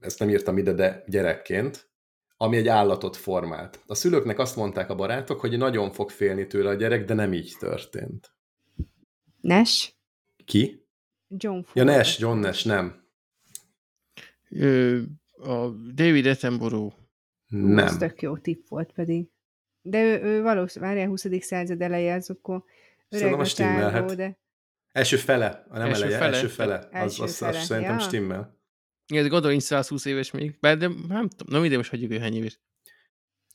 ezt 0.00 0.18
nem 0.18 0.28
írtam 0.28 0.58
ide, 0.58 0.72
de 0.72 1.04
gyerekként, 1.06 1.90
ami 2.36 2.56
egy 2.56 2.68
állatot 2.68 3.16
formált. 3.16 3.82
A 3.86 3.94
szülőknek 3.94 4.38
azt 4.38 4.56
mondták 4.56 4.90
a 4.90 4.94
barátok, 4.94 5.40
hogy 5.40 5.58
nagyon 5.58 5.90
fog 5.90 6.10
félni 6.10 6.46
tőle 6.46 6.68
a 6.70 6.74
gyerek, 6.74 7.04
de 7.04 7.14
nem 7.14 7.32
így 7.32 7.54
történt. 7.58 8.32
Nash? 9.40 9.92
Ki? 10.44 10.86
John 11.28 11.60
Ford. 11.62 11.76
Ja, 11.76 11.84
Nash, 11.96 12.20
John 12.20 12.38
Nash, 12.38 12.66
nem. 12.66 13.06
Ö, 14.50 15.00
a 15.32 15.68
David 15.94 16.26
Attenborough. 16.26 16.94
Ú, 17.50 17.56
Ez 17.56 17.62
Nem. 17.62 17.98
tök 17.98 18.22
jó 18.22 18.36
tipp 18.36 18.66
volt 18.68 18.92
pedig. 18.92 19.28
De 19.90 20.02
ő, 20.02 20.22
ő 20.22 20.42
valószínűleg, 20.42 20.94
várjál, 20.94 21.10
20. 21.10 21.26
század 21.40 21.82
eleje, 21.82 22.14
az 22.14 22.30
akkor 22.30 22.62
öreg 23.08 23.32
a 23.32 23.38
a 23.38 23.46
csávó, 23.46 24.14
de 24.14 24.38
Első 24.92 25.16
fele, 25.16 25.66
nem 25.70 25.86
Első 25.86 26.02
eleje, 26.02 26.18
fele. 26.18 26.34
első 26.34 26.46
fele. 26.46 26.74
Az, 26.74 26.86
Első 26.90 27.22
az, 27.22 27.30
az, 27.30 27.36
fele, 27.36 27.60
szerintem 27.60 27.98
ja. 27.98 28.04
stimmel. 28.04 28.56
Igen, 29.06 29.22
de 29.22 29.28
gondolj, 29.28 29.52
nincs 29.52 29.64
120 29.64 30.04
éves 30.04 30.30
még. 30.30 30.56
Bár 30.60 30.76
de 30.76 30.86
nem 31.08 31.28
tudom, 31.28 31.54
nem 31.54 31.64
ide 31.64 31.76
most 31.76 31.90
hagyjuk, 31.90 32.10
hogy 32.10 32.20
hány 32.20 32.36
éves. 32.36 32.60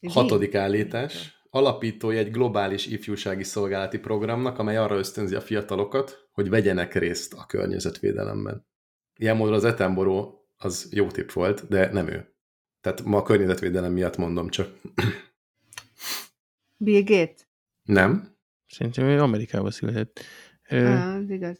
Hatodik 0.09 0.55
állítás. 0.55 1.41
Alapítója 1.49 2.19
egy 2.19 2.31
globális 2.31 2.85
ifjúsági 2.85 3.43
szolgálati 3.43 3.99
programnak, 3.99 4.59
amely 4.59 4.77
arra 4.77 4.97
ösztönzi 4.97 5.35
a 5.35 5.41
fiatalokat, 5.41 6.27
hogy 6.31 6.49
vegyenek 6.49 6.93
részt 6.93 7.33
a 7.33 7.45
környezetvédelemben. 7.45 8.67
Ilyen 9.15 9.37
módon 9.37 9.53
az 9.53 9.63
Attenborough 9.63 10.33
az 10.57 10.89
jó 10.91 11.07
tipp 11.07 11.31
volt, 11.31 11.67
de 11.67 11.91
nem 11.91 12.07
ő. 12.07 12.35
Tehát 12.81 13.03
ma 13.03 13.17
a 13.17 13.23
környezetvédelem 13.23 13.91
miatt 13.91 14.17
mondom 14.17 14.49
csak. 14.49 14.69
Bill 16.83 17.03
Gates? 17.03 17.47
Nem? 17.83 18.35
Szerintem 18.67 19.05
ő 19.05 19.19
Amerikában 19.21 19.71
született. 19.71 20.19
Ö, 20.69 20.85
Ah, 20.85 21.15
az 21.15 21.29
igaz. 21.29 21.57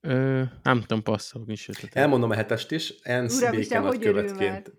ö, 0.00 0.42
nem 0.62 0.80
tudom, 0.80 1.02
passzolok 1.02 1.50
is 1.50 1.68
ötletem. 1.68 2.02
Elmondom 2.02 2.30
a 2.30 2.34
hetest 2.34 2.70
is. 2.70 2.90
ENSZ 3.02 3.40
Uramisten, 3.40 3.82
béke 3.82 3.96
nagykövetként. 3.96 4.72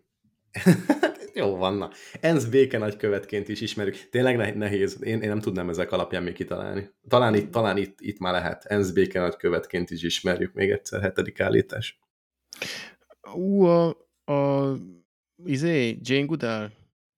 Jó 1.36 1.56
van, 1.56 1.78
na. 1.78 1.90
Enz 2.20 2.46
béke 2.50 2.78
nagykövetként 2.78 3.48
is 3.48 3.62
ismerjük. 3.62 4.10
Tényleg 4.10 4.58
nehéz. 4.58 4.98
Én, 5.04 5.22
én 5.22 5.30
nem 5.30 5.40
tudnám 5.40 5.70
ezek 5.70 5.92
alapján 5.92 6.24
még 6.24 6.34
kitalálni. 6.34 6.90
Talán 7.08 7.36
itt, 7.36 7.52
talán 7.52 7.78
itt, 7.78 8.02
itt 8.02 8.20
már 8.20 8.34
lehet. 8.34 8.66
Enz 8.66 8.92
béke 8.92 9.20
nagykövetként 9.20 9.90
is 9.90 10.04
ismerjük 10.04 10.54
még 10.54 10.70
egyszer, 10.70 11.02
hetedik 11.02 11.40
állítás. 11.40 12.00
Ú, 13.34 13.64
a, 13.64 13.88
a 14.32 14.72
izé, 15.46 15.98
Jane 16.02 16.26
Goodall? 16.26 16.72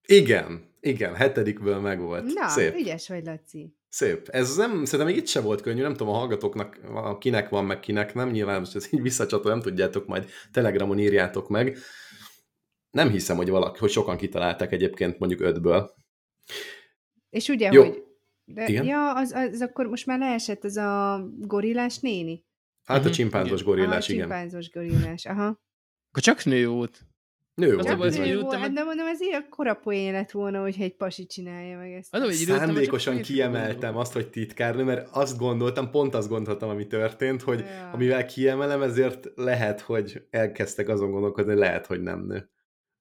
Igen, 0.06 0.64
igen, 0.86 1.14
hetedikből 1.14 1.78
megvolt. 1.80 2.24
Na, 2.34 2.48
Szép. 2.48 2.74
ügyes 2.74 3.08
vagy, 3.08 3.24
Laci. 3.24 3.74
Szép. 3.88 4.28
Ez 4.28 4.56
nem, 4.56 4.84
szerintem 4.84 5.06
még 5.14 5.16
itt 5.16 5.26
se 5.28 5.40
volt 5.40 5.60
könnyű, 5.60 5.82
nem 5.82 5.92
tudom 5.94 6.14
a 6.14 6.16
hallgatóknak, 6.16 6.78
kinek 7.18 7.48
van, 7.48 7.64
meg 7.64 7.80
kinek 7.80 8.14
nem, 8.14 8.30
nyilván 8.30 8.58
most 8.58 8.74
ez 8.76 8.92
így 8.92 9.02
visszacsatol, 9.02 9.50
nem 9.50 9.60
tudjátok, 9.60 10.06
majd 10.06 10.30
Telegramon 10.52 10.98
írjátok 10.98 11.48
meg. 11.48 11.78
Nem 12.90 13.10
hiszem, 13.10 13.36
hogy, 13.36 13.48
valaki, 13.50 13.78
hogy 13.78 13.90
sokan 13.90 14.16
kitalálták 14.16 14.72
egyébként 14.72 15.18
mondjuk 15.18 15.40
ötből. 15.40 15.94
És 17.30 17.48
ugye, 17.48 17.72
Jó. 17.72 17.82
hogy... 17.84 18.04
De, 18.44 18.66
Igen? 18.68 18.84
Ja, 18.84 19.14
az, 19.14 19.32
az 19.32 19.60
akkor 19.60 19.86
most 19.86 20.06
már 20.06 20.18
leesett 20.18 20.64
ez 20.64 20.76
a 20.76 21.24
gorillás 21.38 21.98
néni? 21.98 22.44
Hát 22.84 22.98
a 22.98 23.02
Mhm, 23.02 23.10
csimpánzos 23.10 23.60
igen. 23.60 23.72
gorillás, 23.72 24.08
igen. 24.08 24.20
csimpánzos 24.20 24.70
gorillás, 24.70 25.26
aha. 25.26 25.46
Akkor 26.08 26.22
csak 26.22 26.44
nő 26.44 26.68
volt. 26.68 27.00
Nő 27.56 27.74
volt 27.74 27.96
baj, 27.96 28.08
bizony. 28.08 28.44
hát 28.50 28.60
hogy- 28.60 28.72
de 28.72 28.82
mondom, 28.84 29.06
ez 29.06 29.20
ilyen 29.20 29.46
korapoén 29.50 30.12
lett 30.12 30.30
volna, 30.30 30.60
hogyha 30.62 30.82
egy 30.82 30.96
pasi 30.96 31.26
csinálja 31.26 31.78
meg 31.78 31.92
ezt. 31.92 32.12
Nem, 32.12 32.22
csak 32.22 32.32
Szándékosan 32.32 33.20
kiemeltem 33.20 33.96
azt, 33.96 34.12
hogy 34.12 34.30
titkárnő, 34.30 34.82
mert 34.84 35.08
azt 35.12 35.38
gondoltam, 35.38 35.90
pont 35.90 36.14
azt 36.14 36.28
gondoltam, 36.28 36.68
ami 36.68 36.86
történt, 36.86 37.42
hogy 37.42 37.58
Ja. 37.58 37.90
amivel 37.92 38.26
kiemelem, 38.26 38.82
ezért 38.82 39.28
lehet, 39.34 39.80
hogy 39.80 40.22
elkezdtek 40.30 40.88
azon 40.88 41.10
gondolkodni, 41.10 41.54
lehet, 41.54 41.86
hogy 41.86 42.02
nem 42.02 42.24
nő. 42.26 42.50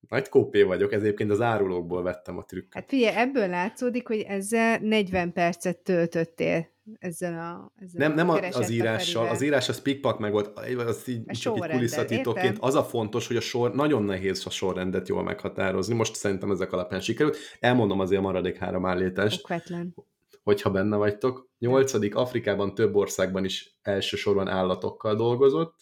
Nagy 0.10 0.30
kópé 0.30 0.62
vagyok, 0.64 0.94
ez 0.94 1.02
egyébként 1.02 1.32
az 1.32 1.42
árulókból 1.42 2.04
vettem 2.04 2.38
a 2.38 2.44
trükköt. 2.46 2.74
Hát 2.74 2.90
figyelj, 2.90 3.16
ebből 3.16 3.48
látszódik, 3.48 4.08
hogy 4.08 4.20
ezzel 4.20 4.80
40 4.80 5.34
percet 5.34 5.78
töltöttél 5.78 6.74
ezzel 7.00 7.40
a 7.40 7.72
ezzel 7.84 8.08
Nem, 8.08 8.12
a 8.12 8.16
nem 8.16 8.30
a- 8.30 8.58
az 8.58 8.70
írással, 8.70 9.28
az 9.28 9.42
írás 9.42 9.70
az 9.70 9.82
pikpak 9.82 10.20
meg 10.20 10.32
volt, 10.32 10.60
az 10.78 11.08
így, 11.08 11.26
csak 11.26 11.58
így 11.58 11.68
kulisszatitokként. 11.68 12.58
Az 12.60 12.76
a 12.76 12.84
fontos, 12.84 13.28
hogy 13.28 13.36
a 13.36 13.42
sor, 13.42 13.74
nagyon 13.76 14.04
nehéz 14.04 14.46
a 14.46 14.50
sorrendet 14.50 15.08
jól 15.08 15.24
meghatározni. 15.24 15.96
Most 15.96 16.16
szerintem 16.16 16.52
ezek 16.52 16.72
alapján 16.72 17.02
sikerült. 17.02 17.38
Elmondom 17.60 18.00
azért 18.00 18.20
a 18.20 18.24
maradék 18.24 18.58
három 18.58 18.86
állítást. 18.86 19.40
Okvetlen. 19.44 19.96
hogyha 20.44 20.72
benne 20.72 20.96
vagytok. 20.96 21.50
Nyolcadik, 21.60 22.16
Afrikában 22.16 22.76
több 22.76 22.96
országban 22.96 23.46
is 23.46 23.78
elsősorban 23.82 24.48
állatokkal 24.48 25.16
dolgozott. 25.16 25.76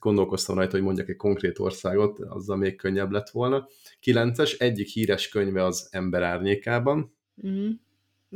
Gondolkoztam 0.00 0.56
rajta, 0.56 0.72
hogy 0.72 0.82
mondjak 0.82 1.08
egy 1.08 1.16
konkrét 1.16 1.58
országot, 1.58 2.18
azzal 2.18 2.56
még 2.56 2.76
könnyebb 2.76 3.10
lett 3.10 3.30
volna. 3.30 3.66
Kilences, 4.00 4.52
egyik 4.58 4.88
híres 4.88 5.28
könyve 5.28 5.64
az 5.64 5.88
Ember 5.90 6.22
árnyékában. 6.22 7.16
Mm. 7.46 7.70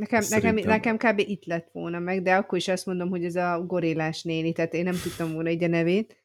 Nekem, 0.01 0.23
nekem, 0.29 0.55
nekem 0.55 0.97
kb. 0.97 1.19
itt 1.19 1.45
lett 1.45 1.69
volna 1.71 1.99
meg, 1.99 2.21
de 2.21 2.35
akkor 2.35 2.57
is 2.57 2.67
azt 2.67 2.85
mondom, 2.85 3.09
hogy 3.09 3.25
ez 3.25 3.35
a 3.35 3.63
gorillás 3.67 4.23
néni, 4.23 4.51
tehát 4.51 4.73
én 4.73 4.83
nem 4.83 4.99
tudtam 5.03 5.33
volna 5.33 5.49
így 5.49 5.63
a 5.63 5.67
nevét. 5.67 6.23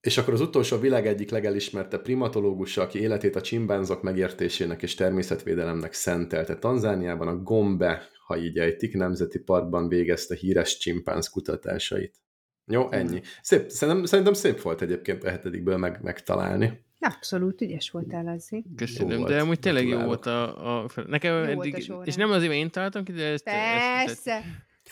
És 0.00 0.18
akkor 0.18 0.34
az 0.34 0.40
utolsó 0.40 0.76
a 0.76 0.80
világ 0.80 1.06
egyik 1.06 1.30
legelismertebb 1.30 2.02
primatológusa, 2.02 2.82
aki 2.82 3.00
életét 3.00 3.36
a 3.36 3.40
csimbánzok 3.40 4.02
megértésének 4.02 4.82
és 4.82 4.94
természetvédelemnek 4.94 5.92
szentelte. 5.92 6.56
Tanzániában 6.56 7.28
a 7.28 7.42
Gombe, 7.42 8.08
ha 8.26 8.36
így 8.36 8.58
ejtik, 8.58 8.94
nemzeti 8.94 9.38
parkban 9.38 9.88
végezte 9.88 10.34
híres 10.34 10.78
csimpánz 10.78 11.28
kutatásait. 11.28 12.14
Jó, 12.66 12.90
ennyi. 12.90 13.20
Szép, 13.42 13.70
szerintem, 13.70 14.04
szerintem 14.04 14.34
szép 14.34 14.60
volt 14.60 14.82
egyébként 14.82 15.24
a 15.24 15.30
hetedikből 15.30 15.76
meg, 15.76 15.98
megtalálni. 16.02 16.86
Abszolút 17.00 17.60
ügyes 17.60 17.90
voltál 17.90 18.26
azért. 18.28 18.64
Köszönöm, 18.76 19.18
volt. 19.18 19.30
de 19.30 19.40
amúgy 19.40 19.58
tényleg 19.58 19.86
jó 19.86 19.98
volt 19.98 20.26
a... 20.26 20.78
a 20.82 20.90
nekem 21.06 21.34
Jó 21.34 21.54
volt 21.54 21.74
a 21.74 21.76
eddig... 21.76 21.92
és 22.04 22.14
nem 22.14 22.30
azért, 22.30 22.52
én 22.52 22.70
találtam 22.70 23.04
ki, 23.04 23.12
de 23.12 23.24
ezt... 23.24 23.46
ezt, 23.46 24.28
ezt 24.28 24.42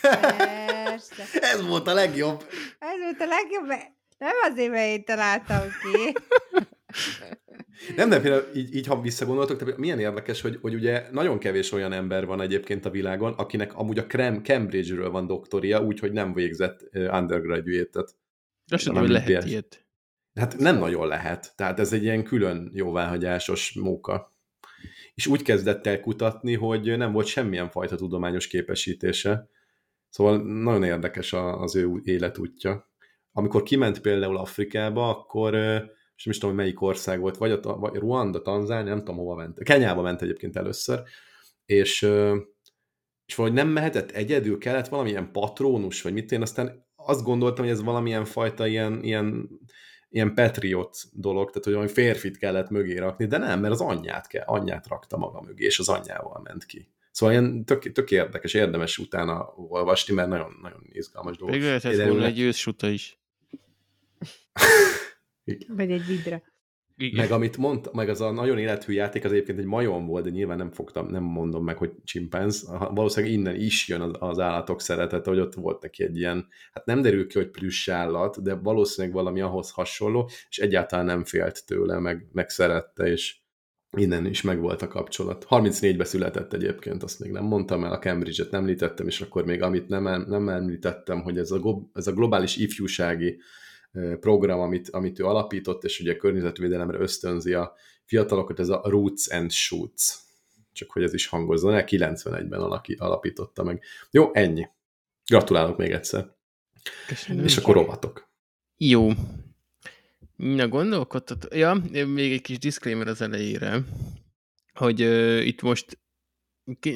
Persze, 0.01 1.23
persze. 1.23 1.23
Ez 1.53 1.67
volt 1.67 1.87
a 1.87 1.95
legjobb. 1.95 2.45
Ez 2.79 3.01
volt 3.03 3.21
a 3.21 3.27
legjobb, 3.27 3.67
mert 3.67 3.91
nem 4.19 4.35
azért, 4.51 4.71
mert 4.71 4.87
én 4.87 5.05
találtam 5.05 5.63
ki. 5.83 6.13
Nem, 7.97 8.09
de 8.09 8.21
például 8.21 8.47
így, 8.55 8.75
így 8.75 8.87
ha 8.87 9.01
visszagondoltok, 9.01 9.59
tehát 9.59 9.77
milyen 9.77 9.99
érdekes, 9.99 10.41
hogy, 10.41 10.59
hogy 10.61 10.75
ugye 10.75 11.07
nagyon 11.11 11.39
kevés 11.39 11.73
olyan 11.73 11.93
ember 11.93 12.27
van 12.27 12.41
egyébként 12.41 12.85
a 12.85 12.91
világon, 12.91 13.33
akinek 13.33 13.75
amúgy 13.75 13.99
a 13.99 14.07
Krem, 14.07 14.43
Cambridge-ről 14.43 15.11
van 15.11 15.27
doktoria, 15.27 15.83
úgyhogy 15.83 16.13
nem 16.13 16.33
végzett 16.33 16.89
undergraduate-et. 16.93 18.15
Azt 18.69 18.85
tudom, 18.85 19.01
hogy 19.01 19.11
lehet 19.11 19.45
ilyet. 19.45 19.86
Hát 20.37 20.57
nem 20.57 20.79
nagyon 20.79 21.07
lehet. 21.07 21.53
Tehát 21.57 21.81
ez 21.81 21.93
egy 21.93 22.03
ilyen 22.03 22.25
külön 22.25 22.71
jóváhagyásos 22.75 23.73
móka. 23.73 24.35
És 25.15 25.27
úgy 25.27 25.43
kezdett 25.43 25.87
el 25.87 26.01
kutatni, 26.01 26.55
hogy 26.55 26.97
nem 26.97 27.13
volt 27.13 27.27
semmilyen 27.27 27.71
fajta 27.71 27.97
tudományos 27.97 28.47
képesítése. 28.47 29.49
Szóval 30.09 30.63
nagyon 30.63 30.83
érdekes 30.83 31.33
az 31.33 31.77
ő 31.77 32.01
életútja. 32.03 32.91
Amikor 33.33 33.63
kiment 33.63 34.01
például 34.01 34.37
Afrikába, 34.37 35.09
akkor 35.09 35.53
most 35.53 36.25
nem 36.25 36.35
is 36.35 36.39
tudom, 36.39 36.55
hogy 36.55 36.65
melyik 36.65 36.81
ország 36.81 37.21
volt, 37.21 37.37
vagy, 37.37 37.51
a, 37.51 37.61
vagy 37.61 37.95
Ruanda, 37.95 38.43
Tanzánia, 38.43 38.91
nem 38.91 38.99
tudom, 38.99 39.17
hova 39.17 39.35
ment. 39.35 39.63
Kenyába 39.63 40.03
ment 40.03 40.23
egyébként 40.23 40.57
először, 40.57 41.03
és, 41.67 42.03
és 43.27 43.35
valahogy 43.35 43.59
nem 43.59 43.69
mehetett 43.69 44.11
egyedül, 44.11 44.59
kellett 44.59 44.89
valamilyen 44.89 45.33
patrónus, 45.33 46.03
vagy 46.03 46.13
mit 46.13 46.33
én, 46.33 46.43
aztán 46.43 46.87
azt 46.97 47.23
gondoltam, 47.23 47.65
hogy 47.65 47.75
ez 47.75 47.83
valamilyen 47.83 48.25
fajta 48.25 48.67
ilyen, 48.67 49.03
ilyen 49.03 49.49
ilyen 50.17 50.35
patriot 50.35 50.99
dolog, 51.13 51.49
tehát 51.49 51.65
hogy 51.65 51.73
valami 51.73 51.93
férfit 51.93 52.39
kellett 52.39 52.71
mögé 52.71 52.97
rakni, 52.97 53.27
de 53.27 53.39
nem, 53.39 53.61
mert 53.61 53.73
az 53.73 53.81
anyját, 53.81 54.27
kell, 54.27 54.45
anyját 54.47 54.89
rakta 54.89 55.17
maga 55.17 55.41
mögé, 55.41 55.65
és 55.65 55.79
az 55.79 55.89
anyjával 55.89 56.41
ment 56.45 56.65
ki. 56.65 56.89
Szóval 57.11 57.35
ilyen 57.35 57.65
tök, 57.65 57.93
tök 57.93 58.11
érdekes, 58.11 58.55
érdemes 58.55 58.99
utána 58.99 59.55
olvasni, 59.57 60.15
mert 60.15 60.29
nagyon, 60.29 60.59
nagyon 60.63 60.81
izgalmas 60.93 61.37
dolog. 61.37 61.55
Még 61.55 61.63
lehetett 61.63 62.09
volna 62.09 62.25
egy 62.25 62.41
őssuta 62.41 62.89
is. 62.89 63.19
Vagy 65.69 65.91
egy 65.91 66.07
vidra. 66.07 66.43
Igen. 66.99 67.21
Meg 67.21 67.31
amit 67.31 67.57
mondta, 67.57 67.91
meg 67.93 68.09
az 68.09 68.21
a 68.21 68.31
nagyon 68.31 68.59
élethű 68.59 68.93
játék, 68.93 69.25
az 69.25 69.33
egyébként 69.33 69.59
egy 69.59 69.65
majom 69.65 70.07
volt, 70.07 70.25
de 70.25 70.31
nyilván 70.31 70.57
nem 70.57 70.71
fogtam, 70.71 71.07
nem 71.07 71.23
mondom 71.23 71.65
meg, 71.65 71.77
hogy 71.77 71.93
csimpánz. 72.05 72.69
Valószínűleg 72.91 73.35
innen 73.35 73.55
is 73.55 73.89
jön 73.89 74.01
az, 74.01 74.13
az 74.19 74.39
állatok 74.39 74.81
szeretete, 74.81 75.31
hogy 75.31 75.39
ott 75.39 75.55
volt 75.55 75.83
neki 75.83 76.03
egy 76.03 76.17
ilyen, 76.17 76.47
hát 76.73 76.85
nem 76.87 77.03
derül 77.03 77.27
ki, 77.27 77.39
hogy 77.39 77.51
plüss 77.51 77.89
állat, 77.89 78.43
de 78.43 78.55
valószínűleg 78.55 79.17
valami 79.17 79.41
ahhoz 79.41 79.71
hasonló, 79.71 80.31
és 80.49 80.59
egyáltalán 80.59 81.05
nem 81.05 81.25
félt 81.25 81.67
tőle, 81.67 81.99
meg, 81.99 82.27
meg 82.33 82.49
szerette, 82.49 83.07
és 83.07 83.37
innen 83.97 84.27
is 84.27 84.43
megvolt 84.43 84.83
a 84.83 84.89
kapcsolat. 84.89 85.47
34-be 85.51 86.05
született 86.05 86.53
egyébként, 86.53 87.03
azt 87.03 87.21
még 87.21 87.31
nem 87.31 87.45
mondtam 87.45 87.85
el, 87.85 87.93
a 87.93 87.99
Cambridge-et 87.99 88.51
nem 88.51 88.61
említettem, 88.61 89.07
és 89.07 89.21
akkor 89.21 89.45
még 89.45 89.63
amit 89.63 89.89
nem, 89.89 90.07
em- 90.07 90.29
nem 90.29 90.49
említettem, 90.49 91.23
hogy 91.23 91.39
ez 91.39 91.51
a, 91.51 91.61
ez 91.93 92.07
a 92.07 92.13
globális 92.13 92.57
ifjúsági 92.57 93.41
program, 94.21 94.61
amit, 94.61 94.91
amit 94.91 95.19
ő 95.19 95.25
alapított, 95.25 95.85
és 95.85 96.01
ugye 96.01 96.13
a 96.13 96.17
környezetvédelemre 96.17 96.99
ösztönzi 96.99 97.53
a 97.53 97.75
fiatalokat, 98.05 98.59
ez 98.59 98.69
a 98.69 98.81
Roots 98.85 99.31
and 99.31 99.51
Shoots. 99.53 100.15
Csak 100.73 100.91
hogy 100.91 101.03
ez 101.03 101.15
is 101.15 101.27
hangozzon 101.27 101.75
el, 101.75 101.85
91-ben 101.87 102.61
alaki, 102.61 102.95
alapította 102.99 103.63
meg. 103.63 103.83
Jó, 104.11 104.31
ennyi. 104.35 104.69
Gratulálok 105.27 105.77
még 105.77 105.91
egyszer. 105.91 106.35
Köszönöm. 107.07 107.45
És 107.45 107.57
akkor 107.57 107.75
rovatok. 107.75 108.29
Jó. 108.77 109.11
Na, 110.37 110.69
gondolkodtat... 110.69 111.55
Ja, 111.55 111.83
még 112.07 112.33
egy 112.33 112.43
kis 112.43 112.59
disclaimer 112.59 113.09
az 113.09 113.21
elejére, 113.21 113.85
hogy 114.73 115.03
uh, 115.03 115.47
itt 115.47 115.63
most 115.63 115.99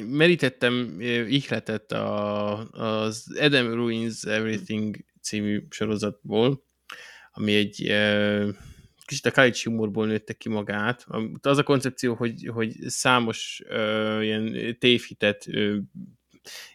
merítettem 0.05 0.95
uh, 0.97 1.31
ihletet 1.31 1.91
a, 1.91 2.57
az 2.69 3.37
Adam 3.39 3.73
Ruins 3.73 4.23
Everything 4.23 4.97
című 5.21 5.65
sorozatból, 5.69 6.65
ami 7.31 7.55
egy 7.55 7.93
kicsit 9.05 9.25
a 9.25 9.31
college 9.31 9.57
humorból 9.63 10.07
nőtte 10.07 10.33
ki 10.33 10.49
magát. 10.49 11.05
Az 11.41 11.57
a 11.57 11.63
koncepció, 11.63 12.13
hogy, 12.13 12.49
hogy 12.53 12.75
számos 12.87 13.61
uh, 13.69 14.19
ilyen 14.21 14.75
tévhitet 14.79 15.45
uh, 15.47 15.77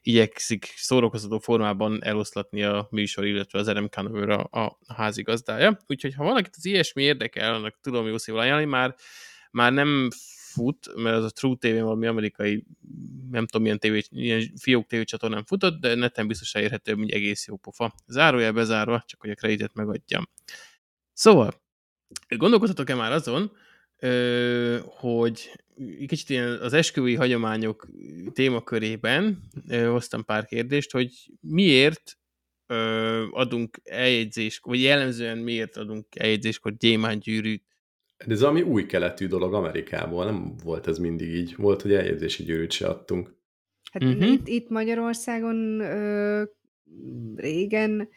igyekszik 0.03 0.73
szórakoztató 0.77 1.39
formában 1.39 2.05
eloszlatni 2.05 2.63
a 2.63 2.89
műsor, 2.91 3.27
illetve 3.27 3.59
az 3.59 3.69
Adam 3.69 3.89
a, 4.29 4.61
a 4.61 4.79
házigazdája. 4.95 5.79
Úgyhogy 5.87 6.15
ha 6.15 6.25
valakit 6.25 6.55
az 6.57 6.67
ilyesmi 6.67 7.03
érdekel, 7.03 7.55
annak 7.55 7.79
tudom 7.81 8.07
jó 8.07 8.19
szívvel 8.19 8.41
ajánlani, 8.41 8.67
már, 8.67 8.95
már 9.51 9.73
nem 9.73 10.09
fut, 10.57 10.95
mert 10.95 11.17
az 11.17 11.25
a 11.25 11.31
True 11.31 11.57
TV 11.59 11.67
valami 11.67 12.07
amerikai, 12.07 12.65
nem 13.31 13.47
tudom 13.47 13.63
milyen, 13.63 13.79
tévé, 13.79 14.03
ilyen 14.11 14.53
fiók 14.57 14.87
tévécsatornán 14.87 15.45
futott, 15.45 15.81
de 15.81 15.95
neten 15.95 16.27
biztos 16.27 16.55
elérhető, 16.55 16.95
hogy 16.95 17.11
egész 17.11 17.47
jó 17.47 17.57
pofa. 17.57 17.95
Zárójel 18.07 18.53
bezárva, 18.53 19.03
csak 19.07 19.21
hogy 19.21 19.31
a 19.31 19.35
kreditet 19.35 19.75
megadjam. 19.75 20.29
Szóval, 21.13 21.63
gondolkoztatok-e 22.37 22.95
már 22.95 23.13
azon, 23.13 23.53
hogy 24.85 25.53
kicsit 26.07 26.31
ilyen 26.31 26.61
az 26.61 26.73
esküvői 26.73 27.15
hagyományok 27.15 27.89
témakörében 28.33 29.43
hoztam 29.69 30.25
pár 30.25 30.47
kérdést, 30.47 30.91
hogy 30.91 31.31
miért 31.41 32.19
adunk 33.31 33.81
eljegyzést, 33.85 34.65
vagy 34.65 34.83
jellemzően 34.83 35.39
miért 35.39 35.77
adunk 35.77 36.07
eljegyzéskor 36.11 36.77
gyémánygyűrűt 36.77 37.76
De 38.27 38.33
ez 38.33 38.43
ami 38.43 38.63
új 38.63 38.87
keletű 38.87 39.27
dolog 39.27 39.55
Amerikából, 39.55 40.25
nem 40.25 40.55
volt 40.65 40.87
ez 40.87 40.99
mindig 40.99 41.29
így. 41.29 41.57
Volt, 41.57 41.83
hogy 41.83 41.93
eljegyzési 41.93 42.45
gyűrűt 42.45 42.71
se 42.71 42.87
adtunk. 42.87 43.35
Hát 43.93 44.05
uh-huh. 44.05 44.33
itt, 44.33 44.49
itt 44.49 44.69
Magyarországon 44.69 45.81
ö, 45.81 46.43
régen 47.37 48.09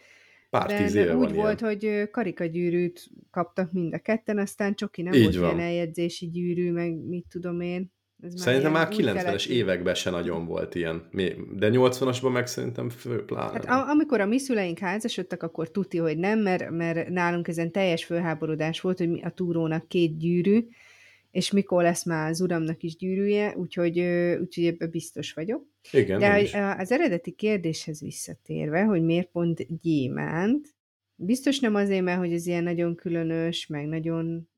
Pár 0.50 0.74
tíz 0.74 0.96
éve 0.96 1.16
úgy 1.16 1.26
van 1.26 1.34
volt, 1.34 1.62
ilyen. 1.62 1.74
hogy 1.74 2.10
karikagyűrűt 2.10 3.10
kaptak 3.32 3.72
mind 3.72 3.94
a 3.94 4.00
ketten, 4.00 4.38
aztán 4.38 4.76
Csoki 4.76 5.02
nem 5.02 5.14
Így 5.14 5.24
volt 5.24 5.36
van. 5.36 5.44
ilyen 5.44 5.60
eljegyzési 5.60 6.30
gyűrű, 6.30 6.72
meg 6.72 7.06
mit 7.08 7.26
tudom 7.30 7.62
én. 7.62 7.92
Ez 8.24 8.42
Szerintem 8.42 8.72
már 8.72 8.92
ilyen 8.92 9.14
új 9.14 9.20
90-es 9.20 9.24
keletű. 9.24 9.54
években 9.54 9.96
se 9.96 10.10
nagyon 10.10 10.46
volt 10.46 10.76
ilyen. 10.76 11.08
De 11.56 11.70
80-asban 11.72 12.32
meg 12.32 12.48
szerintem 12.48 12.90
fő 12.90 13.26
pláne. 13.26 13.52
Hát 13.52 13.66
a, 13.66 13.90
amikor 13.90 14.22
a 14.22 14.26
mi 14.26 14.40
szüleink 14.40 14.80
házasodtak, 14.80 15.44
akkor 15.44 15.72
tuti, 15.72 15.98
hogy 15.98 16.18
nem, 16.18 16.40
mert, 16.40 16.70
mert 16.70 17.10
nálunk 17.10 17.48
ezen 17.48 17.72
teljes 17.72 18.06
fölháborodás 18.06 18.82
volt, 18.82 18.98
hogy 18.98 19.20
a 19.24 19.30
túrónak 19.30 19.88
két 19.88 20.18
gyűrű, 20.18 20.68
és 21.32 21.52
mikor 21.52 21.84
lesz 21.84 22.06
már 22.06 22.30
az 22.30 22.42
uramnak 22.42 22.84
is 22.84 22.96
gyűrűje, 22.96 23.54
úgyhogy, 23.58 24.00
úgyhogy 24.42 24.66
ebben 24.66 24.90
biztos 24.90 25.34
vagyok. 25.34 25.66
Igen, 25.92 26.20
De 26.20 26.34
hogy 26.34 26.52
az 26.78 26.92
eredeti 26.92 27.32
kérdéshez 27.32 28.02
visszatérve, 28.02 28.84
hogy 28.84 29.04
miért 29.04 29.32
pont 29.32 29.82
gyémánt, 29.82 30.68
biztos 31.16 31.60
nem 31.60 31.76
azért, 31.76 32.04
mert 32.04 32.20
hogy 32.20 32.34
ez 32.34 32.46
ilyen 32.46 32.64
nagyon 32.64 32.96
különös, 32.96 33.68
meg 33.68 33.88
nagyon... 33.88 34.50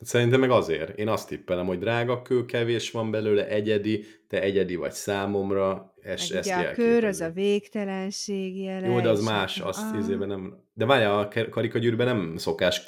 Szerintem 0.00 0.40
meg 0.40 0.50
azért. 0.50 0.98
Én 0.98 1.08
azt 1.08 1.28
tippelem, 1.28 1.66
hogy 1.66 1.78
drága 1.78 2.22
kő, 2.22 2.44
kevés 2.44 2.90
van 2.90 3.10
belőle, 3.10 3.48
egyedi, 3.48 4.04
te 4.28 4.40
egyedi 4.40 4.76
vagy 4.76 4.92
számomra, 4.92 5.94
ez, 6.02 6.28
Meg 6.28 6.38
ezt 6.38 6.48
ugye 6.48 6.68
a 6.68 6.72
kör, 6.72 7.04
az 7.04 7.20
a 7.20 7.30
végtelenség 7.30 8.60
jele. 8.60 8.86
Jó, 8.86 9.00
de 9.00 9.08
az 9.08 9.24
más, 9.24 9.58
azt 9.60 9.92
Ah. 9.92 9.98
izében 9.98 10.28
nem... 10.28 10.62
De 10.74 10.84
várjál, 10.86 11.18
a 11.18 11.28
karikagyűrűben 11.50 12.06
nem 12.06 12.36
szokás 12.36 12.82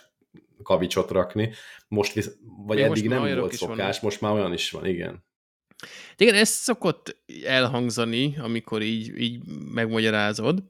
kavicsot 0.63 1.11
rakni, 1.11 1.51
most 1.89 2.13
visz... 2.13 2.31
vagy 2.67 2.77
Még 2.77 2.87
eddig 2.87 3.09
nem 3.09 3.39
volt 3.39 3.53
szokás, 3.53 3.77
vannak. 3.77 4.03
most 4.03 4.21
már 4.21 4.33
olyan 4.33 4.53
is 4.53 4.71
van, 4.71 4.87
igen. 4.87 5.25
Igen, 6.17 6.35
ez 6.35 6.49
szokott 6.49 7.17
elhangzani, 7.45 8.37
amikor 8.39 8.83
így, 8.83 9.21
így 9.21 9.43
megmagyarázod. 9.75 10.63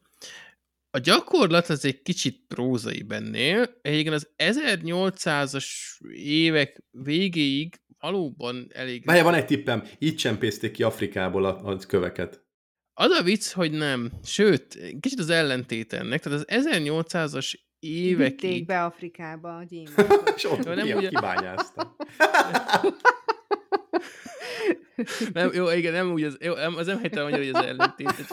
A 0.92 0.98
gyakorlat 0.98 1.68
az 1.68 1.84
egy 1.84 2.02
kicsit 2.02 2.44
prózai 2.48 3.02
bennél. 3.02 3.78
Egyébként 3.82 4.14
az 4.14 4.30
1800-as 4.36 5.66
évek 6.14 6.82
végéig 6.90 7.80
valóban 7.98 8.66
elég... 8.74 9.04
Várjál, 9.04 9.24
van 9.24 9.34
egy 9.34 9.46
tippem, 9.46 9.84
így 9.98 10.16
csempészték 10.16 10.72
ki 10.72 10.82
Afrikából 10.82 11.44
a, 11.44 11.60
a 11.64 11.76
köveket. 11.76 12.44
Az 12.92 13.10
a 13.10 13.22
vicc, 13.22 13.52
hogy 13.52 13.72
nem. 13.72 14.10
Sőt, 14.24 14.78
kicsit 15.00 15.18
az 15.18 15.30
ellentét 15.30 15.92
ennek. 15.92 16.22
Tehát 16.22 16.38
az 16.38 16.64
1800-as 16.64 17.54
Vitték 17.80 18.10
évekig... 18.10 18.66
be 18.66 18.84
Afrikába 18.84 19.56
a 19.56 19.64
gyémántot. 19.64 20.32
És 20.36 20.44
ott 20.44 20.64
nem 20.64 20.86
ki, 20.86 20.92
ugye- 20.92 21.08
kibányázta. 21.08 21.96
Nem, 25.32 25.50
jó, 25.52 25.70
igen, 25.70 25.92
nem 25.92 26.12
úgy, 26.12 26.22
az, 26.22 26.36
jó, 26.40 26.54
nem, 26.54 26.76
az 26.76 26.86
nem 26.86 26.98
helytelen 26.98 27.32
hogy 27.32 27.48
az 27.48 27.64
ellentét. 27.64 28.14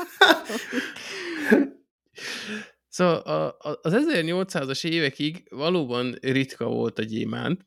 Szóval 2.88 3.57
az 3.82 3.93
1800-as 4.09 4.88
évekig 4.88 5.47
valóban 5.49 6.18
ritka 6.22 6.65
volt 6.65 6.99
a 6.99 7.03
gyémánt, 7.03 7.65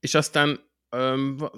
és 0.00 0.14
aztán 0.14 0.68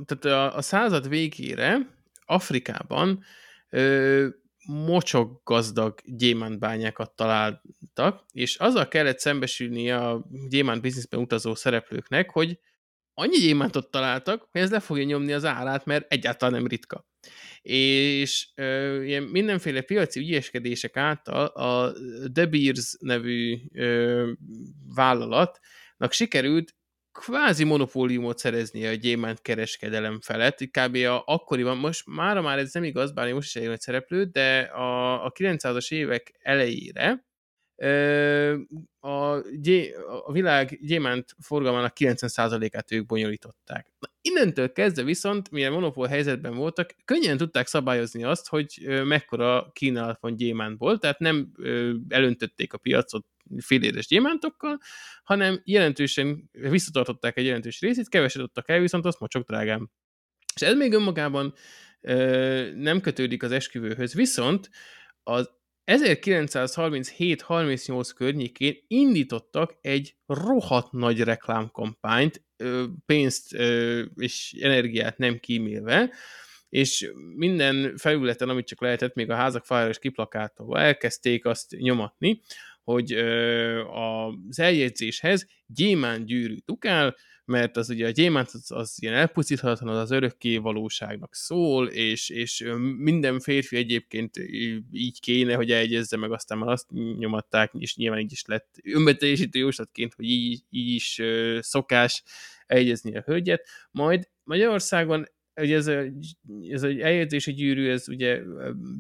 tehát 0.05 0.25
a, 0.25 0.57
a 0.57 0.63
század 0.63 1.09
végére 1.09 1.79
Afrikában 2.25 3.25
ö, 3.71 4.29
mocsok 4.67 5.41
gazdag 5.45 6.01
gyémántbányákat 6.05 7.11
találtak, 7.17 8.25
és 8.33 8.57
azzal 8.57 8.89
kellett 8.89 9.19
szembesülni 9.19 9.91
a 9.91 10.27
gyémánt 10.49 10.83
bizniszben 10.83 11.21
utazó 11.21 11.55
szereplőknek, 11.55 12.31
hogy 12.31 12.59
annyi 13.15 13.39
gyémántot 13.39 13.91
találtak, 13.91 14.49
hogy 14.51 14.61
ez 14.61 14.71
le 14.71 14.81
fogja 14.81 15.05
nyomni 15.05 15.33
az 15.33 15.45
árát, 15.45 15.85
mert 15.85 16.13
egyáltalán 16.13 16.55
nem 16.55 16.67
ritka. 16.67 17.07
És 17.63 18.49
ö, 18.55 19.03
ilyen 19.03 19.23
mindenféle 19.23 19.81
piaci 19.81 20.21
ügyeskedések 20.21 20.97
által 20.97 21.47
a 21.47 21.93
De 22.33 22.47
Beers 22.47 22.97
nevű 23.01 23.59
ö, 23.75 24.33
vállalatnak 24.95 26.13
sikerült 26.13 26.75
kvázi 27.13 27.65
monopóliumot 27.65 28.39
szerezni 28.39 28.87
a 28.87 28.93
gyémánt 28.93 29.43
kereskedelem 29.43 30.21
felett. 30.21 30.59
Kb. 30.59 30.95
A, 30.95 31.23
akkoriban, 31.27 31.77
most 31.77 32.07
mára 32.07 32.41
már 32.43 32.59
ez 32.59 32.73
nem 32.73 32.85
igaz, 32.85 33.13
bár 33.13 33.33
most 33.33 33.57
is 33.57 33.63
egy 33.63 33.69
nagy 33.69 33.81
szereplő, 33.81 34.25
de 34.25 34.61
a, 34.61 35.25
a 35.25 35.33
900-as 35.33 35.93
évek 35.93 36.33
elejére 36.43 37.25
a, 39.01 39.41
gyé, 39.61 39.95
a 40.25 40.33
világ 40.33 40.79
gyémánt 40.83 41.37
forgalmának 41.41 41.93
90%-át 41.99 42.93
ők 42.93 43.07
bonyolították. 43.07 43.87
Na, 43.99 44.09
innentől 44.21 44.73
kezdve 44.73 45.03
viszont, 45.03 45.51
milyen 45.51 45.73
monopól 45.73 46.07
helyzetben 46.07 46.55
voltak, 46.55 46.95
könnyen 47.05 47.37
tudták 47.37 47.67
szabályozni 47.67 48.25
azt, 48.25 48.49
hogy 48.49 48.83
mekkora 49.05 49.71
kínálat 49.73 50.21
van 50.21 50.37
gyémántból, 50.37 50.99
tehát 50.99 51.19
nem 51.19 51.53
elöntötték 52.09 52.73
a 52.73 52.79
piacot 52.79 53.27
féléres 53.59 54.07
gyémántokkal, 54.07 54.79
hanem 55.25 55.61
jelentősen 55.65 56.51
visszatartották 56.53 57.37
egy 57.37 57.45
jelentős 57.45 57.81
részét, 57.81 58.09
keveset 58.09 58.43
adtak 58.43 58.69
el, 58.69 58.81
viszont 58.81 59.05
azt 59.05 59.21
mocsok 59.21 59.47
drágán. 59.47 59.91
És 60.55 60.63
ez 60.63 60.75
még 60.77 60.93
önmagában 60.93 61.55
ö, 62.01 62.71
nem 62.75 63.01
kötődik 63.01 63.43
az 63.43 63.53
esküvőhöz, 63.53 64.15
viszont 64.15 64.71
az 65.23 65.51
1937-38 65.87 68.11
környékén 68.15 68.85
indítottak 68.87 69.77
egy 69.81 70.17
rohadt 70.27 70.93
nagy 70.93 71.21
reklámkampányt, 71.21 72.45
pénzt 73.07 73.53
és 74.15 74.55
energiát 74.61 75.19
nem 75.19 75.39
kímélve, 75.39 76.11
és 76.69 77.11
minden 77.37 77.97
felületen, 77.97 78.49
amit 78.49 78.67
csak 78.67 78.81
lehetett, 78.81 79.15
még 79.15 79.31
a 79.31 79.35
házak 79.35 79.65
fájára 79.65 79.91
is 79.91 79.99
kiplakátolva 79.99 80.79
elkezdték 80.79 81.45
azt 81.45 81.77
nyomatni, 81.77 82.41
hogy 82.83 83.13
az 83.93 84.59
eljegyzéshez 84.59 85.47
gyémánt 85.67 86.27
gyűrű 86.27 86.57
dukál, 86.65 87.17
mert 87.53 87.77
az 87.77 87.91
ugye 87.91 88.07
a 88.07 88.11
gyémánt 88.11 88.51
az, 88.53 88.71
az 88.71 88.97
ilyen 89.01 89.15
elpusztíthatatlan, 89.15 89.95
az 89.95 90.01
az 90.01 90.11
örökké 90.11 90.57
valóságnak 90.57 91.35
szól, 91.35 91.89
és, 91.89 92.29
és 92.29 92.65
minden 92.97 93.41
férfi 93.41 93.77
egyébként 93.77 94.37
így 94.93 95.21
kéne, 95.21 95.55
hogy 95.55 95.71
eljegyezze 95.71 96.17
meg, 96.17 96.33
aztán 96.33 96.59
már 96.59 96.69
azt 96.69 96.91
nyomatták, 97.19 97.73
és 97.79 97.97
nyilván 97.97 98.19
így 98.21 98.33
is 98.33 98.45
lett 98.47 98.75
önbeteljesítő 98.85 99.59
jóslatként, 99.59 100.15
hogy 100.15 100.25
így, 100.25 100.63
így 100.71 100.95
is 100.95 101.19
ö, 101.19 101.59
szokás 101.61 102.23
eljegyezni 102.67 103.17
a 103.17 103.23
hölgyet. 103.27 103.69
Majd 103.91 104.29
Magyarországon 104.45 105.27
ugye 105.61 105.77
ez, 105.77 105.87
a, 105.87 106.03
ez 106.69 106.83
egy 106.83 107.01
eljegyzési 107.01 107.53
gyűrű, 107.53 107.91
ez 107.91 108.09
ugye 108.09 108.41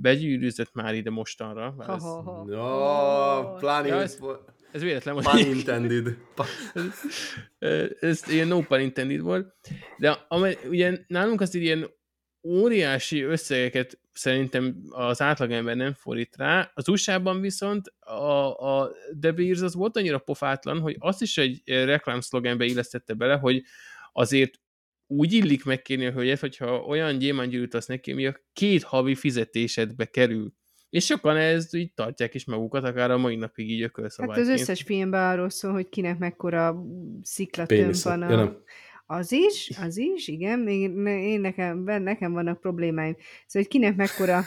begyűrűzött 0.03 0.75
már 0.75 0.95
ide 0.95 1.11
mostanra. 1.11 1.71
bár 1.71 1.89
Ez. 1.89 2.03
No, 2.03 3.57
pláne 3.59 3.89
ja, 3.89 4.01
ez- 4.01 4.19
ez 4.73 4.83
véletlen 4.83 5.15
pun 5.15 5.23
volt. 5.25 5.47
intended. 5.47 6.17
Ö, 7.59 7.87
ez 8.01 8.23
ilyen 8.29 8.49
no 8.49 8.61
pun 8.61 8.81
intended 8.81 9.21
volt. 9.21 9.55
De 9.99 10.25
amely, 10.29 10.59
ugye 10.69 10.99
nálunk 11.07 11.41
az 11.41 11.55
ilyen 11.55 11.91
óriási 12.43 13.23
összegeket 13.23 14.01
szerintem 14.13 14.77
az 14.91 15.21
átlagember 15.21 15.77
nem 15.77 15.93
fordít 15.95 16.37
rá. 16.37 16.71
Az 16.75 16.89
USA-ban 16.89 17.41
viszont 17.41 17.89
a, 17.99 18.81
a 18.81 18.93
De 19.13 19.33
Beers 19.33 19.61
az 19.61 19.75
volt 19.75 19.97
annyira 19.97 20.19
pofátlan, 20.19 20.81
hogy 20.81 20.97
azt 20.99 21.23
is 21.23 21.39
egy 21.39 21.63
reklámszlogenbe 21.65 22.65
illesztette 22.65 23.15
bele, 23.15 23.35
hogy 23.35 23.63
azért 24.13 24.61
úgy 25.07 25.33
illik 25.33 25.65
megkérni 25.65 26.07
a 26.07 26.13
hölgyet, 26.13 26.41
hogyha 26.41 26.81
olyan 26.81 27.19
gyémánygyűrűt 27.19 27.75
azt 27.75 27.89
neki, 27.89 28.13
ami 28.13 28.27
a 28.27 28.41
két 28.53 28.83
havi 28.83 29.15
fizetésedbe 29.15 30.05
kerül. 30.05 30.53
És 30.93 31.05
sokan 31.05 31.37
ezt 31.37 31.75
így 31.75 31.93
tartják 31.95 32.35
is 32.35 32.45
magukat, 32.45 32.85
akár 32.85 33.11
a 33.11 33.17
mai 33.19 33.37
napig 33.37 33.71
így 33.71 33.81
Hát 33.81 33.89
ökölszabályként. 33.89 34.49
az 34.49 34.61
összes 34.61 34.83
filmben 34.83 35.31
arról 35.31 35.51
szól, 35.51 35.73
hogy 35.73 35.89
kinek 35.89 36.19
mekkora 36.19 36.85
sziklatömb 37.23 37.95
van 38.03 38.19
Ja, 38.21 38.27
a... 38.27 38.35
nem. 38.35 38.57
Az 39.07 39.33
is, 39.33 39.71
az 39.83 39.97
is, 39.97 40.29
igen, 40.29 40.59
még 40.59 40.81
én 41.07 41.41
nekem, 41.41 41.79
nekem 41.83 42.33
vannak 42.33 42.61
problémáim. 42.61 43.17
Szóval, 43.47 43.69
hogy 43.69 43.69
kinek 43.69 43.97
mekkora 43.97 44.43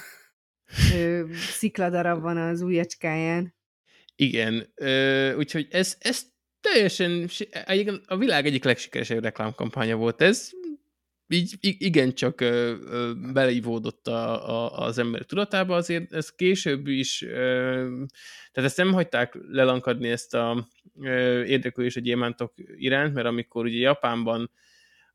ö, 0.96 1.24
szikladarab 1.34 2.22
van 2.22 2.38
az 2.38 2.62
ujjacskáján. 2.62 3.56
Igen, 4.16 4.72
ö, 4.76 5.36
úgyhogy 5.36 5.68
ez, 5.72 5.98
ez 6.00 6.22
teljesen, 6.62 7.30
a 8.06 8.18
világ 8.18 8.46
egyik 8.46 8.64
legsikeresebb 8.64 9.24
reklámkampánya 9.24 9.96
volt 9.96 10.22
ez, 10.22 10.52
így 11.28 11.58
igencsak 11.62 12.42
ö, 12.42 12.76
ö, 12.86 13.12
beleivódott 13.34 14.08
a, 14.08 14.50
a, 14.50 14.86
az 14.86 14.98
ember 14.98 15.22
tudatába, 15.22 15.76
azért 15.76 16.14
ez 16.14 16.30
később 16.30 16.88
is, 16.88 17.22
ö, 17.22 18.04
tehát 18.52 18.70
ezt 18.70 18.78
nem 18.78 18.94
hagyták 18.94 19.38
lelankadni 19.50 20.10
ezt 20.10 20.34
a 20.34 20.68
ö, 21.02 21.44
érdeklődést 21.44 21.98
a 21.98 22.00
gyémántok 22.00 22.54
iránt, 22.76 23.14
mert 23.14 23.28
amikor 23.28 23.66
ugye 23.66 23.80
Japánban 23.80 24.52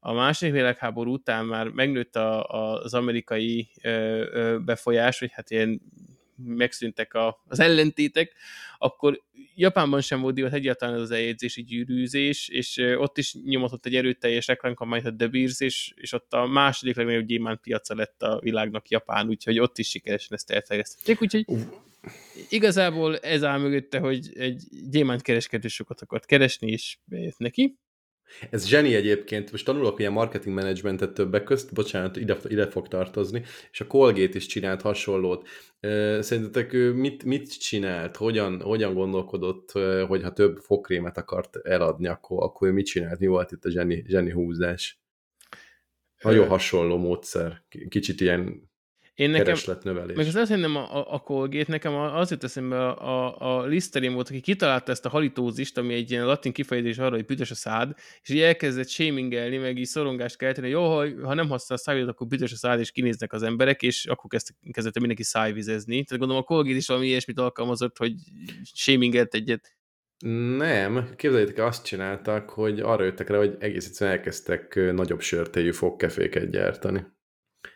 a 0.01 0.13
második 0.13 0.55
világháború 0.55 1.13
után 1.13 1.45
már 1.47 1.69
megnőtt 1.69 2.17
a, 2.17 2.45
a, 2.45 2.83
az 2.83 2.95
amerikai 2.95 3.71
ö, 3.83 3.91
ö, 4.33 4.59
befolyás, 4.59 5.19
hogy 5.19 5.31
hát 5.33 5.51
ilyen 5.51 5.81
megszűntek 6.45 7.15
a, 7.15 7.43
az 7.49 7.61
ellentétek, 7.61 8.33
akkor 8.79 9.23
Japánban 9.55 10.01
sem 10.01 10.21
volt 10.21 10.35
divat 10.35 10.53
egyáltalán 10.53 11.01
az 11.01 11.11
eljegyzési 11.11 11.63
gyűrűzés, 11.63 12.49
és 12.49 12.77
ott 12.97 13.19
is 13.19 13.35
nyomatott 13.45 13.87
egy 13.87 13.95
erőteljes 13.97 14.47
reklámkampányt 14.47 15.07
a 15.07 15.11
De 15.11 15.29
Beers, 15.29 15.61
és, 15.61 15.93
és 15.97 16.13
ott 16.13 16.33
a 16.33 16.47
második 16.47 16.97
legnagyobb 16.97 17.27
gyémánt 17.27 17.61
piaca 17.61 17.95
lett 17.95 18.23
a 18.23 18.39
világnak 18.43 18.89
Japán, 18.89 19.29
úgyhogy 19.29 19.59
ott 19.59 19.79
is 19.79 19.89
sikeresen 19.89 20.37
ezt 20.37 20.51
elterjesztették, 20.51 21.23
úgyhogy 21.23 21.45
igazából 22.49 23.19
ez 23.19 23.45
áll 23.45 23.59
mögötte, 23.59 23.99
hogy 23.99 24.31
egy 24.35 24.63
gyémánt 24.91 25.23
kereskedő 25.23 25.69
sokat 25.69 26.01
akart 26.01 26.27
keresni, 26.27 26.71
és 26.71 26.99
bejött 27.05 27.39
neki. 27.39 27.79
Ez 28.51 28.67
zseni 28.67 28.95
egyébként, 28.95 29.51
most 29.51 29.65
tanulok 29.65 29.99
ilyen 29.99 30.13
marketing 30.13 30.55
managementet 30.55 31.13
többek 31.13 31.45
közt, 31.45 31.75
bocsánat, 31.75 32.17
ide, 32.17 32.37
ide 32.49 32.67
fog 32.67 32.89
tartozni, 32.89 33.43
és 33.73 33.81
a 33.81 33.87
Colgate 33.87 34.37
is 34.37 34.47
csinált 34.47 34.83
hasonlót. 34.83 35.49
Szerintetek 36.21 36.73
ő 36.73 36.93
mit, 36.93 37.25
mit 37.25 37.59
csinált, 37.59 38.17
hogyan, 38.17 38.61
hogyan 38.61 38.95
gondolkodott, 38.95 39.73
hogy 40.07 40.23
ha 40.23 40.33
több 40.33 40.59
fogkrémet 40.59 41.17
akart 41.17 41.57
eladni, 41.57 42.07
akkor, 42.07 42.43
akkor 42.43 42.69
ő 42.69 42.73
mit 42.73 42.87
csinált, 42.87 43.19
mi 43.19 43.27
volt 43.27 43.53
itt 43.53 43.65
a 43.65 43.71
zseni, 43.71 44.05
zseni 44.07 44.31
húzás? 44.31 45.01
Nagyon 46.23 46.49
hasonló 46.49 46.97
módszer, 46.97 47.63
kicsit 47.89 48.21
ilyen 48.21 48.70
én 49.15 49.31
nekem, 49.31 49.45
keresletnövelés. 49.45 50.17
Meg 50.17 50.27
az 50.27 50.35
azt 50.35 50.57
nem 50.57 50.77
a, 50.77 51.15
a 51.15 51.19
Colgate, 51.19 51.71
nekem 51.71 51.95
az 51.95 52.31
jut 52.31 52.45
eszembe, 52.45 52.89
a, 52.89 53.39
a, 53.39 53.59
a 53.59 53.65
Listerine 53.65 54.15
volt, 54.15 54.29
aki 54.29 54.41
kitalálta 54.41 54.93
ezt 54.93 55.05
a 55.05 55.09
halitózist, 55.09 55.79
ami 55.79 55.95
egy 55.95 56.11
ilyen 56.11 56.27
latin 56.27 56.53
kifejezés 56.53 56.99
arra, 56.99 57.15
hogy 57.15 57.25
büdös 57.25 57.51
a 57.51 57.55
szád, 57.55 57.95
és 58.23 58.29
így 58.29 58.41
elkezdett 58.41 58.89
shamingelni, 58.89 59.57
meg 59.57 59.79
így 59.79 59.87
szorongást 59.87 60.37
kelteni, 60.37 60.73
hogy 60.73 60.77
jó, 60.77 60.97
ha, 60.97 61.27
ha 61.27 61.35
nem 61.35 61.49
használ 61.49 61.79
szájvidet, 61.79 62.11
akkor 62.11 62.27
büdös 62.27 62.53
a 62.53 62.57
szád, 62.57 62.81
és 62.81 62.91
kinéznek 62.91 63.33
az 63.33 63.43
emberek, 63.43 63.83
és 63.83 64.07
akkor 64.07 64.31
kezdte, 64.31 64.53
kezdett 64.71 64.99
mindenki 64.99 65.23
szájvizezni. 65.23 66.05
Tehát 66.05 66.19
gondolom 66.19 66.43
a 66.43 66.47
Colgate 66.47 66.77
is 66.77 66.87
valami 66.87 67.07
ilyesmit 67.07 67.39
alkalmazott, 67.39 67.97
hogy 67.97 68.13
shamingelt 68.75 69.35
egyet. 69.35 69.75
Nem, 70.57 71.15
képzeljétek, 71.17 71.65
azt 71.65 71.85
csináltak, 71.85 72.51
hogy 72.51 72.81
arra 72.81 73.05
jöttek 73.05 73.29
rá, 73.29 73.37
hogy 73.37 73.57
egész 73.59 73.87
egyszerűen 73.87 74.17
elkezdtek 74.17 74.93
nagyobb 74.93 75.21
sörtéjű 75.21 75.73
fogkeféket 75.73 76.51
gyártani. 76.51 77.07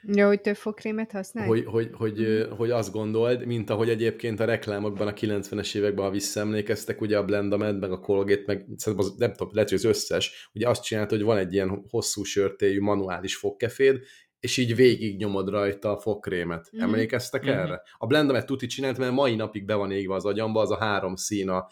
Ja, 0.03 0.27
hogy 0.27 0.41
több 0.41 0.57
fogkrémet 0.57 1.13
használj? 1.13 1.49
Hogy, 1.49 1.65
hogy, 1.65 1.91
hogy, 1.93 2.21
mm. 2.21 2.51
hogy 2.51 2.71
azt 2.71 2.93
gondold, 2.93 3.47
mint 3.47 3.71
ahogy 3.71 3.89
egyébként 3.89 4.41
a 4.41 4.45
reklámokban 4.45 5.07
a 5.07 5.13
90-es 5.13 5.77
években, 5.77 6.05
ha 6.05 6.11
visszaemlékeztek, 6.11 7.01
ugye 7.01 7.19
a 7.19 7.25
Blendamed, 7.25 7.79
meg 7.79 7.93
a 7.93 8.01
Colgate, 8.01 8.43
meg 8.47 8.67
az, 8.97 9.15
nem 9.17 9.33
tudom, 9.33 9.53
lehet, 9.53 9.69
hogy 9.69 9.79
az 9.79 9.85
összes, 9.85 10.51
ugye 10.55 10.69
azt 10.69 10.83
csinált, 10.83 11.11
hogy 11.11 11.23
van 11.23 11.37
egy 11.37 11.53
ilyen 11.53 11.85
hosszú 11.89 12.23
sörtéjű 12.23 12.81
manuális 12.81 13.37
fogkeféd, 13.37 14.01
és 14.41 14.57
így 14.57 14.77
végig 14.77 15.17
nyomod 15.17 15.49
rajta 15.49 15.97
a 15.97 16.01
fogkrémet. 16.01 16.71
Mm. 16.77 16.81
Emlékeztek 16.81 17.47
mm. 17.47 17.49
erre? 17.49 17.83
A 17.99 18.07
Blendamed 18.07 18.45
tuti 18.45 18.67
csinált, 18.67 18.99
mert 18.99 19.13
mai 19.13 19.35
napig 19.35 19.65
be 19.65 19.75
van 19.75 19.91
égve 19.91 20.15
az 20.15 20.25
agyamba, 20.25 20.61
az 20.61 20.71
a 20.71 20.77
három 20.77 21.17
szín, 21.17 21.49
a 21.49 21.67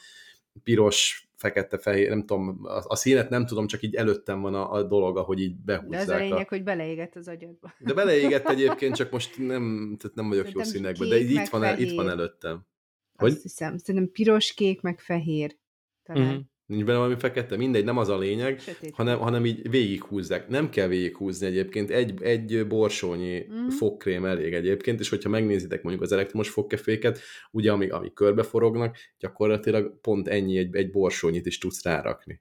piros, 0.64 1.28
fekete-fehér, 1.42 2.08
nem 2.08 2.26
tudom, 2.26 2.58
a, 2.62 2.82
a 2.86 2.96
színet 2.96 3.30
nem 3.30 3.46
tudom, 3.46 3.66
csak 3.66 3.82
így 3.82 3.94
előttem 3.94 4.40
van 4.40 4.54
a, 4.54 4.72
a 4.72 4.82
dolog, 4.82 5.16
ahogy 5.16 5.40
így 5.40 5.56
behúzzák. 5.56 5.90
De 5.90 5.98
az 5.98 6.08
a 6.08 6.16
lényeg, 6.16 6.46
a... 6.46 6.48
hogy 6.48 6.62
beleégett 6.62 7.16
az 7.16 7.28
agyadba. 7.28 7.74
De 7.78 7.94
beleégett 7.94 8.48
egyébként, 8.48 8.94
csak 8.94 9.10
most 9.10 9.38
nem, 9.38 9.96
tehát 9.98 10.16
nem 10.16 10.28
vagyok 10.28 10.50
jó 10.50 10.62
színekben, 10.62 11.08
de 11.08 11.18
itt 11.18 11.48
van, 11.48 11.64
el, 11.64 11.78
itt 11.78 11.96
van 11.96 12.08
előttem. 12.08 12.66
Hogy? 13.14 13.32
Azt 13.32 13.42
hiszem, 13.42 13.78
szerintem 13.78 14.12
piros, 14.12 14.54
kék, 14.54 14.80
meg 14.80 15.00
fehér. 15.00 15.56
Talán. 16.02 16.28
Mm-hmm. 16.28 16.38
Nincs 16.72 16.84
benne 16.84 16.98
valami 16.98 17.18
fekete? 17.18 17.56
Mindegy, 17.56 17.84
nem 17.84 17.98
az 17.98 18.08
a 18.08 18.18
lényeg, 18.18 18.60
hanem, 18.92 19.18
hanem 19.18 19.46
így 19.46 19.70
végighúzzák. 19.70 20.48
Nem 20.48 20.70
kell 20.70 20.86
végighúzni 20.86 21.46
egyébként, 21.46 21.90
egy, 21.90 22.22
egy 22.22 22.66
borsónyi 22.66 23.46
mm. 23.52 23.68
fogkrém 23.68 24.24
elég 24.24 24.52
egyébként, 24.52 25.00
és 25.00 25.08
hogyha 25.08 25.28
megnézitek 25.28 25.82
mondjuk 25.82 26.04
az 26.04 26.12
elektromos 26.12 26.48
fogkeféket, 26.48 27.20
ugye 27.50 27.72
ami, 27.72 27.88
ami 27.88 28.12
körbeforognak, 28.12 28.96
gyakorlatilag 29.18 30.00
pont 30.00 30.28
ennyi 30.28 30.56
egy, 30.58 30.76
egy 30.76 30.90
borsónyit 30.90 31.46
is 31.46 31.58
tudsz 31.58 31.84
rárakni. 31.84 32.40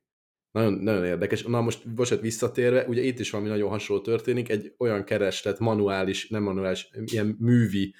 Nagyon, 0.51 0.73
nagyon 0.73 1.05
érdekes. 1.05 1.43
Na 1.43 1.61
most, 1.61 1.93
bocsánat, 1.93 2.23
visszatérve, 2.23 2.85
ugye 2.87 3.01
itt 3.01 3.19
is 3.19 3.29
valami 3.29 3.49
nagyon 3.49 3.69
hasonló 3.69 4.01
történik, 4.01 4.49
egy 4.49 4.73
olyan 4.77 5.03
kereslet, 5.03 5.59
manuális, 5.59 6.27
nem 6.27 6.43
manuális, 6.43 6.89
ilyen 7.05 7.35
művi 7.39 7.93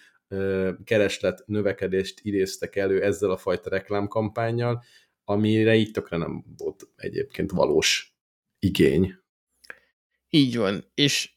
kereslet 0.83 1.43
növekedést 1.45 2.19
idéztek 2.21 2.75
elő 2.75 3.01
ezzel 3.03 3.29
a 3.29 3.37
fajta 3.37 3.69
reklámkampányjal, 3.69 4.83
amire 5.23 5.75
így 5.75 5.91
tökre 5.91 6.17
nem 6.17 6.43
volt 6.57 6.87
egyébként 6.95 7.51
valós 7.51 8.15
igény. 8.59 9.15
Így 10.29 10.57
van, 10.57 10.83
és 10.93 11.31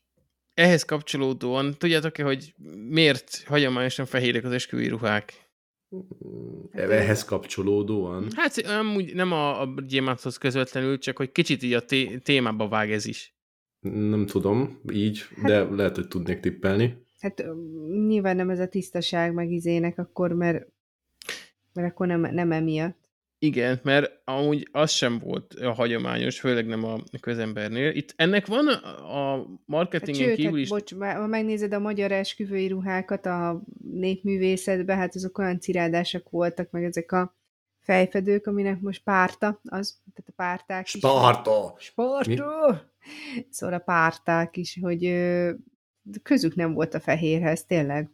ehhez 0.54 0.84
kapcsolódóan, 0.84 1.74
tudjátok-e, 1.78 2.24
hogy 2.24 2.54
miért 2.88 3.42
hagyományosan 3.46 4.06
fehérek 4.06 4.44
az 4.44 4.52
esküvői 4.52 4.88
ruhák? 4.88 5.44
Hát, 6.72 6.90
ehhez 6.90 7.24
kapcsolódóan? 7.24 8.28
Hát 8.36 8.56
amúgy 8.56 9.14
nem 9.14 9.32
a, 9.32 9.60
a 9.60 9.74
gyémánthoz 9.86 10.36
közvetlenül, 10.36 10.98
csak 10.98 11.16
hogy 11.16 11.32
kicsit 11.32 11.62
így 11.62 11.72
a 11.72 11.84
té- 11.84 12.22
témába 12.22 12.68
vág 12.68 12.92
ez 12.92 13.06
is. 13.06 13.34
Nem 13.80 14.26
tudom, 14.26 14.80
így, 14.92 15.22
hát, 15.36 15.46
de 15.46 15.62
lehet, 15.62 15.94
hogy 15.94 16.08
tudnék 16.08 16.40
tippelni. 16.40 17.02
Hát 17.18 17.44
nyilván 18.06 18.36
nem 18.36 18.50
ez 18.50 18.58
a 18.58 18.68
tisztaság 18.68 19.34
meg 19.34 19.50
izének 19.50 19.98
akkor, 19.98 20.32
mert, 20.32 20.66
mert 21.72 21.90
akkor 21.90 22.06
nem, 22.06 22.20
nem 22.20 22.52
emiatt. 22.52 23.03
Igen, 23.44 23.80
mert 23.82 24.20
amúgy 24.24 24.68
az 24.72 24.90
sem 24.90 25.18
volt 25.18 25.54
a 25.54 25.72
hagyományos, 25.72 26.40
főleg 26.40 26.66
nem 26.66 26.84
a 26.84 26.98
közembernél. 27.20 27.90
Itt 27.90 28.12
ennek 28.16 28.46
van 28.46 28.68
a 28.68 29.46
marketingen 29.64 30.28
hát, 30.28 30.36
kívül 30.36 30.58
is... 30.58 30.68
bocs, 30.68 30.94
ha 30.94 31.26
megnézed 31.26 31.72
a 31.72 31.78
magyar 31.78 32.12
esküvői 32.12 32.68
ruhákat 32.68 33.26
a 33.26 33.62
népművészetben, 33.92 34.96
hát 34.96 35.14
azok 35.14 35.38
olyan 35.38 35.60
cirádásak 35.60 36.30
voltak, 36.30 36.70
meg 36.70 36.84
ezek 36.84 37.12
a 37.12 37.36
fejfedők, 37.80 38.46
aminek 38.46 38.80
most 38.80 39.02
párta, 39.02 39.60
az, 39.64 40.00
tehát 40.14 40.28
a 40.28 40.32
párták 40.36 40.84
is. 40.84 40.90
Sparta! 40.90 41.74
Sparta! 41.78 42.82
Szóval 43.50 43.74
a 43.74 43.82
párták 43.82 44.56
is, 44.56 44.78
hogy 44.80 45.14
közük 46.22 46.54
nem 46.54 46.72
volt 46.72 46.94
a 46.94 47.00
fehérhez, 47.00 47.64
tényleg. 47.64 48.10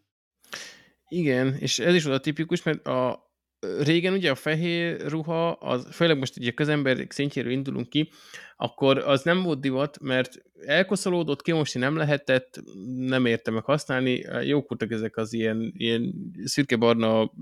Igen, 1.09 1.55
és 1.59 1.79
ez 1.79 1.95
is 1.95 2.07
oda 2.07 2.21
tipikus, 2.21 2.63
mert 2.63 2.87
a, 2.87 3.30
régen 3.61 4.13
ugye 4.13 4.31
a 4.31 4.35
fehér 4.35 5.01
ruha, 5.09 5.51
az, 5.53 5.87
főleg 5.93 6.19
most 6.19 6.37
ugye 6.37 6.51
közember 6.51 7.07
szintjéről 7.09 7.53
indulunk 7.53 7.89
ki, 7.89 8.11
akkor 8.57 8.99
az 8.99 9.23
nem 9.23 9.43
volt 9.43 9.61
divat, 9.61 10.01
mert 10.01 10.43
elkoszolódott, 10.67 11.43
kimosni 11.43 11.81
nem 11.81 11.97
lehetett, 11.97 12.63
nem 12.97 13.27
érte 13.27 13.51
meg 13.51 13.65
használni, 13.65 14.25
jók 14.43 14.69
voltak 14.69 14.91
ezek 14.91 15.17
az 15.17 15.33
ilyen, 15.33 15.73
ilyen 15.77 16.33
szürke-barna 16.45 17.33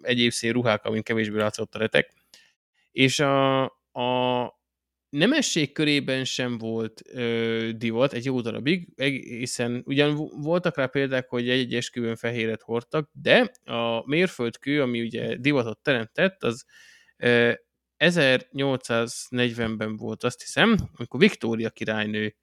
egyéb 0.00 0.30
szín 0.30 0.52
ruhák, 0.52 0.84
amin 0.84 1.02
kevésbé 1.02 1.38
látszott 1.38 1.74
a 1.74 1.78
retek. 1.78 2.12
És 2.92 3.18
a, 3.18 3.64
a, 3.92 4.42
nemesség 5.16 5.72
körében 5.72 6.24
sem 6.24 6.58
volt 6.58 7.02
ö, 7.12 7.70
divat 7.76 8.12
egy 8.12 8.24
jó 8.24 8.40
darabig, 8.40 8.88
hiszen 9.22 9.82
ugyan 9.86 10.14
voltak 10.40 10.76
rá 10.76 10.86
példák, 10.86 11.28
hogy 11.28 11.48
egy-egy 11.48 11.74
esküvőn 11.74 12.16
fehéret 12.16 12.62
hordtak, 12.62 13.10
de 13.12 13.52
a 13.64 14.08
mérföldkő, 14.08 14.82
ami 14.82 15.00
ugye 15.00 15.36
divatot 15.36 15.78
teremtett, 15.78 16.42
az 16.42 16.64
ö, 17.16 17.52
1840-ben 17.98 19.96
volt, 19.96 20.24
azt 20.24 20.40
hiszem, 20.40 20.76
amikor 20.94 21.20
Viktória 21.20 21.70
királynő 21.70 22.36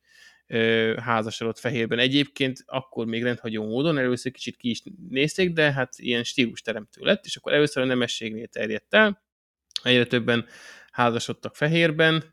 ö, 0.48 0.96
házasodott 1.02 1.60
fehérben. 1.60 2.00
Egyébként 2.00 2.64
akkor 2.66 3.06
még 3.06 3.24
rendhagyó 3.24 3.66
módon, 3.66 3.98
először 3.98 4.32
kicsit 4.32 4.58
ki 4.58 4.70
is 4.70 4.84
nézték, 5.10 5.54
de 5.54 5.72
hát 5.72 5.94
ilyen 5.98 6.24
stílus 6.24 6.62
teremtő 6.62 7.02
lett, 7.04 7.26
és 7.26 7.36
akkor 7.36 7.54
először 7.54 7.84
a 7.84 7.86
nemességnél 7.86 8.48
terjedt 8.48 8.94
el, 8.94 9.24
egyre 9.84 10.06
többen 10.06 10.46
házasodtak 10.92 11.56
fehérben, 11.56 12.33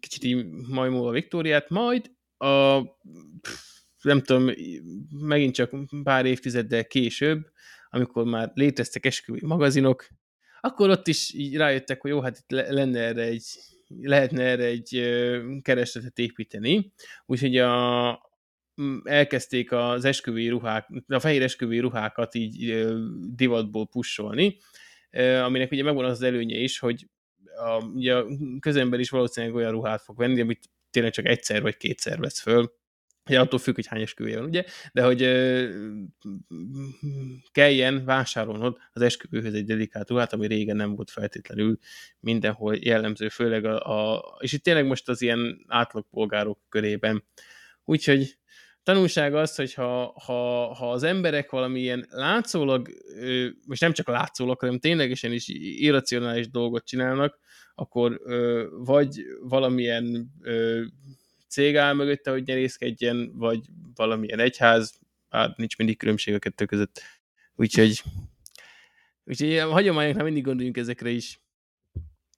kicsit 0.00 0.24
így 0.24 0.46
a 0.70 1.10
Viktóriát, 1.10 1.68
majd 1.68 2.10
a 2.36 2.80
nem 4.02 4.20
tudom, 4.22 4.50
megint 5.10 5.54
csak 5.54 5.70
pár 6.02 6.26
évtizeddel 6.26 6.86
később, 6.86 7.50
amikor 7.90 8.24
már 8.24 8.50
léteztek 8.54 9.06
esküvői 9.06 9.46
magazinok, 9.46 10.06
akkor 10.60 10.90
ott 10.90 11.08
is 11.08 11.32
így 11.34 11.56
rájöttek, 11.56 12.00
hogy 12.00 12.10
jó, 12.10 12.20
hát 12.20 12.38
itt 12.38 12.50
lenne 12.50 13.00
erre 13.00 13.22
egy, 13.22 13.44
lehetne 13.88 14.42
erre 14.42 14.64
egy 14.64 15.00
keresletet 15.62 16.18
építeni. 16.18 16.92
Úgyhogy 17.26 17.56
a, 17.56 18.10
elkezdték 19.04 19.72
az 19.72 20.04
esküvői 20.04 20.48
ruhák, 20.48 20.88
a 21.06 21.18
fehér 21.18 21.42
esküvői 21.42 21.78
ruhákat 21.78 22.34
így 22.34 22.86
divatból 23.34 23.88
pusolni, 23.88 24.58
aminek 25.42 25.70
ugye 25.70 25.82
megvan 25.82 26.04
az 26.04 26.22
előnye 26.22 26.56
is, 26.56 26.78
hogy 26.78 27.06
a, 27.56 27.84
ugye 27.84 28.14
a 28.14 28.26
közember 28.60 29.00
is 29.00 29.10
valószínűleg 29.10 29.56
olyan 29.56 29.70
ruhát 29.70 30.02
fog 30.02 30.16
venni, 30.16 30.40
amit 30.40 30.70
tényleg 30.90 31.12
csak 31.12 31.26
egyszer 31.26 31.62
vagy 31.62 31.76
kétszer 31.76 32.18
vesz 32.18 32.40
föl. 32.40 32.72
Ugye 33.26 33.40
attól 33.40 33.58
függ, 33.58 33.74
hogy 33.74 33.86
hány 33.86 34.00
esküvője 34.00 34.38
van, 34.38 34.48
ugye? 34.48 34.64
De 34.92 35.02
hogy 35.02 35.22
ö, 35.22 35.68
kelljen 37.52 38.04
vásárolnod 38.04 38.76
az 38.92 39.02
esküvőhöz 39.02 39.54
egy 39.54 39.64
dedikált 39.64 40.10
ruhát, 40.10 40.32
ami 40.32 40.46
régen 40.46 40.76
nem 40.76 40.94
volt 40.94 41.10
feltétlenül 41.10 41.78
mindenhol 42.20 42.76
jellemző, 42.80 43.28
főleg 43.28 43.64
a, 43.64 44.14
a 44.14 44.36
és 44.40 44.52
itt 44.52 44.62
tényleg 44.62 44.86
most 44.86 45.08
az 45.08 45.22
ilyen 45.22 45.64
átlagpolgárok 45.68 46.58
körében. 46.68 47.24
Úgyhogy 47.84 48.38
tanulság 48.82 49.34
az, 49.34 49.54
hogy 49.54 49.74
ha, 49.74 50.12
ha, 50.24 50.74
ha 50.74 50.90
az 50.90 51.02
emberek 51.02 51.50
valamilyen 51.50 52.06
látszólag, 52.10 52.88
most 53.66 53.80
nem 53.80 53.92
csak 53.92 54.08
látszólag, 54.08 54.60
hanem 54.60 54.78
ténylegesen 54.78 55.32
is 55.32 55.48
irracionális 55.48 56.50
dolgot 56.50 56.84
csinálnak, 56.84 57.38
akkor 57.74 58.20
vagy 58.70 59.22
valamilyen 59.40 60.32
cég 61.48 61.76
áll 61.76 61.94
mögötte, 61.94 62.30
hogy 62.30 62.44
nyerészkedjen, 62.44 63.32
vagy 63.34 63.60
valamilyen 63.94 64.38
egyház, 64.38 64.98
hát 65.28 65.56
nincs 65.56 65.76
mindig 65.76 65.98
különbség 65.98 66.34
a 66.34 66.38
kettő 66.38 66.64
között. 66.64 67.02
Úgyhogy, 67.54 68.02
úgyhogy 69.24 69.56
a 69.56 69.70
hagyományoknál 69.70 70.24
mindig 70.24 70.44
gondoljunk 70.44 70.76
ezekre 70.76 71.10
is. 71.10 71.40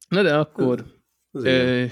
Na 0.09 0.23
de 0.23 0.37
akkor... 0.37 0.85
Ö, 1.33 1.85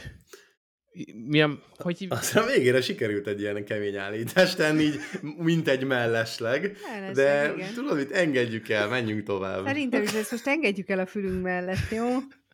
a, 1.32 1.48
hogy... 1.76 2.06
Aztán 2.08 2.46
végére 2.46 2.80
sikerült 2.80 3.26
egy 3.26 3.40
ilyen 3.40 3.64
kemény 3.64 3.96
állítást 3.96 4.56
tenni, 4.56 4.82
így, 4.82 5.00
mint 5.36 5.68
egy 5.68 5.84
mellesleg, 5.84 6.76
Mellesleg, 6.90 7.14
de 7.14 7.54
igen. 7.56 7.74
tudod, 7.74 7.96
mit 7.96 8.12
engedjük 8.12 8.68
el, 8.68 8.88
menjünk 8.88 9.22
tovább. 9.22 9.66
Szerintem 9.66 10.02
is 10.02 10.12
ezt 10.12 10.30
most 10.30 10.46
engedjük 10.46 10.88
el 10.88 10.98
a 10.98 11.06
fülünk 11.06 11.42
mellett, 11.42 11.90
jó? 11.90 12.06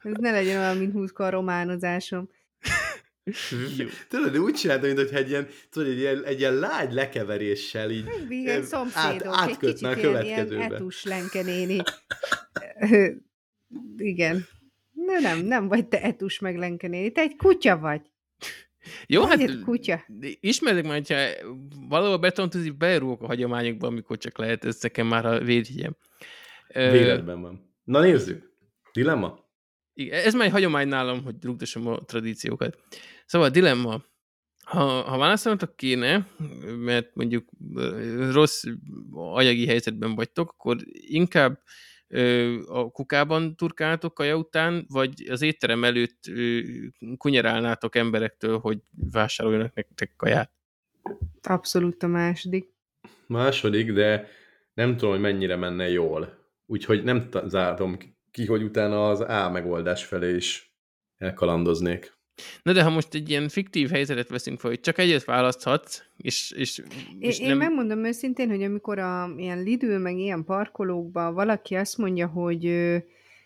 Ez 0.02 0.12
ne 0.20 0.30
legyen 0.30 0.58
olyan, 0.58 0.76
mint 0.76 0.92
20 0.92 1.10
a 1.14 1.30
románozásom. 1.30 2.28
Tudod, 4.08 4.38
úgy 4.38 4.54
csináltam, 4.54 4.86
mint 4.86 5.08
hogy 5.08 5.18
egy 5.18 5.28
ilyen, 5.28 5.48
tudod, 5.70 5.88
egy 5.88 5.98
ilyen, 5.98 6.24
egy 6.24 6.38
ilyen 6.38 6.54
lágy 6.54 6.92
lekeveréssel 6.92 7.90
így 7.90 8.06
igen, 8.28 8.64
át, 8.92 9.24
átkötne 9.24 9.88
a 9.88 9.94
következőbe. 9.94 10.54
Ilyen 10.54 10.72
etus 10.72 11.04
lenkenéni. 11.04 11.82
igen. 13.96 14.46
Ne, 14.92 15.18
nem, 15.20 15.38
nem 15.38 15.68
vagy 15.68 15.86
te 15.86 16.02
etus 16.02 16.38
meg 16.38 16.56
lenkenéni, 16.56 17.12
te 17.12 17.20
egy 17.20 17.36
kutya 17.36 17.78
vagy. 17.78 18.00
Jó, 19.06 19.24
hát 19.24 19.40
egy 19.40 19.60
kutya. 19.60 20.04
ismerek 20.40 20.84
már, 20.84 20.92
hogyha 20.92 21.16
valahol 21.88 22.18
betontúzik, 22.18 22.76
berúgok 22.76 23.22
a 23.22 23.26
hagyományokba, 23.26 23.86
amikor 23.86 24.18
csak 24.18 24.38
lehet, 24.38 24.64
ez 24.64 24.78
nekem 24.82 25.06
már 25.06 25.26
a 25.26 25.38
védhegyem. 25.38 25.96
Véletben 26.72 27.40
van. 27.40 27.74
Na 27.84 28.00
nézzük. 28.00 28.52
Dilemma? 28.92 29.46
Igen, 29.94 30.24
ez 30.24 30.34
már 30.34 30.46
egy 30.46 30.52
hagyomány 30.52 30.88
nálam, 30.88 31.22
hogy 31.24 31.34
rúgtassam 31.42 31.86
a 31.86 32.04
tradíciókat. 32.04 32.78
Szóval 33.26 33.48
a 33.48 33.50
dilemma. 33.50 34.02
Ha, 34.64 34.84
ha 34.84 35.18
válaszolnatok 35.18 35.76
kéne, 35.76 36.26
mert 36.78 37.14
mondjuk 37.14 37.48
rossz 38.30 38.64
anyagi 39.12 39.66
helyzetben 39.66 40.14
vagytok, 40.14 40.50
akkor 40.50 40.76
inkább 40.92 41.62
a 42.66 42.90
kukában 42.90 43.56
turkáltok 43.56 44.14
kaja 44.14 44.36
után, 44.36 44.86
vagy 44.88 45.26
az 45.30 45.42
étterem 45.42 45.84
előtt 45.84 46.22
kunyerálnátok 47.16 47.96
emberektől, 47.96 48.58
hogy 48.58 48.78
vásároljanak 49.10 49.74
nektek 49.74 50.12
kaját? 50.16 50.52
Abszolút 51.42 52.02
a 52.02 52.06
második. 52.06 52.72
Második, 53.26 53.92
de 53.92 54.28
nem 54.74 54.96
tudom, 54.96 55.10
hogy 55.10 55.20
mennyire 55.20 55.56
menne 55.56 55.88
jól. 55.88 56.38
Úgyhogy 56.66 57.02
nem 57.02 57.28
zárom 57.46 57.98
ki, 58.30 58.46
hogy 58.46 58.62
utána 58.62 59.08
az 59.08 59.20
A 59.20 59.50
megoldás 59.50 60.04
felé 60.04 60.34
is 60.34 60.76
elkalandoznék. 61.16 62.17
Na 62.62 62.72
de 62.72 62.82
ha 62.82 62.90
most 62.90 63.14
egy 63.14 63.30
ilyen 63.30 63.48
fiktív 63.48 63.90
helyzetet 63.90 64.28
veszünk 64.28 64.60
fel, 64.60 64.70
hogy 64.70 64.80
csak 64.80 64.98
egyet 64.98 65.24
választhatsz, 65.24 66.02
és, 66.16 66.50
és, 66.50 66.82
és 67.18 67.38
én, 67.38 67.48
nem... 67.48 67.60
Én 67.60 67.66
megmondom 67.66 68.04
őszintén, 68.04 68.48
hogy 68.48 68.62
amikor 68.62 68.98
a 68.98 69.34
ilyen 69.36 69.62
Lidl, 69.62 69.96
meg 69.96 70.18
ilyen 70.18 70.44
parkolókban 70.44 71.34
valaki 71.34 71.74
azt 71.74 71.98
mondja, 71.98 72.26
hogy 72.26 72.62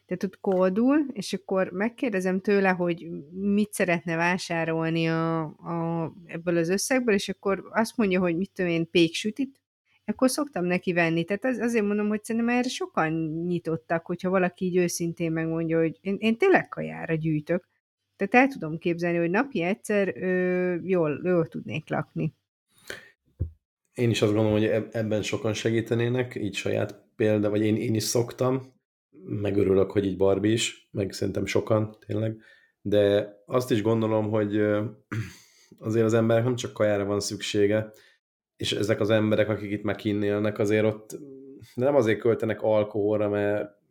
te 0.06 0.16
tud 0.16 0.36
kódul, 0.40 1.06
és 1.12 1.32
akkor 1.32 1.70
megkérdezem 1.70 2.40
tőle, 2.40 2.68
hogy 2.68 3.06
mit 3.32 3.72
szeretne 3.72 4.16
vásárolni 4.16 5.08
a, 5.08 5.40
a, 5.42 6.12
ebből 6.26 6.56
az 6.56 6.68
összegből, 6.68 7.14
és 7.14 7.28
akkor 7.28 7.62
azt 7.70 7.96
mondja, 7.96 8.20
hogy 8.20 8.36
mit 8.36 8.50
tudom 8.54 8.70
én, 8.70 8.90
péksütit, 8.90 9.60
akkor 10.04 10.30
szoktam 10.30 10.64
neki 10.64 10.92
venni. 10.92 11.24
Tehát 11.24 11.44
az, 11.44 11.58
azért 11.58 11.84
mondom, 11.84 12.08
hogy 12.08 12.24
szerintem 12.24 12.56
erre 12.56 12.68
sokan 12.68 13.12
nyitottak, 13.46 14.06
hogyha 14.06 14.30
valaki 14.30 14.64
így 14.64 14.76
őszintén 14.76 15.32
megmondja, 15.32 15.78
hogy 15.78 15.98
én, 16.00 16.16
én 16.18 16.38
tényleg 16.38 16.68
kajára 16.68 17.14
gyűjtök. 17.14 17.68
Tehát 18.28 18.46
el 18.46 18.52
tudom 18.58 18.78
képzelni, 18.78 19.18
hogy 19.18 19.30
napi 19.30 19.62
egyszer 19.62 20.16
ö, 20.16 20.74
jól, 20.82 21.20
jól 21.24 21.46
tudnék 21.46 21.88
lakni. 21.88 22.34
Én 23.94 24.10
is 24.10 24.22
azt 24.22 24.32
gondolom, 24.32 24.58
hogy 24.58 24.88
ebben 24.90 25.22
sokan 25.22 25.52
segítenének, 25.52 26.34
így 26.34 26.54
saját 26.54 27.04
példa, 27.16 27.50
vagy 27.50 27.62
én, 27.62 27.76
én 27.76 27.94
is 27.94 28.02
szoktam, 28.02 28.72
megörülök, 29.24 29.90
hogy 29.90 30.06
így 30.06 30.16
Barbie 30.16 30.52
is, 30.52 30.88
meg 30.90 31.12
szerintem 31.12 31.46
sokan 31.46 31.96
tényleg, 32.06 32.36
de 32.80 33.34
azt 33.46 33.70
is 33.70 33.82
gondolom, 33.82 34.30
hogy 34.30 34.56
azért 35.78 36.04
az 36.04 36.14
emberek 36.14 36.44
nem 36.44 36.56
csak 36.56 36.72
kajára 36.72 37.04
van 37.04 37.20
szüksége, 37.20 37.90
és 38.56 38.72
ezek 38.72 39.00
az 39.00 39.10
emberek, 39.10 39.48
akik 39.48 39.70
itt 39.70 39.82
megkinnélnek, 39.82 40.58
azért 40.58 40.84
ott 40.84 41.18
nem 41.74 41.94
azért 41.94 42.18
költenek 42.18 42.62
alkoholra, 42.62 43.28
mert 43.28 43.81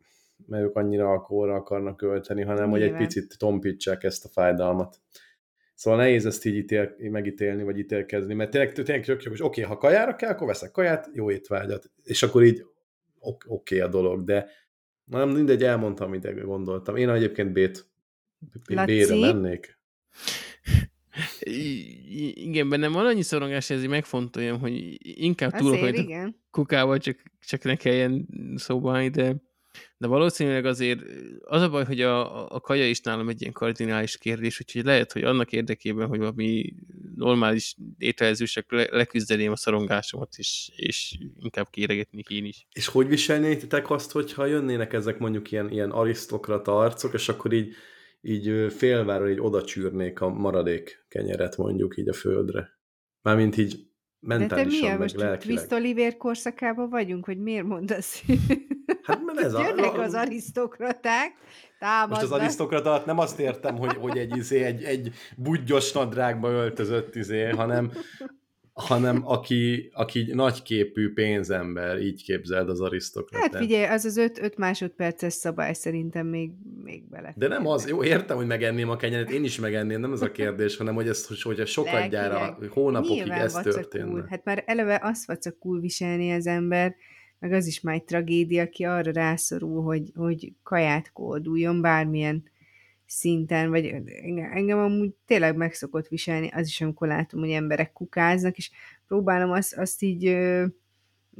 mert 0.46 0.64
ők 0.64 0.76
annyira 0.76 1.10
alkoholra 1.10 1.54
akarnak 1.54 1.96
költeni, 1.96 2.42
hanem 2.42 2.70
Nyilván. 2.70 2.80
hogy 2.80 3.00
egy 3.00 3.06
picit 3.06 3.38
tompítsák 3.38 4.04
ezt 4.04 4.24
a 4.24 4.28
fájdalmat. 4.28 5.00
Szóval 5.74 5.98
nehéz 5.98 6.26
ezt 6.26 6.44
így 6.44 6.56
ítél, 6.56 6.94
megítélni, 6.98 7.62
vagy 7.62 7.78
ítélkezni, 7.78 8.34
mert 8.34 8.50
tényleg, 8.50 8.72
tényleg 8.72 9.04
tök 9.04 9.22
jó, 9.22 9.32
oké, 9.32 9.42
okay, 9.42 9.64
ha 9.64 9.76
kajára 9.76 10.16
kell, 10.16 10.30
akkor 10.30 10.46
veszek 10.46 10.70
kaját, 10.70 11.10
jó 11.12 11.30
étvágyat, 11.30 11.90
és 12.02 12.22
akkor 12.22 12.44
így 12.44 12.64
oké 13.18 13.46
okay 13.48 13.80
a 13.80 13.88
dolog, 13.88 14.24
de 14.24 14.48
nem 15.04 15.28
mindegy, 15.28 15.62
elmondtam, 15.62 16.06
amit 16.08 16.44
gondoltam. 16.44 16.96
Én 16.96 17.08
egyébként 17.08 17.52
B-t, 17.52 17.86
B-re 18.64 19.16
mennék. 19.18 19.78
Igen, 22.34 22.68
bennem 22.68 22.92
van 22.92 23.06
annyi 23.06 23.22
szorongás, 23.22 23.68
hogy 23.68 23.88
megfontoljam, 23.88 24.60
hogy 24.60 24.96
inkább 25.20 25.52
túl, 25.52 25.78
hogy 25.78 26.06
kukával 26.50 26.98
csak, 26.98 27.22
csak 27.40 27.62
ne 27.62 27.76
kelljen 27.76 28.28
szóba 28.56 29.08
de 29.08 29.36
de 29.96 30.06
valószínűleg 30.06 30.64
azért 30.64 31.00
az 31.40 31.62
a 31.62 31.68
baj, 31.68 31.84
hogy 31.84 32.00
a, 32.00 32.46
a 32.54 32.60
kaja 32.60 32.88
is 32.88 33.00
nálam 33.00 33.28
egy 33.28 33.40
ilyen 33.40 33.52
kardinális 33.52 34.18
kérdés, 34.18 34.60
úgyhogy 34.60 34.84
lehet, 34.84 35.12
hogy 35.12 35.22
annak 35.22 35.52
érdekében, 35.52 36.08
hogy 36.08 36.18
valami 36.18 36.74
normális 37.16 37.76
ételezősek 37.98 38.72
le, 38.72 38.86
leküzdeném 38.90 39.52
a 39.52 39.56
szorongásomat, 39.56 40.34
és, 40.36 40.70
és 40.76 41.18
inkább 41.38 41.70
kéregetnék 41.70 42.28
én 42.28 42.44
is. 42.44 42.66
És 42.72 42.86
hogy 42.86 43.08
viselnétek 43.08 43.90
azt, 43.90 44.12
hogyha 44.12 44.46
jönnének 44.46 44.92
ezek 44.92 45.18
mondjuk 45.18 45.50
ilyen, 45.50 45.70
ilyen 45.70 45.90
arisztokrata 45.90 46.78
arcok, 46.78 47.14
és 47.14 47.28
akkor 47.28 47.52
így, 47.52 47.74
így 48.20 48.72
félváról 48.72 49.28
így 49.28 49.40
oda 49.40 49.64
csűrnék 49.64 50.20
a 50.20 50.28
maradék 50.28 51.04
kenyeret 51.08 51.56
mondjuk 51.56 51.96
így 51.96 52.08
a 52.08 52.12
földre? 52.12 52.80
Mármint 53.22 53.56
így 53.56 53.90
mentálisan, 54.20 54.64
De 54.64 54.70
te 54.70 54.76
milyen, 54.76 54.98
most 54.98 55.38
Twist 55.38 55.72
Oliver 55.72 56.16
korszakában 56.16 56.88
vagyunk, 56.88 57.24
hogy 57.24 57.38
miért 57.38 57.64
mondasz? 57.64 58.24
Hát 59.02 59.20
mert 59.24 59.38
ez 59.38 59.52
Jönnek 59.52 59.98
a, 59.98 60.02
az 60.02 60.14
arisztokraták, 60.14 61.32
támadnak. 61.78 62.20
Most 62.20 62.22
az 62.22 62.40
arisztokrata 62.40 63.02
nem 63.06 63.18
azt 63.18 63.38
értem, 63.38 63.76
hogy, 63.76 63.94
hogy 63.94 64.18
egy, 64.18 64.36
izé, 64.36 64.62
egy, 64.62 64.82
egy 64.82 65.12
budgyos 65.36 65.92
nadrágba 65.92 66.50
öltözött, 66.50 67.14
izé, 67.14 67.48
hanem, 67.48 67.92
hanem 68.72 69.22
aki, 69.24 69.90
aki 69.94 70.30
nagyképű 70.32 71.12
pénzember, 71.12 71.98
így 71.98 72.24
képzeld 72.24 72.68
az 72.68 72.80
arisztokratát. 72.80 73.52
Hát 73.52 73.62
figyelj, 73.62 73.84
az 73.84 74.04
az 74.04 74.16
5 74.16 74.56
másodperces 74.56 75.32
szabály 75.32 75.72
szerintem 75.72 76.26
még, 76.26 76.50
még 76.84 77.08
bele. 77.10 77.34
De 77.36 77.48
nem 77.48 77.66
az, 77.66 77.88
jó, 77.88 78.04
értem, 78.04 78.36
hogy 78.36 78.46
megenném 78.46 78.90
a 78.90 78.96
kenyeret, 78.96 79.30
én 79.30 79.44
is 79.44 79.58
megenném, 79.58 80.00
nem 80.00 80.12
ez 80.12 80.22
a 80.22 80.30
kérdés, 80.30 80.76
hanem 80.76 80.94
hogy 80.94 81.08
ezt, 81.08 81.42
hogy 81.42 81.60
a 81.60 81.66
sokadjára, 81.66 82.58
hónapokig 82.70 83.16
Nyilván 83.16 83.40
ez 83.40 83.52
történne. 83.52 84.24
Hát 84.28 84.44
már 84.44 84.62
eleve 84.66 85.00
azt 85.02 85.26
vacakul 85.26 85.80
viselni 85.80 86.32
az 86.32 86.46
ember, 86.46 86.94
meg 87.42 87.52
az 87.52 87.66
is 87.66 87.80
már 87.80 87.94
egy 87.94 88.04
tragédia, 88.04 88.62
aki 88.62 88.84
arra 88.84 89.12
rászorul, 89.12 89.82
hogy, 89.82 90.12
hogy 90.14 90.52
kaját 90.62 91.12
kóduljon 91.12 91.80
bármilyen 91.80 92.42
szinten, 93.06 93.70
vagy 93.70 93.86
engem 94.52 94.78
amúgy 94.78 95.12
tényleg 95.26 95.56
meg 95.56 95.74
szokott 95.74 96.08
viselni, 96.08 96.48
az 96.48 96.66
is, 96.66 96.80
amikor 96.80 97.08
látom, 97.08 97.40
hogy 97.40 97.50
emberek 97.50 97.92
kukáznak, 97.92 98.56
és 98.56 98.70
próbálom 99.06 99.50
azt, 99.50 99.74
azt 99.74 100.02
így, 100.02 100.28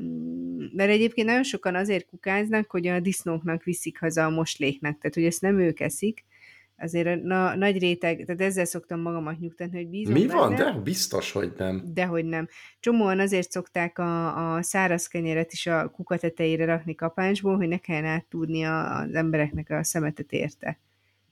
mm, 0.01 0.65
mert 0.73 0.91
egyébként 0.91 1.27
nagyon 1.27 1.43
sokan 1.43 1.75
azért 1.75 2.07
kukáznak, 2.07 2.71
hogy 2.71 2.87
a 2.87 3.01
disznóknak 3.01 3.63
viszik 3.63 3.99
haza 3.99 4.25
a 4.25 4.31
mosléknak, 4.31 4.99
tehát 4.99 5.15
hogy 5.15 5.25
ezt 5.25 5.41
nem 5.41 5.61
ők 5.61 5.81
eszik, 5.81 6.25
azért 6.77 7.07
a 7.07 7.15
na, 7.15 7.57
nagy 7.57 7.79
réteg, 7.79 8.25
tehát 8.25 8.41
ezzel 8.41 8.65
szoktam 8.65 9.01
magamat 9.01 9.39
nyugtatni, 9.39 9.77
hogy 9.77 9.89
bízom 9.89 10.13
Mi 10.13 10.27
benne, 10.27 10.39
van? 10.39 10.55
De 10.55 10.73
biztos, 10.73 11.33
hogy 11.33 11.53
nem. 11.57 11.83
Dehogy 11.85 12.25
nem. 12.25 12.49
Csomóan 12.81 13.21
azért 13.21 13.51
szokták 13.51 13.99
a, 13.99 14.55
a 14.55 14.63
száraz 14.63 15.07
kenyeret 15.07 15.53
is 15.53 15.67
a 15.67 15.89
kuka 15.89 16.17
tetejére 16.17 16.65
rakni 16.65 16.95
kapásból, 16.95 17.57
hogy 17.57 17.69
ne 17.69 17.79
kelljen 17.79 18.05
áttúrni 18.05 18.63
az 18.65 19.15
embereknek 19.15 19.71
a 19.71 19.85
szemetet 19.85 20.33
érte. 20.33 20.79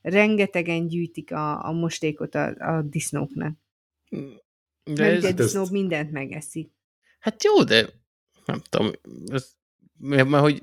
Rengetegen 0.02 0.86
gyűjtik 0.86 1.32
a, 1.32 1.64
a 1.64 1.72
mostékot 1.72 2.34
a, 2.34 2.54
a 2.58 2.82
disznóknak. 2.82 3.52
De 4.10 4.18
Mert 4.84 5.00
ez, 5.00 5.18
ugye 5.18 5.28
a 5.28 5.32
disznók 5.32 5.62
ezt... 5.62 5.72
mindent 5.72 6.10
megeszik. 6.10 6.70
Hát 7.18 7.44
jó, 7.44 7.62
de 7.62 7.88
nem 8.44 8.60
tudom, 8.68 8.92
ez, 9.26 9.52
mert, 9.98 10.28
mert 10.28 10.42
hogy 10.42 10.62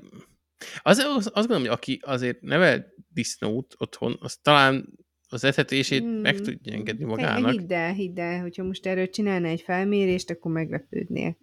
az, 0.82 0.98
az, 0.98 1.16
azt 1.16 1.34
gondolom, 1.34 1.62
hogy 1.62 1.70
aki 1.70 2.00
azért 2.02 2.40
nevel 2.40 2.92
disznót 3.18 3.74
otthon, 3.78 4.16
az 4.20 4.36
talán 4.36 4.88
az 5.28 5.44
etetését 5.44 6.02
Hmm. 6.02 6.20
meg 6.20 6.40
tudja 6.40 6.72
engedni 6.72 7.04
magának. 7.04 7.50
Hidd 7.50 7.72
el, 7.72 7.92
hidd 7.92 8.20
el, 8.20 8.40
hogyha 8.40 8.64
most 8.64 8.86
erről 8.86 9.08
csinálna 9.08 9.46
egy 9.46 9.60
felmérést, 9.60 10.30
akkor 10.30 10.52
meglepődnél. 10.52 11.36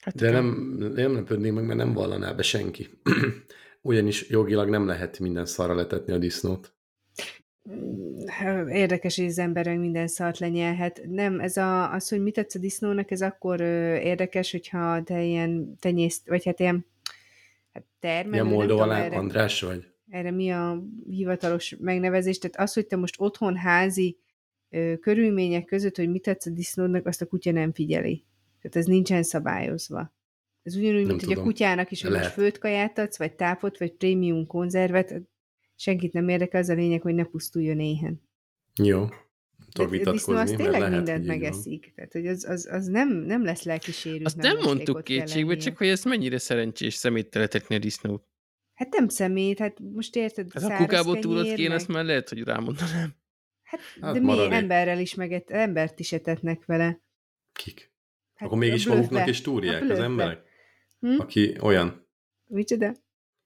Hát 0.00 0.14
De 0.14 0.30
nem, 0.30 0.76
nem 0.94 1.14
lepődnék 1.14 1.52
meg, 1.52 1.64
mert 1.64 1.78
nem 1.78 1.92
vallaná 1.92 2.32
be 2.32 2.42
senki. 2.42 2.88
Ugyanis 3.80 4.28
jogilag 4.28 4.68
nem 4.68 4.86
lehet 4.86 5.18
minden 5.18 5.46
szarra 5.46 5.74
letetni 5.74 6.12
a 6.12 6.18
disznót. 6.18 6.74
Mm, 7.70 8.68
Érdekes, 8.68 9.16
hogy 9.16 9.26
az 9.26 9.38
emberek 9.38 9.78
minden 9.78 10.06
szart 10.06 10.38
lenyelhet. 10.38 11.02
Nem, 11.06 11.40
ez 11.40 11.56
a, 11.56 11.92
az, 11.92 12.08
hogy 12.08 12.22
mit 12.22 12.34
tetsz 12.34 12.54
a 12.54 12.58
disznónak, 12.58 13.10
ez 13.10 13.22
akkor 13.22 13.60
ö, 13.60 13.96
érdekes, 13.96 14.50
hogyha 14.50 15.02
te 15.02 15.22
ilyen 15.22 15.76
tenyészt, 15.80 16.28
vagy 16.28 16.44
hát 16.44 16.60
ilyen 16.60 16.86
hát 17.72 17.84
termelő, 18.00 18.32
Ilyen 18.32 18.46
Moldova 18.46 18.94
András 18.94 19.60
vagy? 19.60 19.93
Erre 20.14 20.30
mi 20.30 20.50
a 20.50 20.84
hivatalos 21.08 21.76
megnevezés. 21.78 22.38
Tehát 22.38 22.56
az, 22.56 22.72
hogy 22.72 22.86
te 22.86 22.96
most 22.96 23.14
otthon 23.18 23.56
házi 23.56 24.18
ö, 24.70 24.94
körülmények 25.00 25.64
között, 25.64 25.96
hogy 25.96 26.10
mit 26.10 26.22
tetsz 26.22 26.46
a 26.46 26.50
disznódnak, 26.50 27.06
azt 27.06 27.22
a 27.22 27.26
kutya 27.26 27.52
nem 27.52 27.72
figyeli. 27.72 28.24
Tehát 28.60 28.76
ez 28.76 28.86
nincsen 28.86 29.22
szabályozva. 29.22 30.14
Ez 30.62 30.76
ugyanúgy, 30.76 31.06
Nem 31.06 31.06
mint 31.06 31.24
hogy 31.24 31.38
a 31.38 31.42
kutyának 31.42 31.90
is, 31.90 32.02
hogy 32.02 32.10
most 32.10 32.30
földkaját 32.30 32.98
adsz, 32.98 33.18
vagy 33.18 33.34
tápot, 33.34 33.78
vagy 33.78 33.92
prémium 33.92 34.46
konzervet, 34.46 35.22
senkit 35.76 36.12
nem 36.12 36.28
érdekel, 36.28 36.60
az 36.60 36.68
a 36.68 36.74
lényeg, 36.74 37.02
hogy 37.02 37.14
ne 37.14 37.24
pusztuljon 37.24 37.80
éhen. 37.80 38.22
Jó. 38.82 39.06
Tudok 39.72 39.92
a 39.92 39.96
disznó 39.96 40.12
vitatkozni, 40.12 40.40
az 40.40 40.50
tényleg 40.50 40.80
lehet, 40.80 40.96
mindent 40.96 41.08
hogy 41.08 41.20
így 41.20 41.26
van. 41.26 41.36
megeszik. 41.36 41.92
Tehát, 41.94 42.12
hogy 42.12 42.26
az, 42.26 42.44
az, 42.44 42.68
az 42.70 42.86
nem, 42.86 43.08
nem 43.08 43.44
lesz 43.44 43.62
lelki 43.62 43.92
sérült. 43.92 44.26
Azt 44.26 44.36
nem 44.36 44.58
mondtuk 44.58 45.04
kétségbe, 45.04 45.56
csak 45.56 45.76
hogy 45.76 45.88
ez 45.88 46.04
mennyire 46.04 46.38
szerencsés 46.38 46.94
szemétteletetni 46.94 47.74
a 47.74 47.78
disznót. 47.78 48.33
Hát 48.74 48.92
nem 48.92 49.08
szemét, 49.08 49.58
hát 49.58 49.78
most 49.92 50.16
érted, 50.16 50.44
Hát 50.52 50.62
ha 50.62 50.68
száraz 50.68 50.86
kukából 50.86 51.18
tudod 51.18 51.42
kenyér, 51.42 51.56
kéne, 51.56 51.68
meg- 51.68 51.76
azt 51.78 51.88
már 51.88 52.04
lehet, 52.04 52.28
hogy 52.28 52.42
rámondanám. 52.42 53.14
Hát, 53.62 53.80
Hát 54.00 54.12
de 54.12 54.18
mi 54.20 54.26
maradék. 54.26 54.52
emberrel 54.52 54.98
is 55.00 55.14
meget, 55.14 55.50
embert 55.50 56.00
is 56.00 56.12
etetnek 56.12 56.64
vele. 56.64 57.00
Kik? 57.52 57.92
Hát 58.34 58.46
Akkor 58.48 58.58
mégis 58.60 58.86
a 58.86 58.94
maguknak 58.94 59.28
is 59.28 59.40
túrják 59.40 59.82
A 59.82 59.86
az 59.92 59.98
emberek? 59.98 60.42
Hm? 61.00 61.20
Aki 61.20 61.56
olyan, 61.60 62.06
Micsoda? 62.46 62.94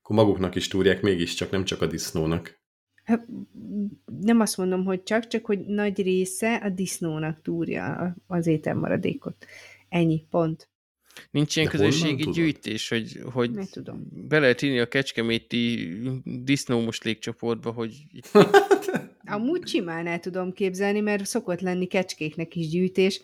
akkor 0.03 0.17
maguknak 0.17 0.55
is 0.55 0.69
túrják 0.69 1.01
mégiscsak, 1.03 1.51
nem 1.51 1.65
csak 1.65 1.81
a 1.83 1.87
disznónak. 1.87 2.61
Hát, 3.05 3.27
nem 4.21 4.41
azt 4.41 4.57
mondom, 4.57 4.85
hogy 4.85 5.03
csak, 5.03 5.27
csak 5.27 5.47
hogy 5.47 5.59
nagy 5.67 6.03
része 6.03 6.55
a 6.55 6.69
disznónak 6.69 7.43
túrja 7.43 7.85
a- 7.97 8.17
az 8.27 8.47
ételmaradékot. 8.47 9.47
Ennyi, 9.89 10.27
pont. 10.31 10.69
Nincs 11.31 11.57
ilyen 11.57 11.69
De 11.73 11.77
közösségi 11.79 12.17
tudod? 12.17 12.35
gyűjtés, 12.35 12.89
hogy, 12.89 13.21
hogy 13.33 13.51
Nem 13.51 13.67
tudom. 13.71 14.07
be 14.29 14.39
lehet 14.39 14.63
írni 14.63 14.79
a 14.79 14.89
kecskeméti 14.89 15.93
disznómoslék 16.25 17.19
csoportba, 17.19 17.71
hogy 17.71 17.95
Amúgy 19.31 19.67
simán 19.67 20.07
el 20.07 20.21
tudom 20.21 20.53
képzelni, 20.53 21.01
mert 21.01 21.27
szokott 21.27 21.61
lenni 21.61 21.87
kecskéknek 21.87 22.57
is 22.57 22.69
gyűjtés, 22.69 23.21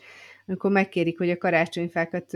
amikor 0.47 0.71
megkérik, 0.71 1.19
hogy 1.19 1.31
a 1.31 1.39
karácsonyfákat 1.39 2.35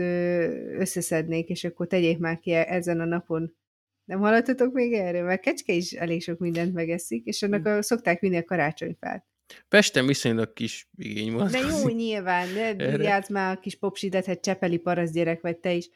összeszednék, 0.79 1.49
és 1.49 1.63
akkor 1.63 1.87
tegyék 1.87 2.17
már 2.17 2.39
ki 2.39 2.51
e- 2.51 2.65
ezen 2.69 2.99
a 2.99 3.05
napon. 3.05 3.55
Nem 4.05 4.19
hallottatok 4.19 4.73
még 4.73 4.93
erről? 4.93 5.23
Mert 5.23 5.41
kecske 5.41 5.73
is 5.73 5.91
elég 5.91 6.21
sok 6.21 6.39
mindent 6.39 6.73
megeszik, 6.73 7.25
és 7.25 7.43
annak 7.43 7.65
a, 7.65 7.81
szokták 7.81 8.19
vinni 8.19 8.37
a 8.37 8.43
karácsonyfát. 8.43 9.25
Pesten 9.67 10.05
viszonylag 10.05 10.53
kis 10.53 10.89
igény 10.95 11.33
van. 11.33 11.51
De 11.51 11.59
jó, 11.59 11.87
nyilván, 11.87 12.53
de 12.53 12.73
vigyázz 12.73 13.29
már 13.29 13.55
a 13.55 13.59
kis 13.59 13.75
popsidet, 13.75 14.25
hát 14.25 14.41
csepeli 14.41 14.77
parasz 14.77 15.11
gyerek 15.11 15.41
vagy 15.41 15.57
te 15.57 15.73
is. 15.73 15.89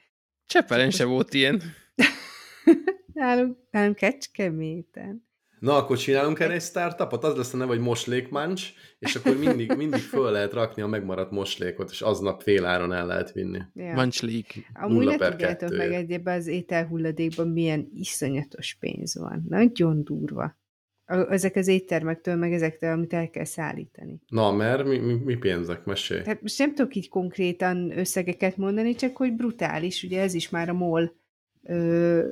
Csepelen 0.46 0.92
se 0.92 1.06
volt 1.06 1.34
ilyen. 1.34 1.62
Nálunk, 3.14 3.58
nálunk 3.72 3.96
kecskeméten. 3.96 5.32
Na, 5.64 5.76
akkor 5.76 5.98
csinálunk 5.98 6.40
erre 6.40 6.54
egy 6.54 6.62
startupot, 6.62 7.24
az 7.24 7.36
lesz 7.36 7.54
a 7.54 7.58
neve, 7.58 7.70
hogy 7.70 7.80
moslékmancs, 7.80 8.74
és 9.00 9.16
akkor 9.16 9.38
mindig, 9.38 9.74
mindig 9.78 10.00
föl 10.00 10.32
lehet 10.32 10.54
rakni 10.54 10.82
a 10.82 10.88
megmaradt 10.88 11.32
moslékot, 11.32 11.92
és 11.92 12.02
aznap 12.02 12.42
féláron 12.42 12.94
el 12.94 13.06
lehet 13.06 13.32
vinni. 13.32 13.60
Ja. 13.74 13.94
Mancslék. 13.94 14.72
Amúgy 14.74 15.06
nulla 15.06 15.16
ne 15.18 15.30
tudjátok 15.30 15.78
meg 15.78 15.94
egyébben 15.94 16.38
az 16.38 16.48
ételhulladékban 16.48 17.48
milyen 17.48 17.90
iszonyatos 17.94 18.78
pénz 18.80 19.18
van. 19.18 19.46
Nagyon 19.50 20.04
durva. 20.04 20.58
A- 21.06 21.32
Ezek 21.32 21.56
az 21.56 21.68
éttermektől, 21.68 22.36
meg 22.36 22.54
ezektől, 22.54 22.92
amit 22.92 23.14
el 23.14 23.30
kell 23.30 23.44
szállítani. 23.46 24.22
Na, 24.28 24.52
mert 24.52 24.86
mi, 24.88 24.98
mi, 24.98 25.14
mi 25.14 25.36
pénzek? 25.36 25.86
Mesélj. 25.86 26.22
Tehát 26.22 26.42
most 26.42 26.60
nem 26.60 26.76
tudok 26.76 26.96
így 26.96 27.10
konkrétan 27.10 27.98
összegeket 27.98 28.58
mondani, 28.58 28.96
csak 28.96 29.18
hogy 29.18 29.34
brutális, 29.36 30.04
ugye 30.04 30.22
ez 30.22 30.34
is 30.34 30.50
már 30.50 30.70
a 30.70 30.74
MOL 30.74 31.16
ö, 31.64 32.28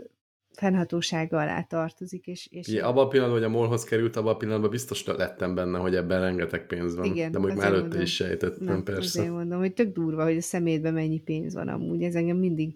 fennhatósága 0.53 1.37
alá 1.39 1.61
tartozik, 1.61 2.27
és, 2.27 2.47
és 2.51 2.67
Ugye, 2.67 2.81
abban 2.83 3.05
a 3.05 3.07
pillanatban, 3.07 3.41
hogy 3.41 3.49
a 3.49 3.53
molhoz 3.57 3.83
került, 3.83 4.15
abban 4.15 4.33
a 4.33 4.37
pillanatban 4.37 4.69
biztos 4.69 5.05
lettem 5.05 5.55
benne, 5.55 5.77
hogy 5.77 5.95
ebben 5.95 6.21
rengeteg 6.21 6.65
pénz 6.67 6.95
van. 6.95 7.05
Igen, 7.05 7.31
De 7.31 7.37
mondjuk 7.39 7.59
már 7.59 7.67
előtte 7.69 7.85
mondom. 7.87 8.01
is 8.01 8.15
sejtettem, 8.15 8.65
Na, 8.65 8.81
persze. 8.81 9.19
azért 9.19 9.33
mondom, 9.33 9.59
hogy 9.59 9.73
tök 9.73 9.93
durva, 9.93 10.23
hogy 10.23 10.37
a 10.37 10.41
szemétben 10.41 10.93
mennyi 10.93 11.19
pénz 11.19 11.53
van 11.53 11.67
amúgy, 11.67 12.03
ez 12.03 12.15
engem 12.15 12.37
mindig 12.37 12.75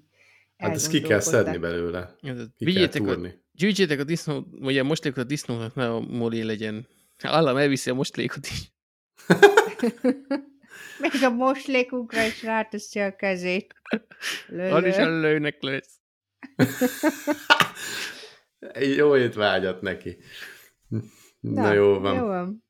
Hát 0.57 0.73
ezt 0.75 0.89
ki 0.89 1.01
kell 1.01 1.19
szedni 1.19 1.57
belőle. 1.57 2.15
Ki 2.57 2.65
Vigyétek 2.65 3.01
kell 3.01 3.01
a, 3.11 3.13
túrni. 3.13 3.33
Gyűjtsétek 3.55 3.99
a 3.99 4.03
disznót, 4.03 4.47
vagy 4.51 4.77
a 4.77 4.83
moslékot 4.83 5.23
a 5.23 5.23
disznónak, 5.23 5.75
ne 5.75 5.89
a 5.89 5.99
molé 5.99 6.41
legyen. 6.41 6.87
Állam 7.21 7.57
elviszi 7.57 7.89
a 7.89 7.93
moslékot 7.93 8.47
is. 8.47 8.71
Még 10.99 11.23
a 11.23 11.29
moslékunkra 11.29 12.23
is 12.23 12.43
ráteszi 12.43 12.99
a 12.99 13.15
kezét. 13.15 13.73
Az 14.71 14.85
is 14.85 14.95
előnek 14.95 15.61
lesz. 15.61 15.99
Egy 18.59 18.95
Jó 18.97 19.17
étvágyat 19.17 19.81
neki. 19.81 20.17
Na, 21.39 21.61
Na, 21.61 21.73
jó 21.73 21.99
van. 21.99 22.15
Jó 22.15 22.25
van. 22.25 22.64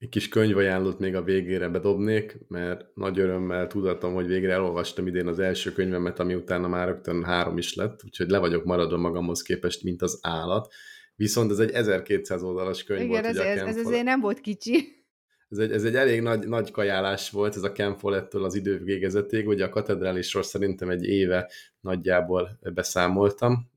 Egy 0.00 0.08
kis 0.08 0.28
könyvajánlót 0.28 0.98
még 0.98 1.14
a 1.14 1.22
végére 1.22 1.68
bedobnék, 1.68 2.38
mert 2.48 2.94
nagy 2.94 3.18
örömmel 3.18 3.66
tudatom, 3.66 4.14
hogy 4.14 4.26
végre 4.26 4.52
elolvastam 4.52 5.06
idén 5.06 5.26
az 5.26 5.38
első 5.38 5.72
könyvemet, 5.72 6.18
ami 6.18 6.34
utána 6.34 6.68
már 6.68 6.86
rögtön 6.88 7.24
három 7.24 7.58
is 7.58 7.74
lett, 7.74 8.00
úgyhogy 8.04 8.28
le 8.30 8.38
vagyok 8.38 8.64
maradva 8.64 8.96
magamhoz 8.96 9.42
képest, 9.42 9.82
mint 9.82 10.02
az 10.02 10.18
állat. 10.22 10.72
Viszont 11.16 11.50
ez 11.50 11.58
egy 11.58 11.70
1200 11.70 12.42
oldalas 12.42 12.84
könyv 12.84 13.00
Igen, 13.00 13.10
volt. 13.10 13.24
ez, 13.24 13.36
a 13.36 13.44
ez, 13.44 13.56
ez 13.56 13.58
Follett- 13.68 13.86
azért 13.86 14.04
nem 14.04 14.20
volt 14.20 14.40
kicsi. 14.40 15.04
ez 15.48 15.58
egy, 15.58 15.72
ez 15.72 15.84
egy 15.84 15.94
elég 15.96 16.20
nagy, 16.20 16.48
nagy 16.48 16.70
kajálás 16.70 17.30
volt, 17.30 17.56
ez 17.56 17.62
a 17.62 17.72
Ken 17.72 17.96
Follettől 17.96 18.44
az 18.44 18.54
idő 18.54 18.78
végezetig, 18.78 19.48
ugye 19.48 19.64
a 19.64 19.68
katedrálisról 19.68 20.42
szerintem 20.42 20.90
egy 20.90 21.04
éve 21.04 21.50
nagyjából 21.80 22.58
beszámoltam. 22.74 23.70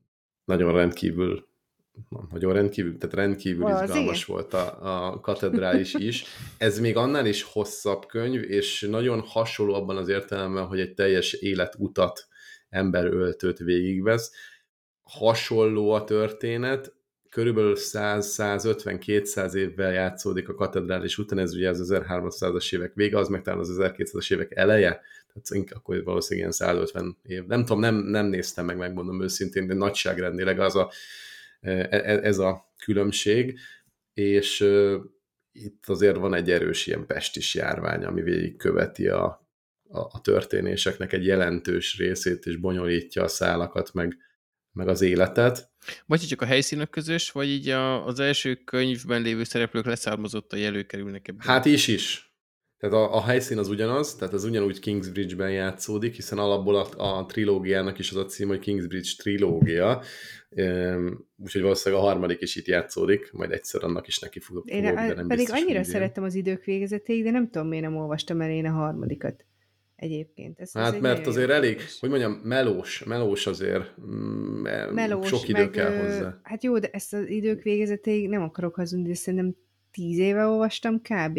Nagyon 0.44 0.72
rendkívül 0.72 1.48
nagyon 2.30 2.52
rendkívül, 2.52 2.98
tehát 2.98 3.14
rendkívül 3.14 3.66
Az 3.66 3.82
izgalmas 3.82 4.24
volt 4.24 4.54
a, 4.54 5.08
a 5.08 5.20
katedrális 5.20 5.94
is. 5.94 6.24
Ez 6.58 6.78
még 6.78 6.96
annál 6.96 7.26
is 7.26 7.42
hosszabb 7.42 8.06
könyv, 8.06 8.50
és 8.50 8.86
nagyon 8.90 9.20
hasonló 9.20 9.74
abban 9.74 9.96
az 9.96 10.08
értelemben, 10.08 10.66
hogy 10.66 10.80
egy 10.80 10.94
teljes 10.94 11.32
életutat 11.32 12.26
emberöltőt 12.68 13.58
végigvesz. 13.58 14.32
Hasonló 15.02 15.90
a 15.90 16.04
történet, 16.04 16.94
körülbelül 17.30 17.74
100-150-200 17.76 19.54
évvel 19.54 19.92
játszódik 19.92 20.48
a 20.48 20.54
katedrális 20.54 21.18
után, 21.18 21.38
ez 21.38 21.54
ugye 21.54 21.68
az 21.68 21.92
1300-as 21.92 22.74
évek 22.74 22.94
vége, 22.94 23.18
az 23.18 23.28
meg 23.28 23.42
talán 23.42 23.58
az 23.58 23.76
1200-as 23.78 24.32
évek 24.32 24.56
eleje, 24.56 25.00
tehát 25.32 25.72
akkor 25.72 26.04
valószínűleg 26.04 26.38
ilyen 26.38 26.70
150 26.70 27.16
év. 27.22 27.46
Nem 27.46 27.60
tudom, 27.60 27.80
nem, 27.80 27.94
nem 27.94 28.26
néztem 28.26 28.64
meg, 28.64 28.76
megmondom 28.76 29.22
őszintén, 29.22 29.66
de 29.66 29.74
nagyságrendileg 29.74 30.60
az 30.60 30.76
a, 30.76 30.90
ez 31.64 32.38
a 32.38 32.72
különbség, 32.84 33.58
és 34.12 34.66
itt 35.52 35.84
azért 35.86 36.16
van 36.16 36.34
egy 36.34 36.50
erős 36.50 36.86
ilyen 36.86 37.06
pestis 37.06 37.54
járvány, 37.54 38.04
ami 38.04 38.22
végigköveti 38.22 39.08
a, 39.08 39.48
a, 39.88 39.98
a 39.98 40.20
történéseknek 40.20 41.12
egy 41.12 41.26
jelentős 41.26 41.96
részét, 41.96 42.46
és 42.46 42.56
bonyolítja 42.56 43.22
a 43.22 43.28
szálakat, 43.28 43.92
meg, 43.92 44.16
meg 44.72 44.88
az 44.88 45.00
életet. 45.00 45.70
Vagy 46.06 46.20
csak 46.20 46.42
a 46.42 46.44
helyszínök 46.44 46.90
közös, 46.90 47.30
vagy 47.30 47.48
így 47.48 47.68
a, 47.68 48.06
az 48.06 48.20
első 48.20 48.54
könyvben 48.54 49.22
lévő 49.22 49.44
szereplők 49.44 49.84
leszármazottai 49.84 50.64
előkerülnek 50.64 51.28
ebben. 51.28 51.46
Hát 51.46 51.64
is 51.64 51.88
is. 51.88 52.33
Tehát 52.78 52.94
a, 52.94 53.14
a 53.16 53.22
helyszín 53.22 53.58
az 53.58 53.68
ugyanaz, 53.68 54.14
tehát 54.14 54.34
az 54.34 54.44
ugyanúgy 54.44 54.78
Kingsbridge-ben 54.78 55.50
játszódik, 55.52 56.14
hiszen 56.14 56.38
alapból 56.38 56.76
a, 56.76 57.18
a 57.18 57.26
trilógiának 57.26 57.98
is 57.98 58.10
az 58.10 58.16
a 58.16 58.24
cím, 58.24 58.48
hogy 58.48 58.58
Kingsbridge 58.58 59.08
trilógia, 59.16 60.02
úgyhogy 61.36 61.62
valószínűleg 61.62 62.04
a 62.04 62.06
harmadik 62.06 62.40
is 62.40 62.56
itt 62.56 62.66
játszódik, 62.66 63.32
majd 63.32 63.50
egyszer 63.50 63.84
annak 63.84 64.06
is 64.06 64.18
neki 64.18 64.40
fogok, 64.40 64.70
Én 64.70 64.82
fogok, 64.82 64.96
de 64.96 65.14
nem 65.14 65.28
pedig 65.28 65.46
biztos, 65.46 65.60
annyira 65.60 65.82
szerettem 65.82 66.24
az 66.24 66.34
idők 66.34 66.64
végezetéig, 66.64 67.24
de 67.24 67.30
nem 67.30 67.50
tudom, 67.50 67.68
miért 67.68 67.84
nem 67.84 67.96
olvastam 67.96 68.40
el 68.40 68.50
én 68.50 68.66
a 68.66 68.72
harmadikat 68.72 69.44
egyébként. 69.96 70.60
Ez, 70.60 70.70
ez 70.74 70.82
Hát 70.82 70.94
egy 70.94 71.00
mert 71.00 71.26
azért 71.26 71.50
elég, 71.50 71.76
kérdés. 71.76 72.00
hogy 72.00 72.08
mondjam, 72.08 72.32
melós, 72.32 73.04
melós 73.04 73.46
azért, 73.46 74.00
mm, 74.00 74.62
Melós, 74.92 75.28
sok 75.28 75.48
idő 75.48 75.60
meg, 75.60 75.70
kell 75.70 75.98
hozzá. 75.98 76.40
Hát 76.42 76.64
jó, 76.64 76.78
de 76.78 76.88
ezt 76.92 77.14
az 77.14 77.28
idők 77.28 77.62
végezetéig 77.62 78.28
nem 78.28 78.42
akarok 78.42 78.74
hazudni, 78.74 79.08
de 79.08 79.14
szerintem 79.14 79.56
tíz 79.90 80.18
éve 80.18 80.46
olvastam 80.46 81.00
kb. 81.00 81.38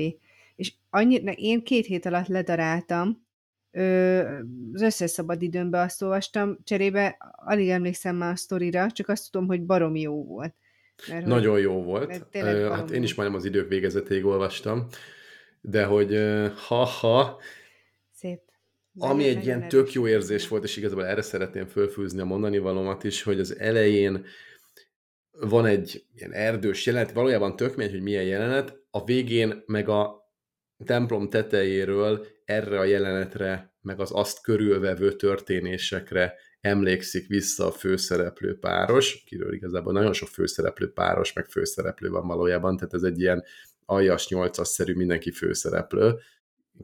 És 0.55 0.73
annyira, 0.89 1.31
én 1.31 1.63
két 1.63 1.85
hét 1.85 2.05
alatt 2.05 2.27
ledaráltam, 2.27 3.25
ö, 3.71 4.19
az 4.73 4.81
összes 4.81 5.09
szabad 5.11 5.41
időmben 5.41 5.81
azt 5.81 6.01
olvastam, 6.01 6.57
cserébe 6.63 7.17
alig 7.45 7.69
emlékszem 7.69 8.15
már 8.15 8.31
a 8.31 8.35
sztorira, 8.35 8.91
csak 8.91 9.09
azt 9.09 9.31
tudom, 9.31 9.47
hogy 9.47 9.61
baromi 9.63 9.99
jó 10.01 10.23
volt. 10.25 10.53
Mert 11.07 11.21
hogy- 11.23 11.31
Nagyon 11.31 11.59
jó 11.59 11.83
volt. 11.83 12.25
Ö, 12.31 12.69
Hát 12.69 12.91
én 12.91 13.03
is 13.03 13.15
majdnem 13.15 13.39
az 13.39 13.45
idők 13.45 13.69
végezetéig 13.69 14.25
olvastam, 14.25 14.87
de 15.61 15.85
hogy 15.85 16.17
ha-ha, 16.67 17.39
Szép. 18.13 18.41
ami 18.97 19.27
egy 19.27 19.45
ilyen 19.45 19.67
tök 19.67 19.91
jó 19.93 20.07
érzés 20.07 20.47
volt, 20.47 20.63
és 20.63 20.77
igazából 20.77 21.05
erre 21.05 21.21
szeretném 21.21 21.65
fölfűzni 21.67 22.19
a 22.19 22.25
mondani 22.25 22.57
valómat 22.57 23.03
is, 23.03 23.23
hogy 23.23 23.39
az 23.39 23.59
elején 23.59 24.25
van 25.31 25.65
egy 25.65 26.05
ilyen 26.15 26.31
erdős 26.31 26.85
jelenet, 26.85 27.11
valójában 27.11 27.55
tök 27.55 27.75
megy, 27.75 27.91
hogy 27.91 28.01
milyen 28.01 28.23
jelenet, 28.23 28.79
a 28.91 29.03
végén 29.03 29.63
meg 29.65 29.89
a 29.89 30.24
templom 30.85 31.29
tetejéről 31.29 32.25
erre 32.45 32.79
a 32.79 32.83
jelenetre, 32.83 33.73
meg 33.81 33.99
az 33.99 34.11
azt 34.13 34.41
körülvevő 34.41 35.11
történésekre 35.11 36.33
emlékszik 36.61 37.27
vissza 37.27 37.67
a 37.67 37.71
főszereplő 37.71 38.59
páros, 38.59 39.23
kiről 39.25 39.53
igazából 39.53 39.93
nagyon 39.93 40.13
sok 40.13 40.27
főszereplő 40.27 40.91
páros, 40.91 41.33
meg 41.33 41.45
főszereplő 41.45 42.09
van 42.09 42.27
valójában, 42.27 42.77
tehát 42.77 42.93
ez 42.93 43.03
egy 43.03 43.19
ilyen 43.19 43.43
aljas, 43.85 44.27
nyolcas-szerű 44.27 44.93
mindenki 44.93 45.31
főszereplő, 45.31 46.19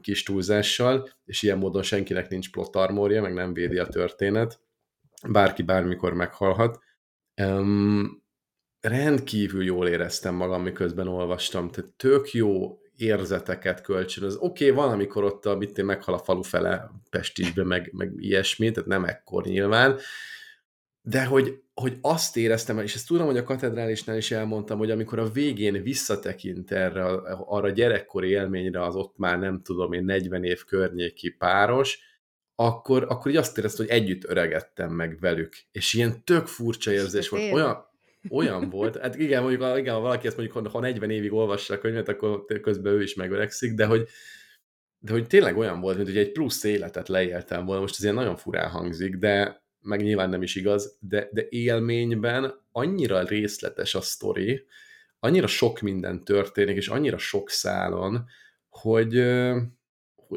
kis 0.00 0.22
túlzással, 0.22 1.08
és 1.24 1.42
ilyen 1.42 1.58
módon 1.58 1.82
senkinek 1.82 2.28
nincs 2.28 2.50
plot 2.50 2.76
armorja, 2.76 3.22
meg 3.22 3.34
nem 3.34 3.52
védi 3.52 3.78
a 3.78 3.86
történet. 3.86 4.60
Bárki 5.28 5.62
bármikor 5.62 6.12
meghalhat. 6.12 6.78
Um, 7.42 8.22
rendkívül 8.80 9.64
jól 9.64 9.88
éreztem 9.88 10.34
magam, 10.34 10.62
miközben 10.62 11.08
olvastam, 11.08 11.70
tehát 11.70 11.90
tök 11.90 12.32
jó 12.32 12.81
érzeteket 13.02 13.80
kölcsönöz. 13.80 14.36
Oké, 14.40 14.70
okay, 14.70 14.84
van, 14.84 14.92
amikor 14.92 15.24
ott 15.24 15.46
a, 15.46 15.56
mit 15.56 15.78
én, 15.78 15.84
meghal 15.84 16.14
a 16.14 16.18
falu 16.18 16.42
fele 16.42 16.90
Pestisbe, 17.10 17.64
meg, 17.64 17.90
meg 17.92 18.12
ilyesmi, 18.16 18.70
tehát 18.70 18.88
nem 18.88 19.04
ekkor 19.04 19.44
nyilván, 19.44 19.98
de 21.02 21.24
hogy, 21.24 21.62
hogy 21.74 21.98
azt 22.00 22.36
éreztem, 22.36 22.78
és 22.78 22.94
ezt 22.94 23.06
tudom, 23.06 23.26
hogy 23.26 23.36
a 23.36 23.44
katedrálisnál 23.44 24.16
is 24.16 24.30
elmondtam, 24.30 24.78
hogy 24.78 24.90
amikor 24.90 25.18
a 25.18 25.30
végén 25.30 25.82
visszatekint 25.82 26.72
erre, 26.72 27.04
arra 27.46 27.70
gyerekkori 27.70 28.28
élményre 28.28 28.84
az 28.84 28.94
ott 28.94 29.16
már 29.16 29.38
nem 29.38 29.62
tudom 29.62 29.92
én 29.92 30.04
40 30.04 30.44
év 30.44 30.64
környéki 30.64 31.30
páros, 31.30 31.98
akkor, 32.54 33.06
akkor 33.08 33.30
így 33.30 33.36
azt 33.36 33.58
éreztem, 33.58 33.86
hogy 33.86 33.94
együtt 33.94 34.24
öregettem 34.24 34.92
meg 34.92 35.18
velük. 35.20 35.54
És 35.72 35.94
ilyen 35.94 36.24
tök 36.24 36.46
furcsa 36.46 36.92
érzés 36.92 37.28
volt. 37.28 37.52
Olyan, 37.52 37.91
olyan 38.30 38.70
volt. 38.70 38.96
Hát 38.96 39.16
igen, 39.16 39.42
mondjuk, 39.42 39.78
igen, 39.78 39.94
ha 39.94 40.00
valaki 40.00 40.26
ezt 40.26 40.36
mondjuk, 40.36 40.66
ha 40.66 40.80
40 40.80 41.10
évig 41.10 41.32
olvassa 41.32 41.74
a 41.74 41.78
könyvet, 41.78 42.08
akkor 42.08 42.44
közben 42.62 42.92
ő 42.92 43.02
is 43.02 43.14
megöregszik, 43.14 43.74
de 43.74 43.86
hogy, 43.86 44.08
de 44.98 45.12
hogy 45.12 45.26
tényleg 45.26 45.56
olyan 45.56 45.80
volt, 45.80 45.96
mint 45.96 46.08
hogy 46.08 46.18
egy 46.18 46.32
plusz 46.32 46.64
életet 46.64 47.08
leéltem 47.08 47.64
volna. 47.64 47.80
Most 47.80 47.94
ez 47.94 48.02
ilyen 48.02 48.14
nagyon 48.14 48.36
furán 48.36 48.70
hangzik, 48.70 49.16
de 49.16 49.64
meg 49.80 50.02
nyilván 50.02 50.30
nem 50.30 50.42
is 50.42 50.54
igaz, 50.54 50.96
de, 51.00 51.28
de 51.32 51.46
élményben 51.48 52.54
annyira 52.72 53.22
részletes 53.22 53.94
a 53.94 54.00
sztori, 54.00 54.66
annyira 55.18 55.46
sok 55.46 55.80
minden 55.80 56.24
történik, 56.24 56.76
és 56.76 56.88
annyira 56.88 57.18
sok 57.18 57.50
szálon, 57.50 58.24
hogy, 58.68 59.24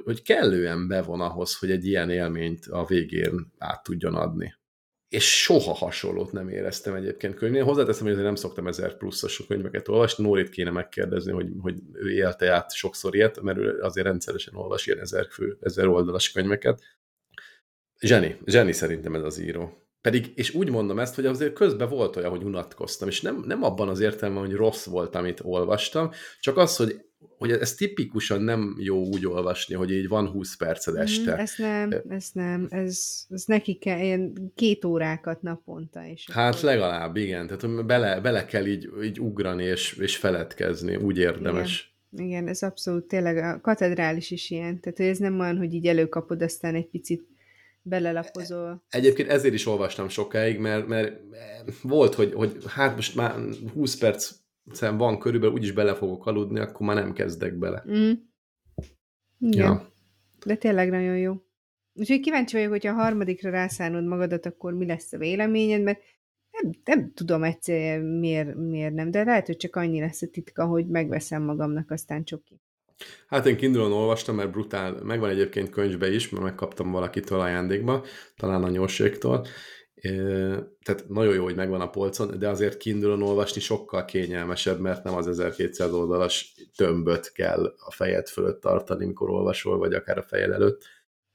hogy 0.04 0.22
kellően 0.22 0.88
bevon 0.88 1.22
ahhoz, 1.22 1.58
hogy 1.58 1.72
egy 1.72 1.86
ilyen 1.86 2.10
élményt 2.10 2.66
a 2.66 2.86
végén 2.86 3.54
át 3.58 3.84
tudjon 3.84 4.16
adni. 4.16 4.56
És 5.10 5.42
soha 5.42 5.74
hasonlót 5.74 6.32
nem 6.32 6.50
éreztem 6.50 6.96
egyébként 6.96 7.36
könyvnél. 7.36 7.64
Hozzáteszem, 7.64 8.08
hogy 8.08 8.16
nem 8.16 8.36
szoktam 8.36 8.68
ezer 8.68 8.98
pluszos 8.98 9.46
könyveket 9.48 9.88
olvasni. 9.88 10.24
Nórit 10.24 10.50
kéne 10.50 10.70
megkérdezni, 10.70 11.32
hogy, 11.32 11.48
hogy 11.60 11.80
ő 11.94 12.12
élte 12.12 12.52
át 12.52 12.74
sokszor 12.74 13.16
ilyet, 13.16 13.42
mert 13.42 13.58
ő 13.58 13.80
azért 13.82 14.06
rendszeresen 14.06 14.56
olvas 14.56 14.86
ilyen 14.86 15.00
ezer, 15.00 15.28
fő, 15.32 15.58
ezer 15.62 15.88
oldalas 15.88 16.32
könyveket. 16.32 16.82
Zseni, 18.00 18.38
zseni 18.46 18.72
szerintem 18.72 19.16
ez 19.16 19.24
az 19.24 19.40
író. 19.40 19.86
Pedig, 20.02 20.32
és 20.36 20.54
úgy 20.54 20.70
mondom 20.70 21.00
ezt, 21.00 21.16
hogy 21.16 21.26
azért 21.26 21.54
közben 21.54 21.90
volt 21.90 22.16
olyan, 22.16 22.30
hogy 22.30 22.44
unatkoztam, 22.44 23.08
és 23.08 23.22
nem, 23.22 23.44
nem 23.46 23.64
abban 23.64 23.90
az 23.90 24.00
értelemben, 24.00 24.46
hogy 24.46 24.56
rossz 24.56 24.86
volt, 24.86 25.16
amit 25.16 25.40
olvastam, 25.44 26.12
csak 26.40 26.58
az, 26.58 26.76
hogy, 26.76 27.06
hogy 27.38 27.52
ez 27.52 27.74
tipikusan 27.74 28.42
nem 28.42 28.76
jó 28.80 29.06
úgy 29.06 29.26
olvasni, 29.26 29.76
hogy 29.76 29.92
így 29.92 30.08
van 30.08 30.28
20 30.28 30.56
perced 30.56 30.96
este. 30.96 31.34
Mm, 31.36 31.38
ezt 31.40 31.58
nem, 31.58 31.92
ezt 32.10 32.36
nem. 32.36 32.68
Ez, 32.70 33.26
ez 33.30 33.44
neki 33.46 33.74
kell 33.74 34.00
ilyen 34.00 34.52
két 34.56 34.86
órákat 34.86 35.42
naponta. 35.42 36.06
És 36.06 36.28
Hát 36.32 36.54
akkor- 36.54 36.66
legalább, 36.66 37.16
igen. 37.16 37.48
Tehát 37.48 37.86
bele, 37.86 38.20
bele 38.20 38.46
kell 38.46 38.66
így, 38.66 38.90
így 39.04 39.20
ugrani 39.20 39.64
és, 39.64 39.94
és 39.94 40.18
feledkezni, 40.18 40.96
úgy 40.96 41.18
érdemes. 41.18 41.94
Igen, 42.18 42.48
ez 42.48 42.62
abszolút 42.62 43.04
tényleg 43.04 43.38
a 43.38 43.60
katedrális 43.62 44.32
is 44.32 44.50
ilyen. 44.50 44.80
Tehát 44.80 44.98
hogy 44.98 45.08
ez 45.08 45.18
nem 45.18 45.40
olyan, 45.40 45.58
hogy 45.58 45.74
így 45.74 45.88
előkapod, 45.88 46.42
aztán 46.42 46.76
egy 46.76 46.88
picit 46.88 47.28
belelapozol. 47.82 48.84
Egyébként 48.90 49.30
ezért 49.30 49.54
is 49.54 49.66
olvastam 49.66 50.10
sokáig, 50.10 50.60
mert, 50.60 50.88
mert 50.88 51.14
volt, 51.82 52.14
hogy, 52.14 52.34
hogy 52.34 52.58
hát 52.68 52.96
most 52.96 53.16
már 53.16 53.36
20 53.74 53.98
perc 53.98 54.32
van 54.80 55.20
körülbelül, 55.20 55.56
úgyis 55.56 55.72
bele 55.72 55.96
fogok 55.96 56.26
aludni, 56.26 56.60
akkor 56.60 56.88
már 56.88 56.96
nem 56.96 57.14
kezdek 57.14 57.58
bele. 57.58 57.84
Mm. 57.90 58.12
Igen, 59.40 59.64
Ja. 59.64 59.92
de 60.46 60.56
tényleg 60.56 60.90
nagyon 60.90 61.18
jó. 61.18 61.34
Úgyhogy 61.94 62.20
kíváncsi 62.20 62.56
vagyok, 62.56 62.72
hogyha 62.72 62.92
a 62.92 63.02
harmadikra 63.02 63.50
rászánod 63.50 64.06
magadat, 64.06 64.46
akkor 64.46 64.74
mi 64.74 64.86
lesz 64.86 65.14
a 65.14 65.18
véleményed, 65.18 65.82
mert 65.82 66.00
nem, 66.52 66.72
nem 66.84 67.14
tudom 67.14 67.44
egyszer 67.44 68.02
miért, 68.02 68.56
miért 68.56 68.94
nem, 68.94 69.12
de 69.12 69.24
lehet, 69.24 69.46
hogy 69.46 69.58
csak 69.58 69.76
annyi 69.76 70.00
lesz 70.00 70.22
a 70.22 70.28
titka, 70.28 70.66
hogy 70.66 70.88
megveszem 70.88 71.44
magamnak, 71.44 71.92
aztán 71.92 72.24
csoki. 72.24 72.62
Hát 73.28 73.46
én 73.46 73.58
Kindle-on 73.58 73.92
olvastam, 73.92 74.36
mert 74.36 74.52
brutál, 74.52 75.04
megvan 75.04 75.30
egyébként 75.30 75.70
könyvbe 75.70 76.12
is, 76.14 76.30
mert 76.30 76.44
megkaptam 76.44 76.92
valakitől 76.92 77.40
ajándékba, 77.40 78.04
talán 78.36 78.64
a 78.64 78.70
nyolséktól, 78.70 79.46
tehát 80.82 81.06
nagyon 81.08 81.34
jó, 81.34 81.44
hogy 81.44 81.56
megvan 81.56 81.82
a 81.82 81.90
polcon, 81.90 82.40
de 82.40 82.50
azért 82.50 82.78
Kindle-on 82.78 83.22
olvasni 83.22 83.62
sokkal 83.62 84.06
kényelmesebb, 84.06 84.80
mert 84.80 85.04
nem 85.04 85.16
az 85.16 85.28
1200 85.28 85.94
oldalas 85.94 86.56
tömböt 86.76 87.32
kell 87.32 87.76
a 87.86 87.92
fejed 87.92 88.28
fölött 88.28 88.62
tartani, 88.62 89.06
mikor 89.06 89.30
olvasol, 89.30 89.78
vagy 89.78 89.94
akár 89.94 90.18
a 90.18 90.24
fejed 90.24 90.52
előtt. 90.52 90.84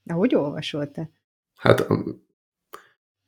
Na, 0.03 0.15
hogy 0.15 0.35
olvasol 0.35 0.91
te? 0.91 1.11
Hát 1.57 1.87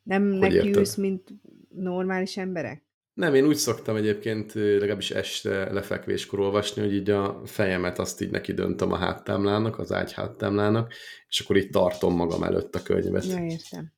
Nem 0.03 0.23
nekiülsz, 0.23 0.95
mint 0.95 1.29
normális 1.69 2.37
emberek? 2.37 2.91
nem, 3.15 3.35
én 3.35 3.47
úgy 3.47 3.57
szoktam 3.57 3.97
egyébként 3.97 4.53
legalábbis 4.53 5.11
este 5.11 5.73
lefekvéskor 5.73 6.41
olvasni, 6.41 6.83
hogy 6.83 6.95
így 6.95 7.11
a 7.11 7.43
fejemet 7.45 7.99
azt 7.99 8.21
így 8.21 8.31
neki 8.31 8.53
döntöm 8.53 8.93
a 8.93 8.97
háttámlának, 8.97 9.79
az 9.79 9.93
ágy 9.93 10.13
háttámlának, 10.13 10.93
és 11.29 11.41
akkor 11.41 11.57
így 11.57 11.71
tartom 11.71 12.15
magam 12.15 12.43
előtt 12.43 12.75
a 12.75 12.83
könyvet. 12.83 13.25
Ja, 13.25 13.45
értem. 13.45 13.93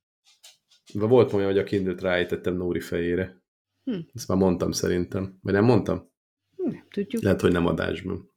De 0.94 1.06
volt 1.06 1.32
olyan, 1.32 1.46
hogy 1.46 1.58
a 1.58 1.64
Kindle-t 1.64 2.00
ráejtettem 2.00 2.56
Nóri 2.56 2.80
fejére. 2.80 3.42
Hm. 3.84 3.98
Ezt 4.12 4.28
már 4.28 4.38
mondtam 4.38 4.72
szerintem. 4.72 5.38
Vagy 5.42 5.52
nem 5.52 5.64
mondtam? 5.64 6.10
Nem 6.56 6.86
tudjuk. 6.90 7.22
Lehet, 7.22 7.40
hogy 7.40 7.52
nem 7.52 7.66
adásban. 7.66 8.32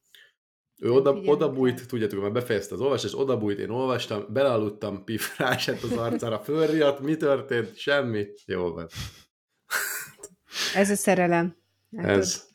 Ő 0.79 0.91
oda, 0.91 1.13
oda 1.13 1.51
bújt, 1.53 1.79
rá. 1.79 1.85
tudjátok, 1.85 2.21
már 2.21 2.31
befejezte 2.31 2.73
az 2.73 2.81
olvasást, 2.81 3.13
oda 3.13 3.37
bújt, 3.37 3.59
én 3.59 3.69
olvastam, 3.69 4.25
belealudtam, 4.29 5.03
pif, 5.03 5.37
rásett 5.39 5.81
az 5.81 5.91
arcára, 5.91 6.39
fölriadt, 6.39 6.99
mi 6.99 7.17
történt? 7.17 7.77
Semmi. 7.77 8.25
Jó 8.45 8.73
van. 8.73 8.87
Ez 10.75 10.89
a 10.89 10.95
szerelem. 10.95 11.57
Látod? 11.89 12.17
Ez. 12.17 12.47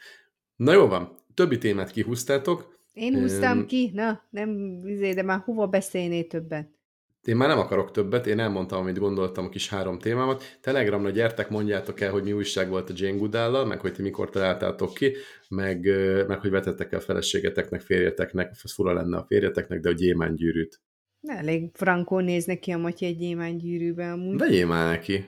Na 0.57 0.73
jó 0.73 0.87
van. 0.87 1.19
Többi 1.35 1.59
témát 1.59 1.91
kihúztátok. 1.91 2.79
Én 2.93 3.15
húztam 3.21 3.59
Öm. 3.59 3.67
ki, 3.67 3.91
na, 3.95 4.23
nem, 4.31 4.81
izé, 4.87 5.13
de 5.13 5.23
már 5.23 5.41
hova 5.41 5.67
beszélnél 5.67 6.27
többet? 6.27 6.71
Én 7.27 7.37
már 7.37 7.49
nem 7.49 7.59
akarok 7.59 7.91
többet, 7.91 8.27
én 8.27 8.39
elmondtam, 8.39 8.81
amit 8.81 8.99
gondoltam, 8.99 9.45
a 9.45 9.49
kis 9.49 9.69
három 9.69 9.99
témámat. 9.99 10.59
Telegramra 10.61 11.11
gyertek, 11.11 11.49
mondjátok 11.49 12.01
el, 12.01 12.11
hogy 12.11 12.23
mi 12.23 12.33
újság 12.33 12.69
volt 12.69 12.91
a 12.91 12.93
Jane 12.97 13.19
Goodállal, 13.19 13.67
meg 13.67 13.81
hogy 13.81 13.93
ti 13.93 14.03
mikor 14.03 14.31
találtátok 14.31 14.95
ki, 14.95 15.13
meg, 15.49 15.85
meg 16.27 16.41
hogy 16.41 16.51
vetettek 16.51 16.93
el 16.93 16.99
a 16.99 17.03
feleségeteknek, 17.03 17.81
férjeteknek, 17.81 18.51
ez 18.63 18.73
fura 18.73 18.93
lenne 18.93 19.17
a 19.17 19.25
férjeteknek, 19.29 19.81
de 19.81 19.89
a 19.89 19.93
gyémánygyűrűt. 19.93 20.81
Elég 21.23 21.71
frankon 21.73 22.25
néz 22.25 22.45
neki 22.45 22.71
a 22.71 22.79
matya 22.79 23.07
egy 23.07 23.17
gyémánygyűrűbe 23.17 24.13
amúgy. 24.13 24.39
Vegyél 24.39 24.67
már 24.67 24.89
neki. 24.91 25.25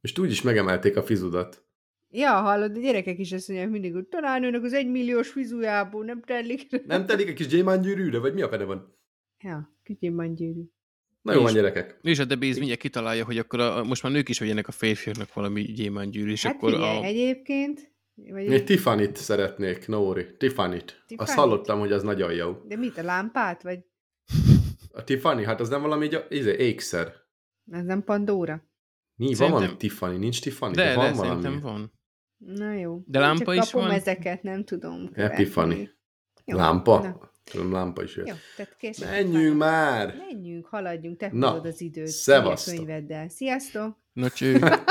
És 0.00 0.18
úgy 0.18 0.30
is 0.30 0.42
megemelték 0.42 0.96
a 0.96 1.02
fizudat. 1.02 1.64
Ja, 2.10 2.30
hallod, 2.32 2.76
a 2.76 2.80
gyerekek 2.80 3.18
is 3.18 3.32
azt 3.32 3.48
mondják 3.48 3.70
mindig, 3.70 3.92
hogy 3.92 4.06
tanárnőnek 4.06 4.62
az 4.62 4.72
egymilliós 4.72 5.28
fizujából 5.28 6.04
nem 6.04 6.22
telik. 6.22 6.86
Nem 6.86 7.06
telik 7.06 7.28
egy 7.28 7.34
kis 7.34 7.46
gyémánygyűrűre, 7.46 8.18
vagy 8.18 8.34
mi 8.34 8.42
a 8.42 8.48
fene 8.48 8.64
van? 8.64 8.96
Ja, 9.42 9.76
gyémánygyűrű. 9.98 10.62
Na 11.22 11.32
jó 11.32 11.42
van, 11.42 11.52
gyerekek. 11.52 11.98
És 12.02 12.18
a 12.18 12.24
Debéz 12.24 12.56
mindjárt 12.56 12.80
kitalálja, 12.80 13.24
hogy 13.24 13.38
akkor 13.38 13.60
a, 13.60 13.84
most 13.84 14.02
már 14.02 14.12
nők 14.12 14.28
is 14.28 14.38
vegyenek 14.38 14.68
a 14.68 14.72
férfiaknak 14.72 15.32
valami 15.34 15.62
gyémánygyűrű, 15.62 16.30
és 16.30 16.42
Hát 16.42 16.54
akkor 16.54 16.72
figyelj, 16.72 16.98
a... 16.98 17.02
egyébként, 17.04 17.92
vagy, 18.14 18.52
Egy 18.52 18.64
Tiffany-t 18.64 19.16
szeretnék, 19.16 19.86
Nóri. 19.88 20.36
Tiffany-t. 20.36 20.84
Azt 20.90 21.06
Tiffany-t? 21.06 21.30
hallottam, 21.34 21.78
hogy 21.78 21.92
az 21.92 22.02
nagyon 22.02 22.32
jó. 22.32 22.56
de 22.66 22.76
mit, 22.76 22.98
a 22.98 23.02
lámpát, 23.02 23.62
vagy 23.62 23.78
A 24.92 25.04
Tiffany, 25.04 25.44
hát 25.44 25.60
az 25.60 25.68
nem 25.68 25.80
valami 25.82 26.04
így, 26.04 26.24
izé, 26.28 26.56
ékszer. 26.58 27.12
ez 27.70 27.84
nem 27.84 28.04
Pandora? 28.04 28.68
Mi, 29.16 29.34
van 29.34 29.50
valami 29.50 29.76
Tiffany, 29.76 30.18
nincs 30.18 30.40
Tiffany, 30.40 30.72
De, 30.72 30.84
de, 30.84 30.94
van 30.94 31.10
de 31.10 31.16
valami. 31.16 31.42
szerintem 31.42 31.60
van. 31.60 31.92
Na 32.36 32.72
jó. 32.72 33.02
De 33.06 33.18
Én 33.18 33.24
lámpa 33.24 33.54
csak 33.54 33.64
is 33.64 33.70
kapom 33.70 33.86
van? 33.86 33.96
ezeket, 33.96 34.42
nem 34.42 34.64
tudom. 34.64 35.10
Epiphany. 35.12 35.90
Lámpa? 36.44 36.98
Na, 37.00 37.30
Tudom, 37.50 37.72
lámpa 37.72 38.02
is 38.02 38.16
jött. 38.16 38.26
jó, 38.26 38.34
tehát 38.56 38.76
kész. 38.76 38.98
Menjünk 38.98 39.56
már! 39.58 40.14
Menjünk, 40.28 40.66
haladjunk, 40.66 41.16
te 41.18 41.28
Na, 41.32 41.60
az 41.60 41.80
időt. 41.80 42.06
szevasztok. 42.06 42.86
Sziasztok! 43.28 43.96
Na 44.12 44.30
cső. 44.30 44.58